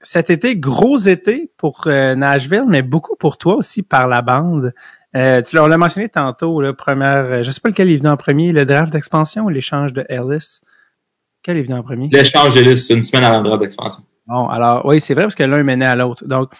cet 0.00 0.28
été, 0.30 0.56
gros 0.56 0.98
été 0.98 1.50
pour 1.56 1.84
euh, 1.86 2.14
Nashville, 2.14 2.64
mais 2.68 2.82
beaucoup 2.82 3.16
pour 3.16 3.38
toi 3.38 3.56
aussi 3.56 3.82
par 3.82 4.08
la 4.08 4.22
bande. 4.22 4.72
Euh, 5.16 5.40
tu 5.42 5.54
l'as 5.56 5.62
on 5.64 5.66
l'a 5.68 5.78
mentionné 5.78 6.08
tantôt, 6.08 6.60
là, 6.60 6.72
première, 6.72 7.24
euh, 7.26 7.42
je 7.42 7.50
sais 7.50 7.60
pas 7.60 7.68
lequel 7.68 7.90
est 7.90 7.96
venu 7.96 8.08
en 8.08 8.16
premier, 8.16 8.52
le 8.52 8.66
draft 8.66 8.92
d'expansion 8.92 9.44
ou 9.44 9.48
l'échange 9.48 9.92
de 9.92 10.04
Ellis? 10.08 10.60
Quel 11.44 11.58
est 11.58 11.62
venu 11.62 11.74
en 11.74 11.82
premier? 11.82 12.08
L'échange 12.10 12.54
de 12.54 12.62
liste, 12.62 12.88
c'est 12.88 12.94
une 12.94 13.02
semaine 13.02 13.24
avant 13.24 13.42
le 13.42 13.58
d'expansion. 13.58 14.02
Bon, 14.26 14.48
alors 14.48 14.84
oui, 14.86 15.00
c'est 15.00 15.12
vrai 15.12 15.24
parce 15.24 15.34
que 15.34 15.42
l'un 15.44 15.62
menait 15.62 15.84
à 15.84 15.94
l'autre. 15.94 16.24
Donc, 16.26 16.50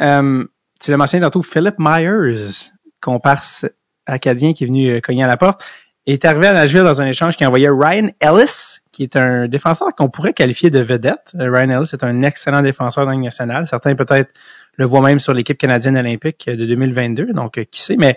euh, 0.00 0.44
tu 0.80 0.90
l'as 0.92 0.96
mentionné 0.96 1.24
tantôt, 1.24 1.42
Philip 1.42 1.74
Myers, 1.78 2.70
comparse 3.02 3.66
acadien 4.06 4.52
qui 4.52 4.64
est 4.64 4.66
venu 4.68 4.90
euh, 4.90 5.00
cogner 5.00 5.24
à 5.24 5.26
la 5.26 5.36
porte, 5.36 5.64
est 6.06 6.24
arrivé 6.24 6.46
à 6.46 6.52
Nashville 6.52 6.84
dans 6.84 7.02
un 7.02 7.06
échange 7.06 7.36
qui 7.36 7.44
envoyait 7.44 7.68
Ryan 7.68 8.10
Ellis, 8.20 8.78
qui 8.92 9.02
est 9.02 9.16
un 9.16 9.48
défenseur 9.48 9.88
qu'on 9.94 10.08
pourrait 10.08 10.32
qualifier 10.32 10.70
de 10.70 10.80
vedette. 10.80 11.32
Euh, 11.38 11.50
Ryan 11.52 11.80
Ellis 11.80 11.90
est 11.92 12.04
un 12.04 12.22
excellent 12.22 12.62
défenseur 12.62 13.06
dans 13.06 13.18
nationale. 13.18 13.66
Certains 13.68 13.94
peut-être 13.94 14.32
le 14.76 14.86
voient 14.86 15.02
même 15.02 15.20
sur 15.20 15.34
l'équipe 15.34 15.58
canadienne 15.58 15.98
olympique 15.98 16.48
de 16.48 16.64
2022, 16.64 17.32
donc 17.32 17.58
euh, 17.58 17.64
qui 17.70 17.82
sait, 17.82 17.96
mais 17.96 18.16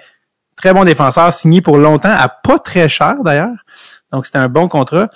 très 0.55 0.73
bon 0.73 0.85
défenseur, 0.85 1.33
signé 1.33 1.61
pour 1.61 1.77
longtemps, 1.77 2.13
à 2.13 2.29
pas 2.29 2.59
très 2.59 2.87
cher 2.87 3.15
d'ailleurs. 3.25 3.65
Donc 4.11 4.25
c'était 4.25 4.37
un 4.37 4.49
bon 4.49 4.67
contrat. 4.67 5.09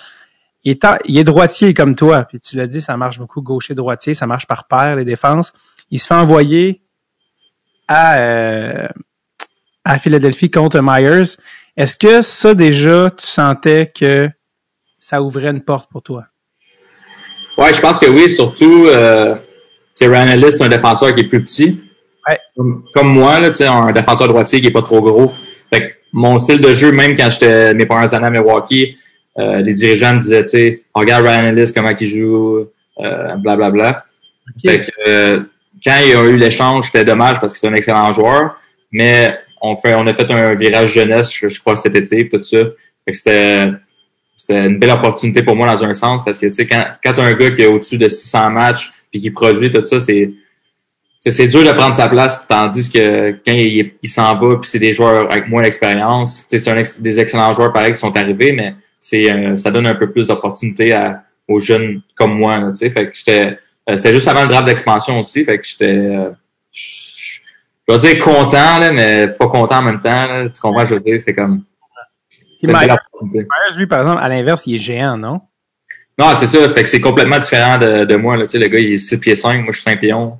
Il 0.66 0.72
est, 0.72 0.84
en- 0.84 0.98
il 1.04 1.16
est 1.16 1.22
droitier 1.24 1.74
comme 1.74 1.94
toi, 1.94 2.24
puis 2.24 2.40
tu 2.40 2.56
l'as 2.56 2.66
dit, 2.66 2.80
ça 2.80 2.96
marche 2.96 3.18
beaucoup 3.20 3.40
gaucher-droitier, 3.40 4.14
ça 4.14 4.26
marche 4.26 4.46
par 4.48 4.66
paire, 4.66 4.96
les 4.96 5.04
défenses. 5.04 5.52
Il 5.92 6.00
se 6.00 6.08
fait 6.08 6.14
envoyer 6.14 6.82
à, 7.86 8.18
euh, 8.18 8.88
à 9.84 9.98
Philadelphie 10.00 10.50
contre 10.50 10.80
Myers. 10.82 11.36
Est-ce 11.76 11.96
que 11.96 12.20
ça, 12.20 12.52
déjà, 12.54 13.10
tu 13.16 13.24
sentais 13.24 13.92
que 13.94 14.28
ça 14.98 15.22
ouvrait 15.22 15.50
une 15.50 15.60
porte 15.60 15.88
pour 15.88 16.02
toi? 16.02 16.24
Ouais, 17.56 17.72
je 17.72 17.80
pense 17.80 18.00
que 18.00 18.06
oui, 18.06 18.28
surtout, 18.28 18.86
euh, 18.88 19.36
Ryan 20.00 20.26
Ellis, 20.26 20.50
c'est 20.50 20.62
un 20.62 20.68
défenseur 20.68 21.14
qui 21.14 21.20
est 21.20 21.28
plus 21.28 21.44
petit. 21.44 21.80
Ouais. 22.28 22.40
Comme, 22.56 22.84
comme 22.92 23.08
moi, 23.08 23.38
là, 23.38 23.50
tu 23.50 23.58
sais, 23.58 23.66
un 23.66 23.92
défenseur 23.92 24.26
droitier 24.26 24.60
qui 24.60 24.66
est 24.66 24.72
pas 24.72 24.82
trop 24.82 25.00
gros. 25.00 25.32
Fait 25.72 25.80
que 25.80 25.94
mon 26.12 26.40
style 26.40 26.60
de 26.60 26.74
jeu, 26.74 26.90
même 26.90 27.14
quand 27.16 27.30
j'étais 27.30 27.72
mes 27.72 27.86
années 27.88 28.26
à 28.26 28.30
Milwaukee, 28.30 28.96
euh, 29.38 29.60
les 29.60 29.74
dirigeants 29.74 30.14
me 30.14 30.20
disaient, 30.20 30.44
tu 30.44 30.50
sais, 30.50 30.82
regarde 30.94 31.26
Ryan 31.26 31.46
Ellis, 31.46 31.72
comment 31.74 31.94
il 31.98 32.08
joue, 32.08 32.66
euh, 33.00 33.36
blablabla. 33.36 33.70
Bla. 33.70 34.04
Fait 34.64 34.86
que, 34.86 34.90
euh, 35.08 35.40
quand 35.84 35.96
il 36.02 36.10
y 36.10 36.12
a 36.14 36.24
eu 36.24 36.36
l'échange, 36.36 36.86
c'était 36.86 37.04
dommage 37.04 37.40
parce 37.40 37.52
que 37.52 37.58
c'est 37.58 37.68
un 37.68 37.74
excellent 37.74 38.10
joueur, 38.12 38.58
mais 38.90 39.38
on 39.60 39.76
fait, 39.76 39.94
on 39.94 40.06
a 40.06 40.14
fait 40.14 40.30
un 40.30 40.54
virage 40.54 40.94
jeunesse, 40.94 41.32
je, 41.34 41.48
je 41.48 41.60
crois, 41.60 41.76
cet 41.76 41.94
été, 41.94 42.28
tout 42.28 42.42
ça. 42.42 42.58
Fait 43.04 43.12
que 43.12 43.16
c'était, 43.16 43.70
c'était 44.36 44.66
une 44.66 44.78
belle 44.78 44.90
opportunité 44.90 45.42
pour 45.42 45.56
moi 45.56 45.66
dans 45.66 45.84
un 45.84 45.94
sens 45.94 46.24
parce 46.24 46.38
que, 46.38 46.46
tu 46.46 46.54
sais, 46.54 46.66
quand, 46.66 46.84
quand 47.04 47.14
t'as 47.14 47.24
un 47.24 47.34
gars 47.34 47.50
qui 47.50 47.64
a 47.64 47.70
au-dessus 47.70 47.98
de 47.98 48.08
600 48.08 48.50
matchs 48.50 48.92
puis 49.10 49.20
qui 49.20 49.30
produit 49.30 49.70
tout 49.70 49.84
ça, 49.84 50.00
c'est, 50.00 50.30
c'est, 51.20 51.48
dur 51.48 51.64
de 51.64 51.72
prendre 51.72 51.94
sa 51.94 52.08
place, 52.08 52.46
tandis 52.46 52.90
que 52.90 53.32
quand 53.44 53.52
il, 53.52 53.92
il 54.02 54.08
s'en 54.08 54.36
va 54.36 54.56
puis 54.56 54.70
c'est 54.70 54.78
des 54.78 54.92
joueurs 54.92 55.30
avec 55.30 55.48
moins 55.48 55.62
d'expérience, 55.62 56.46
tu 56.48 56.58
sais, 56.58 56.64
c'est 56.64 56.70
un 56.70 56.76
ex- 56.76 57.00
des 57.00 57.18
excellents 57.18 57.52
joueurs 57.52 57.72
pareil 57.72 57.92
qui 57.92 57.98
sont 57.98 58.16
arrivés, 58.16 58.52
mais 58.52 58.74
c'est, 59.06 59.32
euh, 59.32 59.56
ça 59.56 59.70
donne 59.70 59.86
un 59.86 59.94
peu 59.94 60.10
plus 60.10 60.26
d'opportunités 60.26 60.98
aux 61.46 61.60
jeunes 61.60 62.00
comme 62.16 62.36
moi, 62.36 62.58
là. 62.58 62.72
Fait 62.74 62.90
que 62.90 63.12
j'étais, 63.14 63.56
euh, 63.88 63.96
c'était 63.96 64.12
juste 64.12 64.26
avant 64.26 64.42
le 64.42 64.48
draft 64.48 64.66
d'expansion 64.66 65.20
aussi, 65.20 65.44
fait 65.44 65.58
que 65.58 65.64
j'étais, 65.64 65.96
euh, 65.96 66.30
je 66.72 67.40
vais 67.88 67.98
dire 67.98 68.18
content, 68.18 68.78
là, 68.78 68.90
mais 68.90 69.28
pas 69.28 69.46
content 69.46 69.76
en 69.76 69.82
même 69.82 70.00
temps, 70.00 70.26
là. 70.26 70.48
tu 70.48 70.60
comprends, 70.60 70.84
je 70.86 70.94
veux 70.94 71.00
dire, 71.00 71.20
c'était 71.20 71.36
comme, 71.36 71.62
c'était 72.58 72.72
une 72.72 72.78
belle 72.80 72.98
Myers, 73.22 73.76
lui, 73.76 73.86
par 73.86 74.00
exemple, 74.00 74.20
à 74.20 74.28
l'inverse, 74.28 74.66
il 74.66 74.74
est 74.74 74.78
géant, 74.78 75.16
non? 75.16 75.40
Non, 76.18 76.34
c'est 76.34 76.46
ça. 76.46 76.68
Fait 76.70 76.82
que 76.82 76.88
c'est 76.88 77.00
complètement 77.00 77.38
différent 77.38 77.78
de, 77.78 78.04
de 78.04 78.16
moi. 78.16 78.36
Là. 78.36 78.46
Tu 78.46 78.52
sais, 78.52 78.58
le 78.58 78.68
gars, 78.68 78.78
il 78.78 78.94
est 78.94 78.98
6 78.98 79.20
pieds 79.20 79.36
5, 79.36 79.62
moi 79.62 79.66
je 79.72 79.76
suis 79.76 79.82
5 79.82 80.00
pieds 80.00 80.14
11. 80.14 80.32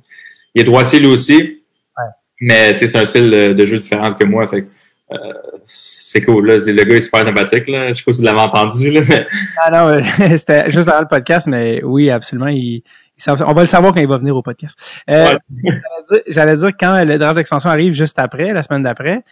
Il 0.55 0.61
est 0.61 0.63
droitier 0.63 0.99
lui 0.99 1.07
aussi. 1.07 1.63
Mais 2.41 2.73
tu 2.73 2.79
sais, 2.79 2.87
c'est 2.87 2.97
un 2.97 3.05
style 3.05 3.29
de, 3.29 3.53
de 3.53 3.65
jeu 3.65 3.79
différent 3.79 4.11
que 4.11 4.25
moi. 4.25 4.47
Fait 4.47 4.63
que, 4.63 4.67
euh, 5.11 5.33
c'est 6.11 6.21
cool. 6.21 6.47
Là. 6.47 6.57
Le 6.57 6.83
gars 6.83 6.95
est 6.95 6.99
super 7.01 7.23
sympathique. 7.25 7.67
Là. 7.67 7.89
Je 7.89 7.93
sais 7.95 8.03
pas 8.03 8.13
si 8.13 8.19
vous 8.19 8.25
l'avez 8.25 8.39
entendu. 8.39 8.91
Là, 8.91 9.01
mais... 9.07 9.27
Ah 9.63 9.71
non, 9.91 10.01
c'était 10.37 10.69
juste 10.71 10.87
avant 10.89 11.01
le 11.01 11.07
podcast, 11.07 11.47
mais 11.47 11.81
oui, 11.83 12.09
absolument. 12.09 12.47
Il, 12.47 12.83
il 13.17 13.23
s'en- 13.23 13.35
on 13.47 13.53
va 13.53 13.61
le 13.61 13.67
savoir 13.67 13.93
quand 13.93 13.99
il 14.01 14.07
va 14.07 14.17
venir 14.17 14.35
au 14.35 14.41
podcast. 14.41 15.03
Euh, 15.09 15.37
J'allais 16.27 16.57
dire- 16.57 16.71
quand 16.79 17.03
le 17.03 17.17
draft 17.17 17.35
d'expansion 17.35 17.69
arrive 17.69 17.93
juste 17.93 18.19
après, 18.19 18.53
la 18.53 18.63
semaine 18.63 18.83
d'après, 18.83 19.23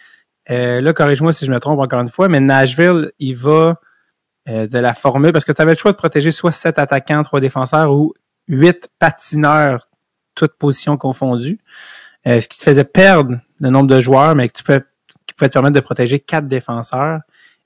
euh, 0.51 0.81
là, 0.81 0.93
corrige-moi 0.93 1.33
si 1.33 1.45
je 1.45 1.51
me 1.51 1.59
trompe 1.59 1.79
encore 1.79 2.01
une 2.01 2.09
fois, 2.09 2.27
mais 2.27 2.39
Nashville, 2.39 3.11
il 3.19 3.35
va 3.35 3.79
euh, 4.47 4.67
de 4.67 4.77
la 4.77 4.93
formule, 4.93 5.31
parce 5.31 5.45
que 5.45 5.51
tu 5.51 5.61
avais 5.61 5.71
le 5.73 5.77
choix 5.77 5.91
de 5.91 5.97
protéger 5.97 6.31
soit 6.31 6.51
sept 6.51 6.77
attaquants, 6.77 7.23
trois 7.23 7.39
défenseurs 7.41 7.91
ou 7.91 8.13
huit 8.47 8.89
patineurs, 8.99 9.87
toutes 10.35 10.53
positions 10.57 10.97
confondues, 10.97 11.59
euh, 12.27 12.41
ce 12.41 12.47
qui 12.47 12.57
te 12.59 12.63
faisait 12.63 12.83
perdre 12.83 13.39
le 13.59 13.69
nombre 13.69 13.87
de 13.87 13.99
joueurs, 14.01 14.35
mais 14.35 14.47
que 14.49 14.53
tu 14.53 14.63
peux, 14.63 14.81
pouvait 15.35 15.49
te 15.49 15.53
permettre 15.53 15.75
de 15.75 15.79
protéger 15.81 16.19
quatre 16.19 16.47
défenseurs. 16.47 17.19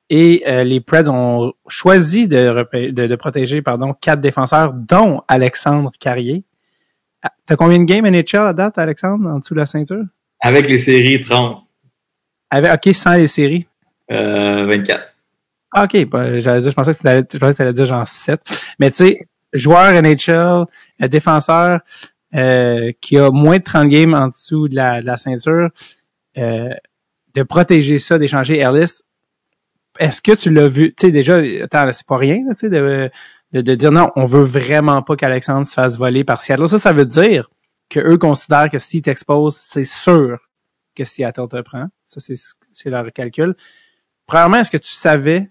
Et 0.09 0.43
euh, 0.47 0.63
les 0.63 0.81
Preds 0.81 1.07
ont 1.07 1.53
choisi 1.67 2.27
de, 2.27 2.65
de, 2.91 3.07
de 3.07 3.15
protéger 3.15 3.61
pardon, 3.61 3.93
quatre 3.93 4.21
défenseurs, 4.21 4.73
dont 4.73 5.21
Alexandre 5.27 5.91
Carrier. 5.99 6.43
Ah, 7.21 7.31
T'as 7.45 7.55
combien 7.55 7.77
de 7.79 7.83
games 7.83 8.05
NHL 8.07 8.47
à 8.47 8.53
date, 8.53 8.77
Alexandre, 8.77 9.29
en 9.29 9.39
dessous 9.39 9.53
de 9.53 9.59
la 9.59 9.65
ceinture? 9.65 10.03
Avec 10.41 10.67
les 10.69 10.77
séries 10.77 11.19
30, 11.19 11.63
Avec, 12.49 12.71
OK, 12.73 12.95
sans 12.95 13.13
les 13.15 13.27
séries. 13.27 13.67
euh, 14.11 14.65
24. 14.65 15.03
Ah, 15.73 15.83
OK, 15.83 16.05
bah, 16.09 16.39
j'allais 16.39 16.61
dire, 16.61 16.71
je 16.71 16.75
pensais 16.75 16.95
que 16.95 16.99
tu 16.99 17.07
allais, 17.07 17.23
je 17.31 17.37
pensais 17.37 17.53
que 17.53 17.57
t'allais 17.57 17.73
dire 17.73 17.85
genre 17.85 18.07
7. 18.07 18.41
Mais 18.79 18.89
tu 18.89 18.97
sais, 18.97 19.17
joueur 19.53 19.91
NHL, 20.01 20.65
euh, 21.03 21.07
défenseur, 21.07 21.81
euh, 22.33 22.91
qui 23.01 23.17
a 23.19 23.29
moins 23.29 23.57
de 23.59 23.63
30 23.63 23.89
games 23.89 24.13
en 24.15 24.29
dessous 24.29 24.67
de 24.67 24.75
la, 24.75 25.01
de 25.01 25.05
la 25.05 25.17
ceinture, 25.17 25.69
euh, 26.39 26.69
de 27.39 27.43
protéger 27.43 27.99
ça, 27.99 28.19
d'échanger 28.19 28.57
Ellis, 28.57 29.01
est-ce 29.97 30.21
que 30.21 30.33
tu 30.33 30.51
l'as 30.51 30.67
vu, 30.67 30.93
tu 30.93 31.07
sais, 31.07 31.11
déjà, 31.11 31.37
attends, 31.63 31.91
c'est 31.93 32.05
pas 32.05 32.17
rien, 32.17 32.43
tu 32.49 32.67
sais, 32.67 32.69
de, 32.69 33.09
de, 33.53 33.75
dire 33.75 33.91
non, 33.91 34.11
on 34.15 34.25
veut 34.25 34.43
vraiment 34.43 35.01
pas 35.01 35.15
qu'Alexandre 35.15 35.65
se 35.65 35.73
fasse 35.73 35.97
voler 35.97 36.23
par 36.23 36.41
Seattle. 36.41 36.67
Ça, 36.67 36.77
ça 36.77 36.91
veut 36.91 37.05
dire 37.05 37.49
que 37.89 37.99
eux 37.99 38.17
considèrent 38.17 38.69
que 38.69 38.77
s'ils 38.77 39.01
t'exposent, 39.01 39.57
c'est 39.57 39.85
sûr 39.85 40.37
que 40.95 41.05
Seattle 41.05 41.47
te 41.49 41.61
prend. 41.61 41.87
Ça, 42.03 42.19
c'est, 42.19 42.35
c'est 42.71 42.89
leur 42.89 43.11
calcul. 43.13 43.55
Premièrement, 44.25 44.57
est-ce 44.57 44.71
que 44.71 44.77
tu 44.77 44.91
savais 44.91 45.49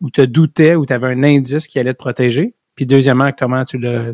ou 0.00 0.10
te 0.10 0.22
doutais 0.22 0.76
ou 0.76 0.86
tu 0.86 0.92
avais 0.92 1.08
un 1.08 1.22
indice 1.24 1.66
qui 1.66 1.78
allait 1.78 1.94
te 1.94 1.98
protéger? 1.98 2.54
Puis 2.76 2.86
deuxièmement, 2.86 3.30
comment 3.36 3.64
tu 3.64 3.76
l'as 3.78 4.12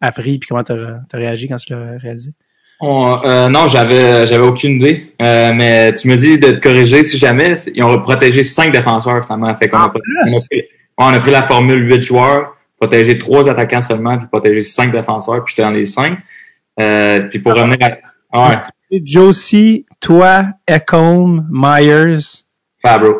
appris 0.00 0.38
puis 0.38 0.48
comment 0.48 0.64
tu 0.64 0.72
as 0.72 1.02
réagi 1.12 1.48
quand 1.48 1.56
tu 1.56 1.72
l'as 1.72 1.98
réalisé? 1.98 2.32
On- 2.80 3.20
euh, 3.24 3.48
non, 3.48 3.66
j'avais 3.66 4.26
j'avais 4.26 4.44
aucune 4.46 4.72
idée. 4.72 5.14
Euh, 5.22 5.52
mais 5.54 5.94
tu 5.94 6.08
me 6.08 6.16
dis 6.16 6.38
de 6.38 6.52
te 6.52 6.60
corriger 6.60 7.02
si 7.02 7.18
jamais. 7.18 7.54
Ils 7.74 7.82
ont 7.82 8.00
protégé 8.02 8.42
cinq 8.42 8.72
défenseurs 8.72 9.24
finalement. 9.24 9.54
Fait 9.56 9.68
qu'on 9.68 9.78
a, 9.78 9.92
on 9.92 10.36
a 10.36 10.40
pris, 10.50 10.62
on 10.98 11.06
a 11.06 11.20
pris 11.20 11.30
la 11.30 11.42
formule 11.44 11.90
8 11.90 12.02
joueurs, 12.02 12.56
protégé 12.80 13.16
trois 13.18 13.48
attaquants 13.48 13.80
seulement, 13.80 14.18
puis 14.18 14.26
protégé 14.26 14.62
cinq 14.62 14.92
défenseurs, 14.92 15.44
puis 15.44 15.54
j'étais 15.56 15.66
dans 15.68 15.74
les 15.74 15.84
cinq. 15.84 16.18
Euh, 16.80 17.20
puis 17.30 17.38
pour 17.38 17.54
revenir 17.54 17.78
à. 18.32 18.48
Ouais, 18.50 18.56
Josie, 19.04 19.86
toi, 20.00 20.44
Ecom, 20.68 21.46
Myers, 21.50 22.42
Fabro. 22.82 23.14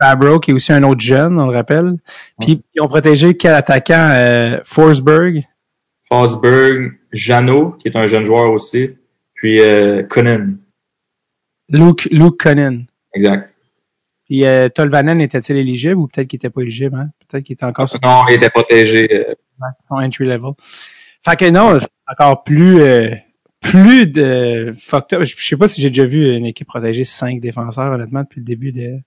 Fabro, 0.00 0.38
qui 0.38 0.52
est 0.52 0.54
aussi 0.54 0.72
un 0.72 0.82
autre 0.84 1.00
jeune, 1.00 1.40
on 1.40 1.46
le 1.48 1.52
rappelle. 1.54 1.94
Puis 2.40 2.62
ils 2.74 2.80
ont 2.80 2.86
protégé 2.88 3.36
quel 3.36 3.54
attaquant? 3.54 4.08
Euh, 4.12 4.60
Forsberg? 4.64 5.42
Fosberg, 6.08 6.92
Jeannot, 7.12 7.72
qui 7.80 7.88
est 7.88 7.96
un 7.96 8.06
jeune 8.06 8.24
joueur 8.24 8.50
aussi. 8.50 8.96
Puis 9.40 9.58
euh, 9.62 10.02
Conan. 10.02 10.48
Luke, 11.70 12.08
Luke 12.10 12.36
Conan. 12.38 12.82
Exact. 13.14 13.50
Puis 14.26 14.44
euh, 14.46 14.68
Tolvanen 14.68 15.18
était-il 15.20 15.56
éligible 15.56 15.96
ou 15.96 16.08
peut-être 16.08 16.28
qu'il 16.28 16.36
était 16.36 16.50
pas 16.50 16.60
éligible? 16.60 16.94
Hein? 16.94 17.08
Peut-être 17.26 17.44
qu'il 17.44 17.54
était 17.54 17.64
encore 17.64 17.88
sur 17.88 17.98
Non, 18.02 18.24
il 18.28 18.34
était 18.34 18.50
protégé. 18.50 19.08
euh, 19.30 19.34
son 19.80 19.94
entry 19.96 20.26
level. 20.26 20.52
Fait 21.24 21.36
que 21.36 21.48
non, 21.48 21.78
encore 22.06 22.44
plus 22.44 22.82
euh, 22.82 23.14
plus 23.60 24.06
de 24.06 24.74
fucked 24.78 25.18
up. 25.18 25.24
Je 25.24 25.34
je 25.38 25.42
sais 25.44 25.56
pas 25.56 25.68
si 25.68 25.80
j'ai 25.80 25.88
déjà 25.88 26.04
vu 26.04 26.36
une 26.36 26.44
équipe 26.44 26.68
protéger 26.68 27.04
cinq 27.04 27.40
défenseurs, 27.40 27.92
honnêtement, 27.92 28.20
depuis 28.22 28.40
le 28.40 28.44
début 28.44 28.72
de. 28.72 28.98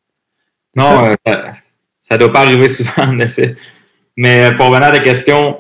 Non, 0.76 1.06
euh, 1.06 1.16
ça, 1.28 1.54
ça 2.02 2.18
doit 2.18 2.34
pas 2.34 2.42
arriver 2.42 2.68
souvent, 2.70 3.04
en 3.08 3.20
effet. 3.20 3.56
Mais 4.18 4.52
pour 4.56 4.68
revenir 4.68 4.88
à 4.88 4.92
ta 4.92 5.00
question, 5.00 5.60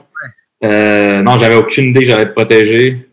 euh, 0.63 1.21
non, 1.21 1.38
j'avais 1.38 1.55
aucune 1.55 1.86
idée 1.86 1.99
que 1.99 2.05
j'allais 2.05 2.24
être 2.24 2.36
protégé. 2.36 3.07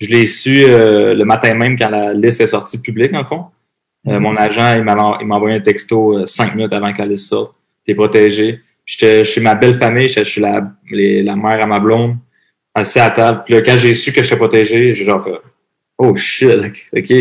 Je 0.00 0.08
l'ai 0.08 0.26
su 0.26 0.64
euh, 0.64 1.14
le 1.14 1.24
matin 1.24 1.54
même 1.54 1.76
quand 1.78 1.88
la 1.90 2.12
liste 2.14 2.40
est 2.40 2.46
sortie 2.46 2.80
publique, 2.80 3.12
en 3.14 3.24
fond. 3.24 3.44
Euh, 4.06 4.20
mon 4.20 4.36
agent, 4.36 4.76
il 4.76 4.84
m'a 4.84 4.94
envoyé 5.36 5.56
un 5.56 5.60
texto 5.60 6.18
euh, 6.18 6.26
cinq 6.26 6.54
minutes 6.54 6.72
avant 6.72 6.92
que 6.92 6.98
la 6.98 7.06
liste 7.06 7.28
sorte. 7.28 7.54
T'es 7.84 7.94
protégé. 7.94 8.60
J'étais 8.86 9.24
chez 9.24 9.40
ma 9.40 9.54
belle 9.54 9.74
famille, 9.74 10.08
j'étais 10.08 10.24
chez 10.24 10.40
la, 10.40 10.70
les- 10.90 11.22
la 11.22 11.36
mère 11.36 11.60
à 11.62 11.66
ma 11.66 11.80
blonde, 11.80 12.16
assis 12.74 13.00
à 13.00 13.10
table. 13.10 13.42
Puis 13.44 13.54
là, 13.54 13.60
quand 13.62 13.76
j'ai 13.76 13.92
su 13.92 14.12
que 14.12 14.22
j'étais 14.22 14.36
protégé, 14.36 14.94
j'ai 14.94 15.04
genre 15.04 15.22
fait 15.22 15.32
Oh 15.98 16.14
shit, 16.14 16.48
ok. 16.96 17.12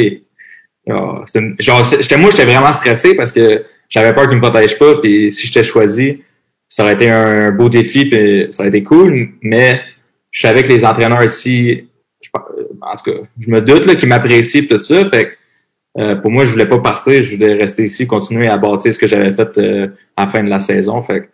Genre, 0.88 1.26
genre, 1.60 1.82
moi, 2.20 2.30
j'étais 2.30 2.46
vraiment 2.46 2.72
stressé 2.74 3.16
parce 3.16 3.32
que 3.32 3.66
j'avais 3.90 4.14
peur 4.14 4.30
qu'il 4.30 4.38
me 4.38 4.42
protège 4.42 4.78
pas. 4.78 4.96
Puis 5.02 5.32
si 5.32 5.48
j'étais 5.48 5.64
choisi, 5.64 6.22
ça 6.70 6.84
aurait 6.84 6.94
été 6.94 7.10
un 7.10 7.52
beau 7.52 7.70
défi, 7.70 8.06
puis 8.06 8.48
ça 8.52 8.62
aurait 8.62 8.70
été 8.70 8.84
cool. 8.84 9.30
Mais 9.42 9.82
je 10.32 10.42
savais 10.42 10.64
que 10.64 10.70
les 10.70 10.86
entraîneurs 10.86 11.24
ici, 11.24 11.90
je, 12.28 12.32
pense- 12.32 12.50
en 12.82 12.96
tout 12.96 13.12
cas, 13.12 13.28
je 13.40 13.50
me 13.50 13.62
doute 13.62 14.04
m'apprécient 14.04 14.62
pis 14.62 14.68
tout 14.68 14.82
ça. 14.82 15.08
Fait 15.10 15.26
que, 15.96 16.02
euh, 16.02 16.16
pour 16.16 16.32
moi, 16.32 16.46
je 16.46 16.52
voulais 16.52 16.68
pas 16.68 16.80
partir, 16.80 17.22
je 17.22 17.36
voulais 17.36 17.54
rester 17.54 17.86
ici, 17.86 18.06
continuer 18.06 18.48
à 18.48 18.58
bâtir 18.58 18.94
ce 18.94 19.00
que 19.00 19.08
j'avais 19.08 19.32
fait 19.32 19.58
euh, 19.58 19.88
à 20.16 20.26
la 20.26 20.32
fin 20.32 20.44
de 20.44 20.50
la 20.50 20.60
saison. 20.60 21.02
Fait 21.02 21.30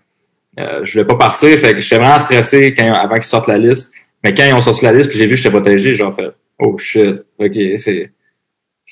euh, 0.59 0.83
je 0.83 0.93
voulais 0.93 1.05
pas 1.05 1.15
partir. 1.15 1.57
Fait 1.59 1.73
que 1.73 1.79
j'étais 1.79 1.97
vraiment 1.97 2.19
stressé 2.19 2.73
quand, 2.73 2.93
avant 2.93 3.15
qu'ils 3.15 3.23
sortent 3.23 3.47
la 3.47 3.57
liste. 3.57 3.91
Mais 4.23 4.33
quand 4.33 4.45
ils 4.45 4.53
ont 4.53 4.61
sorti 4.61 4.85
la 4.85 4.93
liste, 4.93 5.09
puis 5.09 5.17
j'ai 5.17 5.25
vu 5.25 5.31
que 5.31 5.37
j'étais 5.37 5.49
protégé, 5.49 5.95
j'ai 5.95 6.11
fait 6.15 6.31
Oh 6.59 6.77
shit, 6.77 7.21
ok, 7.39 7.57
c'est. 7.77 8.11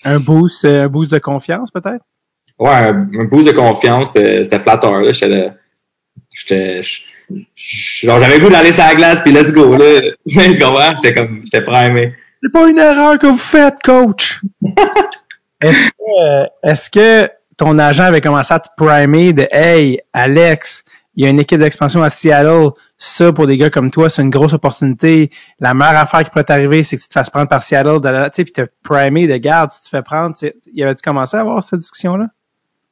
Un 0.06 0.20
boost, 0.20 0.66
euh, 0.66 0.86
un 0.86 0.88
boost 0.88 1.12
de 1.12 1.20
confiance, 1.20 1.70
peut-être? 1.72 2.04
Ouais, 2.58 2.70
un, 2.70 3.08
un 3.20 3.26
boost 3.26 3.48
de 3.48 3.52
confiance, 3.52 4.12
c'était 4.14 4.60
flatteur. 4.60 5.02
J'étais 5.14 6.82
j'avais 7.56 8.38
le 8.38 8.46
goût 8.46 8.52
d'aller 8.52 8.72
sur 8.72 8.84
la 8.84 8.96
glace, 8.96 9.20
puis 9.22 9.32
let's 9.32 9.54
go. 9.54 9.76
Là. 9.76 10.02
tu 10.28 10.60
comprends? 10.60 10.96
J'étais 10.96 11.14
comme. 11.14 11.42
J'étais 11.44 11.62
primé. 11.62 12.14
C'est 12.44 12.52
pas 12.52 12.70
une 12.70 12.80
erreur 12.80 13.20
que 13.20 13.28
vous 13.28 13.38
faites, 13.38 13.76
coach! 13.84 14.42
est-ce 15.62 15.90
que, 15.90 16.24
euh, 16.24 16.46
est-ce 16.64 16.90
que 16.90 17.30
ton 17.56 17.78
agent 17.78 18.06
avait 18.06 18.22
commencé 18.22 18.52
à 18.52 18.60
te 18.60 18.70
primer 18.76 19.32
de 19.32 19.48
Hey, 19.52 20.02
Alex, 20.12 20.84
il 21.16 21.24
y 21.24 21.28
a 21.28 21.30
une 21.30 21.40
équipe 21.40 21.60
d'expansion 21.60 22.02
à 22.02 22.10
Seattle. 22.10 22.70
Ça, 22.98 23.32
pour 23.32 23.46
des 23.46 23.58
gars 23.58 23.70
comme 23.70 23.92
toi, 23.92 24.10
c'est 24.10 24.24
une 24.24 24.30
grosse 24.32 24.54
opportunité. 24.54 25.30
La 25.60 25.74
meilleure 25.74 25.98
affaire 25.98 26.24
qui 26.24 26.32
pourrait 26.32 26.46
t'arriver, 26.46 26.82
c'est 26.84 26.96
que 26.96 27.02
tu 27.02 27.10
te 27.10 27.14
fasses 27.14 27.30
prendre 27.30 27.48
par 27.48 27.64
Seattle, 27.64 28.00
de 28.02 28.10
la, 28.10 28.30
tu 28.30 28.38
sais, 28.38 28.44
puis 28.44 28.54
te 28.54 28.62
primé 28.84 29.28
de 29.28 29.38
garde, 29.38 29.72
si 29.72 29.82
tu 29.82 29.86
te 29.86 29.90
fais 29.90 30.02
prendre. 30.02 30.36
Y 30.74 30.84
avait-tu 30.84 31.02
commencé 31.04 31.38
à 31.38 31.42
avoir 31.42 31.64
cette 31.64 31.80
discussion-là? 31.80 32.28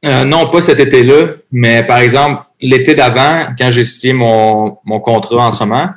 Euh, 0.05 0.25
non, 0.25 0.49
pas 0.49 0.61
cet 0.61 0.79
été-là, 0.79 1.33
mais 1.51 1.83
par 1.83 1.97
exemple, 1.97 2.43
l'été 2.62 2.95
d'avant, 2.95 3.53
quand 3.57 3.72
j'ai 3.72 3.84
signé 3.84 4.14
mon, 4.14 4.78
mon 4.86 4.99
contrat 4.99 5.47
en 5.47 5.51
ce 5.51 5.64
moment, 5.64 5.89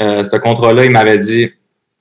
euh, 0.00 0.24
ce 0.24 0.36
contrat-là, 0.36 0.84
il 0.84 0.90
m'avait 0.90 1.18
dit, 1.18 1.50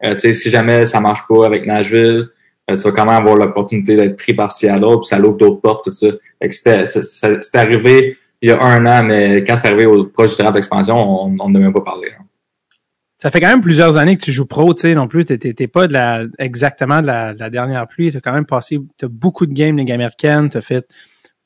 euh, 0.04 0.14
tu 0.14 0.20
sais, 0.20 0.34
si 0.34 0.50
jamais 0.50 0.86
ça 0.86 1.00
marche 1.00 1.22
pas 1.28 1.46
avec 1.46 1.66
Nashville, 1.66 2.30
euh, 2.70 2.78
tu 2.78 2.84
vas 2.84 2.92
quand 2.92 3.06
même 3.06 3.16
avoir 3.16 3.36
l'opportunité 3.36 3.96
d'être 3.96 4.18
pris 4.18 4.34
par 4.34 4.52
Seattle, 4.52 5.00
puis 5.00 5.08
ça 5.08 5.20
l'ouvre 5.20 5.38
d'autres 5.38 5.62
portes, 5.62 5.86
tout 5.86 5.92
ça. 5.92 6.08
C'était, 6.50 6.86
c'était 6.86 7.58
arrivé 7.58 8.18
il 8.42 8.50
y 8.50 8.52
a 8.52 8.62
un 8.62 8.86
an, 8.88 9.04
mais 9.04 9.44
quand 9.44 9.56
c'est 9.56 9.68
arrivé 9.68 9.86
au 9.86 10.06
proche 10.06 10.32
du 10.32 10.38
terrain 10.38 10.52
d'expansion, 10.52 10.98
on, 10.98 11.50
n'a 11.50 11.60
même 11.60 11.74
pas 11.74 11.82
parlé. 11.82 12.10
Hein. 12.20 12.24
Ça 13.20 13.30
fait 13.30 13.40
quand 13.40 13.50
même 13.50 13.62
plusieurs 13.62 13.98
années 13.98 14.18
que 14.18 14.24
tu 14.24 14.32
joues 14.32 14.48
pro, 14.48 14.74
tu 14.74 14.82
sais, 14.82 14.96
non 14.96 15.08
plus. 15.08 15.26
T'es 15.26 15.68
pas 15.68 15.88
de 15.88 15.94
la, 15.94 16.24
exactement 16.40 17.02
de 17.02 17.08
la, 17.08 17.34
la 17.34 17.52
dernière 17.52 17.88
pluie. 17.88 18.12
T'as 18.12 18.20
quand 18.20 18.34
même 18.34 18.48
passé, 18.48 18.80
t'as 18.98 19.08
beaucoup 19.08 19.46
de 19.46 19.54
games 19.54 19.78
Ligue 19.78 19.92
américaine, 19.92 20.50
t'as 20.50 20.62
fait 20.62 20.88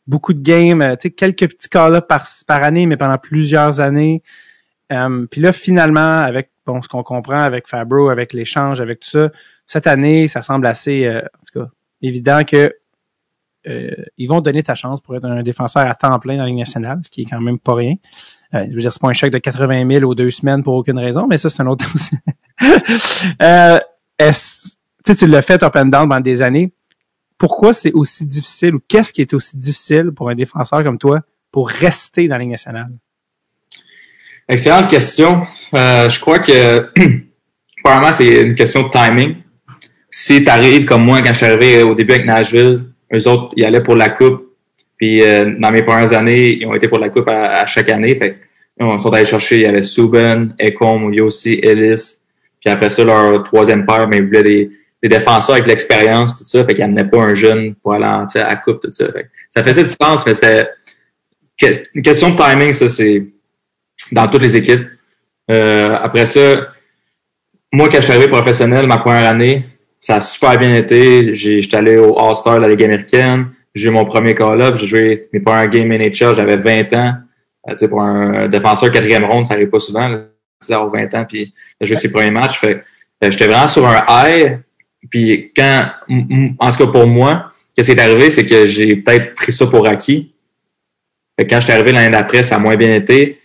beaucoup 0.08 0.34
de 0.34 0.42
games, 0.42 0.82
euh, 0.82 0.96
tu 0.96 1.08
sais, 1.08 1.12
quelques 1.12 1.48
petits 1.48 1.70
cas-là 1.70 2.02
par, 2.02 2.28
par 2.48 2.64
année, 2.64 2.86
mais 2.86 2.98
pendant 2.98 3.18
plusieurs 3.18 3.80
années. 3.80 4.22
Euh, 4.92 5.26
puis 5.30 5.42
là, 5.42 5.52
finalement, 5.52 6.20
avec 6.20 6.52
bon, 6.66 6.82
ce 6.82 6.88
qu'on 6.88 7.04
comprend 7.04 7.42
avec 7.42 7.68
Fabro, 7.68 8.10
avec 8.10 8.34
l'échange, 8.34 8.82
avec 8.82 9.00
tout 9.00 9.10
ça, 9.10 9.32
cette 9.66 9.88
année, 9.88 10.28
ça 10.28 10.42
semble 10.42 10.68
assez, 10.68 11.06
euh, 11.06 11.20
en 11.20 11.46
tout 11.46 11.60
cas, 11.60 11.70
évident 12.02 12.44
que 12.44 12.72
euh, 13.68 13.90
ils 14.18 14.28
vont 14.28 14.42
donner 14.42 14.62
ta 14.62 14.76
chance 14.76 15.02
pour 15.02 15.16
être 15.16 15.26
un 15.26 15.42
défenseur 15.42 15.88
à 15.88 15.96
temps 15.96 16.18
plein 16.20 16.36
dans 16.36 16.44
la 16.44 16.50
Ligue 16.50 16.60
nationale, 16.60 17.00
ce 17.04 17.10
qui 17.10 17.24
est 17.24 17.26
quand 17.26 17.42
même 17.42 17.58
pas 17.58 17.74
rien. 17.74 17.96
Euh, 18.54 18.66
je 18.70 18.76
veux 18.76 18.82
dire, 18.82 18.94
c'est 18.94 19.02
pas 19.02 19.10
un 19.10 19.14
chèque 19.14 19.34
de 19.34 19.40
80 19.40 19.90
000 19.90 20.04
aux 20.10 20.14
deux 20.14 20.30
semaines 20.30 20.62
pour 20.62 20.76
aucune 20.76 21.00
raison, 21.00 21.26
mais 21.28 21.38
ça, 21.38 21.50
c'est 21.50 21.62
un 21.62 21.68
autre 21.68 21.86
euh, 23.42 23.80
est 24.20 24.78
tu 25.04 25.28
l'as 25.28 25.42
fait 25.42 25.62
up 25.62 25.76
and 25.76 25.86
down 25.86 26.10
pendant 26.10 26.20
des 26.20 26.42
années. 26.42 26.74
Pourquoi 27.38 27.74
c'est 27.74 27.92
aussi 27.92 28.26
difficile 28.26 28.76
ou 28.76 28.82
qu'est-ce 28.88 29.12
qui 29.12 29.22
est 29.22 29.34
aussi 29.34 29.58
difficile 29.58 30.12
pour 30.16 30.30
un 30.30 30.36
défenseur 30.36 30.84
comme 30.84 30.98
toi 30.98 31.22
pour 31.52 31.70
rester 31.70 32.28
dans 32.28 32.36
la 32.36 32.40
Ligue 32.40 32.52
nationale? 32.52 32.92
Excellente 34.48 34.90
question. 34.90 35.46
Euh, 35.74 36.10
je 36.10 36.20
crois 36.20 36.40
que, 36.40 36.90
probablement, 37.84 38.14
c'est 38.14 38.42
une 38.44 38.56
question 38.56 38.84
de 38.84 38.90
timing. 38.90 39.38
Si 40.10 40.44
tu 40.44 40.50
arrives 40.50 40.86
comme 40.86 41.04
moi 41.04 41.22
quand 41.22 41.34
je 41.34 41.38
suis 41.38 41.46
arrivé 41.46 41.84
au 41.84 41.96
début 41.96 42.14
avec 42.14 42.26
Nashville, 42.26 42.84
eux 43.14 43.28
autres, 43.28 43.54
ils 43.58 43.66
allaient 43.66 43.84
pour 43.84 43.96
la 43.96 44.10
coupe. 44.10 44.44
Puis 44.98 45.22
euh, 45.22 45.56
dans 45.60 45.72
mes 45.72 45.84
premières 45.84 46.14
années, 46.14 46.58
ils 46.62 46.66
ont 46.68 46.76
été 46.76 46.88
pour 46.88 47.00
la 47.00 47.10
coupe 47.10 47.30
à, 47.30 47.66
chaque 47.66 47.90
année. 47.90 48.16
Fait 48.16 48.38
on 48.80 48.98
sont 48.98 49.10
allés 49.10 49.26
chercher, 49.26 49.58
il 49.58 49.62
y 49.64 49.66
avait 49.66 49.82
Subban, 49.82 50.50
Ecom, 50.60 51.14
Yossi, 51.14 51.60
Ellis. 51.64 52.20
Puis 52.62 52.70
après 52.70 52.90
ça, 52.90 53.04
leur 53.04 53.44
troisième 53.44 53.86
paire, 53.86 54.08
mais 54.08 54.18
ils 54.18 54.26
voulaient 54.26 54.44
des, 54.44 54.70
des 55.02 55.10
défenseurs 55.10 55.56
avec 55.56 55.68
l'expérience, 55.68 56.38
tout 56.38 56.46
ça. 56.46 56.66
Fait 56.66 56.74
qu'ils 56.74 56.84
n'amenaient 56.86 57.10
pas 57.10 57.20
un 57.20 57.36
jeune 57.36 57.76
pour 57.76 57.94
aller 57.94 58.06
à 58.06 58.26
la 58.36 58.56
coupe, 58.56 58.82
tout 58.82 58.92
ça. 58.92 59.12
Fait 59.12 59.30
ça 59.50 59.64
faisait 59.64 59.84
du 59.84 59.90
sens, 59.90 60.26
mais 60.26 60.34
c'est 60.34 60.68
une 61.94 62.02
question 62.02 62.32
de 62.32 62.36
timing, 62.36 62.74
ça, 62.74 62.90
c'est 62.90 63.26
dans 64.12 64.28
toutes 64.28 64.42
les 64.42 64.58
équipes. 64.58 64.88
Euh, 65.52 65.96
après 66.02 66.26
ça, 66.26 66.70
moi, 67.72 67.90
quand 67.90 67.98
je 67.98 68.04
suis 68.04 68.12
arrivé 68.12 68.28
professionnel, 68.28 68.88
ma 68.88 68.98
première 68.98 69.30
année, 69.30 69.66
ça 70.00 70.16
a 70.16 70.22
super 70.22 70.58
bien 70.58 70.74
été. 70.76 71.34
J'étais 71.34 71.78
allé 71.78 71.98
au 71.98 72.18
All-Star 72.20 72.58
de 72.58 72.62
la 72.62 72.70
Ligue 72.70 72.84
américaine. 72.84 73.48
J'ai 73.74 73.90
eu 73.90 73.92
mon 73.92 74.06
premier 74.06 74.36
call-up. 74.36 74.78
J'ai 74.78 74.88
joué 74.88 75.22
mes 75.34 75.40
premiers 75.40 75.68
games 75.68 75.90
NHL. 75.90 76.36
J'avais 76.36 76.58
20 76.58 76.94
ans. 76.94 77.14
Euh, 77.68 77.88
pour 77.88 78.02
un 78.02 78.48
défenseur 78.48 78.92
quatrième 78.92 79.26
ronde, 79.26 79.46
ça 79.46 79.56
arrive 79.56 79.70
pas 79.70 79.80
souvent. 79.80 80.08
Là, 80.08 80.26
20 80.68 81.14
ans, 81.16 81.26
puis 81.28 81.54
j'ai 81.82 81.88
joué 81.88 81.96
ses 81.96 82.12
premiers 82.12 82.32
matchs. 82.32 82.60
Fait, 82.60 82.84
j'étais 83.22 83.48
vraiment 83.48 83.68
sur 83.68 83.86
un 83.86 84.06
high. 84.08 84.60
Puis 85.10 85.52
quand, 85.56 85.90
en 86.60 86.72
tout 86.72 86.78
cas 86.78 86.88
pour 86.88 87.08
moi, 87.08 87.52
qu'est-ce 87.76 87.92
qui 87.92 87.98
est 87.98 88.02
arrivé, 88.02 88.30
c'est 88.30 88.46
que 88.46 88.66
j'ai 88.66 88.96
peut-être 88.96 89.34
pris 89.34 89.52
ça 89.52 89.68
pour 89.68 89.88
acquis. 89.88 90.34
Fait 91.40 91.48
quand 91.48 91.60
je 91.60 91.66
suis 91.66 91.74
arrivé 91.74 91.92
l'année 91.92 92.12
d'après, 92.12 92.44
ça 92.44 92.56
a 92.56 92.60
moins 92.60 92.76
bien 92.76 92.94
été. 92.94 93.40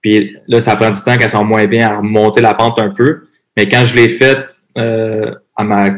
Puis 0.00 0.36
là, 0.46 0.60
ça 0.60 0.76
prend 0.76 0.90
du 0.90 1.00
temps 1.00 1.18
ça 1.20 1.38
va 1.38 1.44
moins 1.44 1.66
bien 1.66 1.88
à 1.88 1.96
remonter 1.98 2.40
la 2.40 2.54
pente 2.54 2.78
un 2.78 2.90
peu. 2.90 3.24
Mais 3.56 3.68
quand 3.68 3.84
je 3.84 3.96
l'ai 3.96 4.08
fait 4.08 4.46
euh, 4.76 5.34
à 5.56 5.64
ma 5.64 5.90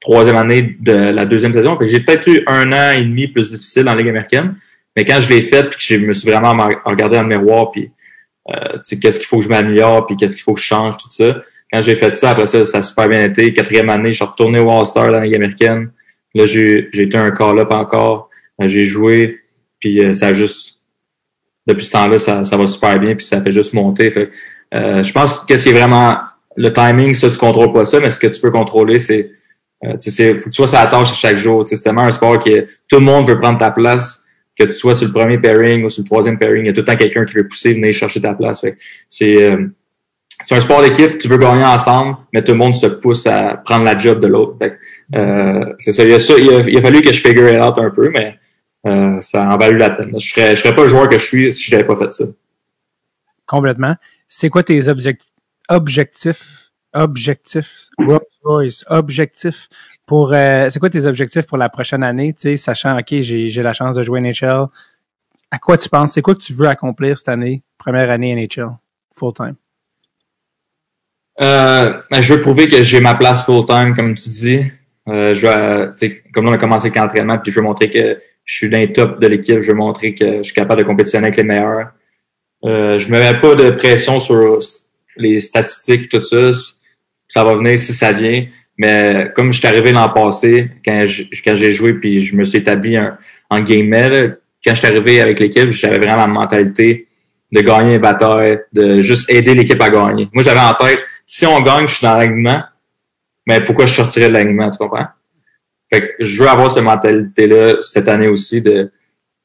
troisième 0.00 0.36
année 0.36 0.76
de 0.80 0.92
la 0.92 1.24
deuxième 1.24 1.54
saison, 1.54 1.78
j'ai 1.80 2.00
peut-être 2.00 2.26
eu 2.26 2.42
un 2.46 2.72
an 2.72 2.92
et 2.92 3.04
demi 3.04 3.28
plus 3.28 3.50
difficile 3.50 3.84
la 3.84 3.96
Ligue 3.96 4.08
américaine. 4.08 4.56
Mais 4.96 5.04
quand 5.04 5.20
je 5.20 5.30
l'ai 5.30 5.42
fait, 5.42 5.70
puis 5.70 5.78
que 5.78 5.84
je 5.84 6.06
me 6.06 6.12
suis 6.12 6.30
vraiment 6.30 6.68
regardé 6.84 7.16
dans 7.16 7.22
le 7.22 7.28
miroir, 7.28 7.70
puis 7.70 7.90
euh, 8.50 8.78
qu'est-ce 9.00 9.18
qu'il 9.18 9.26
faut 9.26 9.38
que 9.38 9.44
je 9.44 9.48
m'améliore, 9.48 10.06
puis 10.06 10.16
qu'est-ce 10.16 10.34
qu'il 10.34 10.42
faut 10.42 10.54
que 10.54 10.60
je 10.60 10.66
change, 10.66 10.96
tout 10.98 11.10
ça. 11.10 11.42
Quand 11.72 11.80
j'ai 11.82 11.96
fait 11.96 12.14
ça, 12.14 12.30
après 12.30 12.46
ça, 12.46 12.64
ça 12.64 12.78
a 12.78 12.82
super 12.82 13.08
bien 13.08 13.24
été. 13.24 13.52
Quatrième 13.52 13.88
année, 13.88 14.10
je 14.10 14.16
suis 14.16 14.24
retourné 14.24 14.58
au 14.60 14.70
All-Star 14.70 15.06
dans 15.06 15.12
la 15.12 15.24
Ligue 15.24 15.36
américaine. 15.36 15.90
Là, 16.34 16.46
j'ai 16.46 16.88
été 16.92 17.16
un 17.16 17.30
call-up 17.30 17.72
encore. 17.72 18.28
J'ai 18.60 18.84
joué, 18.84 19.40
puis 19.80 20.04
euh, 20.04 20.12
ça 20.12 20.28
a 20.28 20.32
juste 20.32 20.78
depuis 21.66 21.84
ce 21.84 21.90
temps-là, 21.92 22.18
ça, 22.18 22.44
ça 22.44 22.56
va 22.56 22.66
super 22.66 22.98
bien, 22.98 23.14
puis 23.14 23.24
ça 23.24 23.40
fait 23.40 23.50
juste 23.50 23.72
monter. 23.72 24.10
Fait, 24.10 24.30
euh, 24.74 25.02
je 25.02 25.12
pense 25.12 25.40
que 25.40 25.46
qu'est-ce 25.46 25.64
qui 25.64 25.70
est 25.70 25.72
vraiment 25.72 26.18
le 26.56 26.72
timing, 26.72 27.14
ça, 27.14 27.30
tu 27.30 27.38
contrôles 27.38 27.72
pas 27.72 27.86
ça, 27.86 27.98
mais 28.00 28.10
ce 28.10 28.18
que 28.18 28.26
tu 28.26 28.40
peux 28.40 28.50
contrôler, 28.50 28.98
c'est 28.98 29.32
euh, 29.84 29.94
c'est 29.98 30.34
faut 30.34 30.44
que 30.44 30.50
tu 30.50 30.56
sois 30.56 30.68
sur 30.68 30.78
la 30.78 30.86
tâche 30.86 31.18
chaque 31.18 31.36
jour. 31.36 31.66
C'est 31.66 31.80
tellement 31.82 32.02
un 32.02 32.10
sport 32.12 32.38
que 32.38 32.68
tout 32.88 32.98
le 32.98 33.00
monde 33.00 33.26
veut 33.26 33.38
prendre 33.38 33.58
ta 33.58 33.70
place, 33.70 34.24
que 34.56 34.64
tu 34.64 34.72
sois 34.72 34.94
sur 34.94 35.08
le 35.08 35.12
premier 35.12 35.38
pairing 35.38 35.84
ou 35.84 35.90
sur 35.90 36.02
le 36.02 36.06
troisième 36.06 36.38
pairing, 36.38 36.64
il 36.64 36.66
y 36.66 36.70
a 36.70 36.72
tout 36.72 36.82
le 36.82 36.86
temps 36.86 36.96
quelqu'un 36.96 37.24
qui 37.24 37.34
veut 37.34 37.48
pousser, 37.48 37.74
venir 37.74 37.92
chercher 37.92 38.20
ta 38.20 38.34
place. 38.34 38.64
C'est 39.08 39.42
euh, 39.42 39.66
c'est 40.42 40.54
un 40.54 40.60
sport 40.60 40.82
d'équipe, 40.82 41.18
tu 41.18 41.28
veux 41.28 41.36
gagner 41.36 41.64
ensemble, 41.64 42.16
mais 42.32 42.42
tout 42.42 42.52
le 42.52 42.58
monde 42.58 42.74
se 42.74 42.86
pousse 42.86 43.26
à 43.26 43.56
prendre 43.56 43.84
la 43.84 43.96
job 43.96 44.20
de 44.20 44.26
l'autre. 44.26 44.56
Euh, 45.14 45.64
c'est 45.78 45.92
ça. 45.92 46.04
Il 46.04 46.12
a, 46.12 46.18
ça 46.18 46.34
il, 46.38 46.76
a, 46.76 46.82
fallu 46.82 47.02
que 47.02 47.12
je 47.12 47.20
figure 47.20 47.48
it 47.48 47.60
out 47.60 47.78
un 47.78 47.90
peu, 47.90 48.10
mais 48.10 48.38
euh, 48.86 49.20
ça 49.20 49.50
a 49.50 49.56
valu 49.56 49.76
la 49.78 49.90
peine. 49.90 50.18
Je 50.18 50.30
serais, 50.30 50.56
je 50.56 50.62
serais 50.62 50.74
pas 50.74 50.82
le 50.82 50.88
joueur 50.88 51.08
que 51.08 51.18
je 51.18 51.24
suis 51.24 51.52
si 51.52 51.70
je 51.70 51.76
n'avais 51.76 51.86
pas 51.86 51.96
fait 51.96 52.12
ça. 52.12 52.24
Complètement. 53.46 53.96
C'est 54.26 54.48
quoi 54.48 54.62
tes 54.62 54.88
objectifs, 54.88 55.30
objectifs, 55.68 56.70
objectifs, 56.94 57.88
Rolls 58.44 58.70
objectifs 58.88 59.68
pour, 60.06 60.32
euh, 60.32 60.68
c'est 60.68 60.80
quoi 60.80 60.90
tes 60.90 61.06
objectifs 61.06 61.46
pour 61.46 61.58
la 61.58 61.68
prochaine 61.68 62.02
année, 62.02 62.34
sachant, 62.56 62.98
OK, 62.98 63.14
j'ai, 63.20 63.50
la 63.62 63.72
chance 63.72 63.96
de 63.96 64.02
jouer 64.02 64.20
NHL. 64.20 64.66
À 65.50 65.58
quoi 65.58 65.78
tu 65.78 65.88
penses? 65.88 66.12
C'est 66.12 66.22
quoi 66.22 66.34
que 66.34 66.40
tu 66.40 66.54
veux 66.54 66.66
accomplir 66.66 67.16
cette 67.16 67.28
année, 67.28 67.62
première 67.78 68.10
année 68.10 68.34
NHL, 68.34 68.70
full-time? 69.14 69.54
Euh, 71.40 71.92
ben, 72.10 72.20
je 72.20 72.34
veux 72.34 72.40
prouver 72.40 72.68
que 72.68 72.82
j'ai 72.82 73.00
ma 73.00 73.14
place 73.14 73.44
full-time, 73.44 73.94
comme 73.96 74.14
tu 74.14 74.28
dis. 74.28 74.60
Euh, 75.08 75.34
je 75.34 75.46
veux, 75.46 75.94
comme 76.32 76.48
on 76.48 76.52
a 76.52 76.58
commencé 76.58 76.86
avec 76.86 76.96
l'entraînement, 76.96 77.38
puis 77.38 77.50
je 77.50 77.56
veux 77.56 77.64
montrer 77.64 77.90
que 77.90 78.18
je 78.44 78.54
suis 78.54 78.68
dans 78.68 78.78
les 78.78 78.92
top 78.92 79.20
de 79.20 79.26
l'équipe, 79.26 79.60
je 79.60 79.68
veux 79.68 79.76
montrer 79.76 80.14
que 80.14 80.38
je 80.38 80.42
suis 80.42 80.54
capable 80.54 80.82
de 80.82 80.86
compétitionner 80.86 81.26
avec 81.26 81.36
les 81.36 81.44
meilleurs. 81.44 81.92
Euh, 82.64 82.98
je 82.98 83.08
me 83.08 83.18
mets 83.18 83.40
pas 83.40 83.54
de 83.54 83.70
pression 83.70 84.20
sur 84.20 84.58
les 85.16 85.40
statistiques, 85.40 86.08
tout 86.08 86.22
ça. 86.22 86.52
Ça 87.28 87.44
va 87.44 87.54
venir 87.54 87.78
si 87.78 87.92
ça 87.94 88.12
vient. 88.12 88.46
Mais 88.78 89.30
comme 89.34 89.52
je 89.52 89.58
suis 89.58 89.66
arrivé 89.66 89.92
l'an 89.92 90.08
passé, 90.10 90.70
quand 90.84 91.04
j'ai 91.06 91.70
joué 91.72 91.94
puis 91.94 92.24
je 92.24 92.36
me 92.36 92.44
suis 92.44 92.58
établi 92.58 92.96
en 93.50 93.60
game 93.60 94.34
quand 94.64 94.74
je 94.74 94.78
suis 94.78 94.86
arrivé 94.86 95.20
avec 95.20 95.40
l'équipe, 95.40 95.70
j'avais 95.70 95.98
vraiment 95.98 96.16
la 96.16 96.28
mentalité 96.28 97.08
de 97.50 97.60
gagner 97.60 97.96
une 97.96 98.00
bataille, 98.00 98.60
de 98.72 99.00
juste 99.00 99.30
aider 99.30 99.54
l'équipe 99.54 99.80
à 99.82 99.90
gagner. 99.90 100.28
Moi, 100.32 100.42
j'avais 100.42 100.60
en 100.60 100.74
tête, 100.74 101.00
si 101.34 101.46
on 101.46 101.62
gagne, 101.62 101.86
je 101.86 101.94
suis 101.94 102.06
dans 102.06 102.14
l'alignement, 102.14 102.62
mais 103.46 103.64
pourquoi 103.64 103.86
je 103.86 103.94
sortirais 103.94 104.28
de 104.28 104.34
l'alignement, 104.34 104.68
tu 104.68 104.76
comprends? 104.76 105.06
Fait 105.90 106.02
que 106.02 106.06
je 106.18 106.42
veux 106.42 106.48
avoir 106.48 106.70
cette 106.70 106.84
mentalité-là 106.84 107.76
cette 107.80 108.06
année 108.06 108.28
aussi 108.28 108.60
de, 108.60 108.92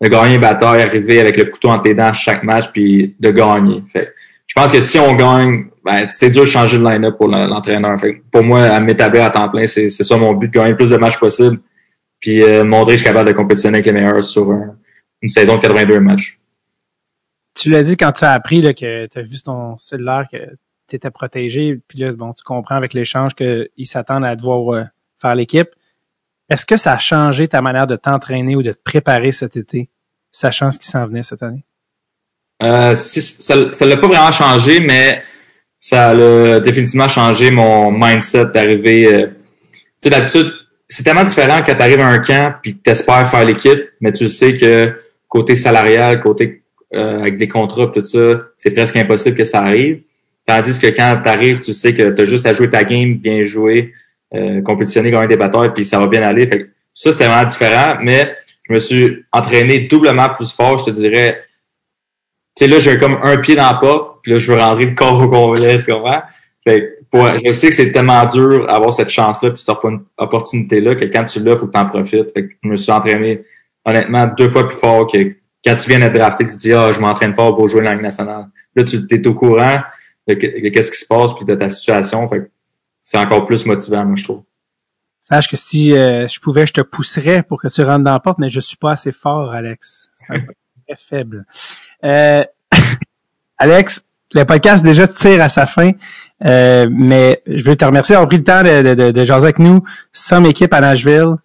de 0.01 0.09
gagner 0.09 0.37
bataille, 0.37 0.81
arriver 0.81 1.21
avec 1.21 1.37
le 1.37 1.45
couteau 1.45 1.69
entre 1.69 1.87
les 1.87 1.93
dents 1.93 2.11
chaque 2.11 2.43
match, 2.43 2.65
puis 2.73 3.15
de 3.17 3.31
gagner. 3.31 3.85
Fait 3.93 4.13
je 4.47 4.53
pense 4.53 4.69
que 4.69 4.81
si 4.81 4.99
on 4.99 5.15
gagne, 5.15 5.67
ben, 5.85 6.07
c'est 6.09 6.29
dur 6.29 6.41
de 6.41 6.47
changer 6.47 6.77
de 6.77 6.83
line-up 6.83 7.15
pour 7.17 7.29
l'entraîneur. 7.29 7.97
Fait 8.01 8.21
pour 8.31 8.43
moi, 8.43 8.63
à 8.63 8.81
m'établir 8.81 9.23
à 9.23 9.29
temps 9.29 9.47
plein, 9.47 9.65
c'est 9.65 9.89
ça 9.89 10.17
mon 10.17 10.33
but, 10.33 10.49
de 10.49 10.53
gagner 10.53 10.71
le 10.71 10.75
plus 10.75 10.89
de 10.89 10.97
matchs 10.97 11.17
possible, 11.17 11.57
puis 12.19 12.43
euh, 12.43 12.65
montrer 12.65 12.95
que 12.95 12.97
je 12.97 13.03
suis 13.03 13.13
capable 13.13 13.29
de 13.29 13.33
compétitionner 13.33 13.77
avec 13.77 13.85
les 13.85 13.93
meilleurs 13.93 14.25
sur 14.25 14.51
une 15.21 15.29
saison 15.29 15.55
de 15.55 15.61
82 15.61 16.01
matchs. 16.01 16.37
Tu 17.55 17.69
l'as 17.69 17.83
dit 17.83 17.95
quand 17.95 18.11
tu 18.11 18.25
as 18.25 18.33
appris 18.33 18.61
que 18.61 19.05
tu 19.05 19.19
as 19.19 19.21
vu 19.21 19.41
ton 19.41 19.77
cellulaire 19.77 20.25
que 20.29 20.37
tu 20.87 20.95
étais 20.95 21.11
protégé, 21.11 21.79
puis 21.87 21.99
là, 21.99 22.13
bon, 22.13 22.33
tu 22.33 22.43
comprends 22.43 22.75
avec 22.75 22.93
l'échange 22.93 23.35
qu'ils 23.35 23.69
s'attendent 23.85 24.25
à 24.25 24.35
devoir 24.35 24.73
euh, 24.73 24.83
faire 25.21 25.35
l'équipe. 25.35 25.69
Est-ce 26.49 26.65
que 26.65 26.77
ça 26.77 26.93
a 26.93 26.99
changé 26.99 27.47
ta 27.47 27.61
manière 27.61 27.87
de 27.87 27.95
t'entraîner 27.95 28.55
ou 28.55 28.63
de 28.63 28.71
te 28.71 28.81
préparer 28.81 29.31
cet 29.31 29.57
été, 29.57 29.89
sachant 30.31 30.71
ce 30.71 30.79
qui 30.79 30.87
s'en 30.87 31.05
venait 31.05 31.23
cette 31.23 31.43
année? 31.43 31.65
Euh, 32.63 32.95
ça 32.95 33.55
ne 33.55 33.85
l'a 33.85 33.97
pas 33.97 34.07
vraiment 34.07 34.31
changé, 34.31 34.79
mais 34.79 35.21
ça 35.79 36.09
a 36.09 36.59
définitivement 36.59 37.07
changé 37.07 37.51
mon 37.51 37.91
mindset 37.91 38.47
d'arriver. 38.47 39.13
Euh, 39.13 39.27
tu 39.27 39.83
sais, 39.99 40.09
d'habitude, 40.09 40.53
c'est 40.87 41.03
tellement 41.03 41.23
différent 41.23 41.61
quand 41.65 41.75
tu 41.75 41.81
arrives 41.81 41.99
à 41.99 42.07
un 42.07 42.19
camp 42.19 42.55
puis 42.61 42.77
que 42.77 42.83
tu 42.83 42.89
espères 42.89 43.29
faire 43.29 43.45
l'équipe, 43.45 43.89
mais 44.01 44.11
tu 44.11 44.27
sais 44.27 44.57
que 44.57 44.93
côté 45.27 45.55
salarial, 45.55 46.19
côté 46.21 46.63
euh, 46.93 47.19
avec 47.19 47.35
des 47.35 47.47
contrats 47.47 47.87
tout 47.87 48.03
ça, 48.03 48.19
c'est 48.55 48.71
presque 48.71 48.95
impossible 48.95 49.35
que 49.35 49.43
ça 49.43 49.61
arrive. 49.61 50.01
Tandis 50.47 50.79
que 50.79 50.87
quand 50.87 51.19
tu 51.21 51.29
arrives, 51.29 51.59
tu 51.59 51.73
sais 51.73 51.93
que 51.93 52.09
tu 52.09 52.21
as 52.21 52.25
juste 52.25 52.45
à 52.45 52.53
jouer 52.53 52.69
ta 52.69 52.85
game, 52.85 53.15
bien 53.15 53.43
jouer, 53.43 53.93
euh, 54.33 54.61
compétitionner, 54.61 55.11
gagner 55.11 55.27
des 55.27 55.35
batailles, 55.35 55.73
puis 55.75 55.83
ça 55.83 55.99
va 55.99 56.07
bien 56.07 56.23
aller. 56.23 56.47
Fait 56.47 56.59
que 56.59 56.69
ça, 56.93 57.11
c'était 57.11 57.25
vraiment 57.25 57.43
différent, 57.43 57.97
mais 58.01 58.33
je 58.63 58.73
me 58.73 58.79
suis 58.79 59.25
entraîné 59.33 59.81
doublement 59.81 60.29
plus 60.29 60.53
fort, 60.53 60.77
je 60.77 60.85
te 60.85 60.91
dirais. 60.91 61.43
Tu 62.55 62.63
sais, 62.63 62.67
là, 62.67 62.79
j'ai 62.79 62.97
comme 62.97 63.19
un 63.21 63.37
pied 63.37 63.55
dans 63.55 63.73
le 63.73 63.79
pas, 63.81 64.19
puis 64.23 64.31
là, 64.31 64.39
je 64.39 64.49
veux 64.49 64.57
rentrer 64.57 64.85
le 64.85 64.95
corps 64.95 65.21
au 65.21 65.27
complet, 65.27 65.79
tu 65.81 65.91
comprends? 65.91 66.23
Fait 66.63 66.93
pour, 67.11 67.27
je 67.43 67.51
sais 67.51 67.69
que 67.69 67.75
c'est 67.75 67.91
tellement 67.91 68.25
dur 68.25 68.67
d'avoir 68.67 68.93
cette 68.93 69.09
chance-là, 69.09 69.51
puis 69.51 69.59
cette 69.59 69.75
opportunité-là, 70.17 70.95
que 70.95 71.05
quand 71.05 71.25
tu 71.25 71.41
l'as, 71.41 71.53
il 71.53 71.57
faut 71.57 71.67
que 71.67 71.73
tu 71.73 71.79
en 71.79 71.85
profites. 71.87 72.31
Fait 72.33 72.47
que 72.47 72.53
je 72.63 72.69
me 72.69 72.75
suis 72.77 72.91
entraîné, 72.91 73.41
honnêtement, 73.83 74.27
deux 74.37 74.49
fois 74.49 74.65
plus 74.67 74.77
fort 74.77 75.07
que 75.11 75.17
quand 75.63 75.75
tu 75.75 75.89
viens 75.89 75.99
d'être 75.99 76.13
drafté, 76.13 76.45
tu 76.45 76.55
dis, 76.55 76.73
ah, 76.73 76.91
je 76.93 76.99
m'entraîne 76.99 77.35
fort 77.35 77.55
pour 77.55 77.67
jouer 77.67 77.81
la 77.81 77.93
Ligue 77.93 78.03
nationale. 78.03 78.47
Là, 78.75 78.83
tu 78.85 79.05
es 79.09 79.27
au 79.27 79.33
courant 79.33 79.81
de, 80.27 80.69
qu'est-ce 80.69 80.91
qui 80.91 80.97
se 80.97 81.07
passe, 81.07 81.33
puis 81.33 81.45
de 81.45 81.55
ta 81.55 81.69
situation. 81.69 82.27
Fait 82.27 82.39
que 82.39 82.49
c'est 83.03 83.17
encore 83.17 83.45
plus 83.45 83.65
motivant, 83.65 84.05
moi, 84.05 84.15
je 84.15 84.23
trouve. 84.23 84.43
Sache 85.19 85.49
que 85.49 85.57
si 85.57 85.93
euh, 85.93 86.27
je 86.27 86.39
pouvais, 86.39 86.65
je 86.65 86.73
te 86.73 86.81
pousserais 86.81 87.43
pour 87.43 87.61
que 87.61 87.67
tu 87.67 87.83
rentres 87.83 88.03
dans 88.03 88.11
la 88.11 88.19
porte, 88.19 88.39
mais 88.39 88.49
je 88.49 88.59
suis 88.59 88.77
pas 88.77 88.91
assez 88.91 89.11
fort, 89.11 89.51
Alex. 89.51 90.11
C'est 90.15 90.35
un 90.35 90.39
peu 90.39 90.53
très 90.87 90.97
faible. 90.97 91.45
Euh, 92.03 92.43
Alex, 93.57 94.03
le 94.33 94.43
podcast 94.43 94.83
déjà 94.83 95.07
tire 95.07 95.41
à 95.41 95.49
sa 95.49 95.65
fin, 95.65 95.91
euh, 96.45 96.87
mais 96.91 97.41
je 97.47 97.63
veux 97.63 97.75
te 97.75 97.85
remercier 97.85 98.13
d'avoir 98.13 98.27
pris 98.27 98.37
le 98.37 98.43
temps 98.43 98.63
de, 98.63 98.93
de, 98.93 99.11
de, 99.11 99.25
jaser 99.25 99.45
avec 99.45 99.59
nous, 99.59 99.83
Somme 100.13 100.45
équipe 100.45 100.73
à 100.73 100.81
Nashville. 100.81 101.35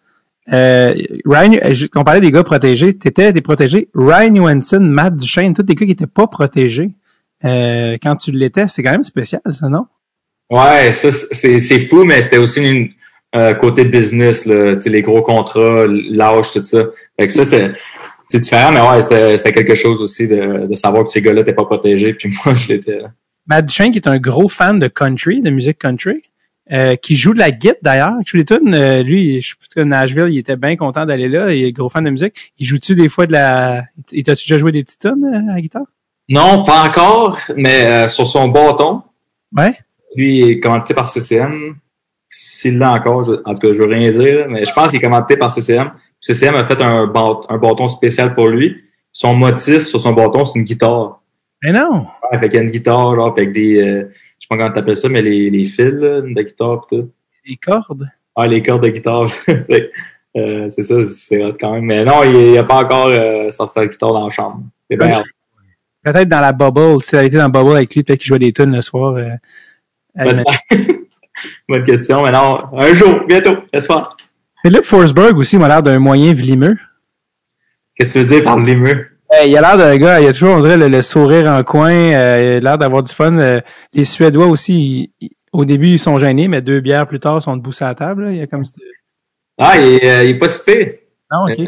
Euh, 0.53 0.95
Ryan, 1.25 1.53
on 1.95 2.05
parlait 2.05 2.21
des 2.21 2.33
gars 2.33 2.43
protégés, 2.43 2.97
tu 2.99 3.09
étais 3.09 3.33
des 3.33 3.41
protégés. 3.41 3.89
Ryan 3.95 4.35
Johansson, 4.35 4.81
Matt 4.81 5.17
Duchesne, 5.17 5.55
tous 5.55 5.63
des 5.63 5.75
gars 5.75 5.87
qui 5.87 5.93
étaient 5.93 6.07
pas 6.07 6.27
protégés. 6.27 6.91
Quand 7.43 8.16
tu 8.16 8.31
l'étais, 8.32 8.69
c'est 8.69 8.82
quand 8.82 8.93
même 8.93 9.05
spécial, 9.05 9.43
ça, 9.52 9.69
non? 9.69 9.86
Ouais, 10.51 10.93
ça, 10.93 11.10
c'est 11.10 11.81
fou, 11.81 12.05
mais 12.05 12.20
c'était 12.23 12.39
aussi 12.39 12.60
une, 12.60 12.90
euh, 13.35 13.55
côté 13.55 13.85
business, 13.85 14.44
là, 14.44 14.74
les 14.85 15.02
gros 15.02 15.23
contrats, 15.23 15.86
l'âge, 15.89 16.52
tout 16.52 16.64
ça. 16.64 16.85
Fait 17.19 17.27
que 17.27 17.32
ça, 17.32 17.44
c'est 17.44 17.73
c'est 18.28 18.40
différent, 18.40 18.73
mais 18.73 18.81
ouais, 18.81 19.36
c'est 19.36 19.52
quelque 19.52 19.74
chose 19.74 20.01
aussi 20.01 20.27
de, 20.27 20.66
de 20.66 20.74
savoir 20.74 21.05
que 21.05 21.10
ces 21.10 21.20
gars-là 21.20 21.40
n'étaient 21.40 21.52
pas 21.52 21.64
protégés, 21.64 22.14
puis 22.14 22.31
moi, 22.44 22.55
je 22.55 22.69
l'étais. 22.69 22.98
Matt 23.47 23.66
Duchesne, 23.66 23.90
qui 23.90 23.98
est 23.98 24.09
un 24.09 24.19
gros 24.19 24.48
fan 24.48 24.78
de 24.78 24.89
country, 24.89 25.43
de 25.43 25.51
musique 25.51 25.78
country, 25.78 26.23
euh, 26.70 26.97
qui 26.97 27.16
joue 27.16 27.35
de 27.35 27.39
la 27.39 27.51
guitare 27.51 27.77
d'ailleurs, 27.82 28.14
qui 28.24 28.31
joue 28.31 28.36
les 28.39 28.44
tunes. 28.44 28.74
Euh, 28.74 29.02
lui, 29.02 29.43
je 29.43 29.55
pense 29.56 29.69
que 29.74 29.81
Nashville, 29.81 30.28
il 30.28 30.39
était 30.39 30.56
bien 30.56 30.77
content 30.77 31.05
d'aller 31.05 31.28
là. 31.28 31.52
Il 31.52 31.64
est 31.64 31.73
gros 31.73 31.89
fan 31.89 32.05
de 32.05 32.10
musique. 32.10 32.52
Il 32.59 32.66
joue-tu 32.66 32.94
des 32.94 33.09
fois 33.09 33.27
de 33.27 33.32
la... 33.32 33.85
Et 34.12 34.23
t'as-tu 34.23 34.47
déjà 34.47 34.59
joué 34.59 34.73
des 34.73 34.85
petites 34.85 35.01
tunes 35.01 35.24
euh, 35.24 35.51
à 35.51 35.55
la 35.55 35.60
guitare? 35.60 35.86
Non, 36.33 36.63
pas 36.63 36.89
encore, 36.89 37.39
mais 37.57 38.09
sur 38.09 38.27
son 38.27 38.49
bâton. 38.49 39.03
Ouais. 39.57 39.75
Lui, 40.17 40.39
il 40.39 40.51
est 40.51 40.61
commenté 40.61 40.95
par 40.95 41.09
CCM. 41.09 41.77
S'il 42.31 42.79
l'a 42.79 42.93
encore, 42.93 43.29
en 43.45 43.55
tout 43.55 43.67
cas, 43.67 43.75
je 43.75 43.83
veux 43.83 43.89
rien 43.89 44.11
dire, 44.11 44.47
mais 44.49 44.65
je 44.65 44.73
pense 44.73 44.89
qu'il 44.89 44.99
est 44.99 45.03
commenté 45.03 45.37
par 45.37 45.51
CCM. 45.51 45.93
CCM 46.21 46.55
a 46.55 46.65
fait 46.65 46.81
un, 46.83 47.13
un 47.49 47.59
bâton 47.59 47.89
spécial 47.89 48.35
pour 48.35 48.49
lui. 48.49 48.83
Son 49.13 49.35
motif 49.35 49.85
sur 49.85 50.01
son 50.01 50.13
bâton, 50.13 50.47
c'est 50.47 50.59
une 50.59 50.65
guitare. 50.65 51.21
Mais 51.63 51.73
non! 51.73 52.07
Ouais, 52.31 52.39
fait 52.39 52.49
qu'il 52.49 52.55
y 52.55 52.59
a 52.59 52.63
une 52.63 52.71
guitare, 52.71 53.15
genre, 53.15 53.35
avec 53.37 53.53
des, 53.53 53.81
euh, 53.81 54.11
je 54.39 54.47
sais 54.47 54.49
pas 54.49 54.57
comment 54.57 54.73
t'appelles 54.73 54.97
ça, 54.97 55.09
mais 55.09 55.21
les, 55.21 55.51
les 55.51 55.65
fils, 55.67 55.91
là, 55.91 56.23
de 56.23 56.43
guitare 56.43 56.87
pis 56.87 56.97
tout. 56.97 57.11
Les 57.45 57.57
cordes? 57.57 58.09
Ah, 58.35 58.47
les 58.47 58.63
cordes 58.63 58.83
de 58.83 58.89
guitare. 58.89 59.27
euh, 60.37 60.69
c'est 60.71 60.83
ça, 60.83 61.05
c'est 61.05 61.41
quand 61.61 61.73
même. 61.73 61.85
Mais 61.85 62.05
non, 62.05 62.23
il 62.25 62.55
n'a 62.55 62.65
pas 62.65 62.83
encore 62.83 63.09
euh, 63.09 63.51
sorti 63.51 63.75
sa 63.75 63.87
guitare 63.87 64.13
dans 64.13 64.25
la 64.25 64.31
chambre. 64.31 64.63
C'est 64.91 64.97
bien. 64.97 65.23
Peut-être 66.03 66.29
dans 66.29 66.41
la 66.41 66.53
bubble, 66.53 67.03
s'il 67.03 67.19
avait 67.19 67.29
été 67.29 67.37
dans 67.37 67.45
la 67.45 67.49
bubble 67.49 67.77
avec 67.77 67.95
lui, 67.95 68.03
peut-être 68.03 68.19
qu'il 68.20 68.29
jouait 68.29 68.39
des 68.39 68.53
tunes 68.53 68.74
le 68.74 68.83
soir. 68.83 69.15
Euh, 69.15 69.37
Bonne 71.69 71.85
question. 71.85 72.23
Mais 72.23 72.33
non, 72.33 72.65
un 72.77 72.93
jour, 72.93 73.24
bientôt, 73.27 73.57
j'espère. 73.73 74.16
Mais 74.65 74.70
là, 74.70 74.81
Forsberg 74.83 75.37
aussi 75.39 75.59
m'a 75.59 75.69
l'air 75.69 75.83
d'un 75.83 75.99
moyen 75.99 76.33
vlimeux. 76.33 76.77
Qu'est-ce 77.97 78.15
que 78.15 78.19
tu 78.20 78.24
veux 78.24 78.35
dire 78.37 78.45
par 78.45 78.59
vlimeux? 78.59 79.09
il 79.47 79.57
a 79.57 79.61
l'air 79.61 79.79
d'un 79.79 79.97
gars, 79.97 80.20
il 80.20 80.29
a 80.29 80.33
toujours, 80.33 80.57
on 80.57 80.61
dirait, 80.61 80.77
le, 80.77 81.03
sourire 81.03 81.51
en 81.51 81.62
coin, 81.62 81.93
euh, 81.93 82.59
il 82.61 82.66
a 82.66 82.70
l'air 82.70 82.79
d'avoir 82.79 83.03
du 83.03 83.12
fun. 83.12 83.37
Euh, 83.39 83.61
les 83.95 84.05
Suédois 84.05 84.47
aussi, 84.47 85.11
au 85.53 85.65
début, 85.65 85.89
ils 85.89 85.99
sont 85.99 86.19
gênés, 86.19 86.49
mais 86.49 86.61
deux 86.61 86.81
bières 86.81 87.07
plus 87.07 87.19
tard, 87.19 87.39
ils 87.39 87.43
sont 87.43 87.57
debout 87.57 87.73
à 87.81 87.87
la 87.87 87.95
table. 87.95 88.29
Il 88.31 88.37
y 88.37 88.43
a 88.43 88.47
comme 88.47 88.65
Ah, 89.59 89.79
il, 89.79 90.01
euh, 90.05 90.24
il 90.24 90.31
est 90.31 90.39
pas 90.39 90.49
si 90.49 90.70
Non, 91.31 91.45
ok. 91.51 91.59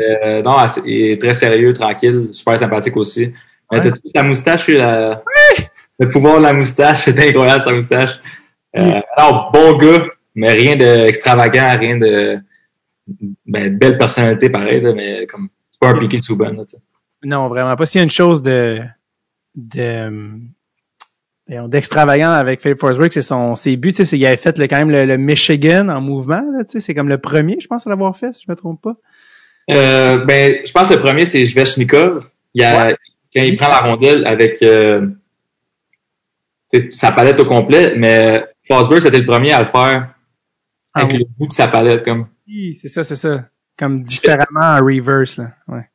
non, 0.44 0.56
il 0.84 1.12
est 1.12 1.20
très 1.20 1.34
sérieux, 1.34 1.72
tranquille, 1.72 2.28
super 2.32 2.58
sympathique 2.58 2.96
aussi. 2.96 3.32
Ouais. 3.74 3.80
T'as-tu 3.80 4.00
la 4.14 4.22
moustache, 4.22 4.68
la... 4.68 5.22
le 5.98 6.10
pouvoir 6.10 6.38
de 6.38 6.42
la 6.42 6.52
moustache, 6.52 6.98
c'est 7.04 7.18
incroyable 7.18 7.62
sa 7.62 7.72
moustache. 7.72 8.20
Euh, 8.76 9.00
alors, 9.16 9.50
bon 9.52 9.76
gars, 9.76 10.06
mais 10.34 10.52
rien 10.52 10.76
d'extravagant, 10.76 11.76
rien 11.78 11.96
de 11.96 12.38
ben, 13.46 13.76
belle 13.76 13.98
personnalité 13.98 14.50
pareil, 14.50 14.82
mais 14.94 15.26
comme 15.26 15.48
c'est 15.70 15.80
pas 15.80 15.88
un 15.88 15.98
piqué 15.98 16.18
de 16.18 16.24
Souban. 16.24 16.52
Non, 17.22 17.48
vraiment 17.48 17.76
pas. 17.76 17.86
S'il 17.86 17.98
y 17.98 18.02
a 18.02 18.04
une 18.04 18.10
chose 18.10 18.42
de 18.42 18.80
de 19.54 20.10
d'extravagant 21.68 22.30
avec 22.30 22.62
Philip 22.62 22.78
Forsberg, 22.78 23.12
c'est 23.12 23.22
son 23.22 23.54
ses 23.54 23.76
buts, 23.76 23.92
tu 23.92 24.04
sais, 24.04 24.16
qu'il 24.16 24.26
avait 24.26 24.36
fait 24.36 24.56
le, 24.58 24.66
quand 24.66 24.76
même 24.76 24.90
le, 24.90 25.16
Michigan 25.18 25.88
en 25.88 26.00
mouvement, 26.00 26.42
tu 26.60 26.64
sais, 26.72 26.80
c'est 26.80 26.94
comme 26.94 27.08
le 27.08 27.18
premier, 27.18 27.58
je 27.60 27.66
pense, 27.66 27.86
à 27.86 27.90
l'avoir 27.90 28.16
fait, 28.16 28.32
si 28.32 28.44
je 28.46 28.50
me 28.50 28.56
trompe 28.56 28.80
pas. 28.80 28.96
Euh, 29.70 30.24
ben, 30.24 30.60
je 30.64 30.72
pense 30.72 30.88
que 30.88 30.94
le 30.94 31.00
premier, 31.00 31.26
c'est 31.26 31.44
Zvechnikov. 31.44 32.28
Il 32.54 32.62
a, 32.64 32.94
Quand 33.34 33.42
il 33.42 33.56
prend 33.56 33.68
la 33.68 33.80
rondelle 33.80 34.26
avec 34.26 34.62
euh, 34.62 35.08
sa 36.92 37.12
palette 37.12 37.40
au 37.40 37.46
complet, 37.46 37.94
mais 37.96 38.44
Forsberg, 38.66 39.00
c'était 39.00 39.18
le 39.18 39.26
premier 39.26 39.52
à 39.52 39.62
le 39.62 39.68
faire 39.68 40.14
ah 40.94 41.00
avec 41.00 41.18
le 41.18 41.24
bout 41.36 41.48
de 41.48 41.52
sa 41.52 41.68
palette, 41.68 42.04
comme. 42.04 42.28
Oui, 42.46 42.78
c'est 42.80 42.88
ça, 42.88 43.02
c'est 43.02 43.16
ça. 43.16 43.48
Comme 43.76 44.02
différemment 44.02 44.60
en 44.60 44.78
reverse, 44.84 45.38
là. 45.38 45.50
Ouais. 45.66 45.88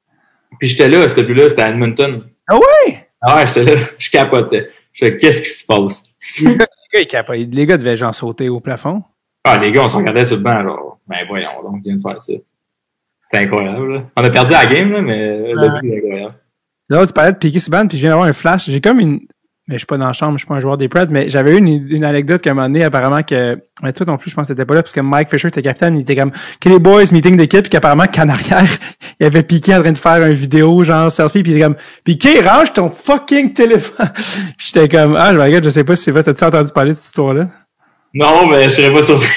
Puis 0.60 0.70
j'étais 0.70 0.90
là, 0.90 1.07
c'était 1.07 1.24
plus 1.24 1.34
là, 1.34 1.49
c'était 1.49 1.61
à 1.61 1.70
Edmonton. 1.70 2.24
Ah 2.48 2.57
ouais? 2.57 3.07
Ah 3.22 3.38
ouais, 3.38 3.48
j'étais 3.48 3.64
là, 3.64 3.80
je 3.98 4.10
capotais. 4.10 4.70
Je 4.91 5.06
qu'est-ce 5.06 5.41
qui 5.41 5.49
se 5.49 5.66
passe? 5.66 6.03
les 6.41 6.57
gars, 6.57 6.68
ils 6.94 7.07
capotaient. 7.07 7.48
Les 7.49 7.66
gars 7.66 7.78
devaient 7.78 7.95
genre 7.95 8.14
sauter 8.14 8.49
au 8.49 8.60
plafond. 8.60 9.03
Ah, 9.45 9.57
les 9.57 9.72
gars, 9.72 9.84
on 9.84 9.88
s'en 9.88 9.99
regardait 9.99 10.26
sur 10.26 10.38
le 10.38 10.44
banc, 10.44 10.61
genre. 10.61 10.99
Ben 11.07 11.26
voyons 11.28 11.64
donc, 11.64 11.82
viens 11.84 11.95
de 11.95 12.02
faire 12.02 12.22
ça. 12.22 12.34
C'était 13.24 13.45
incroyable, 13.45 13.94
là. 13.94 14.03
On 14.18 14.24
a 14.24 14.30
perdu 14.30 14.52
la 14.52 14.66
game, 14.66 14.91
là, 14.91 15.02
mais 15.02 15.53
le 15.53 15.82
but 15.82 15.90
est 15.90 15.98
incroyable. 15.98 16.36
Là, 16.90 17.06
tu 17.06 17.14
parlais 17.14 17.34
de 17.34 17.38
piquer 17.38 17.60
sur 17.60 17.72
puis 17.72 17.98
je 17.98 17.98
viens 17.98 18.10
d'avoir 18.10 18.28
un 18.28 18.34
flash. 18.34 18.70
J'ai 18.70 18.82
comme 18.82 18.99
une, 18.99 19.20
mais 19.70 19.76
je 19.76 19.80
suis 19.80 19.86
pas 19.86 19.99
dans 19.99 20.07
la 20.07 20.14
chambre, 20.14 20.34
je 20.34 20.40
suis 20.40 20.48
pas 20.48 20.56
un 20.56 20.60
joueur 20.60 20.78
des 20.78 20.90
Preds, 20.90 21.06
mais 21.11 21.30
j'avais 21.30 21.53
eu 21.53 21.57
une, 21.60 21.68
une 21.68 22.03
anecdote 22.03 22.41
qu'à 22.41 22.49
un 22.49 22.53
moment 22.56 22.66
donné, 22.66 22.84
apparemment 22.84 23.22
que, 23.22 23.56
mais 23.84 23.94
toi 23.94 24.03
non 24.07 24.18
plus, 24.18 24.32
je 24.32 24.36
pense 24.36 24.48
que 24.48 24.53
t'étais 24.53 24.66
pas 24.66 24.74
là, 24.74 24.82
parce 24.82 24.94
que 24.94 24.99
Mike 24.99 25.30
Fisher 25.30 25.49
était 25.49 25.61
capitaine, 25.61 25.95
il 25.95 26.02
était 26.02 26.16
comme, 26.16 26.32
que 26.60 26.70
les 26.70 26.80
boys, 26.80 27.03
meeting 27.11 27.38
d'équipe, 27.38 27.61
puis 27.61 27.70
qu'apparemment 27.70 28.07
qu'en 28.07 28.28
arrière, 28.30 28.68
il 29.20 29.28
avait 29.28 29.44
Piqué 29.44 29.76
en 29.76 29.82
train 29.82 29.91
de 29.91 29.98
faire 29.99 30.26
une 30.26 30.34
vidéo, 30.34 30.84
genre 30.84 31.11
selfie, 31.11 31.44
puis 31.44 31.52
il 31.52 31.57
était 31.57 31.66
comme, 31.66 31.76
Piqué, 32.03 32.41
range 32.41 32.74
ton 32.74 32.90
fucking 32.90 33.53
téléphone. 33.53 34.10
j'étais 34.57 34.90
comme, 34.90 35.16
ah, 35.16 35.36
je 35.36 35.40
regarde, 35.40 35.64
je 35.64 35.70
sais 35.70 35.84
pas 35.84 35.95
si 35.95 36.06
c'est 36.06 36.11
vrai, 36.11 36.24
t'as-tu 36.24 36.44
entendu 36.44 36.72
parler 36.74 36.94
de 36.94 36.95
cette 36.95 37.06
histoire-là? 37.06 37.49
Non, 38.16 38.48
mais 38.49 38.64
je 38.64 38.70
serais 38.70 38.91
pas 38.91 39.03
surpris. 39.03 39.28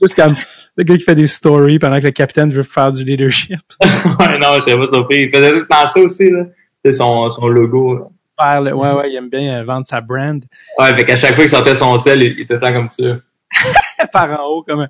Juste 0.00 0.14
comme, 0.14 0.36
le 0.76 0.84
gars 0.84 0.96
qui 0.96 1.04
fait 1.04 1.14
des 1.14 1.26
stories 1.26 1.78
pendant 1.78 2.00
que 2.00 2.06
le 2.06 2.10
capitaine 2.10 2.50
veut 2.50 2.62
faire 2.62 2.92
du 2.92 3.04
leadership. 3.04 3.60
ouais, 3.82 4.38
non, 4.38 4.56
je 4.56 4.62
serais 4.62 4.78
pas 4.78 4.86
surpris. 4.86 5.24
Il 5.24 5.30
faisait 5.34 5.52
tout 5.52 5.66
temps 5.66 5.86
ça 5.86 6.00
aussi, 6.00 6.30
là. 6.30 6.44
C'est 6.84 6.92
son, 6.92 7.30
son 7.30 7.48
logo, 7.48 7.94
là 7.94 8.04
ouais, 8.38 8.72
ouais, 8.72 9.10
il 9.10 9.16
aime 9.16 9.28
bien 9.28 9.60
euh, 9.60 9.64
vendre 9.64 9.86
sa 9.86 10.00
brand. 10.00 10.42
Ouais, 10.78 10.94
fait 10.94 11.04
qu'à 11.04 11.16
chaque 11.16 11.34
fois 11.34 11.44
qu'il 11.44 11.48
sortait 11.48 11.74
son 11.74 11.98
sel, 11.98 12.22
il, 12.22 12.40
était 12.40 12.58
tant 12.58 12.72
comme 12.72 12.88
ça. 12.90 13.18
Par 14.12 14.40
en 14.40 14.44
haut, 14.46 14.62
comme 14.62 14.86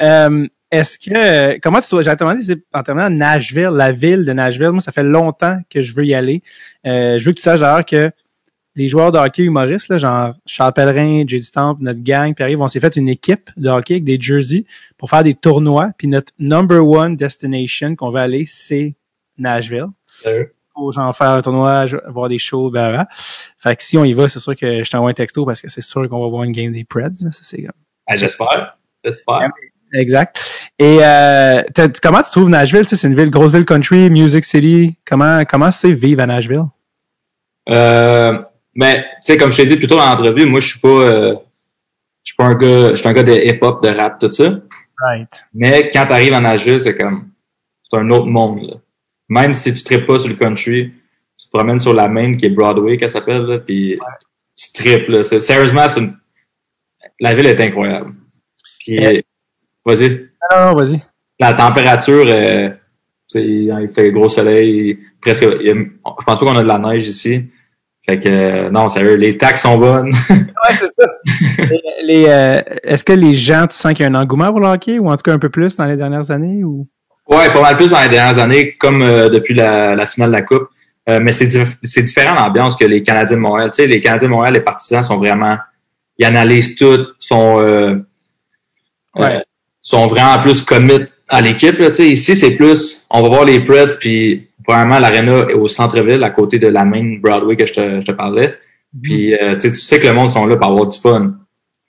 euh, 0.00 0.46
Est-ce 0.70 0.98
que, 0.98 1.58
comment 1.60 1.80
tu 1.80 2.02
j'ai 2.02 2.16
demandé, 2.16 2.62
en 2.72 2.82
terminant 2.82 3.10
Nashville, 3.10 3.70
la 3.72 3.92
ville 3.92 4.24
de 4.24 4.32
Nashville, 4.32 4.70
moi, 4.70 4.80
ça 4.80 4.92
fait 4.92 5.02
longtemps 5.02 5.58
que 5.68 5.82
je 5.82 5.94
veux 5.94 6.04
y 6.04 6.14
aller. 6.14 6.42
Euh, 6.86 7.18
je 7.18 7.24
veux 7.24 7.32
que 7.32 7.38
tu 7.38 7.42
saches 7.42 7.60
d'ailleurs 7.60 7.84
que 7.84 8.10
les 8.76 8.88
joueurs 8.88 9.10
de 9.10 9.18
hockey 9.18 9.42
humoristes, 9.42 9.88
là, 9.88 9.98
genre 9.98 10.34
Charles 10.46 10.74
Pellerin, 10.74 11.24
Jay 11.26 11.42
Stamp, 11.42 11.78
notre 11.80 12.02
gang, 12.02 12.34
puis 12.34 12.44
arrive, 12.44 12.60
on 12.60 12.68
s'est 12.68 12.80
fait 12.80 12.94
une 12.96 13.08
équipe 13.08 13.50
de 13.56 13.68
hockey 13.68 13.94
avec 13.94 14.04
des 14.04 14.18
jerseys 14.20 14.66
pour 14.98 15.10
faire 15.10 15.24
des 15.24 15.34
tournois. 15.34 15.90
Puis 15.98 16.06
notre 16.08 16.32
number 16.38 16.86
one 16.86 17.16
destination 17.16 17.96
qu'on 17.96 18.10
veut 18.10 18.20
aller, 18.20 18.44
c'est 18.46 18.94
Nashville 19.38 19.88
pour 20.74 20.92
genre 20.92 21.16
faire 21.16 21.30
un 21.30 21.42
tournoi, 21.42 21.86
voir 22.08 22.28
des 22.28 22.38
shows, 22.38 22.70
blablabla. 22.70 23.08
Fait 23.58 23.74
que 23.76 23.82
si 23.82 23.96
on 23.96 24.04
y 24.04 24.12
va, 24.12 24.28
c'est 24.28 24.40
sûr 24.40 24.54
que 24.54 24.84
je 24.84 24.90
t'envoie 24.90 25.10
un 25.10 25.14
texto 25.14 25.46
parce 25.46 25.62
que 25.62 25.68
c'est 25.70 25.80
sûr 25.80 26.06
qu'on 26.08 26.20
va 26.22 26.28
voir 26.28 26.44
une 26.44 26.52
game 26.52 26.70
des 26.72 26.84
Preds. 26.84 27.14
Ça, 27.14 27.28
c'est 27.30 27.62
comme... 27.62 27.72
ah, 28.06 28.16
J'espère. 28.16 28.76
J'espère. 29.02 29.50
Exact. 29.94 30.68
Et 30.78 30.98
euh, 31.00 31.62
comment 32.02 32.22
tu 32.22 32.30
trouves 32.30 32.50
Nashville? 32.50 32.82
Tu 32.82 32.90
sais, 32.90 32.96
c'est 32.96 33.08
une 33.08 33.14
ville, 33.14 33.30
grosse 33.30 33.52
ville 33.54 33.64
country, 33.64 34.10
Music 34.10 34.44
City. 34.44 34.96
Comment 35.06 35.44
comment 35.44 35.70
c'est 35.70 35.92
vivre 35.92 36.22
à 36.22 36.26
Nashville? 36.26 36.64
Euh, 37.70 38.38
ben, 38.76 39.02
tu 39.02 39.06
sais, 39.22 39.36
comme 39.36 39.50
je 39.50 39.56
t'ai 39.56 39.66
dit 39.66 39.76
plus 39.76 39.86
tôt 39.86 39.96
dans 39.96 40.06
l'entrevue, 40.06 40.46
moi, 40.46 40.60
je 40.60 40.68
suis 40.68 40.80
pas, 40.80 40.88
euh, 40.88 41.34
je 42.22 42.30
suis 42.32 42.36
pas 42.36 42.44
un 42.44 42.54
gars, 42.54 42.90
je 42.90 42.94
suis 42.96 43.08
un 43.08 43.12
gars 43.12 43.22
de 43.22 43.32
hip-hop, 43.32 43.82
de 43.82 43.88
rap, 43.88 44.18
tout 44.20 44.30
ça. 44.30 44.60
Right. 45.00 45.44
Mais 45.54 45.90
quand 45.90 46.06
t'arrives 46.06 46.32
à 46.32 46.40
Nashville, 46.40 46.80
c'est 46.80 46.96
comme, 46.96 47.28
c'est 47.90 47.98
un 47.98 48.08
autre 48.10 48.26
monde, 48.26 48.62
là 48.70 48.76
même 49.28 49.54
si 49.54 49.72
tu 49.74 49.94
ne 49.94 50.00
pas 50.00 50.18
sur 50.18 50.28
le 50.28 50.36
country, 50.36 50.92
tu 51.38 51.46
te 51.46 51.50
promènes 51.50 51.78
sur 51.78 51.92
la 51.94 52.08
main 52.08 52.36
qui 52.36 52.46
est 52.46 52.50
Broadway, 52.50 52.96
qu'elle 52.96 53.10
s'appelle, 53.10 53.42
là, 53.42 53.58
puis 53.58 53.98
tu 54.56 54.72
tripes. 54.72 55.08
Là. 55.08 55.22
Sérieusement, 55.22 55.88
c'est 55.88 56.00
une- 56.00 56.16
la 57.20 57.34
ville 57.34 57.46
est 57.46 57.60
incroyable. 57.60 58.14
Puis, 58.80 58.98
Ouais. 58.98 59.24
vas-y. 59.84 60.10
Non, 60.10 60.66
non, 60.66 60.74
vas-y. 60.74 61.00
La 61.38 61.54
température, 61.54 62.24
euh, 62.28 62.70
il 63.34 63.90
fait 63.94 64.10
gros 64.12 64.28
soleil, 64.28 64.98
presque. 65.20 65.42
il 65.42 65.66
je 65.68 66.24
pense 66.24 66.24
pas 66.24 66.36
qu'on 66.36 66.56
a 66.56 66.62
de 66.62 66.68
la 66.68 66.78
neige 66.78 67.06
ici. 67.08 67.44
Fait 68.08 68.20
que 68.20 68.68
non, 68.70 68.88
sérieux, 68.88 69.14
les 69.16 69.36
taxes 69.36 69.62
sont 69.62 69.78
bonnes. 69.78 70.12
Ouais, 70.68 70.74
c'est 70.74 70.86
ça. 70.86 71.06
les, 71.70 71.80
les, 72.04 72.24
euh, 72.28 72.60
Est-ce 72.82 73.04
que 73.04 73.12
les 73.12 73.34
gens, 73.34 73.66
tu 73.68 73.76
sens 73.76 73.92
qu'il 73.94 74.02
y 74.04 74.08
a 74.08 74.10
un 74.10 74.14
engouement 74.20 74.48
pour 74.48 74.58
le 74.60 74.66
hockey, 74.66 74.98
ou 74.98 75.08
en 75.08 75.16
tout 75.16 75.22
cas 75.22 75.32
un 75.32 75.38
peu 75.38 75.48
plus 75.50 75.76
dans 75.76 75.84
les 75.84 75.96
dernières 75.96 76.30
années? 76.32 76.64
ou? 76.64 76.88
Ouais, 77.28 77.52
pas 77.52 77.60
mal 77.60 77.76
plus 77.76 77.90
dans 77.90 78.00
les 78.00 78.08
dernières 78.08 78.38
années, 78.38 78.72
comme 78.76 79.02
euh, 79.02 79.28
depuis 79.28 79.54
la, 79.54 79.94
la 79.94 80.06
finale 80.06 80.30
de 80.30 80.34
la 80.34 80.42
Coupe. 80.42 80.68
Euh, 81.08 81.20
mais 81.22 81.30
c'est 81.32 81.46
dif- 81.46 81.76
c'est 81.84 82.02
différent 82.02 82.34
l'ambiance 82.34 82.74
que 82.74 82.84
les 82.84 83.02
Canadiens 83.02 83.36
de 83.36 83.42
Montréal. 83.42 83.70
Tu 83.70 83.82
sais, 83.82 83.86
les 83.86 84.00
Canadiens 84.00 84.28
de 84.28 84.32
Montréal, 84.32 84.54
les 84.54 84.60
partisans 84.60 85.02
sont 85.04 85.18
vraiment, 85.18 85.56
ils 86.18 86.24
analysent 86.26 86.74
tout, 86.74 87.06
sont 87.20 87.60
euh, 87.60 87.94
Ouais. 89.14 89.36
euh, 89.36 89.40
sont 89.82 90.06
vraiment 90.08 90.38
plus 90.40 90.62
commit 90.62 91.06
à 91.28 91.40
l'équipe. 91.40 91.78
là, 91.78 91.88
Tu 91.88 91.94
sais, 91.96 92.08
ici, 92.08 92.34
c'est 92.34 92.56
plus, 92.56 93.04
on 93.10 93.22
va 93.22 93.28
voir 93.28 93.44
les 93.44 93.60
Preds, 93.60 93.96
puis 94.00 94.48
probablement 94.66 94.98
l'aréna 94.98 95.46
est 95.48 95.54
au 95.54 95.68
centre-ville, 95.68 96.22
à 96.24 96.30
côté 96.30 96.58
de 96.58 96.68
la 96.68 96.84
main 96.84 97.18
Broadway 97.20 97.56
que 97.56 97.66
je 97.66 97.72
te, 97.72 98.00
je 98.00 98.06
te 98.06 98.12
parlais. 98.12 98.54
Puis 99.02 99.34
euh, 99.34 99.56
tu 99.56 99.74
sais, 99.74 100.00
que 100.00 100.06
le 100.06 100.14
monde 100.14 100.30
sont 100.30 100.46
là 100.46 100.56
pour 100.56 100.70
avoir 100.70 100.86
du 100.86 100.98
fun. 100.98 101.34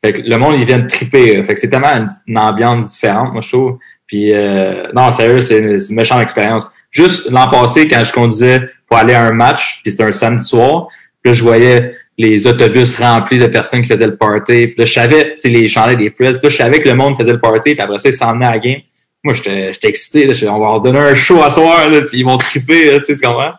Fait 0.04 0.14
que 0.14 0.22
le 0.22 0.38
monde, 0.38 0.56
ils 0.60 0.66
viennent 0.66 0.88
triper. 0.88 1.42
Fait 1.44 1.54
que 1.54 1.60
c'est 1.60 1.70
tellement 1.70 1.96
une, 1.96 2.10
une 2.28 2.38
ambiance 2.38 2.94
différente, 2.94 3.34
moi, 3.34 3.42
je 3.42 3.50
trouve. 3.50 3.78
Puis, 4.08 4.34
euh, 4.34 4.88
non, 4.96 5.12
sérieux, 5.12 5.42
c'est 5.42 5.60
une, 5.60 5.96
méchante 5.96 6.22
expérience. 6.22 6.66
Juste 6.90 7.30
l'an 7.30 7.50
passé, 7.50 7.88
quand 7.88 8.04
je 8.04 8.14
conduisais 8.14 8.62
pour 8.88 8.98
aller 8.98 9.14
à 9.14 9.24
un 9.24 9.34
match, 9.34 9.82
puis 9.84 9.92
c'était 9.92 10.06
un 10.06 10.12
samedi 10.14 10.48
soir, 10.48 10.88
puis 11.22 11.32
là, 11.32 11.34
je 11.34 11.44
voyais 11.44 11.96
les 12.18 12.48
autobus 12.48 12.98
remplis 12.98 13.38
de 13.38 13.48
personnes 13.48 13.82
qui 13.82 13.90
faisaient 13.90 14.08
le 14.08 14.16
party. 14.16 14.68
Puis 14.68 14.76
là, 14.78 14.86
je 14.86 14.94
savais, 14.94 15.34
tu 15.34 15.40
sais, 15.40 15.50
les 15.50 15.68
chandails 15.68 15.98
des 15.98 16.10
press. 16.10 16.40
Puis 16.40 16.48
là, 16.48 16.50
je 16.50 16.56
savais 16.56 16.80
que 16.80 16.88
le 16.88 16.96
monde 16.96 17.18
faisait 17.18 17.34
le 17.34 17.40
party, 17.40 17.76
puis 17.76 17.82
après 17.82 18.00
ça, 18.00 18.10
ils 18.10 18.16
s'en 18.16 18.34
venaient 18.34 18.46
à 18.46 18.52
la 18.52 18.60
game. 18.60 18.80
Moi, 19.28 19.34
j'étais 19.34 19.88
excité. 19.90 20.26
Là. 20.26 20.34
On 20.54 20.60
va 20.60 20.66
leur 20.66 20.82
donner 20.82 21.00
un 21.00 21.14
show 21.14 21.44
à 21.44 21.52
soir, 21.52 21.90
là, 21.90 22.02
puis 22.02 22.20
ils 22.20 22.26
vont 22.26 22.38
triper, 22.38 22.86
là, 22.92 23.00
tu 23.00 23.06
sais, 23.06 23.16
tu 23.16 23.28
comprends? 23.28 23.52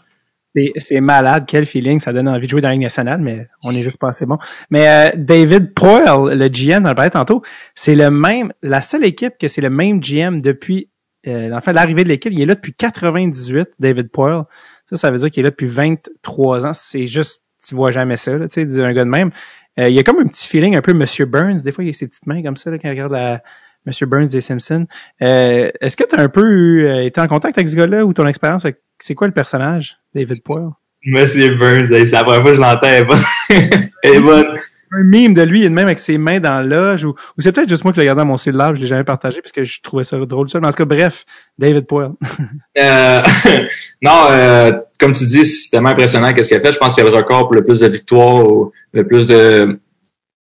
C'est- 0.81 1.01
malade, 1.01 1.45
quel 1.47 1.67
feeling, 1.67 2.01
ça 2.01 2.13
donne 2.13 2.27
envie 2.27 2.47
de 2.47 2.51
jouer 2.51 2.63
dans 2.63 2.69
la 2.69 2.75
Ligue 2.75 2.83
nationale, 2.83 3.21
mais 3.21 3.47
on 3.63 3.71
est 3.71 3.83
juste 3.83 4.01
pas 4.01 4.09
assez 4.09 4.25
bon. 4.27 4.39
Mais 4.71 4.89
euh, 4.89 5.11
David 5.15 5.75
Poyle, 5.75 6.37
le 6.39 6.49
GM, 6.49 6.87
on 6.87 6.89
le 6.89 6.95
parlait 6.95 7.11
tantôt, 7.11 7.43
c'est 7.75 7.95
le 7.95 8.11
même, 8.11 8.53
la 8.63 8.81
seule 8.81 9.05
équipe 9.05 9.35
que 9.39 9.47
c'est 9.47 9.61
le 9.61 9.71
même 9.71 10.01
GM 10.03 10.41
depuis, 10.41 10.89
euh, 11.27 11.61
l'arrivée 11.73 12.03
de 12.03 12.09
l'équipe, 12.09 12.33
il 12.33 12.41
est 12.41 12.47
là 12.47 12.55
depuis 12.55 12.73
98, 12.73 13.69
David 13.79 14.11
Poyle. 14.11 14.45
Ça, 14.91 14.97
ça 14.97 15.11
veut 15.11 15.19
dire 15.19 15.31
qu'il 15.31 15.43
est 15.43 15.45
là 15.45 15.51
depuis 15.51 15.67
23 15.67 16.67
ans. 16.67 16.73
C'est 16.73 17.07
juste, 17.07 17.43
tu 17.65 17.75
vois 17.75 17.93
jamais 17.93 18.17
ça, 18.17 18.37
là, 18.37 18.49
tu 18.49 18.55
sais, 18.55 18.67
d'un 18.67 18.93
gars 18.95 19.05
de 19.05 19.11
même. 19.11 19.31
Euh, 19.79 19.89
il 19.89 19.95
y 19.95 19.99
a 19.99 20.03
comme 20.03 20.19
un 20.19 20.27
petit 20.27 20.49
feeling 20.49 20.75
un 20.77 20.83
peu 20.83 20.95
Monsieur 20.95 21.27
Burns. 21.27 21.63
Des 21.63 21.73
fois, 21.73 21.85
il 21.85 21.91
a 21.91 21.93
ses 21.93 22.09
petites 22.09 22.27
mains 22.27 22.43
comme 22.43 22.57
ça, 22.57 22.71
là, 22.71 22.79
quand 22.79 22.89
il 22.89 22.93
regarde 22.93 23.13
la 23.13 23.43
Monsieur 23.87 24.07
Burns 24.07 24.27
des 24.29 24.41
Simpsons. 24.41 24.87
Euh, 25.23 25.71
Est-ce 25.81 25.97
que 25.97 26.05
tu 26.05 26.15
as 26.15 26.21
un 26.21 26.29
peu 26.29 26.43
euh, 26.43 27.05
été 27.05 27.21
en 27.21 27.27
contact 27.27 27.57
avec 27.59 27.69
ce 27.69 27.77
gars-là 27.77 28.05
ou 28.05 28.13
ton 28.13 28.27
expérience 28.27 28.65
avec, 28.65 28.79
c'est 28.99 29.15
quoi 29.15 29.27
le 29.27 29.33
personnage, 29.33 29.97
David 30.15 30.43
Poyle? 30.43 30.71
Monsieur 31.07 31.55
Burns, 31.55 31.87
c'est 31.87 32.11
la 32.11 32.25
première 32.25 32.43
fois 32.43 32.51
que 32.51 32.57
je 32.57 32.61
l'entends, 32.61 33.87
elle 34.03 34.23
bonne. 34.23 34.47
un 34.93 35.05
meme 35.05 35.33
de 35.33 35.43
lui, 35.43 35.61
il 35.61 35.67
est 35.67 35.71
même 35.71 35.87
avec 35.87 36.01
ses 36.01 36.19
mains 36.19 36.41
dans 36.41 36.67
l'âge, 36.69 37.05
ou, 37.05 37.11
ou 37.11 37.41
c'est 37.41 37.53
peut-être 37.53 37.69
juste 37.69 37.85
moi 37.85 37.93
qui 37.93 38.01
l'ai 38.01 38.03
regardé 38.05 38.21
dans 38.23 38.27
mon 38.27 38.37
cellulaire, 38.37 38.75
je 38.75 38.81
l'ai 38.81 38.87
jamais 38.87 39.05
partagé 39.05 39.41
parce 39.41 39.53
que 39.53 39.65
je 39.65 39.81
trouvais 39.81 40.05
ça 40.05 40.19
drôle 40.19 40.51
seul. 40.51 40.61
Mais 40.61 40.67
en 40.67 40.71
tout 40.71 40.77
cas, 40.77 40.85
bref, 40.85 41.25
David 41.59 41.87
Poyle. 41.87 42.13
Euh, 42.79 43.23
non, 44.03 44.27
euh, 44.31 44.73
comme 45.01 45.13
tu 45.13 45.25
dis, 45.25 45.45
c'est 45.45 45.71
tellement 45.71 45.89
impressionnant 45.89 46.33
qu'est-ce 46.33 46.47
qu'il 46.49 46.57
a 46.57 46.61
fait. 46.61 46.73
Je 46.73 46.79
pense 46.79 46.95
qu'il 46.95 47.05
a 47.05 47.11
le 47.11 47.17
record 47.17 47.47
pour 47.49 47.55
le 47.55 47.65
plus 47.65 47.81
de 47.81 47.89
victoires 47.89 48.49
ou 48.49 48.71
le 48.93 49.05
plus 49.05 49.27
de, 49.27 49.81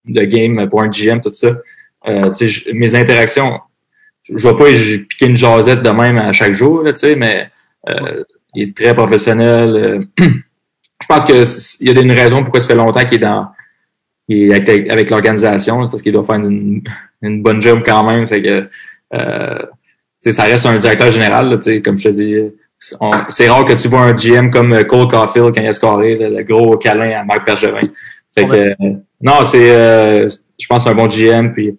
de 0.05 0.23
games 0.23 0.69
pour 0.69 0.81
un 0.81 0.87
GM, 0.89 1.19
tout 1.19 1.33
ça. 1.33 1.49
Euh, 2.07 2.31
je- 2.39 2.71
mes 2.73 2.95
interactions, 2.95 3.59
je 4.23 4.37
je 4.37 4.41
vois 4.41 4.57
pas 4.57 4.71
j'ai 4.73 4.99
piqué 4.99 5.27
une 5.27 5.37
jasette 5.37 5.81
de 5.81 5.89
même 5.89 6.17
à 6.17 6.31
chaque 6.31 6.51
jour, 6.53 6.83
là, 6.83 6.93
tu 6.93 6.99
sais, 6.99 7.15
mais 7.15 7.49
euh, 7.89 8.23
il 8.55 8.69
est 8.69 8.75
très 8.77 8.95
professionnel. 8.95 9.75
euh. 9.75 10.03
je 11.01 11.07
pense 11.07 11.25
que 11.25 11.43
c- 11.43 11.77
il 11.81 11.87
y 11.93 11.97
a 11.97 12.01
une 12.01 12.11
raison 12.11 12.41
pourquoi 12.43 12.59
ça 12.59 12.67
fait 12.67 12.75
longtemps 12.75 13.05
qu'il 13.05 13.15
est 13.15 13.19
dans 13.19 13.47
il 14.27 14.51
est 14.51 14.55
avec, 14.69 14.89
avec 14.91 15.09
l'organisation, 15.09 15.83
c'est 15.83 15.89
parce 15.89 16.01
qu'il 16.01 16.13
doit 16.13 16.23
faire 16.23 16.35
une, 16.35 16.81
une 17.21 17.41
bonne 17.43 17.61
job 17.61 17.81
quand 17.85 18.03
même. 18.03 18.27
Fait 18.27 18.41
que 18.41 18.67
euh, 19.13 19.59
tu 19.59 19.67
sais, 20.21 20.31
ça 20.31 20.43
reste 20.43 20.65
un 20.65 20.77
directeur 20.77 21.11
général, 21.11 21.49
là, 21.49 21.57
tu 21.57 21.63
sais, 21.63 21.81
comme 21.81 21.97
je 21.97 22.03
te 22.09 22.13
dis. 22.13 22.35
C'est 22.79 23.47
rare 23.49 23.65
que 23.65 23.73
tu 23.73 23.87
vois 23.89 24.01
un 24.01 24.13
GM 24.15 24.49
comme 24.49 24.73
euh, 24.73 24.83
Cole 24.83 25.07
Caulfield 25.07 25.53
quand 25.53 25.61
il 25.61 25.67
a 25.67 25.73
scoré, 25.73 26.15
là, 26.15 26.29
le 26.29 26.43
gros 26.43 26.77
câlin 26.77 27.11
à 27.19 27.23
Marc 27.23 27.45
Bergevin. 27.45 27.81
Fait 28.35 28.47
que, 28.47 28.55
euh, 28.55 28.93
non, 29.21 29.43
c'est, 29.43 29.71
euh, 29.71 30.27
je 30.59 30.67
pense, 30.67 30.87
un 30.87 30.95
bon 30.95 31.07
GM, 31.07 31.51
puis 31.53 31.77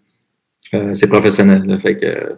euh, 0.75 0.95
c'est 0.95 1.09
professionnel. 1.09 1.65
là. 1.67 1.79
fait 1.79 1.97
que, 1.97 2.07
euh, 2.07 2.35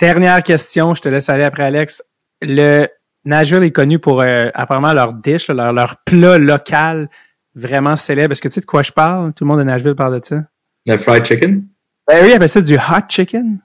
Dernière 0.00 0.42
question, 0.42 0.94
je 0.94 1.02
te 1.02 1.08
laisse 1.08 1.28
aller 1.28 1.44
après 1.44 1.64
Alex. 1.64 2.02
Le 2.40 2.86
Nashville 3.24 3.62
est 3.64 3.70
connu 3.70 3.98
pour 3.98 4.22
euh, 4.22 4.48
apparemment 4.54 4.92
leur 4.94 5.12
dish, 5.12 5.48
leur, 5.48 5.72
leur 5.74 5.98
plat 6.04 6.38
local 6.38 7.08
vraiment 7.54 7.96
célèbre. 7.96 8.32
Est-ce 8.32 8.40
que 8.40 8.48
tu 8.48 8.54
sais 8.54 8.60
de 8.62 8.66
quoi 8.66 8.82
je 8.82 8.92
parle? 8.92 9.34
Tout 9.34 9.44
le 9.44 9.48
monde 9.48 9.58
de 9.58 9.64
Nashville 9.64 9.94
parle 9.94 10.18
de 10.20 10.24
ça. 10.24 10.42
le 10.86 10.96
fried 10.96 11.24
chicken, 11.24 11.66
Ben 12.08 12.22
oui, 12.24 12.30
il 12.30 12.32
appelle 12.34 12.48
ça 12.48 12.62
du 12.62 12.76
hot 12.76 13.08
chicken. 13.10 13.58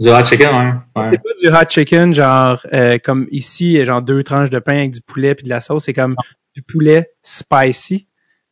du 0.00 0.08
hot 0.08 0.22
chicken, 0.24 0.48
ouais. 0.48 0.72
ouais. 1.02 1.10
C'est 1.10 1.18
pas 1.18 1.30
du 1.38 1.48
hot 1.48 1.68
chicken, 1.68 2.14
genre 2.14 2.64
euh, 2.72 2.96
comme 3.04 3.26
ici, 3.30 3.84
genre 3.84 4.00
deux 4.00 4.22
tranches 4.22 4.48
de 4.50 4.58
pain 4.58 4.78
avec 4.78 4.92
du 4.92 5.02
poulet 5.02 5.34
puis 5.34 5.44
de 5.44 5.50
la 5.50 5.60
sauce. 5.60 5.84
C'est 5.84 5.92
comme 5.94 6.16
du 6.54 6.62
poulet 6.62 7.10
spicy. 7.22 8.08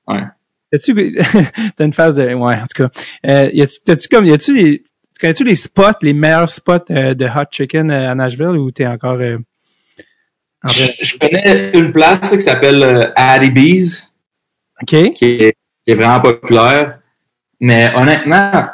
Ouais. 0.07 0.25
As-tu 0.74 0.94
t'as 1.76 1.84
une 1.84 1.92
phase 1.92 2.14
de 2.16 2.34
ouais 2.34 2.55
en 2.55 2.66
tout 2.66 2.82
cas. 2.84 2.90
Euh, 3.26 3.51
y 3.52 3.66
t'as-tu 3.84 4.09
comme 4.09 4.26
y 4.26 4.32
a-tu 4.32 4.55
les 4.55 4.78
tu 4.82 5.20
connais-tu 5.20 5.44
les 5.44 5.56
spots, 5.56 5.98
les 6.02 6.12
meilleurs 6.12 6.51
spots 6.51 6.90
euh, 6.90 7.14
de 7.14 7.24
hot 7.26 7.46
chicken 7.51 7.90
euh, 7.90 8.10
à 8.10 8.14
Nashville 8.14 8.59
ou 8.59 8.70
t'es 8.72 8.86
encore 8.86 9.18
euh, 9.20 9.38
en? 10.64 10.68
Je, 10.68 10.84
je 11.02 11.18
connais 11.18 11.70
une 11.74 11.92
place 11.92 12.30
là, 12.30 12.36
qui 12.36 12.42
s'appelle 12.42 13.12
Addie 13.16 13.51
Bees, 13.51 14.09
qui 14.86 14.96
est, 14.96 15.14
qui 15.14 15.52
est 15.86 15.94
vraiment 15.94 16.20
populaire. 16.20 16.98
Mais 17.60 17.92
honnêtement, 17.94 18.66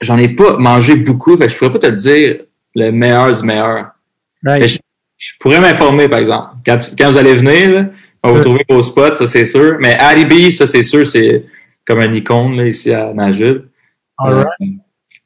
j'en 0.00 0.18
ai 0.18 0.28
pas 0.28 0.56
mangé 0.58 0.96
beaucoup, 0.96 1.36
fait 1.36 1.46
que 1.46 1.52
je 1.52 1.58
pourrais 1.58 1.72
pas 1.72 1.78
te 1.78 1.86
le 1.86 1.96
dire 1.96 2.42
le 2.74 2.90
meilleur 2.90 3.32
du 3.32 3.42
meilleur. 3.46 3.92
Right. 4.44 4.66
Je, 4.66 4.78
je 5.16 5.32
pourrais 5.40 5.60
m'informer, 5.60 6.08
par 6.08 6.18
exemple. 6.18 6.56
Quand, 6.66 6.78
tu- 6.78 6.96
quand 6.96 7.10
vous 7.10 7.18
allez 7.18 7.34
venir, 7.36 7.70
là, 7.70 7.86
on 8.22 8.32
va 8.32 8.38
vous 8.38 8.44
trouver 8.44 8.64
vos 8.68 8.82
spots, 8.82 9.14
ça 9.14 9.26
c'est 9.26 9.46
sûr. 9.46 9.76
Mais 9.80 9.94
Alibi, 9.94 10.50
ça 10.52 10.66
c'est 10.66 10.82
sûr, 10.82 11.06
c'est 11.06 11.44
comme 11.84 12.00
un 12.00 12.12
icône 12.12 12.56
là, 12.56 12.66
ici 12.66 12.92
à 12.92 13.12
Nashville. 13.12 13.64
Alright. 14.18 14.46
Euh, 14.60 14.66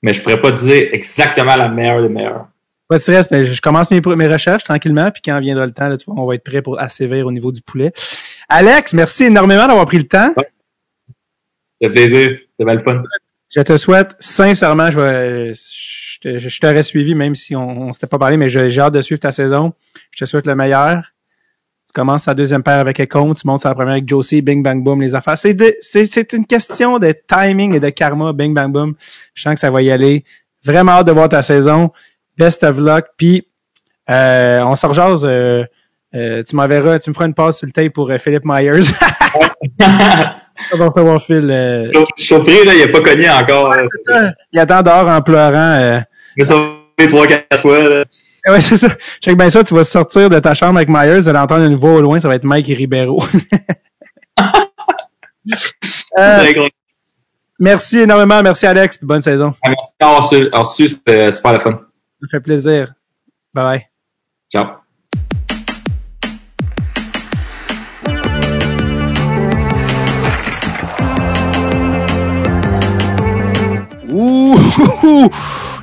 mais 0.03 0.13
je 0.13 0.21
pourrais 0.21 0.41
pas 0.41 0.53
dire 0.53 0.89
exactement 0.93 1.57
la 1.57 1.69
meilleure 1.69 2.03
des 2.03 2.09
meilleures. 2.09 2.49
Pas 2.89 2.97
de 2.97 3.03
stress, 3.03 3.31
mais 3.31 3.45
je 3.45 3.61
commence 3.63 3.91
mes, 3.91 4.01
mes 4.01 4.29
recherches 4.29 4.65
tranquillement, 4.65 5.11
puis 5.11 5.23
quand 5.25 5.39
viendra 5.41 5.65
le 5.65 5.73
temps, 5.73 5.89
là, 5.89 5.97
tu 5.97 6.05
vois, 6.07 6.23
on 6.23 6.27
va 6.27 6.35
être 6.35 6.45
prêt 6.45 6.61
pour 6.61 6.79
assévir 6.81 7.27
au 7.27 7.33
niveau 7.33 7.53
du 7.53 7.63
poulet. 7.63 7.93
Alex, 8.49 8.93
merci 8.93 9.25
énormément 9.25 9.67
d'avoir 9.67 9.87
pris 9.87 9.99
le 9.99 10.09
temps. 10.09 10.35
C'est 11.81 11.89
plaisir, 11.89 12.39
c'est 12.59 12.67
le 12.67 12.83
fun. 12.83 13.03
Je 13.55 13.61
te 13.61 13.77
souhaite 13.77 14.15
sincèrement, 14.19 14.91
je, 14.91 14.99
vais, 14.99 15.53
je, 15.55 16.61
t'aurais 16.61 16.83
suivi 16.83 17.15
même 17.15 17.35
si 17.35 17.55
on, 17.55 17.89
on 17.89 17.93
s'était 17.93 18.07
pas 18.07 18.19
parlé, 18.19 18.37
mais 18.37 18.49
j'ai 18.51 18.81
hâte 18.81 18.95
de 18.95 19.03
suivre 19.03 19.21
ta 19.21 19.33
saison. 19.33 19.73
Je 20.11 20.25
te 20.25 20.29
souhaite 20.29 20.47
le 20.47 20.55
meilleur. 20.55 21.13
Tu 21.95 22.01
commences 22.01 22.25
ta 22.25 22.33
deuxième 22.33 22.63
paire 22.63 22.79
avec 22.79 22.99
Econ, 23.01 23.35
tu 23.35 23.47
montes 23.47 23.65
la 23.65 23.75
première 23.75 23.93
avec 23.93 24.09
Josie, 24.09 24.41
bing 24.41 24.63
bang 24.63 24.83
boom, 24.83 25.03
les 25.03 25.15
affaires. 25.15 25.37
C'est, 25.37 25.53
de- 25.53 25.75
c'est, 25.83 26.07
c'est 26.07 26.33
une 26.33 26.47
question 26.47 26.99
de 26.99 27.13
timing 27.29 27.75
et 27.75 27.81
de 27.81 27.91
karma, 27.91 28.33
bing 28.33 28.55
bang 28.55 28.73
boom. 28.73 28.95
Je 29.35 29.43
sens 29.43 29.53
que 29.55 29.61
ça 29.61 29.71
va 29.71 29.83
y 29.83 29.91
aller. 29.91 30.25
Vraiment 30.65 30.93
hâte 30.93 31.07
de 31.09 31.13
voir 31.13 31.29
ta 31.29 31.43
saison. 31.43 31.91
Best 32.39 32.63
of 32.65 32.79
luck. 32.79 33.05
Puis 33.19 33.47
euh, 34.09 34.63
on 34.65 34.75
se 34.75 34.87
rejase. 34.87 35.23
euh, 35.25 35.65
euh, 36.15 36.43
tu 36.43 36.57
m'enverras, 36.57 36.99
tu 36.99 37.11
me 37.11 37.15
feras 37.15 37.27
une 37.27 37.35
passe 37.35 37.59
sur 37.59 37.67
le 37.67 37.73
tape 37.73 37.93
pour 37.93 38.11
euh, 38.11 38.17
Philip 38.19 38.43
Myers. 38.45 38.81
On 40.73 40.77
va 40.79 40.91
savoir 40.91 41.21
Phil. 41.21 41.47
Je 41.93 42.05
suis 42.17 42.27
surpris, 42.27 42.65
là, 42.65 42.75
il 42.75 42.83
a 42.83 42.89
pas 42.89 43.01
cogné 43.01 43.29
encore. 43.31 43.75
il 44.53 44.59
attend 44.59 44.83
dehors 44.83 45.09
en 45.09 45.21
pleurant. 45.21 45.57
euh, 45.81 46.01
Il 46.37 46.43
a 46.43 46.47
sauvé 46.47 47.09
trois, 47.09 47.27
quatre 47.27 47.61
fois. 47.61 47.89
Là. 47.89 48.05
Ouais, 48.47 48.61
c'est 48.61 48.77
ça. 48.77 48.89
Check 49.21 49.37
bien 49.37 49.51
ça, 49.51 49.63
tu 49.63 49.73
vas 49.75 49.85
sortir 49.85 50.29
de 50.29 50.39
ta 50.41 50.55
chambre 50.55 50.77
avec 50.77 50.89
Myers, 50.89 51.23
de 51.23 51.31
l'entendre 51.31 51.65
une 51.65 51.77
voix 51.77 51.93
au 51.95 52.01
loin, 52.01 52.21
ça 52.21 52.29
va 52.29 52.35
être 52.35 52.45
Mike 52.45 52.67
Ribeiro. 52.67 53.23
C'est 55.83 56.05
Euh, 56.19 56.69
merci 57.59 57.99
énormément, 58.01 58.43
merci 58.43 58.67
Alex, 58.67 58.97
puis 58.99 59.07
bonne 59.07 59.23
saison. 59.23 59.55
Merci 59.65 59.91
d'avoir 60.01 60.25
su, 60.29 60.47
avoir 60.47 60.67
su, 60.67 60.89
c'était 60.89 61.33
super 61.33 61.53
le 61.55 61.59
fun. 61.59 61.71
Ça 61.73 61.79
me 62.23 62.29
fait 62.29 62.41
plaisir. 62.41 62.93
Bye 63.55 63.65
bye. 63.65 63.87
Ciao. 64.53 64.67
Ouh! 74.11 75.31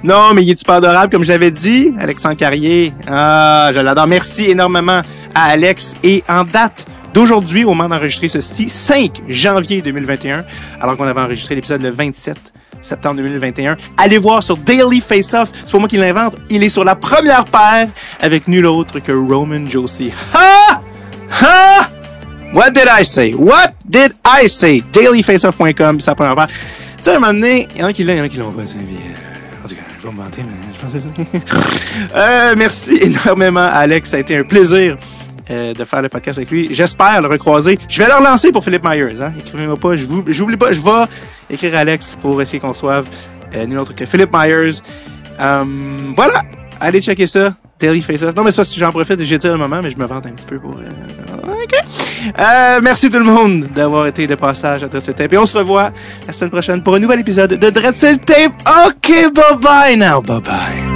Non, 0.03 0.33
mais 0.33 0.43
il 0.43 0.51
est 0.51 0.59
super 0.59 0.75
adorable, 0.75 1.11
comme 1.11 1.23
je 1.23 1.29
l'avais 1.29 1.51
dit. 1.51 1.93
Alexandre 1.99 2.35
Carrier. 2.35 2.93
Ah, 3.07 3.71
je 3.73 3.79
l'adore. 3.79 4.07
Merci 4.07 4.45
énormément 4.45 5.01
à 5.35 5.43
Alex. 5.45 5.93
Et 6.03 6.23
en 6.29 6.43
date 6.43 6.85
d'aujourd'hui 7.13 7.63
au 7.65 7.69
moment 7.69 7.89
d'enregistrer 7.89 8.27
ceci, 8.27 8.69
5 8.69 9.23
janvier 9.27 9.81
2021, 9.81 10.45
alors 10.79 10.95
qu'on 10.95 11.07
avait 11.07 11.21
enregistré 11.21 11.55
l'épisode 11.55 11.81
le 11.81 11.89
27 11.89 12.37
septembre 12.81 13.17
2021. 13.17 13.75
Allez 13.97 14.17
voir 14.17 14.41
sur 14.41 14.55
Daily 14.57 15.01
Face 15.01 15.33
Off. 15.33 15.49
C'est 15.65 15.71
pas 15.71 15.79
moi 15.79 15.87
qui 15.87 15.97
l'invente. 15.97 16.35
Il 16.49 16.63
est 16.63 16.69
sur 16.69 16.83
la 16.83 16.95
première 16.95 17.45
paire 17.45 17.89
avec 18.21 18.47
nul 18.47 18.65
autre 18.65 18.99
que 18.99 19.11
Roman 19.11 19.65
Josie. 19.65 20.13
Ha! 20.33 20.81
Ha! 21.41 21.89
What 22.53 22.71
did 22.71 22.87
I 22.87 23.03
say? 23.03 23.33
What 23.33 23.73
did 23.85 24.13
I 24.25 24.47
say? 24.47 24.81
Dailyfaceoff.com, 24.93 25.99
c'est 25.99 26.07
la 26.07 26.15
première 26.15 26.35
paire. 26.35 26.47
Tu 26.47 27.03
sais, 27.03 27.11
à 27.11 27.17
un 27.17 27.19
moment 27.19 27.33
donné, 27.33 27.67
il 27.75 27.81
y 27.81 27.83
en 27.83 27.87
a 27.87 27.93
qui 27.93 28.03
l'ont, 28.03 28.13
il 28.13 28.17
y 28.17 28.21
en 28.21 28.23
a 28.23 28.29
qui 28.29 28.37
l'ont 28.37 28.51
pas. 28.51 28.63
tu 28.63 28.69
sais, 28.69 28.75
je 30.01 30.07
vais 30.07 30.13
me 30.13 30.19
mais 30.19 30.53
je 30.73 31.29
pense 31.29 31.55
euh, 32.15 32.55
merci 32.57 32.97
énormément, 33.01 33.67
Alex. 33.71 34.09
Ça 34.09 34.17
a 34.17 34.19
été 34.19 34.37
un 34.37 34.43
plaisir 34.43 34.97
euh, 35.49 35.73
de 35.73 35.83
faire 35.83 36.01
le 36.01 36.09
podcast 36.09 36.37
avec 36.37 36.51
lui. 36.51 36.69
J'espère 36.71 37.21
le 37.21 37.27
recroiser. 37.27 37.77
Je 37.87 38.01
vais 38.01 38.07
le 38.07 38.15
relancer 38.15 38.51
pour 38.51 38.63
Philippe 38.63 38.87
Myers. 38.87 39.21
Hein? 39.21 39.33
Écrivez-moi 39.37 39.75
pas. 39.75 39.95
Je 39.95 40.05
vous, 40.05 40.23
j'oublie 40.27 40.57
pas. 40.57 40.71
Je 40.71 40.81
vais 40.81 41.05
écrire 41.49 41.75
Alex 41.75 42.17
pour 42.21 42.41
essayer 42.41 42.59
qu'on 42.59 42.69
reçoive 42.69 43.07
euh, 43.55 43.65
nul 43.65 43.79
autre 43.79 43.93
que 43.93 44.05
Philippe 44.05 44.31
Myers. 44.33 44.81
Euh, 45.39 45.63
voilà. 46.15 46.43
Allez 46.79 47.01
checker 47.01 47.25
ça. 47.25 47.53
Daily 47.79 48.01
Face 48.01 48.23
Off. 48.23 48.35
Non, 48.35 48.43
mais 48.43 48.51
c'est 48.51 48.57
parce 48.57 48.69
que 48.69 48.79
j'en 48.79 48.89
profite, 48.89 49.21
j'ai 49.23 49.37
dit 49.37 49.47
le 49.47 49.57
moment, 49.57 49.79
mais 49.81 49.91
je 49.91 49.97
me 49.97 50.05
vante 50.05 50.25
un 50.25 50.31
petit 50.31 50.45
peu 50.45 50.59
pour... 50.59 50.71
Euh, 50.71 51.63
OK. 51.63 51.79
Euh, 52.37 52.79
merci 52.81 53.09
tout 53.09 53.19
le 53.19 53.25
monde 53.25 53.67
d'avoir 53.73 54.07
été 54.07 54.27
de 54.27 54.35
passage 54.35 54.83
à 54.83 54.87
Dreadful 54.87 55.13
Tape. 55.13 55.33
Et 55.33 55.37
on 55.37 55.45
se 55.45 55.57
revoit 55.57 55.91
la 56.27 56.33
semaine 56.33 56.51
prochaine 56.51 56.83
pour 56.83 56.95
un 56.95 56.99
nouvel 56.99 57.21
épisode 57.21 57.53
de 57.53 57.69
Dreadful 57.69 58.19
Tape. 58.19 58.53
OK, 58.87 59.33
bye-bye 59.33 59.97
now. 59.97 60.21
Bye-bye. 60.21 60.88